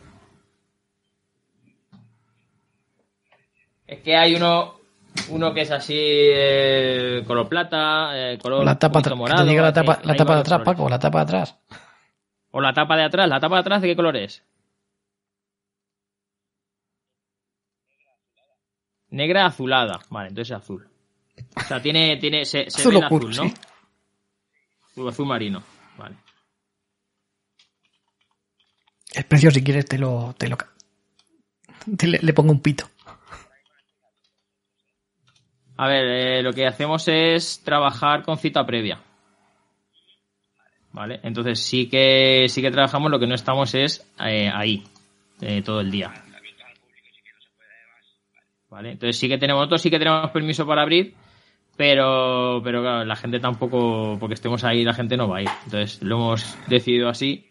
Es 3.86 4.00
que 4.02 4.16
hay 4.16 4.34
uno, 4.34 4.80
uno 5.28 5.52
que 5.54 5.62
es 5.62 5.70
así, 5.70 5.94
eh, 5.96 7.22
color 7.26 7.48
plata, 7.48 8.10
eh, 8.32 8.38
color 8.38 8.64
La 8.64 8.78
tapa, 8.78 9.00
poquito 9.00 9.10
que 9.10 9.14
te 9.14 9.18
morado. 9.18 9.44
diga 9.46 9.62
la 9.62 9.72
tapa, 9.72 10.00
la 10.04 10.14
tapa 10.14 10.34
de 10.34 10.40
atrás, 10.40 10.58
colores. 10.60 10.76
Paco, 10.78 10.88
la 10.88 10.98
tapa 10.98 11.18
de 11.18 11.22
atrás. 11.24 11.56
O 12.50 12.60
la 12.60 12.72
tapa 12.72 12.96
de 12.96 13.04
atrás. 13.04 13.28
¿La 13.28 13.40
tapa 13.40 13.56
de 13.56 13.60
atrás 13.60 13.82
de 13.82 13.88
qué 13.88 13.96
color 13.96 14.16
es? 14.16 14.42
Negra 19.10 19.46
azulada. 19.46 20.00
Vale, 20.10 20.28
entonces 20.28 20.50
es 20.56 20.62
azul. 20.62 20.88
O 21.56 21.60
sea, 21.60 21.80
tiene, 21.82 22.16
tiene, 22.16 22.44
se, 22.44 22.70
se 22.70 22.80
Azul 22.80 22.92
ve 22.94 22.98
el 22.98 23.04
azul, 23.04 23.24
¿no? 23.36 23.44
sí. 23.44 23.54
Azul, 24.90 25.08
azul 25.08 25.26
marino. 25.26 25.62
Vale. 25.98 26.16
El 29.14 29.24
precio, 29.24 29.50
si 29.50 29.62
quieres, 29.62 29.86
te 29.86 29.98
lo. 29.98 30.34
Te 30.38 30.48
lo 30.48 30.56
te 31.96 32.06
le, 32.06 32.18
le 32.22 32.32
pongo 32.32 32.52
un 32.52 32.60
pito. 32.60 32.88
A 35.82 35.88
ver, 35.88 36.04
eh, 36.04 36.42
lo 36.44 36.52
que 36.52 36.64
hacemos 36.64 37.08
es 37.08 37.60
trabajar 37.64 38.22
con 38.22 38.38
cita 38.38 38.64
previa. 38.64 39.00
Vale, 40.92 41.18
entonces 41.24 41.58
sí 41.58 41.88
que 41.88 42.46
sí 42.48 42.62
que 42.62 42.70
trabajamos, 42.70 43.10
lo 43.10 43.18
que 43.18 43.26
no 43.26 43.34
estamos 43.34 43.74
es 43.74 44.08
eh, 44.24 44.48
ahí 44.54 44.84
eh, 45.40 45.60
todo 45.62 45.80
el 45.80 45.90
día. 45.90 46.12
Vale, 48.70 48.92
entonces 48.92 49.18
sí 49.18 49.28
que 49.28 49.38
tenemos 49.38 49.62
nosotros 49.62 49.82
sí 49.82 49.90
que 49.90 49.98
tenemos 49.98 50.30
permiso 50.30 50.64
para 50.64 50.82
abrir, 50.82 51.14
pero 51.76 52.60
pero 52.62 52.80
claro, 52.80 53.04
la 53.04 53.16
gente 53.16 53.40
tampoco 53.40 54.18
porque 54.20 54.34
estemos 54.34 54.62
ahí 54.62 54.84
la 54.84 54.94
gente 54.94 55.16
no 55.16 55.26
va 55.26 55.38
a 55.38 55.42
ir. 55.42 55.50
Entonces 55.64 56.00
lo 56.00 56.14
hemos 56.14 56.58
decidido 56.68 57.08
así 57.08 57.50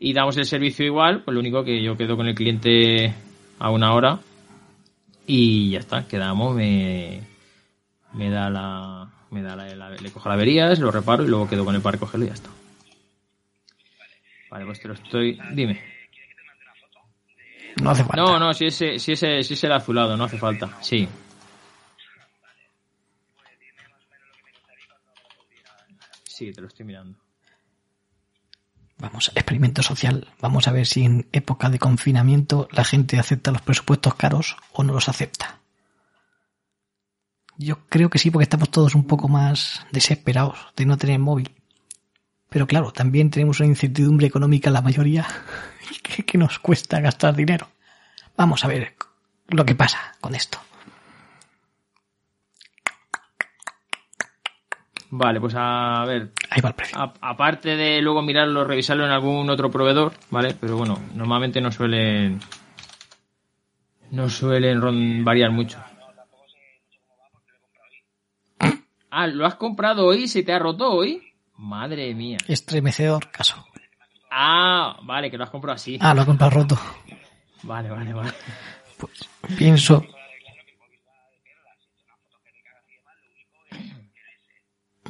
y 0.00 0.12
damos 0.12 0.36
el 0.38 0.46
servicio 0.46 0.84
igual, 0.84 1.22
pues 1.22 1.34
lo 1.34 1.38
único 1.38 1.62
que 1.62 1.80
yo 1.80 1.96
quedo 1.96 2.16
con 2.16 2.26
el 2.26 2.34
cliente 2.34 3.14
a 3.60 3.70
una 3.70 3.94
hora 3.94 4.18
y 5.24 5.70
ya 5.70 5.78
está, 5.78 6.08
quedamos, 6.08 6.56
me 8.12 8.30
da 8.30 8.50
la 8.50 9.08
me 9.30 9.42
da 9.42 9.54
la, 9.56 9.74
la- 9.74 9.90
le 9.90 10.10
cojo 10.10 10.28
la 10.28 10.34
avería, 10.34 10.74
se 10.74 10.82
lo 10.82 10.90
reparo 10.90 11.24
y 11.24 11.28
luego 11.28 11.48
quedo 11.48 11.64
con 11.64 11.74
él 11.74 11.80
para 11.82 11.92
recogerlo 11.92 12.24
y 12.26 12.28
ya 12.28 12.34
está. 12.34 12.50
Vale, 14.50 14.64
pues 14.66 14.80
te 14.80 14.88
lo 14.88 14.94
estoy. 14.94 15.38
Dime. 15.54 15.80
No 17.80 17.90
hace 17.90 18.02
falta. 18.02 18.16
No, 18.20 18.38
no, 18.38 18.52
si 18.52 18.66
es, 18.66 18.74
si 18.74 18.86
es, 19.12 19.20
si 19.20 19.54
es 19.54 19.64
el 19.64 19.72
azulado, 19.72 20.16
no 20.16 20.24
hace 20.24 20.38
falta. 20.38 20.76
Sí. 20.80 21.08
Sí, 26.24 26.52
te 26.52 26.60
lo 26.60 26.68
estoy 26.68 26.86
mirando. 26.86 27.18
Vamos, 28.98 29.30
experimento 29.34 29.82
social. 29.82 30.28
Vamos 30.40 30.68
a 30.68 30.72
ver 30.72 30.86
si 30.86 31.04
en 31.04 31.28
época 31.32 31.70
de 31.70 31.78
confinamiento 31.78 32.68
la 32.72 32.84
gente 32.84 33.18
acepta 33.18 33.50
los 33.52 33.62
presupuestos 33.62 34.14
caros 34.14 34.56
o 34.72 34.82
no 34.82 34.92
los 34.92 35.08
acepta. 35.08 35.59
Yo 37.62 37.76
creo 37.90 38.08
que 38.08 38.18
sí, 38.18 38.30
porque 38.30 38.44
estamos 38.44 38.70
todos 38.70 38.94
un 38.94 39.06
poco 39.06 39.28
más 39.28 39.86
desesperados 39.92 40.58
de 40.76 40.86
no 40.86 40.96
tener 40.96 41.18
móvil. 41.18 41.50
Pero 42.48 42.66
claro, 42.66 42.90
también 42.90 43.28
tenemos 43.28 43.60
una 43.60 43.68
incertidumbre 43.68 44.26
económica 44.26 44.70
la 44.70 44.80
mayoría 44.80 45.26
que, 46.02 46.24
que 46.24 46.38
nos 46.38 46.58
cuesta 46.58 47.00
gastar 47.00 47.36
dinero. 47.36 47.68
Vamos 48.34 48.64
a 48.64 48.68
ver 48.68 48.94
lo 49.48 49.66
que 49.66 49.74
pasa 49.74 49.98
con 50.22 50.34
esto. 50.34 50.58
Vale, 55.10 55.38
pues 55.38 55.54
a 55.54 56.04
ver. 56.06 56.30
Ahí 56.48 56.62
va 56.62 56.70
el 56.70 56.74
precio. 56.74 56.98
aparte 57.20 57.76
de 57.76 58.00
luego 58.00 58.22
mirarlo, 58.22 58.64
revisarlo 58.64 59.04
en 59.04 59.10
algún 59.10 59.50
otro 59.50 59.70
proveedor, 59.70 60.14
¿vale? 60.30 60.56
Pero 60.58 60.78
bueno, 60.78 60.98
normalmente 61.14 61.60
no 61.60 61.70
suelen. 61.70 62.40
No 64.12 64.30
suelen 64.30 65.24
variar 65.24 65.50
mucho. 65.50 65.78
Ah, 69.10 69.26
¿lo 69.26 69.46
has 69.46 69.56
comprado 69.56 70.06
hoy? 70.06 70.28
¿Se 70.28 70.42
te 70.42 70.52
ha 70.52 70.58
roto 70.58 70.90
hoy? 70.92 71.32
Madre 71.56 72.14
mía. 72.14 72.38
Estremecedor 72.48 73.30
caso. 73.30 73.64
Ah, 74.30 74.98
vale, 75.02 75.30
que 75.30 75.36
lo 75.36 75.44
has 75.44 75.50
comprado 75.50 75.74
así. 75.74 75.98
Ah, 76.00 76.14
lo 76.14 76.22
he 76.22 76.26
comprado 76.26 76.50
roto. 76.52 76.78
Vale, 77.64 77.90
vale, 77.90 78.12
vale. 78.12 78.32
Pues 78.98 79.12
pienso. 79.58 80.04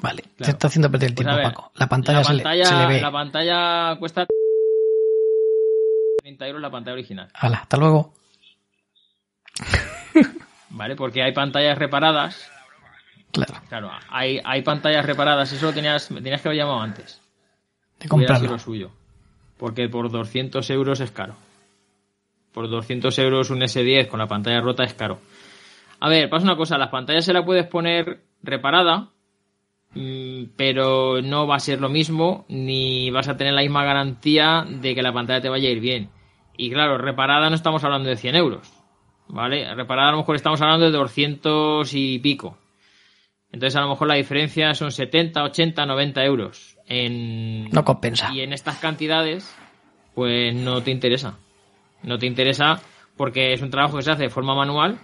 Vale, 0.01 0.23
te 0.23 0.29
Claro. 0.37 0.53
está 0.53 0.67
haciendo 0.69 0.91
perder 0.91 1.11
el 1.11 1.15
Pues 1.15 1.27
tiempo, 1.27 1.43
ver, 1.43 1.53
Paco. 1.55 1.73
La 1.75 1.89
pantalla, 1.89 2.19
la 2.21 2.25
se, 2.25 2.35
le- 2.35 2.65
se 2.65 2.75
le 2.75 2.87
ve. 2.87 3.01
La 3.03 3.13
pantalla 3.13 3.97
cuesta 3.99 4.27
30 6.23 6.47
euros 6.47 6.63
la 6.63 6.71
pantalla 6.71 6.95
original. 6.95 7.29
Hala, 7.35 7.59
hasta 7.59 7.77
luego. 7.77 8.15
¿Vale? 10.71 10.97
Porque 10.97 11.23
hay 11.23 11.33
pantallas 11.33 11.77
reparadas. 11.77 12.51
Claro, 13.33 13.55
Claro, 13.69 13.91
hay, 14.09 14.41
hay 14.45 14.63
pantallas 14.63 15.07
reparadas. 15.07 15.53
Eso 15.53 15.67
lo 15.67 15.73
tenías, 15.73 16.09
tenías 16.09 16.41
que 16.43 16.49
haber 16.49 16.59
llamado 16.59 16.81
antes. 16.81 17.21
de 17.99 18.05
sido 18.05 18.11
comprarlo. 18.11 18.51
lo 18.51 18.59
suyo. 18.59 18.91
Porque 19.57 19.89
por 19.89 20.11
200 20.11 20.69
euros 20.71 21.01
es 21.01 21.11
caro. 21.11 21.35
Por 22.53 22.69
200 22.69 23.17
euros 23.21 23.51
un 23.51 23.61
S10 23.61 24.09
con 24.09 24.19
la 24.19 24.27
pantalla 24.27 24.61
rota 24.61 24.83
es 24.85 24.95
caro. 24.95 25.21
A 26.01 26.09
ver, 26.09 26.29
pasa 26.29 26.45
una 26.45 26.57
cosa. 26.57 26.79
Las 26.79 26.89
pantallas 26.91 27.25
se 27.25 27.33
la 27.33 27.45
puedes 27.45 27.67
poner 27.67 28.23
reparada. 28.43 29.09
mm, 29.95 30.45
Pero 30.57 31.21
no 31.23 31.47
va 31.47 31.57
a 31.57 31.61
ser 31.61 31.81
lo 31.81 31.89
mismo. 31.89 32.47
Ni 32.49 33.11
vas 33.11 33.29
a 33.29 33.37
tener 33.37 33.53
la 33.53 33.61
misma 33.63 33.85
garantía 33.85 34.65
de 34.69 34.95
que 34.95 35.03
la 35.03 35.13
pantalla 35.13 35.41
te 35.41 35.49
vaya 35.49 35.69
a 35.69 35.73
ir 35.73 35.81
bien. 35.81 36.11
Y 36.57 36.71
claro, 36.71 36.99
reparada 36.99 37.49
no 37.49 37.55
estamos 37.55 37.85
hablando 37.85 38.09
de 38.09 38.17
100 38.17 38.35
euros. 38.35 38.73
¿Vale? 39.29 39.73
Reparada 39.75 40.09
a 40.09 40.13
lo 40.13 40.19
mejor 40.19 40.35
estamos 40.35 40.61
hablando 40.61 40.87
de 40.87 40.93
200 40.93 41.95
y 41.95 42.19
pico. 42.19 42.59
Entonces 43.53 43.77
a 43.77 43.81
lo 43.81 43.89
mejor 43.89 44.09
la 44.09 44.15
diferencia 44.15 44.75
son 44.75 44.93
70, 44.93 45.43
80, 45.43 45.87
90 45.87 46.25
euros. 46.25 46.77
En... 46.87 47.69
No 47.71 47.85
compensa. 47.85 48.33
Y 48.33 48.41
en 48.41 48.53
estas 48.53 48.79
cantidades, 48.79 49.55
pues 50.15 50.55
no 50.55 50.83
te 50.83 50.91
interesa. 50.91 51.39
No 52.03 52.19
te 52.19 52.27
interesa 52.27 52.81
porque 53.17 53.53
es 53.53 53.63
un 53.63 53.71
trabajo 53.71 53.97
que 53.97 54.03
se 54.03 54.11
hace 54.11 54.25
de 54.25 54.31
forma 54.31 54.55
manual, 54.55 54.99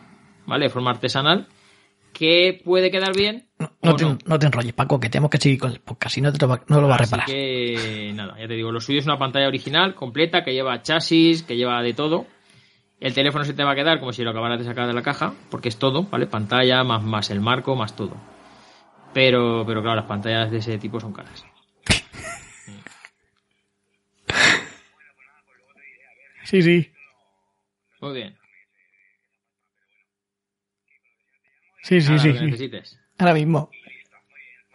¿vale? 0.46 0.66
De 0.66 0.70
forma 0.70 0.90
artesanal, 0.90 1.48
que 2.12 2.60
puede 2.64 2.90
quedar 2.90 3.14
bien. 3.14 3.48
No, 3.82 3.94
te, 3.94 4.04
no. 4.04 4.16
no 4.24 4.38
te 4.38 4.46
enrolles, 4.46 4.72
Paco, 4.72 4.98
que 4.98 5.10
tenemos 5.10 5.30
que 5.30 5.38
seguir 5.38 5.58
con 5.58 5.72
el 5.72 5.80
podcast. 5.80 6.16
No, 6.18 6.32
te 6.32 6.38
lo 6.38 6.48
va, 6.48 6.62
no 6.68 6.80
lo 6.80 6.88
va 6.88 6.94
a 6.94 6.98
Así 6.98 7.04
reparar. 7.04 7.26
que 7.26 8.12
nada, 8.14 8.38
ya 8.38 8.48
te 8.48 8.54
digo, 8.54 8.72
lo 8.72 8.80
suyo 8.80 9.00
es 9.00 9.04
una 9.06 9.18
pantalla 9.18 9.48
original, 9.48 9.94
completa, 9.94 10.42
que 10.42 10.54
lleva 10.54 10.80
chasis, 10.82 11.42
que 11.42 11.56
lleva 11.56 11.82
de 11.82 11.92
todo. 11.92 12.26
El 13.00 13.12
teléfono 13.12 13.44
se 13.44 13.52
te 13.52 13.62
va 13.62 13.72
a 13.72 13.74
quedar 13.74 13.98
como 14.00 14.12
si 14.12 14.22
lo 14.22 14.30
acabaras 14.30 14.58
de 14.58 14.64
sacar 14.64 14.86
de 14.86 14.94
la 14.94 15.02
caja, 15.02 15.34
porque 15.50 15.68
es 15.68 15.78
todo, 15.78 16.04
¿vale? 16.04 16.26
Pantalla, 16.26 16.82
más, 16.84 17.02
más 17.02 17.28
el 17.30 17.40
marco, 17.42 17.76
más 17.76 17.94
todo. 17.94 18.16
Pero, 19.16 19.64
pero 19.66 19.80
claro, 19.80 19.96
las 19.96 20.04
pantallas 20.04 20.50
de 20.50 20.58
ese 20.58 20.76
tipo 20.76 21.00
son 21.00 21.14
caras. 21.14 21.42
Sí, 26.44 26.62
sí. 26.62 26.92
Muy 28.00 28.12
bien. 28.14 28.36
Sí, 31.82 32.00
sí, 32.00 32.18
sí. 32.20 32.28
lo 32.28 32.34
que 32.34 32.38
sí. 32.38 32.44
necesites. 32.44 32.98
Ahora 33.18 33.34
mismo. 33.34 33.70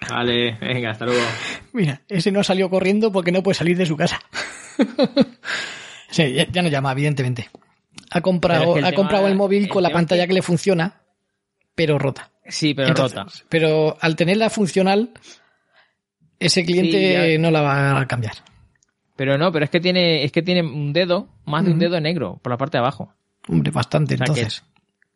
Vale, 0.10 0.58
venga, 0.60 0.90
hasta 0.92 1.06
luego. 1.06 1.22
Mira, 1.74 2.02
ese 2.10 2.32
no 2.32 2.44
salió 2.44 2.70
corriendo 2.70 3.12
porque 3.12 3.32
no 3.32 3.44
puede 3.44 3.56
salir 3.56 3.78
de 3.78 3.86
su 3.86 3.96
casa. 3.96 4.20
sí, 6.10 6.34
ya, 6.34 6.48
ya 6.52 6.62
no 6.62 6.68
llama, 6.70 6.92
evidentemente. 6.92 7.50
Ha 8.10 8.20
comprado, 8.22 8.76
es 8.76 8.82
que 8.82 8.88
ha 8.88 8.90
tema- 8.90 8.96
comprado 8.96 9.28
el 9.28 9.36
móvil 9.36 9.64
el 9.64 9.70
con 9.70 9.84
la 9.84 9.92
pantalla 9.92 10.24
que- 10.24 10.30
que 10.30 10.34
le 10.34 10.42
funciona, 10.42 11.02
pero 11.76 12.00
rota. 12.00 12.31
Sí, 12.52 12.74
pero 12.74 12.90
Entonces, 12.90 13.18
rota. 13.18 13.32
Pero 13.50 13.98
al 14.00 14.16
tenerla 14.16 14.50
funcional, 14.50 15.12
ese 16.40 16.66
cliente 16.66 17.32
Sí, 17.34 17.38
no 17.38 17.50
la 17.52 17.62
va 17.62 18.00
a 18.00 18.08
cambiar. 18.08 18.34
Pero 19.16 19.38
no, 19.38 19.52
pero 19.52 19.66
es 19.66 19.72
que 19.72 19.80
tiene, 19.80 20.24
es 20.24 20.32
que 20.32 20.42
tiene 20.42 20.62
un 20.62 20.94
dedo, 20.94 21.30
más 21.46 21.64
de 21.66 21.72
un 21.72 21.80
dedo 21.80 22.00
negro, 22.00 22.40
por 22.42 22.52
la 22.52 22.58
parte 22.58 22.78
de 22.78 22.80
abajo. 22.80 23.14
Hombre, 23.48 23.72
bastante, 23.72 24.18
sea, 24.18 24.26
que- 24.26 24.32
entonces. 24.32 24.64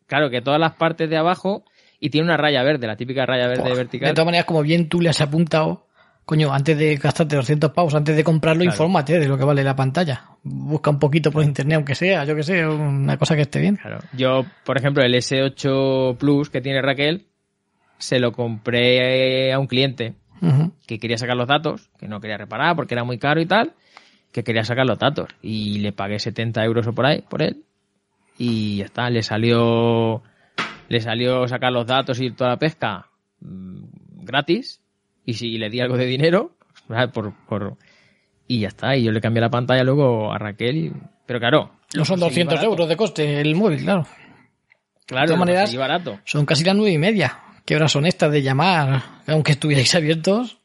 Claro, 0.06 0.30
que 0.30 0.40
todas 0.40 0.60
las 0.60 0.74
partes 0.74 1.10
de 1.10 1.16
abajo, 1.16 1.64
y 1.98 2.10
tiene 2.10 2.26
una 2.26 2.36
raya 2.36 2.62
verde, 2.62 2.86
la 2.86 2.96
típica 2.96 3.26
raya 3.26 3.48
verde 3.48 3.62
Buah, 3.64 3.74
vertical. 3.74 4.08
De 4.08 4.14
todas 4.14 4.26
maneras, 4.26 4.46
como 4.46 4.62
bien 4.62 4.88
tú 4.88 5.00
le 5.00 5.08
has 5.08 5.20
apuntado, 5.20 5.85
coño, 6.26 6.52
antes 6.52 6.76
de 6.76 6.96
gastarte 6.96 7.36
200 7.36 7.70
pavos, 7.70 7.94
antes 7.94 8.14
de 8.16 8.22
comprarlo, 8.24 8.62
Claro. 8.62 8.74
infórmate 8.74 9.18
de 9.18 9.28
lo 9.28 9.38
que 9.38 9.44
vale 9.44 9.62
la 9.64 9.74
pantalla. 9.76 10.24
Busca 10.42 10.90
un 10.90 10.98
poquito 10.98 11.30
por 11.32 11.42
internet, 11.44 11.76
aunque 11.76 11.94
sea, 11.94 12.24
yo 12.24 12.34
que 12.36 12.42
sé, 12.42 12.66
una 12.66 13.16
cosa 13.16 13.34
que 13.36 13.42
esté 13.42 13.60
bien. 13.60 13.76
Claro. 13.76 14.00
Yo, 14.12 14.44
por 14.64 14.76
ejemplo, 14.76 15.02
el 15.02 15.14
S8 15.14 16.16
Plus 16.18 16.50
que 16.50 16.60
tiene 16.60 16.82
Raquel, 16.82 17.26
se 17.98 18.18
lo 18.18 18.32
compré 18.32 19.52
a 19.52 19.58
un 19.58 19.66
cliente 19.68 20.14
que 20.86 20.98
quería 20.98 21.16
sacar 21.16 21.36
los 21.36 21.48
datos, 21.48 21.88
que 21.98 22.06
no 22.08 22.20
quería 22.20 22.36
reparar 22.36 22.76
porque 22.76 22.94
era 22.94 23.04
muy 23.04 23.18
caro 23.18 23.40
y 23.40 23.46
tal, 23.46 23.72
que 24.32 24.44
quería 24.44 24.64
sacar 24.64 24.84
los 24.84 24.98
datos. 24.98 25.30
Y 25.40 25.78
le 25.78 25.92
pagué 25.92 26.18
70 26.18 26.62
euros 26.64 26.86
o 26.88 26.92
por 26.92 27.06
ahí, 27.06 27.22
por 27.22 27.40
él. 27.40 27.62
Y 28.36 28.76
ya 28.78 28.84
está, 28.84 29.08
le 29.10 29.22
salió, 29.22 30.22
le 30.88 31.00
salió 31.00 31.48
sacar 31.48 31.72
los 31.72 31.86
datos 31.86 32.20
y 32.20 32.30
toda 32.32 32.50
la 32.50 32.58
pesca 32.58 33.06
mm, 33.40 33.84
gratis. 34.24 34.82
Y 35.26 35.34
si 35.34 35.58
le 35.58 35.68
di 35.68 35.80
algo 35.80 35.96
de 35.98 36.06
dinero, 36.06 36.52
por, 37.12 37.34
por, 37.48 37.76
y 38.48 38.60
ya 38.60 38.68
está. 38.68 38.96
Y 38.96 39.02
yo 39.04 39.12
le 39.12 39.20
cambié 39.20 39.40
la 39.42 39.50
pantalla 39.50 39.82
luego 39.84 40.32
a 40.32 40.38
Raquel. 40.38 40.76
y- 40.76 40.92
pero 41.26 41.40
claro. 41.40 41.72
No 41.94 42.04
son 42.04 42.20
lo 42.20 42.26
conseguí 42.26 42.44
200 42.44 42.54
barato. 42.54 42.70
euros 42.70 42.88
de 42.88 42.96
coste 42.96 43.40
el 43.40 43.54
móvil, 43.56 43.80
claro. 43.82 44.06
Claro, 45.06 45.22
De 45.26 45.26
todas 45.34 45.38
maneras, 45.40 45.76
barato. 45.76 46.20
Son 46.24 46.46
casi 46.46 46.64
las 46.64 46.74
nueve 46.76 46.92
y 46.92 46.98
media. 46.98 47.40
¿Qué 47.64 47.74
horas 47.76 47.90
son 47.92 48.06
estas 48.06 48.30
de 48.32 48.42
llamar? 48.42 49.02
Aunque 49.26 49.52
estuvierais 49.52 49.92
abiertos. 49.94 50.58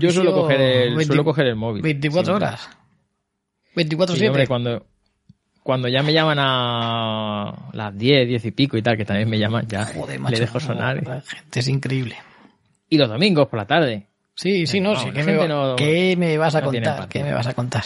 Yo 0.00 0.10
suelo 0.10 0.32
coger 0.34 0.60
el, 0.60 0.88
20 0.96 1.04
suelo 1.06 1.24
coger 1.24 1.46
el 1.46 1.56
móvil. 1.56 1.82
24 1.82 2.24
siempre. 2.24 2.46
horas. 2.46 2.70
24 3.74 4.14
Sí, 4.14 4.18
7. 4.20 4.28
hombre, 4.30 4.46
cuando, 4.46 4.86
cuando 5.62 5.88
ya 5.88 6.02
me 6.02 6.12
llaman 6.12 6.38
a 6.40 7.70
las 7.72 7.96
10, 7.96 8.28
10 8.28 8.44
y 8.44 8.50
pico 8.50 8.76
y 8.76 8.82
tal, 8.82 8.96
que 8.98 9.04
también 9.06 9.28
me 9.30 9.38
llaman, 9.38 9.66
ya 9.66 9.86
Joder, 9.86 10.20
macho. 10.20 10.34
le 10.34 10.40
dejo 10.40 10.60
sonar. 10.60 11.02
La 11.06 11.20
gente 11.22 11.60
es 11.60 11.68
increíble. 11.68 12.16
Y 12.92 12.98
los 12.98 13.08
domingos 13.08 13.48
por 13.48 13.58
la 13.58 13.66
tarde. 13.66 14.06
Sí, 14.34 14.66
sí, 14.66 14.80
no, 14.80 14.90
Vamos, 14.90 15.04
sí. 15.04 15.10
¿Qué, 15.12 15.22
me, 15.24 15.48
no- 15.48 15.76
qué 15.76 16.14
me 16.18 16.36
vas 16.36 16.54
a 16.54 16.60
no 16.60 16.66
contar? 16.70 17.08
¿Qué 17.08 17.22
me 17.24 17.32
vas 17.32 17.46
a 17.46 17.54
contar? 17.54 17.84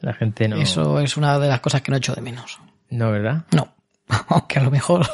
La 0.00 0.14
gente 0.14 0.48
no. 0.48 0.56
Eso 0.56 0.98
es 1.00 1.18
una 1.18 1.38
de 1.38 1.46
las 1.46 1.60
cosas 1.60 1.82
que 1.82 1.90
no 1.90 1.98
echo 1.98 2.14
de 2.14 2.22
menos. 2.22 2.58
No, 2.88 3.10
¿verdad? 3.12 3.44
No. 3.52 3.74
Aunque 4.28 4.58
a 4.58 4.62
lo 4.62 4.70
mejor, 4.70 5.06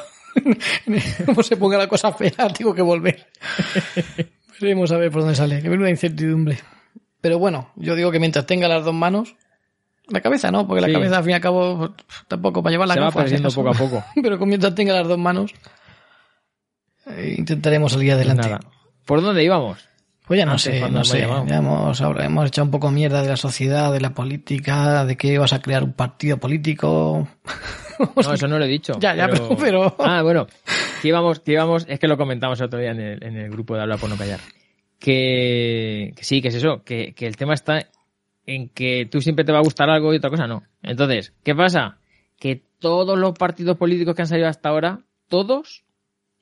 como 1.26 1.42
se 1.42 1.57
ponga 1.57 1.76
la 1.76 1.88
cosa 1.88 2.12
fea, 2.12 2.48
tengo 2.57 2.72
que 2.72 2.82
volver. 2.82 3.26
Veremos 4.61 4.92
a 4.92 4.96
ver 4.96 5.11
por 5.11 5.22
dónde 5.22 5.34
sale. 5.34 5.61
Que 5.61 5.68
una 5.68 5.90
incertidumbre. 5.90 6.59
Pero 7.20 7.38
bueno, 7.40 7.72
yo 7.74 7.96
digo 7.96 8.12
que 8.12 8.20
mientras 8.20 8.46
tenga 8.46 8.68
las 8.68 8.84
dos 8.84 8.94
manos, 8.94 9.34
la 10.09 10.20
cabeza 10.20 10.52
no, 10.52 10.66
porque 10.68 10.80
la 10.82 10.86
Sí. 10.86 10.92
cabeza 10.92 11.18
al 11.18 11.24
fin 11.24 11.32
y 11.32 11.34
al 11.34 11.40
cabo 11.40 11.94
tampoco 12.28 12.62
para 12.62 12.70
llevar 12.72 12.86
la 12.86 12.94
Se 12.94 13.00
va 13.00 13.11
perdiendo 13.11 13.48
acaso. 13.48 13.62
poco 13.64 13.74
a 13.74 13.78
poco. 13.78 14.04
Pero 14.22 14.38
mientras 14.46 14.72
tenga 14.76 14.94
las 14.94 15.09
dos 15.09 15.18
manos, 15.18 15.50
eh, 15.52 15.57
intentaremos 17.36 17.92
salir 17.92 18.12
adelante. 18.12 18.48
Nada. 18.48 18.61
¿Por 19.04 19.22
dónde 19.22 19.44
íbamos? 19.44 19.78
Pues 20.26 20.38
ya 20.38 20.46
no 20.46 20.59
sé, 20.59 20.90
no 20.90 21.04
sé. 21.04 21.20
Ya 21.46 21.57
hemos, 21.59 22.00
ahora 22.00 22.24
hemos 22.24 22.48
echado 22.48 22.64
un 22.64 22.70
poco 22.72 22.90
mierda 22.90 23.22
de 23.22 23.28
la 23.28 23.36
sociedad, 23.36 23.92
de 23.92 24.00
la 24.00 24.11
política, 24.12 25.04
de 25.04 25.16
que 25.16 25.38
vas 25.38 25.52
a 25.52 25.62
crear 25.62 25.84
un 25.84 25.92
partido 25.92 26.38
político. 26.38 27.28
No, 27.98 28.34
eso 28.34 28.46
no 28.46 28.59
lo 28.59 28.66
he 28.66 28.68
dicho. 28.68 28.92
Ya, 29.00 29.14
ya, 29.14 29.26
pero- 29.26 29.57
pero- 29.59 29.96
Ah, 30.00 30.20
bueno. 30.20 30.46
Que 31.00 31.09
íbamos, 31.09 31.40
que 31.40 31.52
íbamos, 31.52 31.86
es 31.88 31.98
que 31.98 32.07
lo 32.09 32.18
comentamos 32.18 32.61
el 32.61 32.66
otro 32.66 32.78
día 32.78 32.90
en 32.90 33.00
el, 33.00 33.24
en 33.24 33.36
el 33.38 33.50
grupo 33.50 33.74
de 33.74 33.80
Habla 33.80 33.96
por 33.96 34.11
no 34.11 34.18
callar. 34.18 34.38
Que, 34.98 36.12
que 36.14 36.22
sí, 36.22 36.42
que 36.42 36.48
es 36.48 36.57
eso, 36.57 36.82
que, 36.84 37.14
que 37.14 37.26
el 37.26 37.36
tema 37.38 37.54
está 37.54 37.86
en 38.44 38.68
que 38.68 39.09
tú 39.11 39.22
siempre 39.22 39.46
te 39.46 39.52
va 39.52 39.61
a 39.61 39.62
gustar 39.62 39.88
algo 39.88 40.12
y 40.12 40.18
otra 40.18 40.28
cosa 40.28 40.46
no. 40.46 40.62
Entonces, 40.82 41.32
¿qué 41.42 41.54
pasa? 41.54 41.96
Que 42.38 42.61
todos 42.78 43.18
los 43.18 43.32
partidos 43.32 43.78
políticos 43.78 44.14
que 44.14 44.20
han 44.20 44.28
salido 44.28 44.48
hasta 44.48 44.68
ahora, 44.68 45.00
todos 45.28 45.84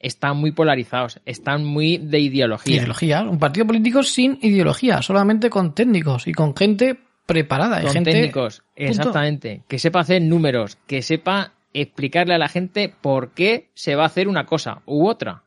están 0.04 0.36
muy 0.36 0.52
polarizados, 0.52 1.20
están 1.24 1.64
muy 1.64 1.98
de 1.98 2.20
ideología. 2.20 2.76
Ideología. 2.76 3.22
Un 3.22 3.38
partido 3.38 3.66
político 3.66 4.02
sin 4.02 4.38
ideología, 4.42 5.02
solamente 5.02 5.50
con 5.50 5.74
técnicos 5.74 6.26
y 6.26 6.32
con 6.32 6.54
gente 6.54 6.96
preparada. 7.26 7.80
Con 7.82 7.90
gente, 7.92 8.12
técnicos, 8.12 8.58
Punto. 8.58 8.72
exactamente. 8.90 9.62
Que 9.66 9.78
sepa 9.78 10.00
hacer 10.00 10.20
números, 10.22 10.76
que 10.86 11.02
sepa 11.02 11.52
explicarle 11.72 12.34
a 12.34 12.38
la 12.38 12.48
gente 12.48 12.92
por 13.00 13.30
qué 13.32 13.70
se 13.74 13.96
va 13.96 14.04
a 14.04 14.06
hacer 14.06 14.28
una 14.28 14.44
cosa 14.46 14.82
u 14.86 15.08
otra. 15.08 15.42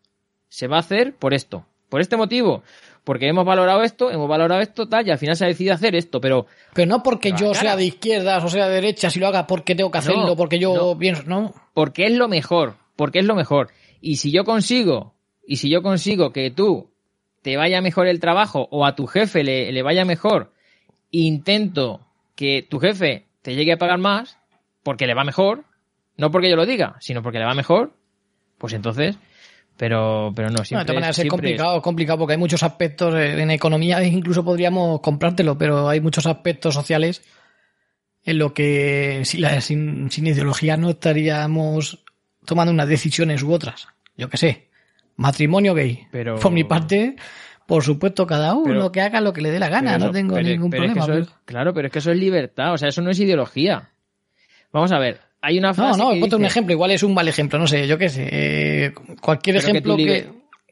Se 0.49 0.67
va 0.67 0.77
a 0.77 0.79
hacer 0.81 1.13
por 1.15 1.33
esto, 1.33 1.65
por 1.89 2.01
este 2.01 2.17
motivo. 2.17 2.63
Porque 3.03 3.27
hemos 3.29 3.45
valorado 3.45 3.83
esto, 3.83 4.11
hemos 4.11 4.27
valorado 4.27 4.59
esto, 4.59 4.89
tal, 4.89 5.07
y 5.07 5.11
al 5.11 5.17
final 5.17 5.37
se 5.37 5.45
ha 5.45 5.47
decidido 5.47 5.73
hacer 5.75 5.95
esto, 5.95 6.19
pero 6.19 6.45
Pero 6.73 6.89
no 6.89 7.03
porque 7.03 7.29
Pero 7.29 7.39
yo 7.39 7.51
cara. 7.51 7.61
sea 7.61 7.75
de 7.77 7.85
izquierdas 7.85 8.43
o 8.43 8.49
sea 8.49 8.67
de 8.67 8.73
derechas 8.75 9.15
y 9.15 9.19
lo 9.19 9.27
haga 9.27 9.47
porque 9.47 9.75
tengo 9.75 9.91
que 9.91 9.99
hacerlo, 9.99 10.25
No, 10.25 10.35
porque 10.35 10.59
yo 10.59 10.75
no. 10.75 10.97
pienso, 10.97 11.23
no. 11.25 11.53
porque 11.73 12.05
es 12.07 12.11
lo 12.13 12.27
mejor, 12.27 12.75
porque 12.97 13.19
es 13.19 13.25
lo 13.25 13.35
mejor. 13.35 13.69
Y 14.01 14.17
si 14.17 14.31
yo 14.31 14.43
consigo, 14.43 15.15
y 15.45 15.57
si 15.57 15.69
yo 15.69 15.81
consigo 15.81 16.31
que 16.33 16.51
tú 16.51 16.91
te 17.41 17.57
vaya 17.57 17.81
mejor 17.81 18.07
el 18.07 18.19
trabajo 18.19 18.67
o 18.71 18.85
a 18.85 18.95
tu 18.95 19.07
jefe 19.07 19.43
le, 19.43 19.71
le 19.71 19.81
vaya 19.83 20.05
mejor, 20.05 20.53
intento 21.11 22.05
que 22.35 22.65
tu 22.69 22.79
jefe 22.79 23.25
te 23.41 23.55
llegue 23.55 23.73
a 23.73 23.77
pagar 23.77 23.97
más 23.99 24.37
porque 24.83 25.07
le 25.07 25.13
va 25.13 25.23
mejor, 25.23 25.63
no 26.17 26.31
porque 26.31 26.49
yo 26.49 26.55
lo 26.55 26.65
diga, 26.65 26.95
sino 26.99 27.21
porque 27.21 27.39
le 27.39 27.45
va 27.45 27.53
mejor, 27.53 27.93
pues 28.57 28.73
entonces, 28.73 29.17
pero, 29.77 30.31
pero 30.35 30.49
no, 30.49 30.55
No, 30.57 30.61
de 30.61 30.65
siempre, 30.65 30.85
todas 30.85 30.95
maneras 30.95 31.09
es 31.11 31.15
siempre 31.15 31.29
complicado, 31.29 31.77
es 31.77 31.83
complicado 31.83 32.19
porque 32.19 32.33
hay 32.33 32.39
muchos 32.39 32.63
aspectos 32.63 33.13
eh, 33.15 33.41
en 33.41 33.51
economía, 33.51 34.03
incluso 34.07 34.43
podríamos 34.43 34.99
comprártelo, 35.01 35.57
pero 35.57 35.87
hay 35.89 36.01
muchos 36.01 36.25
aspectos 36.25 36.73
sociales 36.73 37.21
en 38.25 38.37
lo 38.39 38.53
que 38.53 39.21
si 39.23 39.37
la- 39.37 39.61
sin, 39.61 40.11
sin 40.11 40.27
ideología 40.27 40.75
no 40.77 40.89
estaríamos 40.89 42.03
tomando 42.47 42.71
unas 42.73 42.87
decisiones 42.89 43.43
u 43.43 43.51
otras. 43.51 43.87
Yo 44.17 44.27
qué 44.29 44.37
sé, 44.37 44.67
matrimonio 45.17 45.75
gay. 45.75 46.07
Pero- 46.11 46.39
Por 46.39 46.51
mi 46.51 46.63
parte, 46.63 47.15
Por 47.67 47.83
supuesto, 47.83 48.25
cada 48.25 48.53
uno 48.53 48.63
Pero- 48.63 48.91
que 48.93 49.01
haga 49.01 49.19
lo 49.19 49.33
que 49.33 49.41
le 49.41 49.51
dé 49.51 49.59
la 49.59 49.67
gana, 49.67 49.97
no 49.97 50.09
tengo 50.11 50.35
pero- 50.35 50.47
ningún 50.47 50.69
pero 50.69 50.85
es 50.85 50.93
que 50.93 50.99
problema. 51.01 51.25
es- 51.25 51.35
claro, 51.43 51.73
pero 51.73 51.87
es 51.87 51.91
que 51.91 51.99
eso 51.99 52.11
es 52.11 52.17
libertad, 52.17 52.71
o 52.71 52.77
sea, 52.77 52.87
eso 52.87 53.01
no 53.01 53.09
es 53.09 53.19
ideología. 53.19 53.89
Vamos 54.71 54.93
a 54.93 54.99
ver, 54.99 55.19
hay 55.41 55.57
una 55.59 55.67
No, 55.69 55.73
frase 55.73 55.99
no, 56.01 56.13
que 56.13 56.19
ponte 56.21 56.37
un 56.37 56.45
ejemplo, 56.45 56.71
igual 56.73 56.91
es 56.91 57.03
un 57.03 57.13
mal 57.13 57.27
ejemplo, 57.27 57.59
no 57.59 57.67
sé, 57.67 57.85
yo 57.85 57.97
qué 57.97 58.07
sé. 58.07 58.25
eh, 58.31 58.93
cualquier 59.19 59.57
ejemplo 59.57 59.97
que, 59.97 60.03
tu 60.03 60.07
que, 60.07 60.31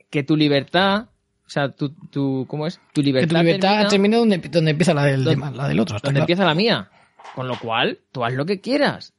que 0.10 0.24
tu 0.24 0.38
libertad, 0.38 1.08
o 1.46 1.50
sea, 1.50 1.68
tu, 1.70 1.90
tu 1.90 2.46
¿cómo 2.48 2.66
es? 2.66 2.78
Tu 2.94 3.02
que 3.02 3.08
libertad, 3.08 3.40
tu 3.40 3.44
libertad 3.44 3.88
termina 3.90 4.16
donde, 4.16 4.38
donde 4.38 4.72
empieza 4.72 4.94
la 4.94 5.04
del, 5.04 5.26
Donde- 5.26 5.52
la 5.58 5.68
del 5.68 5.80
otro. 5.82 5.96
donde 5.96 6.12
claro. 6.12 6.20
empieza 6.24 6.46
la 6.46 6.56
mía. 6.56 6.90
Con 7.36 7.50
lo 7.50 7.60
cual, 7.60 8.00
tú 8.14 8.24
haz 8.24 8.32
lo 8.34 8.46
que 8.46 8.62
quieras. 8.62 9.14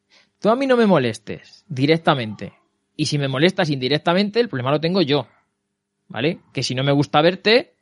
Tú 0.46 0.50
a 0.52 0.54
mí 0.54 0.68
no 0.68 0.76
me 0.76 0.86
molestes 0.86 1.64
directamente. 1.66 2.52
Y 2.94 3.06
si 3.06 3.18
me 3.18 3.26
molestas 3.26 3.68
indirectamente, 3.68 4.38
el 4.38 4.48
problema 4.48 4.70
lo 4.70 4.80
tengo 4.80 5.02
yo. 5.02 5.26
¿Vale? 6.06 6.38
Que 6.52 6.62
si 6.62 6.72
no 6.76 6.84
me 6.84 6.92
gusta 6.92 7.20
verte, 7.20 7.74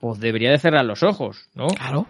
pues 0.00 0.20
debería 0.20 0.50
de 0.50 0.58
cerrar 0.58 0.84
los 0.84 1.02
ojos, 1.02 1.48
¿no? 1.54 1.68
Claro. 1.68 2.06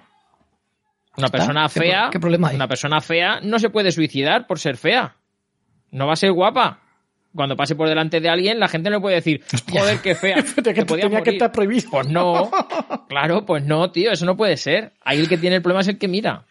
Una 1.17 1.27
está. 1.27 1.39
persona 1.39 1.69
¿Qué 1.69 1.75
pro- 1.79 1.83
fea, 1.85 2.09
qué 2.11 2.19
problema 2.19 2.49
hay? 2.49 2.57
una 2.57 2.67
persona 2.67 3.01
fea 3.01 3.39
no 3.41 3.61
se 3.61 3.71
puede 3.71 3.93
suicidar 3.93 4.49
por 4.49 4.59
ser 4.59 4.77
fea. 4.79 5.15
No 5.93 6.09
va 6.09 6.15
a 6.15 6.17
ser 6.17 6.33
guapa. 6.33 6.81
Cuando 7.33 7.57
pase 7.57 7.77
por 7.77 7.89
delante 7.89 8.19
de 8.21 8.29
alguien, 8.31 8.59
la 8.59 8.67
gente 8.67 8.91
no 8.91 9.01
puede 9.01 9.15
decir, 9.15 9.45
Hostia. 9.55 9.81
joder, 9.81 10.01
qué 10.01 10.17
fea. 10.17 10.43
Que 10.57 10.63
tenía 10.63 10.85
que 10.85 11.09
morir". 11.09 11.29
estar 11.35 11.53
prohibido. 11.53 11.89
Pues 11.89 12.09
no. 12.09 12.51
Claro, 13.09 13.47
pues 13.47 13.65
no, 13.65 13.93
tío, 13.93 14.11
eso 14.11 14.27
no 14.27 14.37
puede 14.37 14.57
ser. 14.57 14.93
Ahí 15.03 15.21
el 15.21 15.29
que 15.29 15.39
tiene 15.39 15.55
el 15.55 15.63
problema 15.63 15.83
es 15.83 15.87
el 15.89 15.99
que 15.99 16.09
mira. 16.09 16.47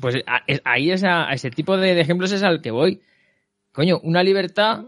Pues 0.00 0.16
a- 0.26 0.42
es- 0.46 0.62
ahí 0.64 0.90
es 0.90 1.04
a, 1.04 1.28
a 1.28 1.32
ese 1.32 1.50
tipo 1.50 1.76
de, 1.76 1.94
de 1.94 2.00
ejemplos 2.00 2.32
es 2.32 2.42
al 2.42 2.60
que 2.62 2.70
voy. 2.70 3.00
Coño, 3.72 3.98
una 4.02 4.22
libertad 4.22 4.84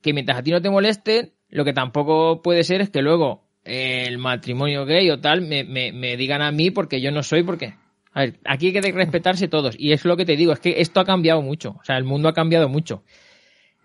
que 0.00 0.12
mientras 0.12 0.38
a 0.38 0.42
ti 0.42 0.50
no 0.50 0.60
te 0.62 0.70
moleste, 0.70 1.32
lo 1.48 1.64
que 1.64 1.72
tampoco 1.72 2.42
puede 2.42 2.64
ser 2.64 2.80
es 2.80 2.90
que 2.90 3.00
luego 3.02 3.44
eh, 3.64 4.04
el 4.06 4.18
matrimonio 4.18 4.84
gay 4.84 5.08
o 5.10 5.20
tal 5.20 5.40
me, 5.42 5.64
me- 5.64 5.92
me 5.92 6.16
digan 6.16 6.42
a 6.42 6.52
mí 6.52 6.70
porque 6.70 7.00
yo 7.00 7.10
no 7.10 7.22
soy, 7.22 7.42
porque... 7.42 7.74
A 8.12 8.20
ver, 8.20 8.34
aquí 8.44 8.66
hay 8.68 8.72
que 8.72 8.92
respetarse 8.92 9.48
todos. 9.48 9.74
Y 9.78 9.92
es 9.92 10.04
lo 10.04 10.16
que 10.16 10.24
te 10.24 10.36
digo, 10.36 10.52
es 10.52 10.60
que 10.60 10.80
esto 10.80 11.00
ha 11.00 11.04
cambiado 11.04 11.42
mucho. 11.42 11.76
O 11.80 11.84
sea, 11.84 11.96
el 11.96 12.04
mundo 12.04 12.28
ha 12.28 12.32
cambiado 12.32 12.68
mucho. 12.68 13.02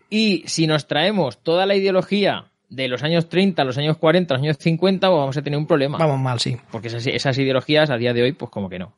Y 0.10 0.44
si 0.48 0.68
nos 0.68 0.88
traemos 0.88 1.42
toda 1.44 1.66
la 1.66 1.76
ideología 1.76 2.52
de 2.70 2.88
los 2.88 3.02
años 3.04 3.28
30, 3.30 3.64
los 3.64 3.78
años 3.80 3.98
40, 3.98 4.36
los 4.36 4.44
años 4.44 4.58
50, 4.60 5.08
pues 5.08 5.18
vamos 5.20 5.38
a 5.38 5.42
tener 5.42 5.58
un 5.58 5.66
problema. 5.68 5.98
Vamos 5.98 6.20
mal, 6.20 6.40
sí. 6.40 6.58
Porque 6.72 6.88
esas, 6.90 7.08
esas 7.08 7.38
ideologías 7.40 7.90
a 7.90 7.98
día 7.98 8.14
de 8.14 8.22
hoy, 8.24 8.32
pues 8.34 8.52
como 8.52 8.70
que 8.70 8.78
no. 8.80 8.94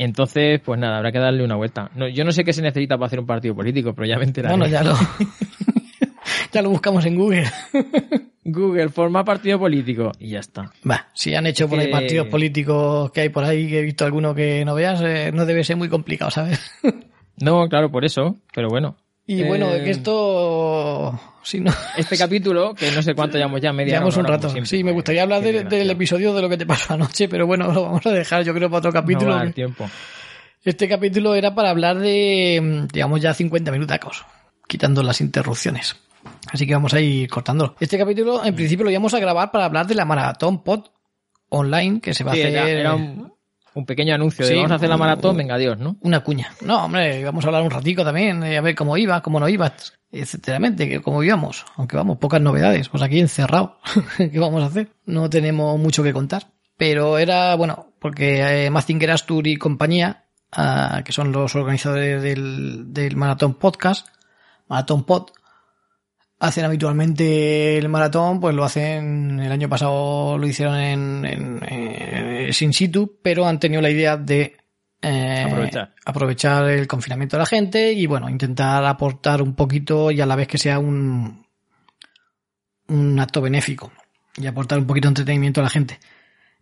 Entonces, 0.00 0.60
pues 0.64 0.78
nada, 0.78 0.98
habrá 0.98 1.10
que 1.10 1.18
darle 1.18 1.44
una 1.44 1.56
vuelta. 1.56 1.90
No, 1.96 2.06
yo 2.06 2.24
no 2.24 2.30
sé 2.30 2.44
qué 2.44 2.52
se 2.52 2.62
necesita 2.62 2.96
para 2.96 3.06
hacer 3.08 3.18
un 3.18 3.26
partido 3.26 3.54
político, 3.54 3.92
pero 3.94 4.06
ya 4.06 4.16
me 4.16 4.24
enteraré. 4.24 4.56
Bueno, 4.56 4.70
ya 4.70 4.82
lo, 4.84 4.94
ya 6.52 6.62
lo 6.62 6.70
buscamos 6.70 7.04
en 7.04 7.16
Google. 7.16 7.44
Google 8.44 8.88
forma 8.88 9.24
partido 9.24 9.58
político 9.58 10.12
y 10.18 10.28
ya 10.30 10.38
está. 10.38 10.70
Va, 10.88 11.08
si 11.12 11.34
han 11.34 11.46
hecho 11.46 11.68
por 11.68 11.78
ahí 11.80 11.86
Que- 11.86 11.92
partidos 11.92 12.28
políticos 12.28 13.10
que 13.10 13.20
hay 13.22 13.28
por 13.28 13.44
ahí, 13.44 13.68
que 13.68 13.80
he 13.80 13.82
visto 13.82 14.04
alguno 14.04 14.34
que 14.34 14.64
no 14.64 14.74
veas, 14.74 15.00
eh, 15.02 15.30
no 15.34 15.44
debe 15.44 15.64
ser 15.64 15.76
muy 15.76 15.88
complicado, 15.88 16.30
¿sabes? 16.30 16.60
No, 17.40 17.68
claro, 17.68 17.88
por 17.88 18.04
eso, 18.04 18.34
pero 18.52 18.68
bueno. 18.68 18.96
Y 19.30 19.42
bueno, 19.44 19.72
Eh, 19.74 19.84
que 19.84 19.90
esto, 19.90 21.20
si 21.42 21.60
no, 21.60 21.70
Este 21.96 22.16
capítulo, 22.16 22.74
que 22.74 22.90
no 22.92 23.02
sé 23.02 23.14
cuánto 23.14 23.36
llevamos 23.36 23.60
ya, 23.60 23.72
media 23.74 23.92
llevamos 23.94 24.16
un 24.16 24.24
rato. 24.24 24.48
siempre. 24.48 24.66
Sí, 24.68 24.82
me 24.82 24.90
gustaría 24.92 25.22
hablar 25.22 25.42
de- 25.42 25.64
del 25.64 25.90
episodio 25.90 26.32
de 26.32 26.40
lo 26.42 26.48
que 26.48 26.56
te 26.56 26.64
pasó 26.64 26.94
anoche, 26.94 27.28
pero 27.28 27.46
bueno, 27.46 27.70
lo 27.70 27.82
vamos 27.82 28.06
a 28.06 28.10
dejar, 28.10 28.42
yo 28.42 28.54
creo, 28.54 28.70
para 28.70 28.78
otro 28.78 28.90
No 28.90 28.94
capítulo. 29.00 29.32
va 29.32 29.40
a 29.40 29.44
dar 29.44 29.52
tiempo. 29.52 29.88
Este 30.64 30.88
capítulo 30.88 31.34
era 31.34 31.54
para 31.54 31.70
hablar 31.70 31.98
de, 31.98 32.58
mm, 32.62 32.86
digamos, 32.92 33.20
ya 33.20 33.34
50 33.34 33.70
minutacos, 33.70 34.24
quitando 34.66 35.02
las 35.02 35.20
interrupciones. 35.20 35.96
Así 36.50 36.66
que 36.66 36.72
vamos 36.72 36.94
a 36.94 37.00
ir 37.00 37.28
cortándolo. 37.28 37.76
Este 37.80 37.98
capítulo, 37.98 38.42
en 38.44 38.54
principio, 38.54 38.84
lo 38.84 38.90
íbamos 38.90 39.12
a 39.14 39.18
grabar 39.20 39.50
para 39.50 39.66
hablar 39.66 39.86
de 39.86 39.94
la 39.94 40.04
maratón 40.06 40.64
pod 40.64 40.86
online 41.50 42.00
que 42.00 42.14
se 42.14 42.24
va 42.24 42.32
Sí, 42.32 42.40
a 42.42 42.44
hacer. 42.48 42.56
era, 42.58 42.68
era 42.70 42.94
un, 42.94 43.32
un 43.74 43.86
pequeño 43.86 44.14
anuncio 44.14 44.44
de 44.44 44.52
Sí, 44.52 44.56
vamos 44.56 44.72
a 44.72 44.74
hacer 44.76 44.88
la 44.88 44.96
maratón, 44.96 45.36
venga, 45.36 45.54
adiós, 45.54 45.78
¿no? 45.78 45.96
Una 46.00 46.20
cuña. 46.20 46.52
No, 46.62 46.84
hombre, 46.84 47.24
vamos 47.24 47.44
a 47.44 47.48
hablar 47.48 47.62
un 47.62 47.70
ratico 47.70 48.04
también, 48.04 48.42
eh, 48.42 48.58
a 48.58 48.60
ver 48.60 48.74
cómo 48.74 48.96
iba, 48.96 49.20
cómo 49.22 49.38
no 49.40 49.48
iba, 49.48 49.72
etcéteramente, 50.10 51.00
cómo 51.00 51.22
íbamos. 51.22 51.64
Aunque 51.76 51.96
vamos, 51.96 52.18
pocas 52.18 52.40
novedades. 52.40 52.88
Pues 52.88 53.02
aquí 53.02 53.20
encerrado. 53.20 53.78
¿Qué 54.16 54.38
vamos 54.38 54.62
a 54.62 54.66
hacer? 54.66 54.90
No 55.06 55.28
tenemos 55.30 55.78
mucho 55.78 56.02
que 56.02 56.12
contar. 56.12 56.48
Pero 56.76 57.18
era, 57.18 57.54
bueno, 57.56 57.92
porque 58.00 58.66
eh, 58.66 58.70
Mazinger 58.70 59.10
Astur 59.10 59.46
y 59.46 59.56
compañía, 59.56 60.26
ah, 60.52 61.02
que 61.04 61.12
son 61.12 61.32
los 61.32 61.54
organizadores 61.54 62.22
del, 62.22 62.92
del 62.92 63.16
Maratón 63.16 63.54
Podcast, 63.54 64.06
Maratón 64.68 65.04
Pod, 65.04 65.30
hacen 66.40 66.64
habitualmente 66.64 67.78
el 67.78 67.88
maratón, 67.88 68.40
pues 68.40 68.54
lo 68.54 68.64
hacen, 68.64 69.40
el 69.40 69.50
año 69.50 69.68
pasado 69.68 70.38
lo 70.38 70.46
hicieron 70.46 70.76
en, 70.76 71.24
en, 71.24 71.62
eh, 72.48 72.52
sin 72.54 72.72
situ, 72.72 73.18
pero 73.22 73.46
han 73.46 73.60
tenido 73.60 73.82
la 73.82 73.90
idea 73.90 74.16
de 74.16 74.56
eh, 75.02 75.44
Aprovechar. 75.46 75.94
aprovechar 76.04 76.70
el 76.70 76.86
confinamiento 76.86 77.36
de 77.36 77.42
la 77.42 77.46
gente 77.46 77.92
y 77.92 78.06
bueno, 78.06 78.28
intentar 78.30 78.84
aportar 78.86 79.42
un 79.42 79.54
poquito 79.54 80.10
y 80.10 80.20
a 80.22 80.26
la 80.26 80.34
vez 80.34 80.48
que 80.48 80.56
sea 80.56 80.78
un, 80.78 81.46
un 82.88 83.20
acto 83.20 83.42
benéfico 83.42 83.92
y 84.36 84.46
aportar 84.46 84.78
un 84.78 84.86
poquito 84.86 85.08
de 85.08 85.10
entretenimiento 85.10 85.60
a 85.60 85.64
la 85.64 85.70
gente. 85.70 86.00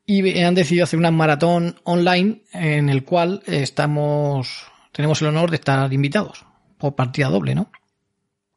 Y 0.04 0.40
han 0.40 0.54
decidido 0.56 0.84
hacer 0.84 0.98
una 0.98 1.10
maratón 1.12 1.76
online 1.84 2.42
en 2.52 2.88
el 2.88 3.04
cual 3.04 3.42
estamos, 3.46 4.66
tenemos 4.92 5.22
el 5.22 5.28
honor 5.28 5.50
de 5.50 5.56
estar 5.56 5.92
invitados 5.92 6.44
por 6.78 6.96
partida 6.96 7.28
doble, 7.28 7.54
¿no? 7.54 7.70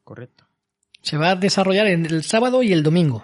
Correcto. 0.03 0.45
Se 1.01 1.17
va 1.17 1.32
a 1.32 1.36
desarrollar 1.36 1.88
en 1.88 2.05
el 2.05 2.23
sábado 2.23 2.63
y 2.63 2.73
el 2.73 2.82
domingo. 2.82 3.23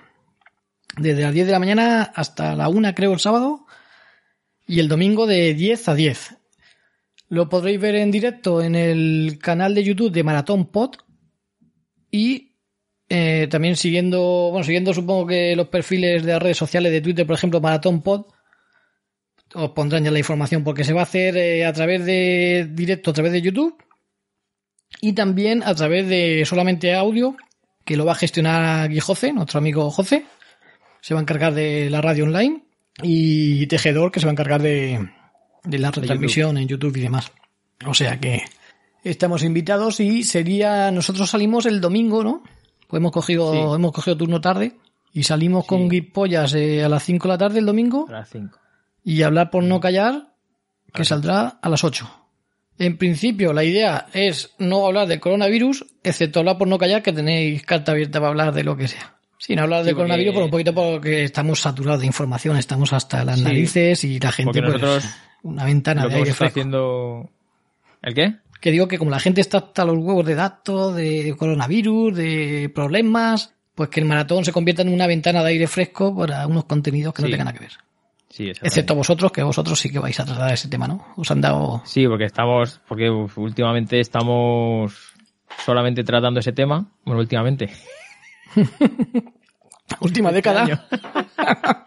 Desde 0.98 1.24
las 1.24 1.34
10 1.34 1.48
de 1.48 1.52
la 1.52 1.60
mañana 1.60 2.04
hasta 2.04 2.56
la 2.56 2.70
1 2.70 2.94
creo 2.96 3.14
el 3.14 3.20
sábado 3.20 3.66
y 4.68 4.80
el 4.80 4.88
domingo 4.88 5.28
de 5.28 5.54
10 5.54 5.90
a 5.90 5.96
10. 5.96 6.38
Lo 7.30 7.50
podréis 7.50 7.80
ver 7.80 7.96
en 7.96 8.12
directo 8.12 8.62
en 8.62 8.76
el 8.76 9.40
canal 9.42 9.74
de 9.76 9.84
YouTube 9.84 10.12
de 10.12 10.24
Maratón 10.24 10.68
Pod 10.72 10.96
y 12.12 12.56
eh, 13.10 13.48
también 13.50 13.76
siguiendo, 13.76 14.50
bueno, 14.52 14.64
siguiendo 14.64 14.94
supongo 14.94 15.28
que 15.28 15.56
los 15.56 15.68
perfiles 15.68 16.24
de 16.24 16.34
las 16.34 16.42
redes 16.42 16.58
sociales 16.58 16.92
de 16.92 17.02
Twitter, 17.02 17.26
por 17.26 17.36
ejemplo, 17.36 17.62
Maratón 17.62 18.02
Pod, 18.02 18.28
os 19.54 19.72
pondrán 19.72 20.04
ya 20.04 20.12
la 20.12 20.20
información 20.20 20.64
porque 20.64 20.84
se 20.84 20.94
va 20.94 21.02
a 21.02 21.04
hacer 21.04 21.38
eh, 21.38 21.66
a 21.66 21.74
través 21.74 22.06
de 22.06 22.70
directo, 22.72 23.12
a 23.12 23.14
través 23.14 23.32
de 23.32 23.42
YouTube 23.42 23.76
y 25.02 25.14
también 25.14 25.64
a 25.64 25.76
través 25.76 26.08
de 26.08 26.44
solamente 26.46 26.94
audio 26.94 27.36
que 27.84 27.98
lo 27.98 28.06
va 28.06 28.14
a 28.14 28.16
gestionar 28.16 28.90
Gui 28.90 29.00
José, 29.00 29.32
nuestro 29.34 29.60
amigo 29.60 29.90
José. 29.92 30.26
Se 31.02 31.14
va 31.14 31.20
a 31.20 31.24
encargar 31.24 31.54
de 31.54 31.90
la 31.90 32.02
radio 32.02 32.24
online 32.24 32.65
y 33.02 33.68
Tejedor 33.68 34.12
que 34.12 34.20
se 34.20 34.26
va 34.26 34.32
a 34.32 34.34
encargar 34.34 34.62
de, 34.62 35.10
de 35.64 35.80
la 35.80 35.92
retransmisión 35.92 36.58
en 36.58 36.68
YouTube 36.68 36.96
y 36.98 37.02
demás. 37.02 37.32
O 37.86 37.94
sea 37.94 38.20
que 38.20 38.44
estamos 39.04 39.44
invitados 39.44 40.00
y 40.00 40.24
sería 40.24 40.92
nosotros 40.92 41.30
salimos 41.30 41.66
el 41.66 41.82
domingo, 41.82 42.24
¿no? 42.24 42.44
Pues 42.88 43.00
hemos 43.00 43.12
cogido 43.12 43.52
Sí. 43.52 43.76
hemos 43.76 43.92
cogido 43.92 44.18
turno 44.18 44.40
tarde 44.42 44.74
y 45.14 45.24
salimos 45.24 45.66
con 45.66 45.88
Gui 45.90 46.02
Pollas 46.02 46.54
eh, 46.56 46.84
a 46.84 46.90
las 46.90 47.04
5 47.04 47.28
de 47.28 47.34
la 47.34 47.38
tarde 47.38 47.60
el 47.60 47.66
domingo 47.66 48.06
A 48.10 48.12
las 48.14 48.30
5. 48.30 48.58
y 49.04 49.22
hablar 49.24 49.50
por 49.50 49.64
no 49.64 49.80
callar 49.80 50.34
que 50.94 51.04
saldrá 51.06 51.60
a 51.62 51.70
las 51.70 51.84
8. 51.84 52.10
En 52.78 52.98
principio, 52.98 53.54
la 53.54 53.64
idea 53.64 54.08
es 54.14 54.54
no 54.60 54.86
hablar 54.86 55.08
del 55.08 55.20
coronavirus, 55.22 55.86
excepto 56.04 56.40
hablar 56.40 56.58
por 56.58 56.68
no 56.68 56.78
callar, 56.78 57.02
que 57.04 57.14
tenéis 57.14 57.64
carta 57.64 57.94
abierta 57.94 58.20
para 58.20 58.30
hablar 58.30 58.54
de 58.54 58.64
lo 58.66 58.76
que 58.76 58.90
sea. 58.90 59.15
Sin 59.38 59.60
hablar 59.60 59.84
Sí, 59.84 59.90
porque- 59.90 59.96
coronavirus, 59.96 60.34
por 60.34 60.44
un 60.44 60.50
poquito 60.50 60.74
porque 60.74 61.24
estamos 61.26 61.60
saturados 61.60 62.02
de 62.02 62.08
información, 62.08 62.58
estamos 62.58 62.94
hasta 62.94 63.24
las 63.26 63.40
Sí. 63.40 63.44
narices 63.44 64.04
y 64.04 64.20
la 64.20 64.32
gente, 64.32 64.62
Porque 64.62 64.80
pues, 64.80 65.16
una 65.44 65.66
ventana 65.66 66.04
Lo 66.04 66.10
de 66.10 66.16
aire 66.16 66.34
fresco. 66.34 66.46
haciendo... 66.60 67.30
¿El 68.02 68.14
qué? 68.14 68.36
Que 68.62 68.72
digo 68.72 68.88
que 68.88 68.98
como 68.98 69.12
la 69.12 69.20
gente 69.20 69.42
está 69.42 69.58
hasta 69.60 69.86
los 69.86 69.98
huevos 69.98 70.26
de 70.26 70.36
datos, 70.36 70.96
de 70.96 71.36
coronavirus, 71.38 72.16
de 72.16 72.72
problemas, 72.74 73.54
pues 73.76 73.90
que 73.90 74.00
el 74.00 74.06
maratón 74.06 74.46
se 74.46 74.52
convierta 74.54 74.82
en 74.82 74.90
una 74.90 75.06
ventana 75.06 75.44
de 75.44 75.50
aire 75.50 75.68
fresco 75.68 76.16
para 76.16 76.48
unos 76.48 76.64
contenidos 76.66 77.14
que 77.14 77.22
no 77.24 77.28
tengan 77.30 77.46
nada 77.46 77.58
que 77.58 77.66
ver. 77.66 77.74
Sí, 78.30 78.50
Excepto 78.50 78.96
vosotros, 78.96 79.32
que 79.32 79.44
vosotros 79.44 79.80
sí 79.80 79.90
que 79.90 80.00
vais 80.00 80.20
a 80.20 80.26
tratar 80.26 80.52
ese 80.54 80.68
tema, 80.68 80.88
¿no? 80.88 81.06
Os 81.16 81.30
han 81.32 81.42
dado... 81.42 81.82
Sí, 81.86 82.08
porque 82.08 82.26
estamos, 82.26 82.82
porque 82.88 83.10
últimamente 83.10 84.00
estamos 84.00 85.14
solamente 85.66 86.04
tratando 86.04 86.40
ese 86.40 86.52
tema. 86.52 86.86
Bueno, 87.06 87.22
últimamente. 87.22 87.70
Última 90.02 90.30
Este 90.30 90.36
década. 90.36 90.88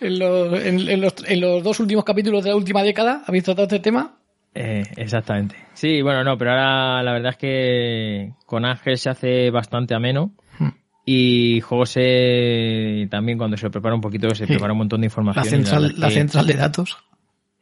en, 0.00 0.18
los, 0.18 0.52
en- 0.64 0.88
en 0.88 1.00
los, 1.00 1.14
en 1.26 1.40
los 1.40 1.62
dos 1.62 1.80
últimos 1.80 2.04
capítulos 2.04 2.42
de 2.44 2.50
la 2.50 2.56
última 2.56 2.82
década 2.82 3.22
habéis 3.26 3.44
tratado 3.44 3.64
este 3.66 3.78
tema. 3.80 4.16
Eh, 4.54 4.82
exactamente. 4.96 5.54
Sí, 5.74 6.02
bueno, 6.02 6.24
no, 6.24 6.36
pero 6.36 6.50
ahora 6.50 7.02
la 7.02 7.12
verdad 7.12 7.30
es 7.32 7.36
que 7.38 8.32
con 8.46 8.64
Ángel 8.64 8.98
se 8.98 9.10
hace 9.10 9.50
bastante 9.50 9.94
ameno. 9.94 10.32
Hmm. 10.58 10.68
Y 11.04 11.60
José 11.60 13.06
también 13.10 13.38
cuando 13.38 13.56
se 13.56 13.70
prepara 13.70 13.94
un 13.94 14.00
poquito 14.00 14.28
se 14.34 14.46
Sí. 14.46 14.52
prepara 14.52 14.72
un 14.72 14.78
montón 14.78 15.00
de 15.00 15.06
La 15.06 15.10
información. 15.10 15.46
y 15.46 15.48
central, 15.48 15.94
la 15.96 16.08
que- 16.08 16.14
central 16.14 16.46
de 16.46 16.54
datos. 16.54 16.98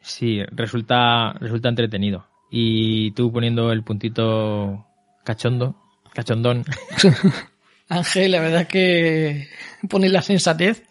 Sí, 0.01 0.41
resulta, 0.53 1.33
resulta 1.35 1.69
entretenido. 1.69 2.27
Y 2.51 3.11
tú 3.11 3.31
poniendo 3.33 3.73
el 3.73 3.83
puntito 3.83 4.87
cachondo, 5.25 5.77
cachondón. 6.15 6.65
Ángel, 7.89 8.33
la 8.33 8.41
verdad 8.41 8.63
es 8.63 8.69
que 8.69 9.49
pone 9.89 10.09
la 10.09 10.23
sensatez. 10.23 10.83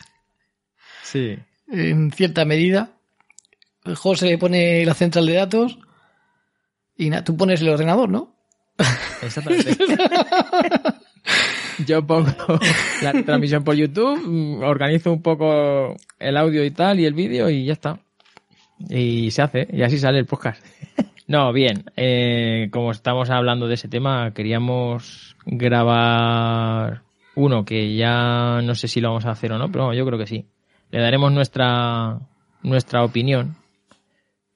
Sí. 1.03 1.37
en 1.71 2.11
cierta 2.11 2.45
medida. 2.45 2.91
José 3.95 4.37
pone 4.37 4.85
la 4.85 4.93
central 4.93 5.27
de 5.27 5.33
datos 5.33 5.77
y 6.97 7.09
nada, 7.09 7.23
tú 7.23 7.37
pones 7.37 7.61
el 7.61 7.69
ordenador, 7.69 8.09
¿no? 8.09 8.35
Exactamente. 9.21 9.77
Yo 11.85 12.05
pongo 12.05 12.31
la 13.01 13.23
transmisión 13.23 13.63
por 13.63 13.75
YouTube, 13.75 14.21
mm, 14.25 14.63
organizo 14.63 15.11
un 15.11 15.21
poco 15.21 15.95
el 16.19 16.37
audio 16.37 16.63
y 16.63 16.71
tal 16.71 16.99
y 16.99 17.05
el 17.05 17.13
vídeo 17.13 17.49
y 17.49 17.65
ya 17.65 17.73
está. 17.73 17.99
Y 18.89 19.31
se 19.31 19.41
hace, 19.41 19.67
y 19.71 19.83
así 19.83 19.99
sale 19.99 20.19
el 20.19 20.25
podcast. 20.25 20.63
No, 21.27 21.51
bien, 21.53 21.85
eh, 21.95 22.69
como 22.71 22.91
estamos 22.91 23.31
hablando 23.31 23.67
de 23.67 23.73
ese 23.73 23.87
tema, 23.87 24.31
queríamos 24.31 25.35
grabar 25.45 27.01
uno 27.35 27.65
que 27.65 27.95
ya 27.95 28.61
no 28.61 28.75
sé 28.75 28.87
si 28.87 29.01
lo 29.01 29.09
vamos 29.09 29.25
a 29.25 29.31
hacer 29.31 29.51
o 29.51 29.57
no, 29.57 29.71
pero 29.71 29.93
yo 29.93 30.05
creo 30.05 30.19
que 30.19 30.27
sí. 30.27 30.45
Le 30.91 30.99
daremos 30.99 31.31
nuestra, 31.31 32.19
nuestra 32.61 33.03
opinión, 33.03 33.55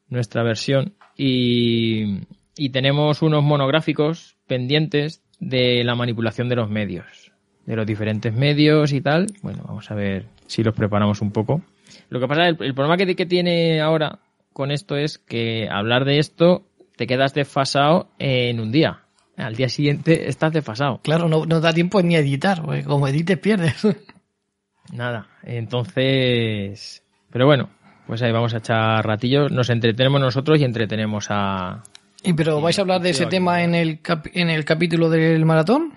nuestra 0.09 0.43
versión 0.43 0.93
y, 1.17 2.19
y 2.55 2.69
tenemos 2.69 3.23
unos 3.23 3.43
monográficos 3.43 4.37
pendientes 4.45 5.23
de 5.39 5.83
la 5.83 5.95
manipulación 5.95 6.49
de 6.49 6.55
los 6.55 6.69
medios, 6.69 7.31
de 7.65 7.75
los 7.75 7.87
diferentes 7.87 8.31
medios 8.31 8.93
y 8.93 9.01
tal. 9.01 9.25
Bueno, 9.41 9.63
vamos 9.67 9.89
a 9.89 9.95
ver 9.95 10.27
si 10.45 10.61
los 10.63 10.75
preparamos 10.75 11.21
un 11.21 11.31
poco. 11.31 11.63
Lo 12.09 12.19
que 12.19 12.27
pasa, 12.27 12.47
el, 12.47 12.57
el 12.61 12.75
problema 12.75 12.95
que, 12.95 13.15
que 13.15 13.25
tiene 13.25 13.81
ahora 13.81 14.19
con 14.59 14.71
esto 14.71 14.97
es 14.97 15.17
que 15.17 15.69
hablar 15.71 16.03
de 16.03 16.19
esto 16.19 16.65
te 16.97 17.07
quedas 17.07 17.33
desfasado 17.33 18.09
en 18.19 18.59
un 18.59 18.73
día. 18.73 19.03
Al 19.37 19.55
día 19.55 19.69
siguiente 19.69 20.27
estás 20.27 20.51
desfasado. 20.51 20.99
Claro, 21.01 21.29
no, 21.29 21.45
no 21.45 21.61
da 21.61 21.71
tiempo 21.71 22.01
ni 22.01 22.17
a 22.17 22.19
editar, 22.19 22.61
porque 22.61 22.83
como 22.83 23.07
edites 23.07 23.37
pierdes. 23.39 23.75
Nada. 24.91 25.27
Entonces, 25.43 27.03
pero 27.31 27.45
bueno, 27.45 27.69
pues 28.05 28.21
ahí 28.21 28.31
vamos 28.33 28.53
a 28.53 28.57
echar 28.57 29.05
ratillos. 29.05 29.49
Nos 29.51 29.69
entretenemos 29.69 30.19
nosotros 30.19 30.59
y 30.59 30.65
entretenemos 30.65 31.27
a, 31.29 31.83
¿Y 32.23 32.33
pero 32.33 32.59
vais 32.59 32.77
a 32.77 32.81
hablar 32.81 33.01
de 33.01 33.11
ese 33.11 33.27
tema 33.27 33.63
en 33.63 33.75
el, 33.75 34.01
cap- 34.01 34.27
en 34.33 34.49
el 34.49 34.65
capítulo 34.65 35.09
del 35.09 35.45
maratón? 35.45 35.93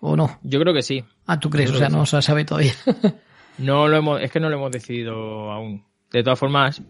¿O 0.00 0.16
no? 0.16 0.38
Yo 0.42 0.58
creo 0.60 0.72
que 0.72 0.80
sí. 0.82 1.04
Ah, 1.26 1.38
tú 1.38 1.50
crees, 1.50 1.70
o 1.72 1.76
sea, 1.76 1.88
no 1.90 2.06
se 2.06 2.22
sabe 2.22 2.44
todavía. 2.44 2.72
No 3.58 3.88
lo 3.88 3.96
hemos, 3.96 4.22
es 4.22 4.30
que 4.30 4.38
no 4.38 4.48
lo 4.48 4.54
hemos 4.56 4.70
decidido 4.70 5.50
aún. 5.50 5.84
De 6.12 6.22
todas 6.22 6.38
formas, 6.38 6.80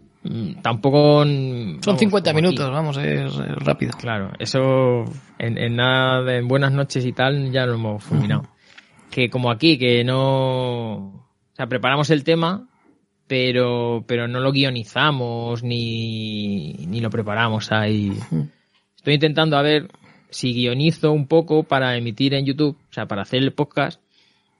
tampoco. 0.61 1.23
mm, 1.25 1.81
Son 1.81 1.97
vamos, 1.97 1.99
50 1.99 2.31
como 2.31 2.37
aquí. 2.37 2.45
minutos, 2.45 2.71
vamos, 2.71 2.97
es, 2.97 3.33
es 3.33 3.55
rápido. 3.65 3.91
Claro, 3.97 4.31
eso 4.39 5.05
en, 5.37 5.57
en 5.57 5.75
nada 5.75 6.23
de 6.23 6.37
en 6.37 6.47
buenas 6.47 6.71
noches 6.71 7.05
y 7.05 7.13
tal 7.13 7.51
ya 7.51 7.65
lo 7.65 7.75
hemos 7.75 8.03
fulminado. 8.03 8.43
Que 9.11 9.29
como 9.29 9.51
aquí, 9.51 9.77
que 9.77 10.03
no. 10.03 10.95
O 10.97 11.55
sea, 11.55 11.67
preparamos 11.67 12.09
el 12.09 12.23
tema, 12.23 12.67
pero, 13.27 14.03
pero 14.07 14.27
no 14.27 14.39
lo 14.39 14.51
guionizamos 14.51 15.63
ni, 15.63 16.73
ni 16.87 16.99
lo 16.99 17.09
preparamos 17.09 17.71
ahí. 17.71 18.13
Estoy 18.95 19.15
intentando 19.15 19.57
a 19.57 19.61
ver 19.61 19.87
si 20.29 20.53
guionizo 20.53 21.11
un 21.11 21.27
poco 21.27 21.63
para 21.63 21.97
emitir 21.97 22.33
en 22.33 22.45
YouTube, 22.45 22.77
o 22.89 22.93
sea, 22.93 23.07
para 23.07 23.23
hacer 23.23 23.41
el 23.41 23.51
podcast, 23.53 23.99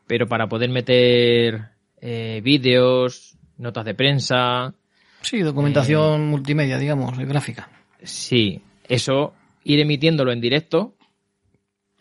pero 0.07 0.27
para 0.27 0.47
poder 0.47 0.69
meter 0.69 1.69
eh, 2.01 2.41
vídeos, 2.43 3.37
notas 3.57 3.85
de 3.85 3.93
prensa, 3.93 4.73
Sí, 5.21 5.39
documentación 5.41 6.21
Eh. 6.21 6.25
multimedia, 6.25 6.77
digamos, 6.77 7.17
gráfica. 7.17 7.69
Sí, 8.03 8.61
eso 8.87 9.33
ir 9.63 9.79
emitiéndolo 9.79 10.31
en 10.31 10.39
directo, 10.41 10.95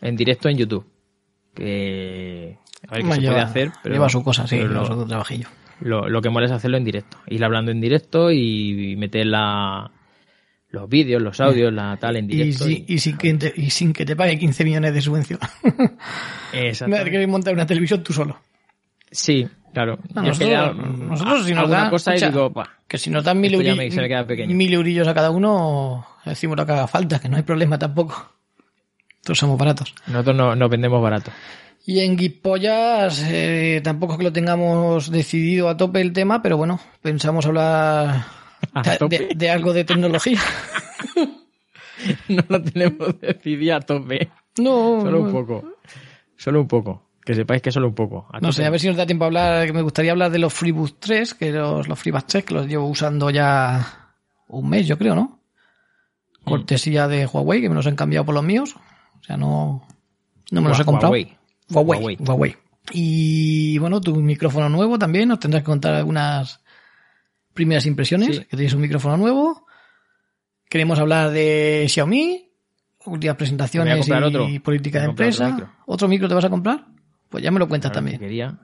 en 0.01 0.15
directo 0.15 0.49
en 0.49 0.57
YouTube. 0.57 0.85
Que 1.53 2.57
a 2.87 2.93
ver 2.95 3.03
qué 3.03 3.11
se 3.13 3.21
lleva, 3.21 3.33
puede 3.33 3.45
hacer, 3.45 3.71
pero 3.83 3.95
lleva 3.95 4.09
su 4.09 4.23
cosa, 4.23 4.47
sí, 4.47 4.55
pero 4.57 4.69
lleva 4.69 4.81
lo, 4.87 5.01
su 5.01 5.07
trabajillo. 5.07 5.47
lo- 5.81 6.07
lo 6.07 6.21
que 6.21 6.29
mola 6.29 6.45
es 6.45 6.51
hacerlo 6.51 6.77
en 6.77 6.85
directo, 6.85 7.17
ir 7.27 7.43
hablando 7.43 7.71
en 7.71 7.81
directo 7.81 8.31
y, 8.31 8.95
meter 8.95 9.25
la, 9.25 9.91
los 10.69 10.87
vídeos, 10.89 11.21
los 11.21 11.39
audios, 11.41 11.73
la 11.73 11.97
tal 11.97 12.15
en 12.17 12.25
Y, 12.25 12.27
directo. 12.35 12.63
si- 12.65 12.85
y 12.87 12.99
sin 12.99 13.17
que 13.17 13.33
te, 13.33 13.53
y 13.55 13.69
sin 13.71 13.91
que 13.91 14.05
te 14.05 14.15
pague 14.15 14.37
15 14.39 14.63
millones 14.63 14.93
de 14.93 15.01
subvención. 15.01 15.39
Exactamente. 16.53 17.09
Quieres 17.09 17.27
montar 17.27 17.53
una 17.53 17.65
televisión 17.65 18.03
tú 18.03 18.13
solo. 18.13 18.39
Sí, 19.11 19.47
claro. 19.73 19.99
No, 20.13 20.23
nosotros- 20.23 20.49
ya, 20.49 20.71
nosotros 20.73 21.45
si 21.45 21.51
nos 21.53 21.63
hago 21.63 21.71
una 21.73 21.83
da- 21.85 21.89
cosa 21.89 22.11
y 22.11 22.15
escucha, 22.15 22.31
digo, 22.31 22.49
"Buah, 22.49 22.65
Que 22.87 22.97
si 22.97 23.09
nos 23.09 23.23
dan 23.23 23.39
mil, 23.39 23.53
Esto 23.53 23.63
ya 23.63 23.73
euri- 23.73 23.77
me- 23.77 23.91
se 23.91 24.07
queda 24.07 24.47
mil 24.47 24.73
eurillos 24.73 25.07
a 25.07 25.13
cada 25.13 25.29
uno, 25.31 26.05
decimos 26.25 26.57
lo 26.57 26.65
que 26.65 26.71
haga 26.71 26.87
falta, 26.87 27.19
que 27.19 27.29
no 27.29 27.37
hay 27.37 27.43
problema 27.43 27.77
tampoco. 27.77 28.31
Todos 29.23 29.37
somos 29.37 29.57
baratos. 29.57 29.93
nosotros 30.07 30.35
no, 30.35 30.55
nos 30.55 30.69
vendemos 30.69 31.01
barato. 31.01 31.31
Y 31.85 31.99
en 32.01 32.15
Guipollas 32.17 33.23
eh, 33.27 33.81
tampoco 33.83 34.13
es 34.13 34.17
que 34.19 34.23
lo 34.25 34.33
tengamos 34.33 35.09
decidido 35.11 35.69
a 35.69 35.77
tope 35.77 36.01
el 36.01 36.13
tema, 36.13 36.41
pero 36.41 36.57
bueno, 36.57 36.79
pensamos 37.01 37.45
hablar 37.45 38.25
de, 39.09 39.29
de- 39.35 39.49
algo 39.49 39.73
de 39.73 39.83
tecnología. 39.85 40.39
no 42.29 42.43
lo 42.47 42.61
tenemos 42.61 43.19
decidido 43.21 43.75
a 43.75 43.79
tope. 43.81 44.29
No, 44.57 45.01
Solo 45.01 45.19
un 45.21 45.25
no, 45.27 45.31
poco. 45.31 45.73
Solo 46.37 46.61
un 46.61 46.67
poco. 46.67 47.08
Que 47.29 47.35
sepáis 47.35 47.61
que 47.61 47.71
solo 47.71 47.89
un 47.89 47.93
poco. 47.93 48.27
No 48.41 48.51
sé, 48.51 48.65
a 48.65 48.71
ver 48.71 48.79
si 48.79 48.87
nos 48.87 48.97
da 48.97 49.05
tiempo 49.05 49.23
a 49.23 49.27
hablar, 49.27 49.67
que 49.67 49.71
me 49.71 49.83
gustaría 49.83 50.09
hablar 50.13 50.31
de 50.31 50.39
los 50.39 50.51
FreeBoost 50.51 50.95
3, 50.99 51.35
que 51.35 51.51
los, 51.51 51.87
los 51.87 51.99
FreeBoost 51.99 52.27
3 52.27 52.43
que 52.43 52.53
los 52.55 52.65
llevo 52.65 52.87
usando 52.87 53.29
ya 53.29 54.15
un 54.47 54.67
mes, 54.67 54.87
yo 54.87 54.97
creo, 54.97 55.13
¿no? 55.13 55.39
Mm. 56.41 56.49
Cortesía 56.49 57.07
de 57.07 57.27
Huawei, 57.27 57.61
que 57.61 57.69
me 57.69 57.75
los 57.75 57.85
han 57.85 57.95
cambiado 57.95 58.25
por 58.25 58.33
los 58.33 58.43
míos. 58.43 58.75
O 59.19 59.23
sea, 59.23 59.37
no, 59.37 59.85
no 60.49 60.61
me 60.63 60.69
los 60.69 60.79
he 60.79 60.85
comprado. 60.85 61.11
Huawei. 61.11 61.37
Huawei, 61.69 61.99
Huawei. 61.99 62.17
Huawei. 62.19 62.55
Y 62.93 63.77
bueno, 63.77 64.01
tu 64.01 64.15
micrófono 64.15 64.67
nuevo 64.67 64.97
también, 64.97 65.29
nos 65.29 65.37
tendrás 65.39 65.61
que 65.61 65.67
contar 65.67 65.93
algunas 65.93 66.61
primeras 67.53 67.85
impresiones, 67.85 68.37
Sí. 68.37 68.45
que 68.45 68.57
tienes 68.57 68.73
un 68.73 68.81
micrófono 68.81 69.17
nuevo. 69.17 69.67
Queremos 70.67 70.97
hablar 70.97 71.29
de 71.29 71.85
Xiaomi, 71.87 72.49
últimas 73.05 73.37
presentaciones 73.37 74.07
y 74.07 74.11
otro. 74.11 74.47
política 74.63 75.01
de 75.01 75.05
empresa. 75.05 75.43
otro 75.43 75.55
micro. 75.57 75.73
¿Otro 75.85 76.07
micro 76.07 76.27
te 76.27 76.33
vas 76.33 76.45
a 76.45 76.49
comprar? 76.49 76.87
Pues 77.29 77.43
ya 77.43 77.51
me 77.51 77.59
lo 77.59 77.67
cuentas 77.67 77.91
Claro, 77.91 77.97
también. 77.99 78.19
que 78.19 78.25
Quería. 78.25 78.57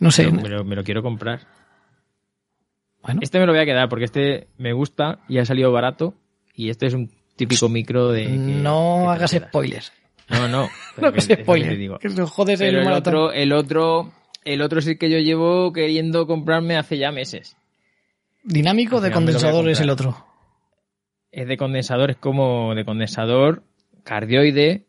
No 0.00 0.10
sé. 0.10 0.30
Me, 0.30 0.48
lo, 0.48 0.64
me 0.64 0.76
lo 0.76 0.84
quiero 0.84 1.02
comprar. 1.02 1.40
Bueno, 3.02 3.20
Este 3.22 3.38
me 3.38 3.46
lo 3.46 3.52
voy 3.52 3.60
a 3.60 3.64
quedar 3.64 3.88
porque 3.88 4.04
este 4.04 4.48
me 4.58 4.72
gusta 4.72 5.20
y 5.28 5.38
ha 5.38 5.44
salido 5.44 5.72
barato. 5.72 6.14
Y 6.54 6.70
este 6.70 6.86
es 6.86 6.94
un 6.94 7.10
típico 7.36 7.68
micro 7.68 8.08
de. 8.10 8.24
que- 8.24 8.30
no 8.36 9.02
que 9.06 9.10
hagas 9.12 9.30
spoilers. 9.32 9.92
No, 10.28 10.48
no. 10.48 10.62
No 10.68 10.70
pero 10.96 11.12
que 11.12 11.18
es 11.20 11.24
se 11.24 11.36
lo 11.36 11.42
spoiler. 11.42 11.76
digo. 11.78 11.98
Que 11.98 12.08
jodes 12.10 12.58
Pero 12.58 12.80
el 12.82 12.88
otro, 12.88 13.32
el 13.32 13.52
otro, 13.52 14.12
el 14.44 14.60
otro 14.62 14.80
es 14.80 14.86
el 14.88 14.98
que 14.98 15.08
yo 15.10 15.18
llevo 15.18 15.72
queriendo 15.72 16.26
comprarme 16.26 16.76
hace 16.76 16.98
ya 16.98 17.12
meses. 17.12 17.56
Dinámico 18.42 18.96
Al 18.96 19.02
de 19.04 19.10
condensador 19.12 19.68
es 19.68 19.80
el 19.80 19.90
otro. 19.90 20.26
Es 21.30 21.46
de 21.46 21.56
condensador, 21.56 22.10
es 22.10 22.16
como 22.16 22.74
de 22.74 22.84
condensador 22.84 23.62
cardioide, 24.02 24.86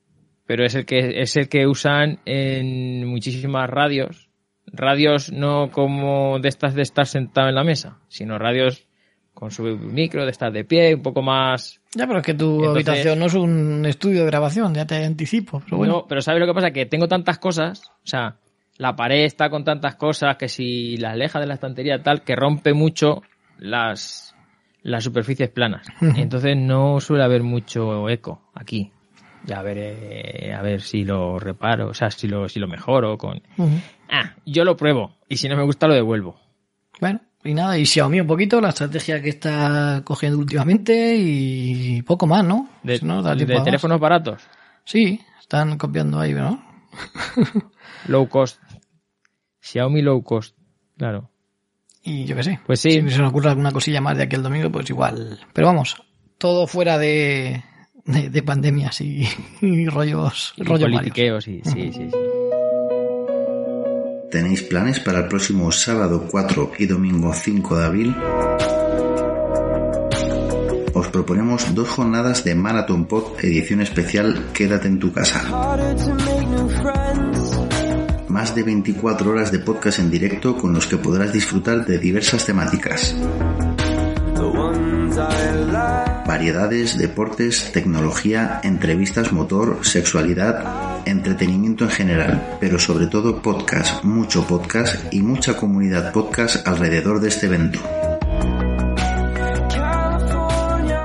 pero 0.49 0.65
es 0.65 0.73
el 0.73 0.83
que 0.87 1.21
es 1.21 1.37
el 1.37 1.47
que 1.47 1.67
usan 1.67 2.21
en 2.25 3.05
muchísimas 3.05 3.69
radios. 3.69 4.29
Radios 4.65 5.31
no 5.31 5.69
como 5.69 6.39
de 6.39 6.49
estas 6.49 6.73
de 6.73 6.81
estar 6.81 7.05
sentado 7.05 7.49
en 7.49 7.53
la 7.55 7.63
mesa, 7.63 7.99
sino 8.07 8.39
radios 8.39 8.87
con 9.35 9.51
su 9.51 9.61
micro, 9.61 10.25
de 10.25 10.31
estar 10.31 10.51
de 10.51 10.63
pie, 10.65 10.95
un 10.95 11.03
poco 11.03 11.21
más 11.21 11.79
Ya, 11.93 12.07
pero 12.07 12.17
es 12.19 12.25
que 12.25 12.33
tu 12.33 12.55
Entonces- 12.57 12.87
habitación 12.87 13.19
no 13.19 13.27
es 13.27 13.35
un 13.35 13.85
estudio 13.85 14.21
de 14.21 14.25
grabación, 14.25 14.73
ya 14.73 14.87
te 14.87 15.05
anticipo. 15.05 15.61
Pero 15.65 15.77
bueno, 15.77 15.93
No, 15.93 16.05
pero 16.07 16.19
¿sabes 16.21 16.39
lo 16.39 16.47
que 16.47 16.53
pasa? 16.55 16.71
Que 16.71 16.87
tengo 16.87 17.07
tantas 17.07 17.37
cosas, 17.37 17.83
o 18.03 18.07
sea, 18.07 18.37
la 18.77 18.95
pared 18.95 19.25
está 19.25 19.51
con 19.51 19.63
tantas 19.63 19.97
cosas 19.97 20.35
que 20.37 20.47
si 20.49 20.97
las 20.97 21.13
aleja 21.13 21.39
de 21.39 21.45
la 21.45 21.53
estantería 21.53 22.01
tal, 22.01 22.23
que 22.23 22.35
rompe 22.35 22.73
mucho 22.73 23.21
las, 23.59 24.33
las 24.81 25.03
superficies 25.03 25.49
planas. 25.51 25.85
Entonces 26.01 26.57
no 26.57 26.99
suele 26.99 27.23
haber 27.23 27.43
mucho 27.43 28.09
eco 28.09 28.49
aquí. 28.55 28.91
Ya 29.45 29.61
veré, 29.61 30.53
a 30.53 30.61
ver 30.61 30.81
si 30.81 31.03
lo 31.03 31.39
reparo, 31.39 31.89
o 31.89 31.93
sea, 31.93 32.11
si 32.11 32.27
lo, 32.27 32.49
si 32.49 32.59
lo 32.59 32.67
mejoro 32.67 33.17
con... 33.17 33.41
Ah, 34.09 34.35
yo 34.45 34.63
lo 34.63 34.75
pruebo 34.75 35.17
y 35.27 35.37
si 35.37 35.47
no 35.47 35.55
me 35.55 35.63
gusta 35.63 35.87
lo 35.87 35.93
devuelvo. 35.93 36.39
Bueno, 36.99 37.21
y 37.43 37.53
nada, 37.53 37.77
y 37.77 37.85
Xiaomi 37.85 38.19
un 38.19 38.27
poquito, 38.27 38.59
la 38.59 38.69
estrategia 38.69 39.21
que 39.21 39.29
está 39.29 40.01
cogiendo 40.03 40.37
últimamente 40.37 41.15
y 41.15 42.01
poco 42.01 42.27
más, 42.27 42.43
¿no? 42.43 42.69
De, 42.83 42.97
Si 42.97 43.05
no, 43.05 43.21
da 43.21 43.35
de 43.35 43.45
teléfonos 43.45 43.99
baratos, 43.99 44.41
Sí, 44.83 45.21
están 45.39 45.77
copiando 45.77 46.19
ahí, 46.19 46.33
¿no? 46.33 46.63
low 48.07 48.27
cost. 48.27 48.59
Xiaomi 49.61 50.01
low 50.01 50.23
cost, 50.23 50.57
claro. 50.97 51.29
Y 52.01 52.25
yo 52.25 52.35
qué 52.35 52.43
sé. 52.43 52.59
Pues 52.65 52.79
sí. 52.79 52.91
Si 52.91 53.09
se 53.09 53.19
nos 53.19 53.29
ocurre 53.29 53.49
alguna 53.49 53.71
cosilla 53.71 54.01
más 54.01 54.17
de 54.17 54.23
aquí 54.23 54.35
al 54.35 54.43
domingo, 54.43 54.71
pues 54.71 54.89
igual. 54.89 55.39
Pero 55.53 55.67
vamos, 55.67 56.01
todo 56.37 56.65
fuera 56.65 56.97
de, 56.97 57.63
de, 58.09 58.29
de 58.29 58.43
pandemias 58.43 59.01
y, 59.01 59.27
y 59.61 59.87
rollos, 59.87 60.53
Y 60.57 60.63
rollos 60.63 60.81
varios. 60.83 60.99
politiqueos 61.01 61.47
y 61.47 61.61
sí, 61.63 61.71
sí, 61.73 61.91
sí. 61.93 62.09
¿Tenéis 64.31 64.61
planes 64.63 64.99
para 64.99 65.19
el 65.19 65.27
próximo 65.27 65.71
sábado 65.71 66.27
4 66.29 66.71
y 66.77 66.85
domingo 66.85 67.33
5 67.33 67.77
de 67.77 67.85
abril? 67.85 68.15
Os 70.93 71.07
proponemos 71.07 71.73
dos 71.73 71.87
jornadas 71.89 72.43
de 72.43 72.53
Marathon 72.55 73.05
Pod 73.05 73.39
edición 73.41 73.81
especial 73.81 74.49
Quédate 74.53 74.87
en 74.87 74.99
tu 74.99 75.11
casa. 75.11 75.41
más 78.27 78.53
de 78.53 78.61
24 78.63 79.31
horas 79.31 79.51
de 79.51 79.59
podcast 79.59 79.99
en 79.99 80.11
directo 80.11 80.55
con 80.55 80.73
los 80.73 80.85
que 80.85 80.97
podrás 80.97 81.33
disfrutar 81.33 81.85
de 81.85 81.97
diversas 81.97 82.45
temáticas. 82.45 83.15
Variedades, 86.27 86.97
deportes, 86.97 87.71
tecnología, 87.71 88.61
entrevistas 88.63 89.31
motor, 89.31 89.79
sexualidad, 89.81 91.01
entretenimiento 91.05 91.85
en 91.85 91.89
general, 91.89 92.57
pero 92.59 92.77
sobre 92.77 93.07
todo 93.07 93.41
podcast, 93.41 94.03
mucho 94.03 94.45
podcast 94.45 95.11
y 95.11 95.21
mucha 95.21 95.57
comunidad 95.57 96.13
podcast 96.13 96.67
alrededor 96.67 97.19
de 97.19 97.29
este 97.29 97.47
evento. 97.47 97.79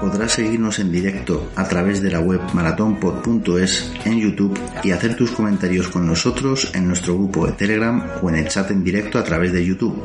Podrás 0.01 0.33
seguirnos 0.33 0.79
en 0.79 0.93
directo 0.93 1.51
a 1.57 1.67
través 1.67 2.03
de 2.03 2.11
la 2.11 2.21
web 2.21 2.41
maratonpod.es 2.53 3.93
en 4.05 4.21
YouTube 4.21 4.61
y 4.83 4.91
hacer 4.91 5.17
tus 5.17 5.31
comentarios 5.31 5.89
con 5.89 6.07
nosotros 6.07 6.71
en 6.75 6.87
nuestro 6.87 7.15
grupo 7.15 7.47
de 7.47 7.53
Telegram 7.53 8.11
o 8.23 8.29
en 8.29 8.37
el 8.37 8.49
chat 8.49 8.71
en 8.71 8.85
directo 8.85 9.19
a 9.19 9.25
través 9.25 9.53
de 9.53 9.65
YouTube. 9.65 10.05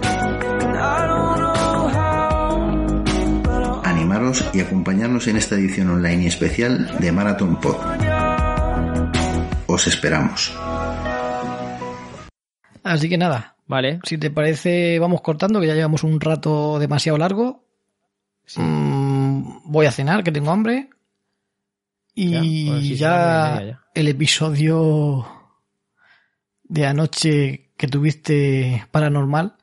Y 4.53 4.59
acompañarnos 4.61 5.27
en 5.27 5.37
esta 5.37 5.55
edición 5.55 5.89
online 5.89 6.23
y 6.23 6.27
especial 6.27 6.99
de 6.99 7.11
Marathon 7.11 7.59
Pod. 7.59 7.77
Os 9.65 9.87
esperamos. 9.87 10.53
Así 12.83 13.09
que 13.09 13.17
nada, 13.17 13.55
Vale. 13.65 13.99
si 14.03 14.17
te 14.17 14.29
parece, 14.29 14.99
vamos 14.99 15.21
cortando, 15.21 15.59
que 15.59 15.67
ya 15.67 15.73
llevamos 15.73 16.03
un 16.03 16.19
rato 16.19 16.77
demasiado 16.79 17.17
largo. 17.17 17.63
Mm, 18.55 19.61
voy 19.65 19.85
a 19.87 19.91
cenar, 19.91 20.23
que 20.23 20.31
tengo 20.31 20.51
hambre. 20.51 20.89
Y 22.13 22.65
bueno, 22.67 22.81
sí, 22.81 22.95
ya. 22.95 23.81
el 23.95 24.07
episodio 24.07 25.25
de 26.63 26.85
anoche 26.85 27.71
que 27.77 27.87
tuviste 27.87 28.85
paranormal, 28.91 29.55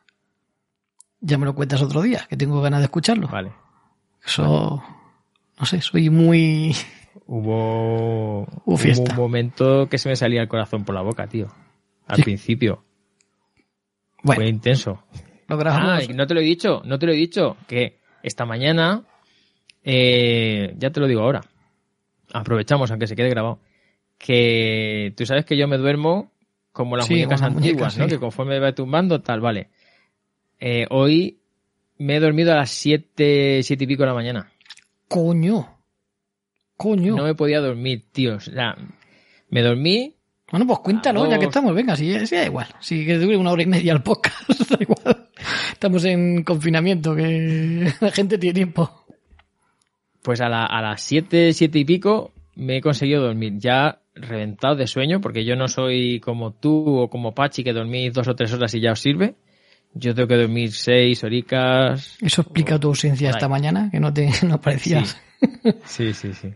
ya 1.20 1.38
me 1.38 1.44
lo 1.46 1.54
cuentas 1.54 1.82
otro 1.82 2.02
día, 2.02 2.26
que 2.28 2.36
tengo 2.36 2.60
ganas 2.62 2.80
de 2.80 2.84
escucharlo. 2.86 3.28
Vale. 3.28 3.52
Eso, 4.26 4.82
no 5.58 5.66
sé, 5.66 5.80
soy 5.80 6.10
muy... 6.10 6.74
Hubo, 7.28 8.42
hubo 8.64 9.02
un 9.02 9.16
momento 9.16 9.88
que 9.88 9.98
se 9.98 10.08
me 10.08 10.14
salía 10.14 10.40
el 10.42 10.46
corazón 10.48 10.84
por 10.84 10.94
la 10.94 11.00
boca, 11.02 11.26
tío. 11.26 11.48
Al 12.06 12.16
Sí. 12.18 12.22
principio. 12.22 12.84
Bueno, 14.22 14.42
Fue 14.42 14.48
intenso. 14.48 15.02
lo 15.48 15.58
Ah, 15.66 16.00
y 16.08 16.12
no 16.12 16.26
te 16.28 16.34
lo 16.34 16.40
he 16.40 16.44
dicho, 16.44 16.82
no 16.84 16.98
te 17.00 17.06
lo 17.06 17.12
he 17.12 17.16
dicho, 17.16 17.56
que 17.66 17.98
esta 18.22 18.44
mañana, 18.44 19.02
eh, 19.82 20.74
ya 20.78 20.90
te 20.90 21.00
lo 21.00 21.08
digo 21.08 21.22
ahora, 21.22 21.40
aprovechamos, 22.32 22.90
aunque 22.92 23.08
se 23.08 23.16
quede 23.16 23.30
grabado, 23.30 23.58
que 24.18 25.12
tú 25.16 25.26
sabes 25.26 25.44
que 25.44 25.56
yo 25.56 25.66
me 25.66 25.78
duermo 25.78 26.30
como 26.70 26.96
las 26.96 27.06
Sí, 27.06 27.14
muñecas 27.14 27.42
antiguas, 27.42 27.96
¿no? 27.98 28.04
sí. 28.04 28.10
Que 28.10 28.18
conforme 28.20 28.60
va 28.60 28.72
tumbando, 28.72 29.20
tal, 29.20 29.40
vale. 29.40 29.70
Eh, 30.60 30.86
hoy 30.90 31.40
me 31.98 32.16
he 32.16 32.20
dormido 32.20 32.52
a 32.52 32.56
las 32.56 32.70
siete, 32.70 33.62
siete 33.62 33.84
y 33.84 33.86
pico 33.86 34.02
de 34.02 34.08
la 34.08 34.14
mañana. 34.14 34.50
Coño. 35.08 35.78
Coño. 36.76 37.16
No 37.16 37.24
me 37.24 37.34
podía 37.34 37.60
dormir, 37.60 38.04
tío. 38.12 38.36
O 38.36 38.40
sea, 38.40 38.76
me 39.50 39.62
dormí, 39.62 40.14
Bueno, 40.50 40.66
pues 40.66 40.78
cuéntalo, 40.80 41.28
ya 41.30 41.38
que 41.38 41.46
estamos. 41.46 41.74
Venga, 41.74 41.96
si, 41.96 42.26
si 42.26 42.34
da 42.36 42.44
igual. 42.44 42.66
Si 42.80 43.06
que 43.06 43.16
dure 43.18 43.36
una 43.36 43.52
hora 43.52 43.62
y 43.62 43.66
media 43.66 43.92
el 43.92 44.02
podcast, 44.02 44.48
da 44.70 44.78
igual. 44.80 45.28
Estamos 45.72 46.04
en 46.04 46.42
confinamiento, 46.44 47.14
que 47.16 47.92
la 48.00 48.10
gente 48.10 48.38
tiene 48.38 48.54
tiempo. 48.54 49.06
pues 50.22 50.40
a, 50.40 50.48
la- 50.48 50.66
a 50.66 50.82
las 50.82 51.00
siete, 51.02 51.52
siete 51.52 51.78
y 51.78 51.84
pico 51.84 52.32
me 52.56 52.78
he 52.78 52.80
conseguido 52.80 53.22
dormir. 53.22 53.54
Ya 53.58 54.00
reventado 54.14 54.76
de 54.76 54.86
sueño, 54.86 55.20
porque 55.20 55.44
yo 55.44 55.56
no 55.56 55.68
soy 55.68 56.20
como 56.20 56.52
tú 56.52 56.98
o 57.00 57.10
como 57.10 57.34
Pachi, 57.34 57.62
que 57.64 57.72
dormís 57.72 58.12
dos 58.14 58.28
o 58.28 58.34
tres 58.34 58.52
horas 58.52 58.74
y 58.74 58.80
ya 58.80 58.92
os 58.92 59.00
sirve. 59.00 59.34
Yo 59.98 60.14
tengo 60.14 60.28
que 60.28 60.36
dormir 60.36 60.72
seis 60.72 61.24
horicas. 61.24 62.18
Eso 62.20 62.42
explica 62.42 62.78
tu 62.78 62.88
ausencia 62.88 63.30
esta 63.30 63.48
mañana, 63.48 63.88
que 63.90 63.98
no 63.98 64.12
te 64.12 64.28
no 64.46 64.54
aparecías. 64.54 65.20
Sí, 65.84 66.12
sí, 66.12 66.32
sí. 66.34 66.52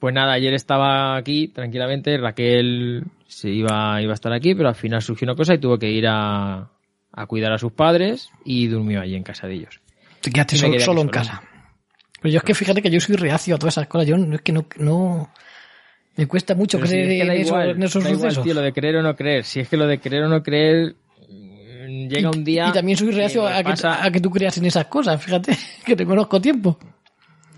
Pues 0.00 0.14
nada, 0.14 0.32
ayer 0.32 0.54
estaba 0.54 1.16
aquí 1.16 1.48
tranquilamente, 1.48 2.16
Raquel 2.18 3.04
se 3.26 3.50
iba, 3.50 4.00
iba 4.00 4.12
a 4.12 4.14
estar 4.14 4.32
aquí, 4.32 4.54
pero 4.54 4.68
al 4.68 4.74
final 4.74 5.02
surgió 5.02 5.26
una 5.26 5.34
cosa 5.34 5.54
y 5.54 5.58
tuvo 5.58 5.78
que 5.78 5.90
ir 5.90 6.06
a, 6.08 6.68
a 7.12 7.26
cuidar 7.26 7.52
a 7.52 7.58
sus 7.58 7.72
padres 7.72 8.30
y 8.44 8.68
durmió 8.68 9.00
allí 9.00 9.14
en 9.16 9.22
casa 9.24 9.46
de 9.46 9.54
ellos. 9.54 9.80
Te 10.20 10.30
quedaste 10.30 10.56
solo, 10.56 10.72
quedé 10.72 10.84
solo 10.84 11.00
en 11.02 11.08
casa. 11.08 11.42
Pero 12.20 12.32
yo 12.32 12.38
es 12.38 12.44
que 12.44 12.54
fíjate 12.54 12.82
que 12.82 12.90
yo 12.90 13.00
soy 13.00 13.16
reacio 13.16 13.54
a 13.54 13.58
todas 13.58 13.74
esas 13.74 13.86
cosas. 13.86 14.08
Yo 14.08 14.16
no, 14.16 14.34
es 14.34 14.40
que 14.42 14.52
no, 14.52 14.66
no 14.78 15.30
me 16.16 16.26
cuesta 16.26 16.54
mucho 16.56 16.78
Pero 16.78 16.88
si 16.88 16.92
creer 16.94 17.10
es 17.10 17.16
que 17.16 17.22
en, 17.22 17.40
eso- 17.40 17.48
igual, 17.48 17.70
en 17.70 17.82
esos 17.84 18.08
igual, 18.10 18.42
tío, 18.42 18.54
lo 18.54 18.60
de 18.62 18.72
creer 18.72 18.96
o 18.96 19.02
no 19.02 19.14
creer. 19.16 19.44
Si 19.44 19.60
es 19.60 19.68
que 19.68 19.76
lo 19.76 19.86
de 19.86 19.98
creer 20.00 20.24
o 20.24 20.28
no 20.28 20.42
creer 20.42 20.94
llega 22.08 22.30
un 22.30 22.44
día. 22.44 22.68
y 22.68 22.72
también 22.72 22.96
soy 22.98 23.10
reacio 23.12 23.42
que 23.46 23.52
a 23.52 23.58
que, 23.58 23.64
pasa- 23.64 24.04
a 24.04 24.10
que 24.10 24.20
tú 24.20 24.30
creas 24.30 24.56
en 24.58 24.66
esas 24.66 24.86
cosas. 24.86 25.22
Fíjate, 25.22 25.56
que 25.84 25.96
te 25.96 26.04
conozco 26.06 26.40
tiempo. 26.40 26.78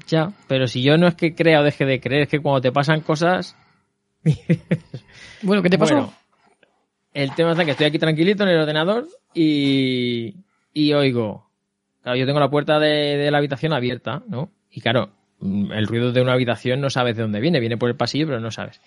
Ya, 0.08 0.32
pero 0.48 0.66
si 0.66 0.82
yo 0.82 0.98
no 0.98 1.06
es 1.06 1.14
que 1.14 1.34
crea 1.34 1.60
o 1.60 1.62
deje 1.64 1.84
de 1.86 2.00
creer, 2.00 2.22
es 2.22 2.28
que 2.28 2.40
cuando 2.40 2.60
te 2.60 2.72
pasan 2.72 3.00
cosas. 3.00 3.56
Bueno, 5.42 5.62
¿qué 5.62 5.70
te 5.70 5.78
pasó? 5.78 5.94
Bueno, 5.94 6.12
el 7.14 7.34
tema 7.34 7.52
está 7.52 7.64
que 7.64 7.70
estoy 7.70 7.86
aquí 7.86 7.98
tranquilito 7.98 8.42
en 8.42 8.50
el 8.50 8.60
ordenador 8.60 9.08
y, 9.34 10.34
y 10.74 10.92
oigo. 10.92 11.50
Claro, 12.02 12.18
yo 12.18 12.26
tengo 12.26 12.40
la 12.40 12.50
puerta 12.50 12.78
de, 12.78 13.16
de 13.16 13.30
la 13.30 13.38
habitación 13.38 13.72
abierta, 13.72 14.22
¿no? 14.28 14.50
Y 14.70 14.80
claro, 14.80 15.10
mm, 15.40 15.72
el 15.72 15.86
ruido 15.86 16.12
de 16.12 16.20
una 16.22 16.32
habitación 16.34 16.80
no 16.80 16.90
sabes 16.90 17.16
de 17.16 17.22
dónde 17.22 17.40
viene, 17.40 17.58
viene 17.60 17.78
por 17.78 17.88
el 17.88 17.96
pasillo, 17.96 18.26
pero 18.26 18.40
no 18.40 18.50
sabes. 18.50 18.80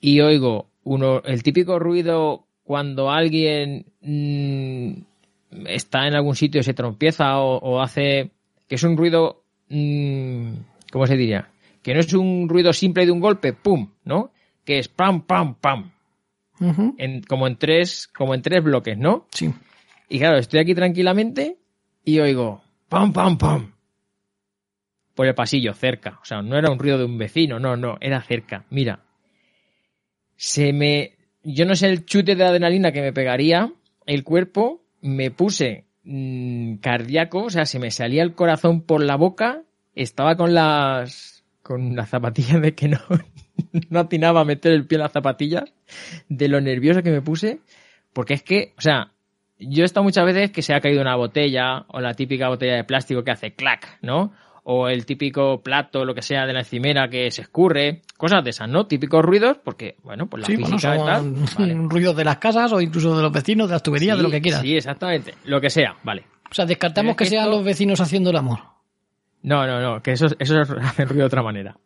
Y 0.00 0.20
oigo 0.20 0.70
uno, 0.82 1.22
el 1.24 1.42
típico 1.42 1.78
ruido 1.78 2.46
cuando 2.64 3.10
alguien 3.10 3.86
mm, 4.00 5.66
está 5.66 6.08
en 6.08 6.14
algún 6.14 6.34
sitio 6.34 6.60
y 6.60 6.64
se 6.64 6.74
trompieza 6.74 7.38
o, 7.38 7.58
o 7.58 7.80
hace. 7.80 8.30
que 8.68 8.74
es 8.74 8.82
un 8.82 8.96
ruido. 8.96 9.44
mm, 9.68 10.52
¿Cómo 10.90 11.06
se 11.06 11.16
diría? 11.16 11.48
Que 11.82 11.94
no 11.94 12.00
es 12.00 12.12
un 12.14 12.48
ruido 12.48 12.72
simple 12.72 13.06
de 13.06 13.12
un 13.12 13.20
golpe, 13.20 13.52
¡pum! 13.52 13.90
¿No? 14.04 14.32
Que 14.64 14.78
es 14.78 14.88
pam, 14.88 15.22
pam, 15.22 15.54
pam 15.56 15.94
en, 16.98 17.22
como 17.22 17.46
en 17.46 17.56
tres, 17.56 18.08
como 18.08 18.34
en 18.34 18.42
tres 18.42 18.62
bloques, 18.62 18.96
¿no? 18.96 19.26
Sí. 19.32 19.52
Y 20.08 20.18
claro, 20.18 20.38
estoy 20.38 20.60
aquí 20.60 20.74
tranquilamente 20.74 21.58
y 22.04 22.18
oigo 22.20 22.62
pam, 22.88 23.12
pam, 23.12 23.36
pam. 23.38 23.72
Por 25.14 25.26
el 25.26 25.34
pasillo, 25.34 25.74
cerca. 25.74 26.18
O 26.22 26.24
sea, 26.24 26.42
no 26.42 26.56
era 26.56 26.70
un 26.70 26.78
ruido 26.78 26.98
de 26.98 27.04
un 27.04 27.18
vecino, 27.18 27.58
no, 27.60 27.76
no, 27.76 27.96
era 28.00 28.20
cerca. 28.20 28.64
Mira. 28.70 29.04
Se 30.36 30.72
me. 30.72 31.14
Yo 31.44 31.66
no 31.66 31.76
sé 31.76 31.88
el 31.88 32.06
chute 32.06 32.34
de 32.34 32.44
adrenalina 32.44 32.90
que 32.90 33.02
me 33.02 33.12
pegaría 33.12 33.72
el 34.06 34.24
cuerpo. 34.24 34.82
Me 35.02 35.30
puse 35.30 35.84
mm, 36.04 36.76
cardíaco, 36.76 37.44
o 37.44 37.50
sea, 37.50 37.66
se 37.66 37.78
me 37.78 37.90
salía 37.90 38.22
el 38.22 38.34
corazón 38.34 38.80
por 38.80 39.04
la 39.04 39.16
boca. 39.16 39.62
Estaba 39.94 40.36
con 40.36 40.54
las. 40.54 41.44
con 41.62 41.94
las 41.94 42.08
zapatillas 42.08 42.60
de 42.62 42.74
que 42.74 42.88
no. 42.88 42.98
no 43.90 44.00
atinaba 44.00 44.40
a 44.40 44.44
meter 44.44 44.72
el 44.72 44.86
pie 44.86 44.96
en 44.96 45.02
las 45.02 45.12
zapatillas. 45.12 45.72
De 46.28 46.48
lo 46.48 46.60
nervioso 46.60 47.02
que 47.02 47.10
me 47.10 47.20
puse. 47.20 47.60
Porque 48.14 48.34
es 48.34 48.42
que, 48.42 48.72
o 48.78 48.80
sea, 48.80 49.12
yo 49.58 49.82
he 49.82 49.86
estado 49.86 50.04
muchas 50.04 50.24
veces 50.24 50.50
que 50.50 50.62
se 50.62 50.74
ha 50.74 50.80
caído 50.80 51.02
una 51.02 51.16
botella 51.16 51.84
o 51.88 52.00
la 52.00 52.14
típica 52.14 52.48
botella 52.48 52.76
de 52.76 52.84
plástico 52.84 53.22
que 53.22 53.32
hace 53.32 53.54
clac, 53.54 53.98
¿no? 54.02 54.32
O 54.66 54.88
el 54.88 55.04
típico 55.04 55.60
plato, 55.62 56.06
lo 56.06 56.14
que 56.14 56.22
sea, 56.22 56.46
de 56.46 56.54
la 56.54 56.60
encimera 56.60 57.08
que 57.10 57.30
se 57.30 57.42
escurre, 57.42 58.00
cosas 58.16 58.42
de 58.42 58.48
esas, 58.50 58.66
¿no? 58.68 58.86
Típicos 58.86 59.22
ruidos, 59.22 59.58
porque, 59.62 59.96
bueno, 60.02 60.26
pues 60.26 60.40
la 60.40 60.46
Sí, 60.46 60.56
bueno, 60.56 60.76
física 60.78 60.96
y 60.96 60.98
tal. 61.04 61.34
vale. 61.58 61.74
ruidos 61.88 62.16
de 62.16 62.24
las 62.24 62.38
casas 62.38 62.72
o 62.72 62.80
incluso 62.80 63.14
de 63.14 63.22
los 63.22 63.30
vecinos, 63.32 63.68
de 63.68 63.72
las 63.74 63.82
tuberías, 63.82 64.16
de 64.16 64.22
lo 64.22 64.30
que 64.30 64.40
quieras. 64.40 64.62
Sí, 64.62 64.74
exactamente. 64.74 65.34
Lo 65.44 65.60
que 65.60 65.68
sea, 65.68 65.96
vale. 66.02 66.24
O 66.50 66.54
sea, 66.54 66.64
descartamos 66.64 67.10
Pero 67.14 67.16
que 67.18 67.26
sean 67.26 67.44
esto- 67.44 67.56
los 67.56 67.64
vecinos 67.64 68.00
haciendo 68.00 68.30
el 68.30 68.36
amor. 68.36 68.60
No, 69.42 69.66
no, 69.66 69.80
no, 69.80 70.02
que 70.02 70.12
eso, 70.12 70.28
eso 70.38 70.54
hace 70.80 71.04
ruido 71.04 71.20
de 71.24 71.26
otra 71.26 71.42
manera. 71.42 71.76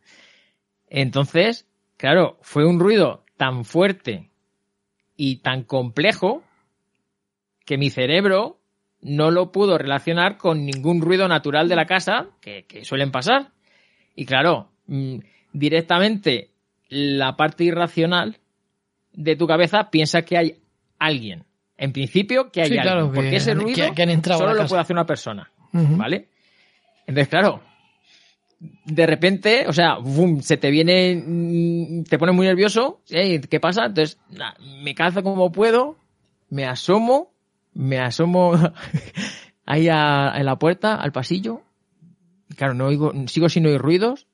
Entonces, 0.88 1.66
claro, 1.96 2.38
fue 2.42 2.64
un 2.64 2.78
ruido 2.78 3.24
tan 3.36 3.64
fuerte 3.64 4.30
y 5.16 5.36
tan 5.38 5.64
complejo 5.64 6.44
que 7.64 7.76
mi 7.76 7.90
cerebro 7.90 8.57
no 9.00 9.30
lo 9.30 9.52
pudo 9.52 9.78
relacionar 9.78 10.36
con 10.38 10.64
ningún 10.64 11.00
ruido 11.00 11.28
natural 11.28 11.68
de 11.68 11.76
la 11.76 11.86
casa 11.86 12.26
que, 12.40 12.64
que 12.66 12.84
suelen 12.84 13.10
pasar. 13.12 13.50
Y 14.16 14.26
claro, 14.26 14.70
mm, 14.86 15.18
directamente 15.52 16.50
la 16.88 17.36
parte 17.36 17.64
irracional 17.64 18.38
de 19.12 19.36
tu 19.36 19.46
cabeza 19.46 19.90
piensa 19.90 20.22
que 20.22 20.36
hay 20.38 20.56
alguien. 20.98 21.44
En 21.76 21.92
principio 21.92 22.50
que 22.50 22.62
hay 22.62 22.68
Sí, 22.70 22.78
alguien. 22.78 22.94
claro, 22.94 23.10
que 23.10 23.14
porque 23.16 23.36
ese 23.36 23.54
ruido 23.54 23.88
que- 23.88 23.94
que 23.94 24.02
han 24.02 24.24
solo 24.24 24.54
lo 24.54 24.66
puede 24.66 24.80
hacer 24.82 24.94
una 24.94 25.06
persona. 25.06 25.50
¿Vale? 25.72 26.28
Entonces, 27.06 27.28
claro, 27.28 27.62
de 28.84 29.06
repente, 29.06 29.64
o 29.68 29.72
sea, 29.72 29.98
boom, 29.98 30.42
se 30.42 30.56
te 30.56 30.70
viene, 30.70 31.22
mm, 31.24 32.04
te 32.04 32.18
pones 32.18 32.34
muy 32.34 32.46
nervioso, 32.46 33.00
¿eh? 33.10 33.40
¿qué 33.48 33.60
pasa? 33.60 33.86
Entonces, 33.86 34.18
me 34.82 34.94
calzo 34.94 35.22
como 35.22 35.52
puedo, 35.52 35.96
me 36.50 36.64
asomo, 36.66 37.30
me 37.78 38.00
asomo 38.00 38.52
ahí 39.66 39.88
a, 39.88 40.36
la 40.42 40.56
puerta, 40.58 40.96
al 40.96 41.12
pasillo, 41.12 41.62
claro, 42.56 42.74
no 42.74 42.86
oigo, 42.86 43.12
sigo 43.28 43.48
sin 43.48 43.66
oír 43.66 43.78
ruidos, 43.80 44.26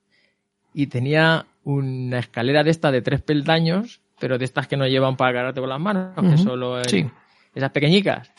y 0.72 0.86
tenía 0.86 1.46
una 1.62 2.18
escalera 2.18 2.64
de 2.64 2.70
esta 2.70 2.90
de 2.90 3.02
tres 3.02 3.22
peldaños 3.22 4.00
pero 4.18 4.38
de 4.38 4.44
estas 4.46 4.66
que 4.68 4.76
no 4.76 4.86
llevan 4.86 5.16
para 5.16 5.30
agarrarte 5.30 5.60
con 5.60 5.68
las 5.68 5.80
manos, 5.80 6.14
que 6.18 6.38
solo 6.38 6.80
es- 6.80 6.90
sí. 6.90 7.04
esas 7.54 7.70
pequeñicas. 7.72 8.32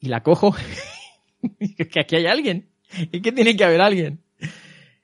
Y 0.00 0.08
la 0.08 0.22
cojo, 0.22 0.56
que 1.92 2.00
aquí 2.00 2.16
hay 2.16 2.26
alguien, 2.26 2.68
y 3.12 3.20
que 3.20 3.30
tiene 3.30 3.54
que 3.54 3.64
haber 3.64 3.80
alguien. 3.80 4.20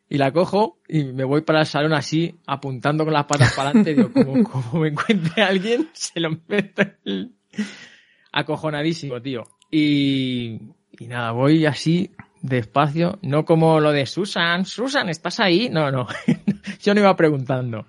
Y 0.09 0.16
la 0.16 0.32
cojo 0.32 0.80
y 0.88 1.05
me 1.05 1.22
voy 1.22 1.42
para 1.42 1.61
el 1.61 1.66
salón 1.66 1.92
así, 1.92 2.34
apuntando 2.46 3.05
con 3.05 3.12
las 3.12 3.26
patas 3.26 3.53
para 3.53 3.68
adelante. 3.70 3.94
Digo, 3.94 4.11
como, 4.12 4.42
como 4.42 4.80
me 4.80 4.88
encuentre 4.88 5.42
alguien, 5.42 5.88
se 5.92 6.18
lo 6.18 6.30
meto 6.49 6.82
en 6.82 6.96
el- 7.05 7.32
Acojonadísimo, 8.33 9.20
tío. 9.20 9.45
Y, 9.70 10.61
y 10.99 11.07
nada, 11.07 11.33
voy 11.33 11.66
así, 11.66 12.11
despacio. 12.43 13.18
No 13.22 13.45
como 13.45 13.81
lo 13.81 13.93
de 13.93 14.07
Susan. 14.07 14.64
Susan, 14.64 15.09
¿estás 15.09 15.41
ahí? 15.41 15.68
No, 15.70 15.91
no. 15.91 16.07
Yo 16.83 16.95
no 16.95 17.01
iba 17.01 17.16
preguntando. 17.16 17.87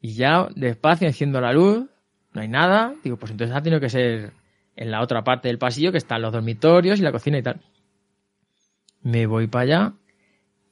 Y 0.00 0.14
ya, 0.14 0.48
despacio, 0.54 1.06
enciendo 1.06 1.40
la 1.40 1.52
luz. 1.52 1.86
No 2.32 2.40
hay 2.40 2.48
nada. 2.48 2.94
Digo, 3.02 3.16
pues 3.16 3.32
entonces 3.32 3.56
ha 3.56 3.62
tenido 3.62 3.80
que 3.80 3.88
ser 3.88 4.32
en 4.76 4.90
la 4.90 5.00
otra 5.00 5.24
parte 5.24 5.48
del 5.48 5.58
pasillo, 5.58 5.90
que 5.90 5.98
están 5.98 6.22
los 6.22 6.32
dormitorios 6.32 6.98
y 6.98 7.02
la 7.02 7.12
cocina 7.12 7.38
y 7.38 7.42
tal. 7.42 7.60
Me 9.02 9.26
voy 9.26 9.46
para 9.46 9.62
allá 9.62 9.92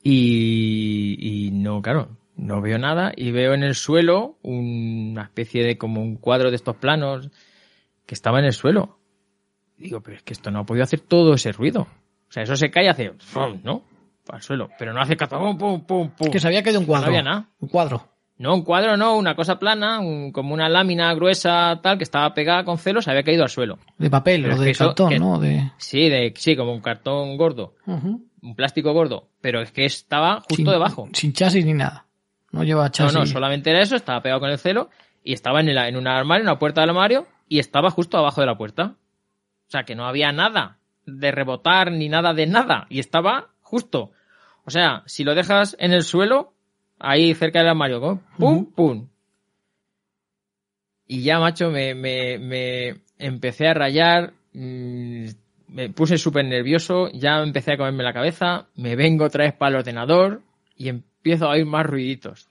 y, 0.03 1.17
y 1.19 1.51
no, 1.51 1.81
claro, 1.81 2.19
no 2.37 2.61
veo 2.61 2.79
nada 2.79 3.13
y 3.17 3.31
veo 3.31 3.55
en 3.55 3.63
el 3.63 3.75
suelo 3.75 4.39
una 4.43 5.23
especie 5.23 5.65
de 5.65 5.79
como 5.79 6.03
un 6.03 6.17
cuadro 6.17 6.51
de 6.51 6.57
estos 6.57 6.77
planos 6.77 7.31
que 8.07 8.15
estaba 8.15 8.39
en 8.39 8.45
el 8.47 8.53
suelo. 8.53 8.99
Digo, 9.77 10.01
pero 10.01 10.17
es 10.17 10.23
que 10.23 10.33
esto 10.33 10.51
no 10.51 10.61
ha 10.61 10.65
podido 10.67 10.85
hacer 10.85 11.01
todo 11.01 11.35
ese 11.35 11.53
ruido. 11.53 11.83
O 12.29 12.33
sea, 12.33 12.43
eso 12.43 12.57
se 12.57 12.71
cae 12.71 12.85
y 12.85 12.89
hace, 12.89 13.13
¡fum! 13.19 13.61
¿no? 13.65 13.83
Al 14.29 14.41
suelo. 14.43 14.71
Pero 14.79 14.93
no 14.93 15.01
hace 15.01 15.17
cato, 15.17 15.39
pum, 15.39 15.59
pum, 15.59 15.81
pum, 15.85 16.11
pum. 16.11 16.31
Que 16.31 16.41
se 16.41 16.47
había 16.47 16.63
caído 16.63 16.81
un 16.81 16.87
cuadro. 16.87 17.07
No 17.07 17.09
había 17.19 17.23
nada. 17.23 17.49
Un 17.61 17.69
cuadro. 17.69 18.09
No, 18.37 18.53
un 18.55 18.63
cuadro 18.63 18.97
no, 18.97 19.17
una 19.17 19.37
cosa 19.37 19.59
plana, 19.61 20.01
un- 20.01 20.33
como 20.33 20.55
una 20.55 20.69
lámina 20.69 21.13
gruesa 21.15 21.79
tal 21.83 21.99
que 21.99 22.05
estaba 22.05 22.35
pegada 22.35 22.65
con 22.65 22.79
celo, 22.79 23.01
se 23.01 23.11
había 23.11 23.23
caído 23.23 23.45
al 23.45 23.49
suelo. 23.49 23.79
De 23.99 24.11
papel 24.11 24.43
Pero 24.43 24.57
o 24.57 24.59
de 24.59 24.71
eso- 24.71 24.87
cartón, 24.87 25.09
que- 25.11 25.19
¿no? 25.21 25.39
De... 25.39 25.71
Sí, 25.77 26.09
de, 26.09 26.33
sí, 26.37 26.57
como 26.57 26.73
un 26.73 26.81
cartón 26.81 27.37
gordo, 27.37 27.75
un 27.87 28.55
plástico 28.57 28.93
gordo, 28.93 29.29
pero 29.41 29.61
es 29.61 29.71
que 29.71 29.85
estaba 29.85 30.37
justo 30.41 30.57
sin, 30.57 30.65
debajo. 30.65 31.09
Sin 31.13 31.33
chasis 31.33 31.65
ni 31.65 31.75
nada. 31.75 32.07
No 32.51 32.65
lleva 32.65 32.85
No, 32.85 32.91
chasis. 32.91 33.15
no, 33.17 33.25
solamente 33.27 33.71
era 33.71 33.81
eso, 33.83 33.95
estaba 33.95 34.21
pegado 34.21 34.41
con 34.41 34.51
el 34.51 34.59
celo 34.59 34.91
y 35.23 35.33
estaba 35.33 35.61
en, 35.61 35.69
el, 35.69 35.79
en 35.79 35.97
un 35.97 36.09
armario, 36.09 36.43
en 36.43 36.49
una 36.49 36.59
puerta 36.59 36.81
del 36.81 36.91
armario 36.91 37.27
y 37.49 37.59
estaba 37.59 37.91
justo 37.91 38.19
abajo 38.19 38.41
de 38.41 38.47
la 38.47 38.57
puerta. 38.57 38.97
O 39.67 39.71
sea, 39.71 39.85
que 39.85 39.95
no 39.95 40.07
había 40.07 40.33
nada 40.33 40.79
de 41.07 41.33
rebotar 41.33 41.93
ni 41.93 42.09
nada 42.09 42.35
de 42.35 42.47
nada 42.47 42.87
y 42.89 43.01
estaba 43.01 43.51
justo. 43.61 44.13
O 44.65 44.71
sea, 44.71 45.03
si 45.07 45.25
lo 45.25 45.35
dejas 45.35 45.77
en 45.79 45.93
el 45.93 46.03
suelo, 46.03 46.55
ahí 46.99 47.35
cerca 47.35 47.59
del 47.59 47.69
armario, 47.69 48.01
¿no? 48.01 48.23
pum, 48.39 48.67
pum. 48.73 49.09
Y 51.07 51.23
ya, 51.23 51.39
macho, 51.39 51.71
me, 51.71 51.95
me, 51.95 52.39
me 52.39 53.01
empecé 53.19 53.69
a 53.69 53.75
rayar, 53.75 54.33
mm, 54.55 55.27
me 55.69 55.91
puse 55.91 56.17
súper 56.17 56.47
nervioso, 56.47 57.11
ya 57.13 57.43
empecé 57.43 57.73
a 57.73 57.77
comerme 57.77 58.05
la 58.05 58.15
cabeza, 58.15 58.69
me 58.75 58.97
vengo 58.97 59.25
otra 59.25 59.45
vez 59.45 59.55
para 59.55 59.71
el 59.71 59.77
ordenador 59.81 60.43
y 60.77 60.89
empiezo 60.89 61.47
a 61.47 61.51
oír 61.51 61.67
más 61.67 61.85
ruiditos. 61.85 62.49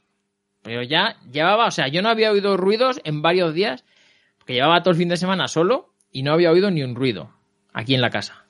Pero 0.62 0.84
ya 0.84 1.18
llevaba, 1.32 1.68
o 1.68 1.72
sea, 1.72 1.88
yo 1.88 2.02
no 2.02 2.10
había 2.10 2.32
oído 2.32 2.58
ruidos 2.58 3.02
en 3.04 3.22
varios 3.22 3.54
días, 3.54 3.84
porque 4.44 4.54
llevaba 4.56 4.84
todo 4.84 4.91
el 4.91 4.98
fin 4.98 5.08
de 5.08 5.16
semana 5.16 5.48
solo 5.48 5.94
y 6.12 6.22
no 6.24 6.34
había 6.34 6.52
oído 6.52 6.70
ni 6.70 6.84
un 6.84 6.96
ruido 6.96 7.32
aquí 7.72 7.96
en 7.96 8.02
la 8.02 8.10
casa. 8.10 8.46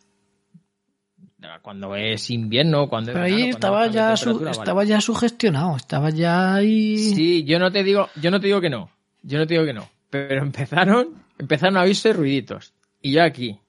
Cuando 1.61 1.95
es 1.95 2.29
invierno, 2.31 2.87
cuando 2.89 3.11
es 3.11 3.15
Pero 3.15 3.25
ahí 3.25 3.31
verano, 3.33 3.51
cuando 3.59 3.67
estaba 3.67 3.87
ya, 3.87 4.17
su- 4.17 4.23
temperatura, 4.25 4.51
vale. 4.51 4.61
estaba 4.63 4.83
ya 4.85 5.01
sugestionado. 5.01 5.75
Estaba 5.75 6.09
ya 6.09 6.55
ahí. 6.55 6.97
Sí, 6.97 7.43
yo 7.43 7.59
no 7.59 7.71
te 7.71 7.83
digo, 7.83 8.09
yo 8.21 8.31
no 8.31 8.39
te 8.39 8.47
digo 8.47 8.59
que 8.61 8.69
no. 8.69 8.89
Yo 9.21 9.37
no 9.37 9.45
te 9.45 9.53
digo 9.53 9.65
que 9.65 9.73
no. 9.73 9.87
Pero 10.09 10.41
empezaron, 10.41 11.09
empezaron 11.37 11.77
a 11.77 11.81
oírse 11.83 12.11
ruiditos. 12.13 12.73
Y 13.01 13.11
yo 13.11 13.23
aquí, 13.23 13.59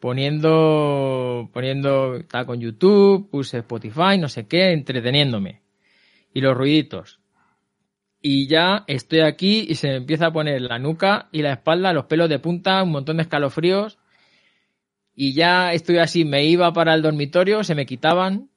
poniendo, 0.00 1.50
poniendo, 1.52 2.16
estaba 2.16 2.46
con 2.46 2.60
YouTube, 2.60 3.28
puse 3.30 3.58
Spotify, 3.58 4.16
no 4.18 4.28
sé 4.28 4.46
qué, 4.46 4.72
entreteniéndome. 4.72 5.62
Y 6.32 6.40
los 6.40 6.56
ruiditos. 6.56 7.20
Y 8.26 8.46
ya 8.46 8.84
estoy 8.86 9.20
aquí 9.20 9.66
y 9.68 9.74
se 9.74 9.88
me 9.88 9.96
empieza 9.96 10.28
a 10.28 10.32
poner 10.32 10.62
la 10.62 10.78
nuca 10.78 11.28
y 11.30 11.42
la 11.42 11.52
espalda, 11.52 11.92
los 11.92 12.06
pelos 12.06 12.30
de 12.30 12.38
punta, 12.38 12.82
un 12.82 12.90
montón 12.90 13.18
de 13.18 13.24
escalofríos. 13.24 13.98
Y 15.14 15.34
ya 15.34 15.74
estoy 15.74 15.98
así, 15.98 16.24
me 16.24 16.46
iba 16.46 16.72
para 16.72 16.94
el 16.94 17.02
dormitorio, 17.02 17.62
se 17.64 17.74
me 17.74 17.84
quitaban, 17.84 18.48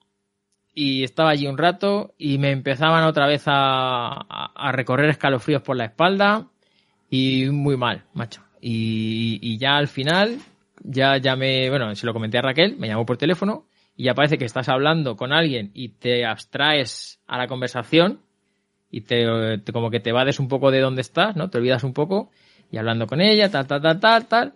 y 0.73 1.03
estaba 1.03 1.31
allí 1.31 1.47
un 1.47 1.57
rato 1.57 2.15
y 2.17 2.37
me 2.37 2.51
empezaban 2.51 3.03
otra 3.03 3.27
vez 3.27 3.43
a, 3.47 4.07
a- 4.55 4.71
recorrer 4.71 5.09
escalofríos 5.09 5.61
por 5.63 5.75
la 5.75 5.83
espalda 5.85 6.47
y 7.09 7.47
muy 7.49 7.75
mal, 7.75 8.05
macho. 8.13 8.43
Y, 8.61 9.37
y 9.41 9.57
ya 9.57 9.75
al 9.75 9.89
final, 9.89 10.37
ya 10.81 11.17
llamé, 11.17 11.69
bueno, 11.69 11.93
se 11.93 12.05
lo 12.05 12.13
comenté 12.13 12.37
a 12.37 12.41
Raquel, 12.41 12.77
me 12.77 12.87
llamó 12.87 13.05
por 13.05 13.17
teléfono 13.17 13.67
y 13.97 14.05
ya 14.05 14.13
parece 14.13 14.37
que 14.37 14.45
estás 14.45 14.69
hablando 14.69 15.17
con 15.17 15.33
alguien 15.33 15.71
y 15.73 15.89
te 15.89 16.25
abstraes 16.25 17.19
a 17.27 17.37
la 17.37 17.47
conversación 17.49 18.21
y 18.89 19.01
te, 19.01 19.25
como 19.73 19.89
que 19.89 19.99
te 19.99 20.11
vades 20.11 20.39
un 20.39 20.47
poco 20.47 20.71
de 20.71 20.79
dónde 20.79 21.01
estás, 21.01 21.35
¿no? 21.35 21.49
Te 21.49 21.57
olvidas 21.57 21.83
un 21.83 21.93
poco 21.93 22.31
y 22.71 22.77
hablando 22.77 23.07
con 23.07 23.21
ella, 23.21 23.49
tal, 23.49 23.67
tal, 23.67 23.81
tal, 23.81 23.99
tal, 23.99 24.25
tal. 24.27 24.53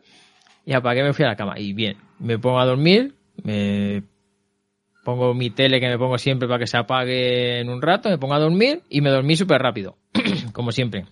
Y 0.66 0.74
apagué, 0.74 1.04
me 1.04 1.14
fui 1.14 1.26
a 1.26 1.30
la 1.30 1.36
cama. 1.36 1.60
Y 1.60 1.74
bien, 1.74 1.98
me 2.20 2.38
pongo 2.38 2.60
a 2.60 2.66
dormir, 2.66 3.16
me 3.44 4.04
pongo 5.04 5.34
mi 5.34 5.50
tele 5.50 5.80
que 5.80 5.88
me 5.88 5.98
pongo 5.98 6.18
siempre 6.18 6.48
para 6.48 6.60
que 6.60 6.68
se 6.68 6.78
apague 6.78 7.60
en 7.60 7.70
un 7.70 7.82
rato, 7.82 8.10
me 8.10 8.18
pongo 8.18 8.36
a 8.36 8.40
dormir 8.40 8.84
y 8.90 9.02
me 9.02 9.10
dormí 9.10 9.36
súper 9.36 9.62
rápido, 9.62 9.98
como 10.54 10.72
siempre. 10.72 11.06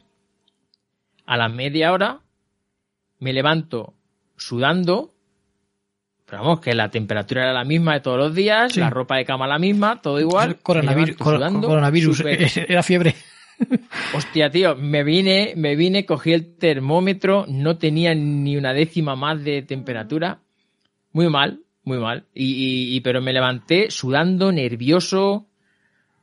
A 1.25 1.37
la 1.37 1.49
media 1.49 1.91
hora 1.91 2.21
me 3.19 3.33
levanto 3.33 3.93
sudando, 4.37 5.11
pero 6.29 6.43
vamos, 6.43 6.59
que 6.59 6.73
la 6.73 6.89
temperatura 6.89 7.43
era 7.43 7.53
la 7.53 7.63
misma 7.63 7.93
de 7.95 7.99
todos 8.01 8.17
los 8.17 8.35
días, 8.35 8.73
Sí. 8.73 8.79
la 8.79 8.89
ropa 8.89 9.17
de 9.17 9.25
cama 9.25 9.47
la 9.47 9.57
misma, 9.59 10.01
todo 10.01 10.19
igual. 10.19 10.57
Coronavirus, 10.57 11.17
sudando, 11.17 11.67
coronavirus. 11.67 12.17
súper- 12.17 12.65
Era 12.69 12.83
fiebre. 12.83 13.15
Hostia, 14.15 14.49
tío, 14.49 14.75
me 14.75 15.03
vine, 15.03 15.53
me 15.55 15.75
vine, 15.75 16.05
cogí 16.05 16.31
el 16.33 16.55
termómetro, 16.57 17.45
no 17.49 17.77
tenía 17.77 18.13
ni 18.15 18.55
una 18.57 18.73
décima 18.73 19.15
más 19.15 19.43
de 19.43 19.61
temperatura. 19.63 20.39
Muy 21.11 21.27
mal, 21.29 21.61
muy 21.83 21.97
mal. 21.97 22.25
Y, 22.33 22.45
y- 22.45 22.95
y- 22.95 23.01
pero 23.01 23.21
me 23.21 23.33
levanté 23.33 23.89
sudando, 23.91 24.51
nervioso, 24.51 25.47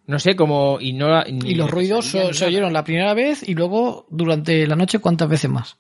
no 0.07 0.19
sé 0.21 0.37
cómo, 0.37 0.79
y 0.81 0.93
no... 0.93 1.23
Y 1.27 1.57
los 1.57 1.71
ruidos 1.71 2.07
se, 2.07 2.33
se 2.33 2.47
oyeron 2.47 2.73
la 2.73 2.85
primera 2.85 3.13
vez 3.13 3.47
y 3.47 3.55
luego 3.55 4.07
durante 4.09 4.67
la 4.67 4.77
noche 4.77 5.01
cuántas 5.01 5.29
veces 5.29 5.51
más. 5.51 5.77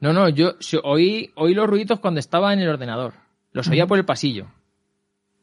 No, 0.00 0.12
no, 0.12 0.28
yo 0.28 0.56
sí, 0.60 0.78
oí, 0.82 1.32
oí 1.34 1.54
los 1.54 1.68
ruiditos 1.68 2.00
cuando 2.00 2.20
estaba 2.20 2.52
en 2.52 2.60
el 2.60 2.68
ordenador. 2.68 3.14
Los 3.52 3.68
oía 3.68 3.86
por 3.86 3.98
el 3.98 4.04
pasillo. 4.04 4.48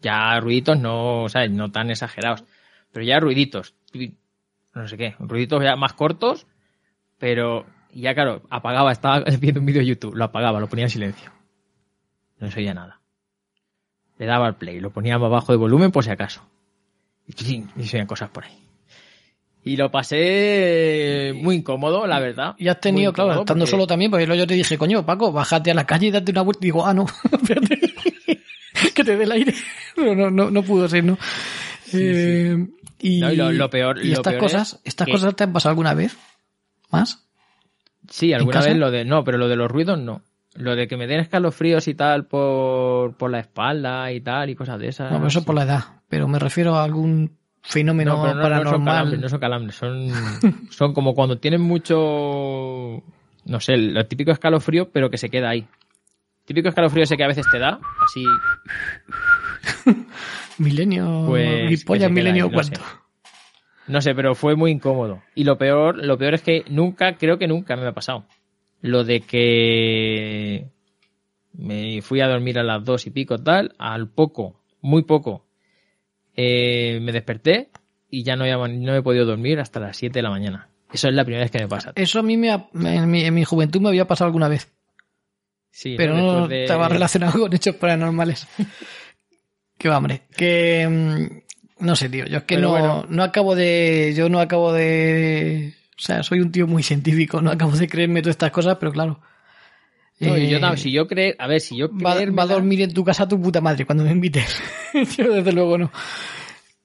Ya 0.02 0.39
ruiditos 0.39 0.78
no, 0.80 1.28
¿sabes? 1.30 1.52
No 1.52 1.72
tan 1.72 1.89
exagerados. 1.89 2.43
Pero 2.91 3.06
ya 3.06 3.20
ruiditos. 3.20 3.74
No 4.74 4.88
sé 4.88 4.97
qué. 4.97 5.16
Ruiditos 5.20 5.64
ya 5.64 5.76
más 5.76 5.93
cortos. 5.93 6.45
Pero 7.18 7.66
ya 7.93 8.14
claro, 8.14 8.41
apagaba, 8.49 8.91
estaba 8.91 9.24
viendo 9.39 9.60
un 9.60 9.66
vídeo 9.66 9.82
de 9.82 9.88
YouTube. 9.88 10.16
Lo 10.16 10.26
apagaba, 10.26 10.60
lo 10.60 10.68
ponía 10.68 10.86
en 10.86 10.91
silencio. 10.91 11.32
No 12.39 12.52
se 12.52 12.60
oía 12.60 12.74
nada. 12.74 12.99
Le 14.18 14.26
daba 14.26 14.47
al 14.47 14.56
play, 14.56 14.80
lo 14.80 14.91
ponía 14.91 15.18
más 15.18 15.32
bajo 15.32 15.52
de 15.52 15.58
volumen 15.58 15.91
por 15.91 16.04
si 16.04 16.12
acaso. 16.12 16.47
Y, 17.26 17.34
y 17.76 17.88
se 17.88 17.97
oían 17.97 18.08
cosas 18.08 18.30
por 18.30 18.43
ahí. 18.43 18.61
Y 19.64 19.78
lo 19.78 19.91
pasé 19.91 21.34
muy 21.36 21.57
incómodo, 21.57 22.07
la 22.07 22.20
verdad. 22.20 22.55
Y 22.57 22.68
has 22.68 22.80
tenido, 22.80 23.14
claro, 23.14 23.32
estando 23.41 23.53
porque- 23.64 23.70
solo 23.72 23.86
también, 23.88 24.09
porque 24.09 24.26
yo 24.26 24.47
te 24.47 24.55
dije, 24.55 24.78
coño, 24.78 25.05
Paco, 25.05 25.32
bájate 25.32 25.70
a 25.72 25.76
la 25.76 25.86
calle 25.86 26.07
y 26.07 26.12
date 26.12 26.32
una 26.32 26.41
vuelta. 26.41 26.59
Digo, 26.62 26.86
ah, 26.86 26.93
no, 26.93 27.05
espérate, 27.32 27.80
que 28.95 29.03
te 29.03 29.16
dé 29.18 29.24
el 29.24 29.32
aire. 29.32 29.53
Pero 29.95 30.16
no, 30.16 30.32
no, 30.32 30.49
no 30.49 30.64
pudo 30.64 30.88
ser, 30.89 31.03
¿no? 31.03 31.18
Eh, 31.93 32.57
y, 32.99 33.20
No, 33.20 33.32
y 33.32 33.36
lo- 33.36 33.51
lo 33.51 33.70
peor- 33.70 33.99
y 34.03 34.07
lo 34.09 34.14
estas 34.16 34.34
peor 34.34 34.43
cosas, 34.43 34.74
es 34.74 34.80
estas 34.86 35.05
que- 35.05 35.12
cosas 35.14 35.36
te 35.36 35.43
han 35.43 35.53
pasado 35.53 35.72
alguna 35.72 35.93
vez, 35.93 36.18
más. 36.89 37.28
Sí, 38.09 38.34
alguna 38.34 38.62
vez 38.62 38.76
lo 38.78 38.89
de. 38.91 39.05
No, 39.05 39.24
pero 39.24 39.38
lo 39.38 39.47
de 39.47 39.55
los 39.55 39.70
ruidos 39.72 39.99
no. 39.99 40.24
Lo 40.55 40.76
de 40.76 40.88
que 40.88 40.97
me 40.97 41.07
den 41.07 41.22
escalofríos 41.22 41.88
y 41.88 41.93
tal 41.93 42.26
por, 42.26 43.16
por 43.16 43.32
la 43.32 43.39
espalda 43.39 44.12
y 44.12 44.20
tal 44.22 44.49
y 44.49 44.55
cosas 44.55 44.80
de 44.80 44.88
esas. 44.89 45.09
No, 45.12 45.18
pero 45.18 45.28
eso 45.30 45.45
por 45.45 45.55
la 45.55 45.64
edad. 45.64 45.84
Pero 46.09 46.28
me 46.28 46.39
refiero 46.39 46.76
a 46.76 46.84
algún 46.84 47.38
fenómeno 47.62 48.16
No, 48.16 48.18
no, 48.18 48.26
no 48.28 48.32
son 48.34 48.41
paranormal. 48.41 48.86
calambres, 48.86 49.20
no 49.22 49.30
son 49.30 49.39
calambres, 49.39 49.76
son, 49.76 50.09
son 50.72 50.93
como 50.93 51.14
cuando 51.14 51.38
tienen 51.39 51.62
mucho, 51.62 53.01
no 53.45 53.59
sé, 53.59 53.78
lo 53.78 54.05
típico 54.05 54.32
escalofrío, 54.32 54.89
pero 54.91 55.09
que 55.09 55.18
se 55.18 55.30
queda 55.30 55.49
ahí. 55.49 55.68
Típico 56.45 56.70
escalofrío 56.70 57.03
ese 57.03 57.18
que 57.18 57.24
a 57.24 57.28
veces 57.28 57.45
te 57.51 57.59
da, 57.59 57.80
así, 58.03 58.26
Milenio, 60.57 61.24
Pues, 61.28 61.84
polla, 61.86 62.09
milenio, 62.09 62.45
ahí, 62.45 62.51
cuánto. 62.51 62.82
sé. 62.82 62.88
no 63.88 64.01
sé, 64.01 64.14
pero 64.16 64.36
fue 64.36 64.55
muy 64.55 64.72
incómodo. 64.72 65.22
Y 65.36 65.43
lo 65.43 65.57
peor, 65.57 66.03
lo 66.03 66.18
peor 66.18 66.34
es 66.36 66.41
que 66.41 66.64
nunca, 66.70 67.18
creo 67.18 67.38
que 67.38 67.47
nunca 67.47 67.76
me 67.76 67.88
ha 67.88 67.93
pasado. 67.93 68.26
Lo 68.82 69.03
de 69.03 69.22
que 69.22 70.68
me 71.53 72.01
fui 72.01 72.22
a 72.22 72.28
dormir 72.28 72.57
a 72.59 72.64
las 72.64 72.84
dos 72.84 73.05
y 73.07 73.12
pico 73.12 73.38
tal, 73.38 73.74
al 73.78 74.07
poco, 74.09 74.59
muy 74.82 75.03
poco, 75.03 75.45
eh, 76.36 76.99
me 77.01 77.11
desperté 77.11 77.69
y 78.09 78.23
ya 78.23 78.36
no, 78.36 78.43
había- 78.43 78.57
no 78.67 78.95
he 78.95 79.01
podido 79.01 79.25
dormir 79.25 79.59
hasta 79.59 79.79
las 79.79 79.97
7 79.97 80.19
de 80.19 80.23
la 80.23 80.29
mañana. 80.29 80.67
Eso 80.93 81.07
es 81.07 81.13
la 81.13 81.23
primera 81.23 81.43
vez 81.43 81.51
que 81.51 81.59
me 81.59 81.67
pasa. 81.67 81.93
Eso 81.95 82.19
a 82.19 82.23
mí 82.23 82.36
me 82.38 82.51
ha- 82.51 82.67
en, 82.73 83.09
mi, 83.09 83.23
en 83.23 83.34
mi 83.34 83.45
juventud 83.45 83.79
me 83.82 83.89
había 83.89 84.07
pasado 84.07 84.27
alguna 84.27 84.47
vez, 84.49 84.71
Sí, 85.71 85.95
pero 85.97 86.15
no 86.17 86.47
de- 86.49 86.63
estaba 86.63 86.89
relacionado 86.89 87.39
con 87.39 87.53
hechos 87.53 87.75
paranormales. 87.75 88.45
que 89.77 89.89
hombre. 89.89 90.23
Que 90.36 90.88
mm, 91.79 91.86
no 91.86 91.95
sé, 91.95 92.09
tío. 92.09 92.25
Yo 92.25 92.39
es 92.39 92.43
que 92.43 92.55
Pero 92.55 92.67
no, 92.67 92.71
bueno. 92.71 93.05
no 93.09 93.23
acabo 93.23 93.55
de. 93.55 94.13
Yo 94.15 94.27
no 94.29 94.39
acabo 94.39 94.73
de. 94.73 95.73
O 95.97 96.01
sea, 96.01 96.23
soy 96.23 96.41
un 96.41 96.51
tío 96.51 96.67
muy 96.67 96.84
científico, 96.84 97.41
no 97.41 97.51
acabo 97.51 97.71
de 97.71 97.88
creerme 97.88 98.21
todas 98.21 98.34
estas 98.34 98.51
cosas, 98.51 98.77
pero 98.79 98.91
claro. 98.91 99.21
No, 100.22 100.38
yo, 100.38 100.57
eh, 100.57 100.78
si 100.78 100.91
yo 100.91 101.07
creer, 101.07 101.36
a 101.39 101.47
ver, 101.47 101.61
si 101.61 101.76
yo 101.76 101.89
va, 101.89 102.15
va 102.26 102.43
a 102.43 102.47
dormir 102.47 102.82
en 102.82 102.93
tu 102.93 103.03
casa 103.03 103.28
tu 103.28 103.41
puta 103.41 103.59
madre 103.59 103.86
cuando 103.86 104.03
me 104.03 104.11
invites. 104.11 104.61
yo 105.17 105.34
desde 105.34 105.51
luego 105.51 105.78
no. 105.78 105.91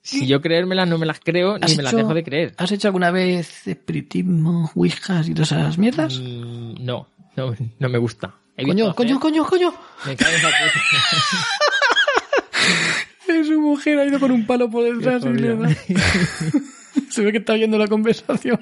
si 0.02 0.26
yo 0.26 0.40
creérmelas 0.40 0.88
no 0.88 0.98
me 0.98 1.06
las 1.06 1.20
creo 1.20 1.56
¿Has 1.60 1.70
ni 1.70 1.76
me 1.76 1.82
las 1.82 1.92
hecho- 1.92 1.98
dejo 1.98 2.14
de 2.14 2.24
creer. 2.24 2.54
¿Has 2.56 2.72
hecho 2.72 2.88
alguna 2.88 3.10
vez 3.10 3.66
espiritismo, 3.66 4.70
ouijas 4.74 5.28
y 5.28 5.34
todas 5.34 5.52
esas 5.52 5.78
mierdas? 5.78 6.18
Mm, 6.18 6.84
no, 6.84 7.08
no, 7.36 7.54
no 7.78 7.88
me 7.88 7.98
gusta. 7.98 8.34
Coño, 8.56 8.94
coño, 8.94 9.20
coño, 9.20 9.44
coño. 9.44 9.74
Me 10.06 10.16
cago 10.16 10.34
en 10.34 10.42
la. 10.42 10.50
Su 13.44 13.60
mujer 13.60 13.98
ha 13.98 14.06
ido 14.06 14.18
con 14.18 14.30
un 14.30 14.46
palo 14.46 14.70
por 14.70 14.82
detrás 14.84 15.22
y 15.24 15.28
le 15.34 15.56
da. 15.56 15.68
Se 17.10 17.22
ve 17.22 17.32
que 17.32 17.38
está 17.38 17.52
oyendo 17.52 17.76
la 17.76 17.86
conversación. 17.86 18.58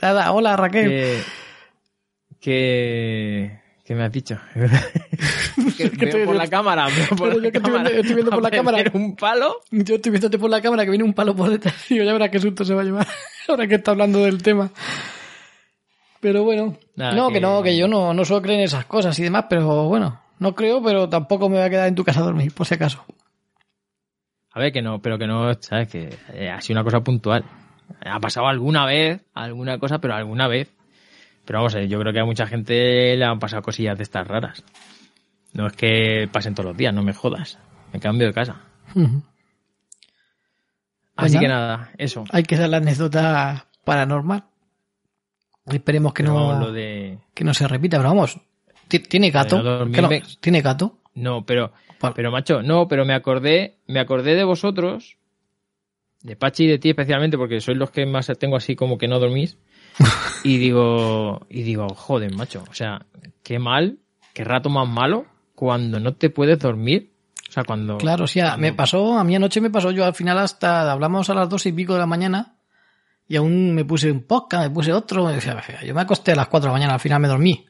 Nada, 0.00 0.32
hola 0.32 0.56
Raquel. 0.56 0.88
que, 0.88 1.22
que, 2.40 3.60
que 3.84 3.94
me 3.94 4.04
has 4.04 4.12
dicho. 4.12 4.38
que 5.76 5.90
que 5.90 6.06
veo 6.06 6.26
por 6.26 6.36
la 6.36 6.46
cámara, 6.48 6.86
veo 6.86 7.08
por 7.16 7.28
Pero 7.28 7.40
la 7.40 7.46
yo 7.46 7.52
que 7.52 7.58
estoy 7.58 7.62
cámara. 7.72 7.82
viendo- 7.90 8.00
estoy 8.00 8.14
viendo 8.14 8.30
por 8.30 8.42
la 8.42 8.50
cámara. 8.56 8.84
un 8.94 9.16
palo. 9.16 9.56
Yo 9.70 9.96
estoy 9.96 10.10
viéndote 10.10 10.38
por 10.38 10.50
la 10.50 10.60
cámara 10.60 10.84
que 10.84 10.90
viene 10.90 11.04
un 11.04 11.12
palo 11.14 11.34
por 11.34 11.50
detrás. 11.50 11.74
Digo, 11.88 12.04
ya 12.04 12.12
verás 12.12 12.30
qué 12.30 12.38
susto 12.38 12.64
se 12.64 12.74
va 12.74 12.82
a 12.82 12.84
llevar. 12.84 13.06
Ahora 13.48 13.66
que 13.66 13.74
está 13.76 13.90
hablando 13.90 14.20
del 14.24 14.42
tema. 14.42 14.70
Pero 16.20 16.44
bueno. 16.44 16.76
Nada, 16.96 17.12
no, 17.14 17.28
que... 17.28 17.34
que- 17.34 17.40
no, 17.40 17.62
que 17.62 17.76
yo 17.76 17.88
no, 17.88 18.14
no 18.14 18.24
suelo 18.24 18.42
creer 18.42 18.60
en 18.60 18.64
esas 18.66 18.84
cosas 18.86 19.18
y 19.18 19.22
demás, 19.22 19.46
pero 19.48 19.84
bueno. 19.88 20.20
No 20.38 20.54
creo, 20.54 20.82
pero 20.82 21.08
tampoco 21.08 21.48
me 21.50 21.56
voy 21.56 21.66
a 21.66 21.70
quedar 21.70 21.88
en 21.88 21.94
tu 21.94 22.04
casa 22.04 22.20
a 22.20 22.24
dormir, 22.24 22.52
por 22.54 22.66
si 22.66 22.74
acaso. 22.74 23.04
A 24.52 24.58
ver, 24.60 24.72
que 24.72 24.80
no, 24.80 25.00
pero 25.02 25.18
que 25.18 25.26
no, 25.26 25.52
sabes, 25.60 25.88
que 25.88 26.16
eh, 26.32 26.48
ha 26.50 26.60
sido 26.62 26.78
una 26.80 26.84
cosa 26.84 27.00
puntual. 27.00 27.44
Ha 28.04 28.20
pasado 28.20 28.46
alguna 28.48 28.86
vez, 28.86 29.20
alguna 29.34 29.78
cosa, 29.78 29.98
pero 30.00 30.14
alguna 30.14 30.48
vez. 30.48 30.70
Pero 31.44 31.58
vamos, 31.60 31.74
eh, 31.74 31.88
yo 31.88 31.98
creo 32.00 32.12
que 32.12 32.20
a 32.20 32.24
mucha 32.24 32.46
gente 32.46 33.16
le 33.16 33.24
han 33.24 33.38
pasado 33.38 33.62
cosillas 33.62 33.96
de 33.96 34.04
estas 34.04 34.26
raras. 34.26 34.64
No 35.52 35.66
es 35.66 35.72
que 35.74 36.28
pasen 36.30 36.54
todos 36.54 36.66
los 36.68 36.76
días, 36.76 36.94
no 36.94 37.02
me 37.02 37.12
jodas. 37.12 37.58
Me 37.92 37.98
cambio 38.00 38.26
de 38.28 38.32
casa. 38.34 38.56
Así 41.16 41.32
Pues 41.34 41.40
que 41.40 41.48
nada. 41.48 41.90
eso. 41.98 42.24
Hay 42.30 42.42
que 42.44 42.56
dar 42.56 42.68
la 42.70 42.78
anécdota 42.78 43.66
paranormal. 43.84 44.44
Esperemos 45.66 46.14
que 46.14 46.22
Pero 46.22 46.34
no, 46.54 46.60
lo 46.60 46.72
de... 46.72 47.18
que 47.34 47.44
no 47.44 47.52
se 47.54 47.68
repita, 47.68 47.96
pero 47.98 48.08
vamos. 48.10 48.38
ti- 48.88 49.00
¿Tiene 49.00 49.30
gato? 49.30 49.62
No 49.62 49.90
¿Qué 49.90 50.00
no? 50.00 50.08
dormirme- 50.08 50.38
¿Tiene 50.40 50.62
gato? 50.62 50.98
No, 51.14 51.44
pero, 51.44 51.72
pero 52.14 52.30
macho, 52.30 52.62
no, 52.62 52.88
pero 52.88 53.04
me 53.04 53.14
acordé, 53.14 53.76
me 53.86 54.00
acordé 54.00 54.34
de 54.34 54.44
vosotros, 54.44 55.16
de 56.22 56.36
Pachi 56.36 56.64
y 56.64 56.68
de 56.68 56.78
ti 56.78 56.90
especialmente, 56.90 57.38
porque 57.38 57.60
sois 57.60 57.78
los 57.78 57.90
que 57.90 58.06
más 58.06 58.30
tengo 58.38 58.56
así 58.56 58.76
como 58.76 58.98
que 58.98 59.08
no 59.08 59.18
dormís. 59.18 59.58
y 60.44 60.58
digo, 60.58 61.46
y 61.48 61.62
digo, 61.62 61.88
joder, 61.90 62.34
macho, 62.34 62.64
o 62.70 62.74
sea, 62.74 63.06
qué 63.42 63.58
mal, 63.58 63.98
qué 64.32 64.44
rato 64.44 64.70
más 64.70 64.88
malo 64.88 65.26
cuando 65.54 66.00
no 66.00 66.14
te 66.14 66.30
puedes 66.30 66.58
dormir. 66.58 67.12
O 67.48 67.52
sea, 67.52 67.64
cuando. 67.64 67.98
Claro, 67.98 68.26
sí, 68.26 68.40
a- 68.40 68.56
me 68.56 68.72
pasó, 68.72 69.18
a 69.18 69.24
mí 69.24 69.34
anoche 69.34 69.60
me 69.60 69.70
pasó 69.70 69.90
yo 69.90 70.04
al 70.04 70.14
final 70.14 70.38
hasta, 70.38 70.90
hablamos 70.90 71.28
a 71.30 71.34
las 71.34 71.48
dos 71.48 71.66
y 71.66 71.72
pico 71.72 71.94
de 71.94 71.98
la 71.98 72.06
mañana 72.06 72.56
y 73.26 73.36
aún 73.36 73.74
me 73.74 73.84
puse 73.84 74.10
un 74.10 74.22
podcast, 74.22 74.64
me 74.68 74.74
puse 74.74 74.92
otro, 74.92 75.30
y 75.30 75.34
decía, 75.34 75.60
yo 75.84 75.94
me 75.94 76.00
acosté 76.00 76.32
a 76.32 76.36
las 76.36 76.48
cuatro 76.48 76.68
de 76.68 76.72
la 76.72 76.78
mañana, 76.78 76.94
al 76.94 77.00
final 77.00 77.20
me 77.20 77.28
dormí. 77.28 77.66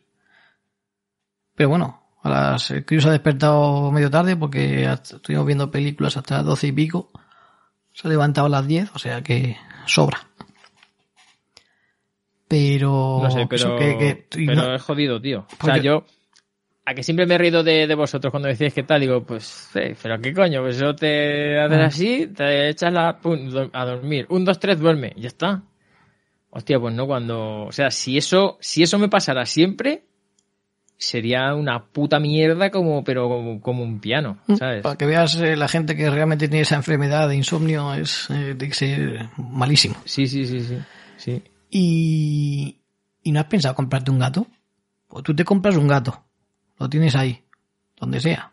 Pero 1.54 1.68
bueno, 1.68 2.02
a 2.22 2.28
las, 2.30 2.70
el 2.70 2.84
crío 2.84 3.00
se 3.00 3.08
ha 3.08 3.12
despertado 3.12 3.90
medio 3.90 4.10
tarde 4.10 4.36
porque 4.36 4.84
estuvimos 4.84 5.46
viendo 5.46 5.70
películas 5.70 6.16
hasta 6.16 6.38
las 6.38 6.46
doce 6.46 6.68
y 6.68 6.72
pico, 6.72 7.10
se 7.92 8.06
ha 8.06 8.10
levantado 8.10 8.46
a 8.46 8.50
las 8.50 8.66
diez, 8.66 8.90
o 8.94 8.98
sea 8.98 9.22
que 9.22 9.56
sobra. 9.86 10.26
Pero, 12.48 13.20
No 13.22 13.30
sé, 13.30 13.40
eso 13.42 13.48
pero, 13.48 13.76
que- 13.78 13.98
que- 14.28 14.42
y 14.42 14.46
pero 14.46 14.62
no- 14.62 14.74
es 14.74 14.82
jodido, 14.82 15.20
tío. 15.20 15.40
O 15.40 15.46
Pues 15.58 15.72
sea, 15.72 15.76
yo- 15.76 15.82
yo, 16.00 16.06
a 16.84 16.94
que 16.94 17.02
siempre 17.04 17.26
me 17.26 17.36
he 17.36 17.38
reído 17.38 17.62
de, 17.62 17.86
de 17.86 17.94
vosotros 17.94 18.30
cuando 18.32 18.48
decís 18.48 18.74
que 18.74 18.82
tal, 18.82 19.00
digo, 19.00 19.22
pues, 19.22 19.44
sí, 19.44 19.80
pero 20.02 20.20
qué 20.20 20.34
coño, 20.34 20.60
pues 20.62 20.76
eso 20.76 20.94
te 20.94 21.60
haces 21.60 21.78
Ah. 21.78 21.84
así, 21.86 22.26
te 22.28 22.68
echas 22.70 22.92
la, 22.92 23.18
pum, 23.18 23.48
a 23.72 23.84
dormir. 23.84 24.26
Un, 24.30 24.44
dos, 24.44 24.58
tres, 24.58 24.80
duerme, 24.80 25.12
ya 25.16 25.28
está. 25.28 25.62
Hostia, 26.50 26.80
pues 26.80 26.92
no, 26.94 27.06
cuando, 27.06 27.66
o 27.66 27.72
sea, 27.72 27.92
si 27.92 28.18
eso, 28.18 28.58
si 28.60 28.82
eso 28.82 28.98
me 28.98 29.08
pasara 29.08 29.46
siempre, 29.46 30.06
sería 31.00 31.54
una 31.54 31.82
puta 31.86 32.20
mierda 32.20 32.70
como, 32.70 33.02
pero 33.02 33.26
como, 33.26 33.60
como 33.62 33.82
un 33.82 34.00
piano, 34.00 34.36
¿sabes? 34.58 34.82
Para 34.82 34.96
que 34.96 35.06
veas 35.06 35.34
eh, 35.36 35.56
la 35.56 35.66
gente 35.66 35.96
que 35.96 36.10
realmente 36.10 36.46
tiene 36.46 36.60
esa 36.60 36.76
enfermedad 36.76 37.26
de 37.26 37.36
insomnio 37.36 37.94
es 37.94 38.28
eh, 38.28 38.54
de 38.54 38.68
que 38.68 38.74
ser 38.74 39.30
malísimo. 39.38 39.96
Sí, 40.04 40.26
sí, 40.26 40.46
sí, 40.46 40.60
sí, 40.60 40.78
sí. 41.16 41.42
Y, 41.70 42.76
¿Y 43.22 43.32
no 43.32 43.40
has 43.40 43.46
pensado 43.46 43.74
comprarte 43.74 44.10
un 44.10 44.18
gato? 44.18 44.46
Pues 45.08 45.24
tú 45.24 45.34
te 45.34 45.42
compras 45.42 45.74
un 45.76 45.88
gato, 45.88 46.22
lo 46.78 46.88
tienes 46.90 47.16
ahí, 47.16 47.42
donde 47.98 48.20
sea. 48.20 48.52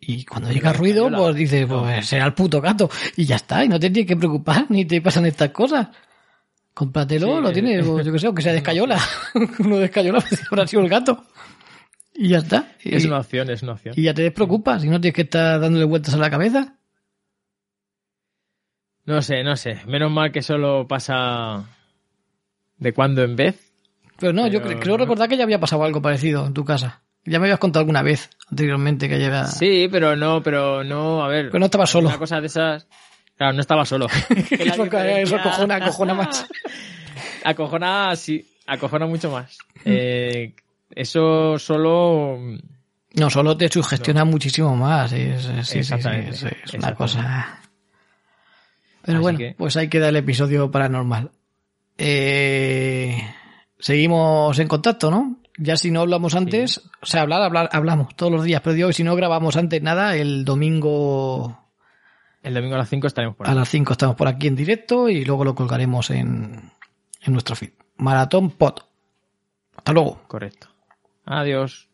Y 0.00 0.24
cuando 0.24 0.50
llega 0.50 0.72
ruido, 0.72 1.10
pues 1.10 1.36
dices, 1.36 1.66
pues 1.66 2.06
será 2.06 2.24
el 2.24 2.32
puto 2.32 2.62
gato. 2.62 2.88
Y 3.16 3.26
ya 3.26 3.36
está, 3.36 3.62
y 3.62 3.68
no 3.68 3.78
te 3.78 3.90
tienes 3.90 4.08
que 4.08 4.16
preocupar, 4.16 4.66
ni 4.70 4.86
te 4.86 5.02
pasan 5.02 5.26
estas 5.26 5.50
cosas. 5.50 5.88
Cómpratelo, 6.72 7.36
Sí, 7.36 7.42
lo 7.42 7.52
tienes, 7.52 7.86
pues, 7.86 8.06
yo 8.06 8.12
que 8.12 8.18
sé, 8.18 8.26
aunque 8.26 8.42
sea 8.42 8.52
de 8.52 8.58
escayola. 8.64 8.98
Uno 9.58 9.76
de 9.76 9.84
escayola, 9.84 10.20
pues 10.20 10.40
habrá 10.50 10.66
sido 10.66 10.82
el 10.82 10.88
gato. 10.88 11.24
Y 12.14 12.28
ya 12.28 12.38
está. 12.38 12.68
Y, 12.82 12.94
Es 12.94 13.04
una 13.04 13.18
opción, 13.18 13.50
es 13.50 13.62
una 13.62 13.72
opción. 13.72 13.94
y 13.98 14.02
ya 14.02 14.14
te 14.14 14.22
despreocupas, 14.22 14.84
y 14.84 14.88
no 14.88 15.00
tienes 15.00 15.14
que 15.16 15.22
estar 15.22 15.60
dándole 15.60 15.84
vueltas 15.84 16.14
a 16.14 16.18
la 16.18 16.30
cabeza. 16.30 16.74
No 19.04 19.20
sé, 19.20 19.42
no 19.44 19.56
sé. 19.56 19.80
Menos 19.86 20.10
mal 20.10 20.32
que 20.32 20.42
solo 20.42 20.86
pasa 20.88 21.64
de 22.78 22.92
cuando 22.94 23.22
en 23.22 23.36
vez. 23.36 23.72
Pero 24.18 24.32
no, 24.32 24.46
yo 24.46 24.62
Pero- 24.62 24.80
creo 24.80 24.96
recordar 24.96 25.28
que 25.28 25.36
ya 25.36 25.44
había 25.44 25.60
pasado 25.60 25.84
algo 25.84 26.00
parecido 26.00 26.46
en 26.46 26.54
tu 26.54 26.64
casa. 26.64 27.02
Ya 27.26 27.38
me 27.38 27.46
habías 27.46 27.58
contado 27.58 27.80
alguna 27.80 28.02
vez 28.02 28.30
anteriormente 28.50 29.08
que 29.08 29.18
ya 29.18 29.46
Sí, 29.46 29.88
pero 29.90 30.14
no, 30.14 30.42
pero 30.42 30.84
no, 30.84 31.24
a 31.24 31.28
ver. 31.28 31.46
Pero 31.46 31.58
no 31.58 31.64
estaba 31.66 31.86
solo. 31.86 32.08
Una 32.08 32.18
cosa 32.18 32.40
de 32.40 32.46
esas. 32.46 32.86
Claro, 33.36 33.54
no 33.54 33.60
estaba 33.60 33.84
solo. 33.84 34.06
Eso, 34.30 34.84
diferencia- 34.84 35.20
eso 35.20 35.36
acojona, 35.36 35.76
acojona 35.76 36.14
más. 36.14 36.46
Acojona, 37.44 38.14
sí, 38.16 38.46
acojona 38.66 39.06
mucho 39.06 39.30
más. 39.30 39.58
Eh, 39.84 40.54
eso 40.94 41.58
solo. 41.58 42.38
No, 43.16 43.30
solo 43.30 43.56
te 43.56 43.68
sugestiona 43.68 44.24
muchísimo 44.24 44.74
más. 44.76 45.12
Es, 45.12 45.44
es- 45.46 45.74
Exactamente, 45.74 46.30
es, 46.30 46.36
es 46.36 46.42
una 46.42 46.50
exactamente. 46.52 46.94
cosa. 46.96 47.60
Pero 49.02 49.18
Así 49.18 49.22
bueno, 49.22 49.38
que- 49.38 49.54
pues 49.56 49.76
ahí 49.76 49.88
queda 49.88 50.08
el 50.08 50.16
episodio 50.16 50.70
paranormal. 50.70 51.30
Eh, 51.98 53.16
seguimos 53.78 54.58
en 54.58 54.66
contacto, 54.68 55.10
¿no? 55.10 55.36
Ya 55.56 55.76
si 55.76 55.90
no 55.92 56.00
hablamos 56.00 56.34
antes, 56.34 56.78
o 57.00 57.06
sea, 57.06 57.22
hablar, 57.22 57.40
hablar, 57.42 57.68
hablamos 57.72 58.16
todos 58.16 58.32
los 58.32 58.42
días, 58.44 58.60
pero 58.62 58.74
digo, 58.74 58.92
si 58.92 59.04
no 59.04 59.14
grabamos 59.14 59.56
antes 59.56 59.80
nada, 59.80 60.16
el 60.16 60.44
domingo 60.44 61.56
El 62.42 62.54
domingo 62.54 62.74
a 62.74 62.78
las 62.78 62.88
5 62.88 63.06
estaremos 63.06 63.36
por 63.36 63.46
a 63.46 63.50
ahí. 63.50 63.56
las 63.56 63.68
5 63.68 63.92
estamos 63.92 64.16
por 64.16 64.26
aquí 64.26 64.48
en 64.48 64.56
directo 64.56 65.08
y 65.08 65.24
luego 65.24 65.44
lo 65.44 65.54
colgaremos 65.54 66.10
en, 66.10 66.72
en 67.22 67.32
nuestro 67.32 67.54
feed. 67.54 67.70
Maratón 67.98 68.50
Pod. 68.50 68.80
Hasta 69.76 69.92
luego. 69.92 70.22
Correcto. 70.26 70.68
Adiós. 71.26 71.88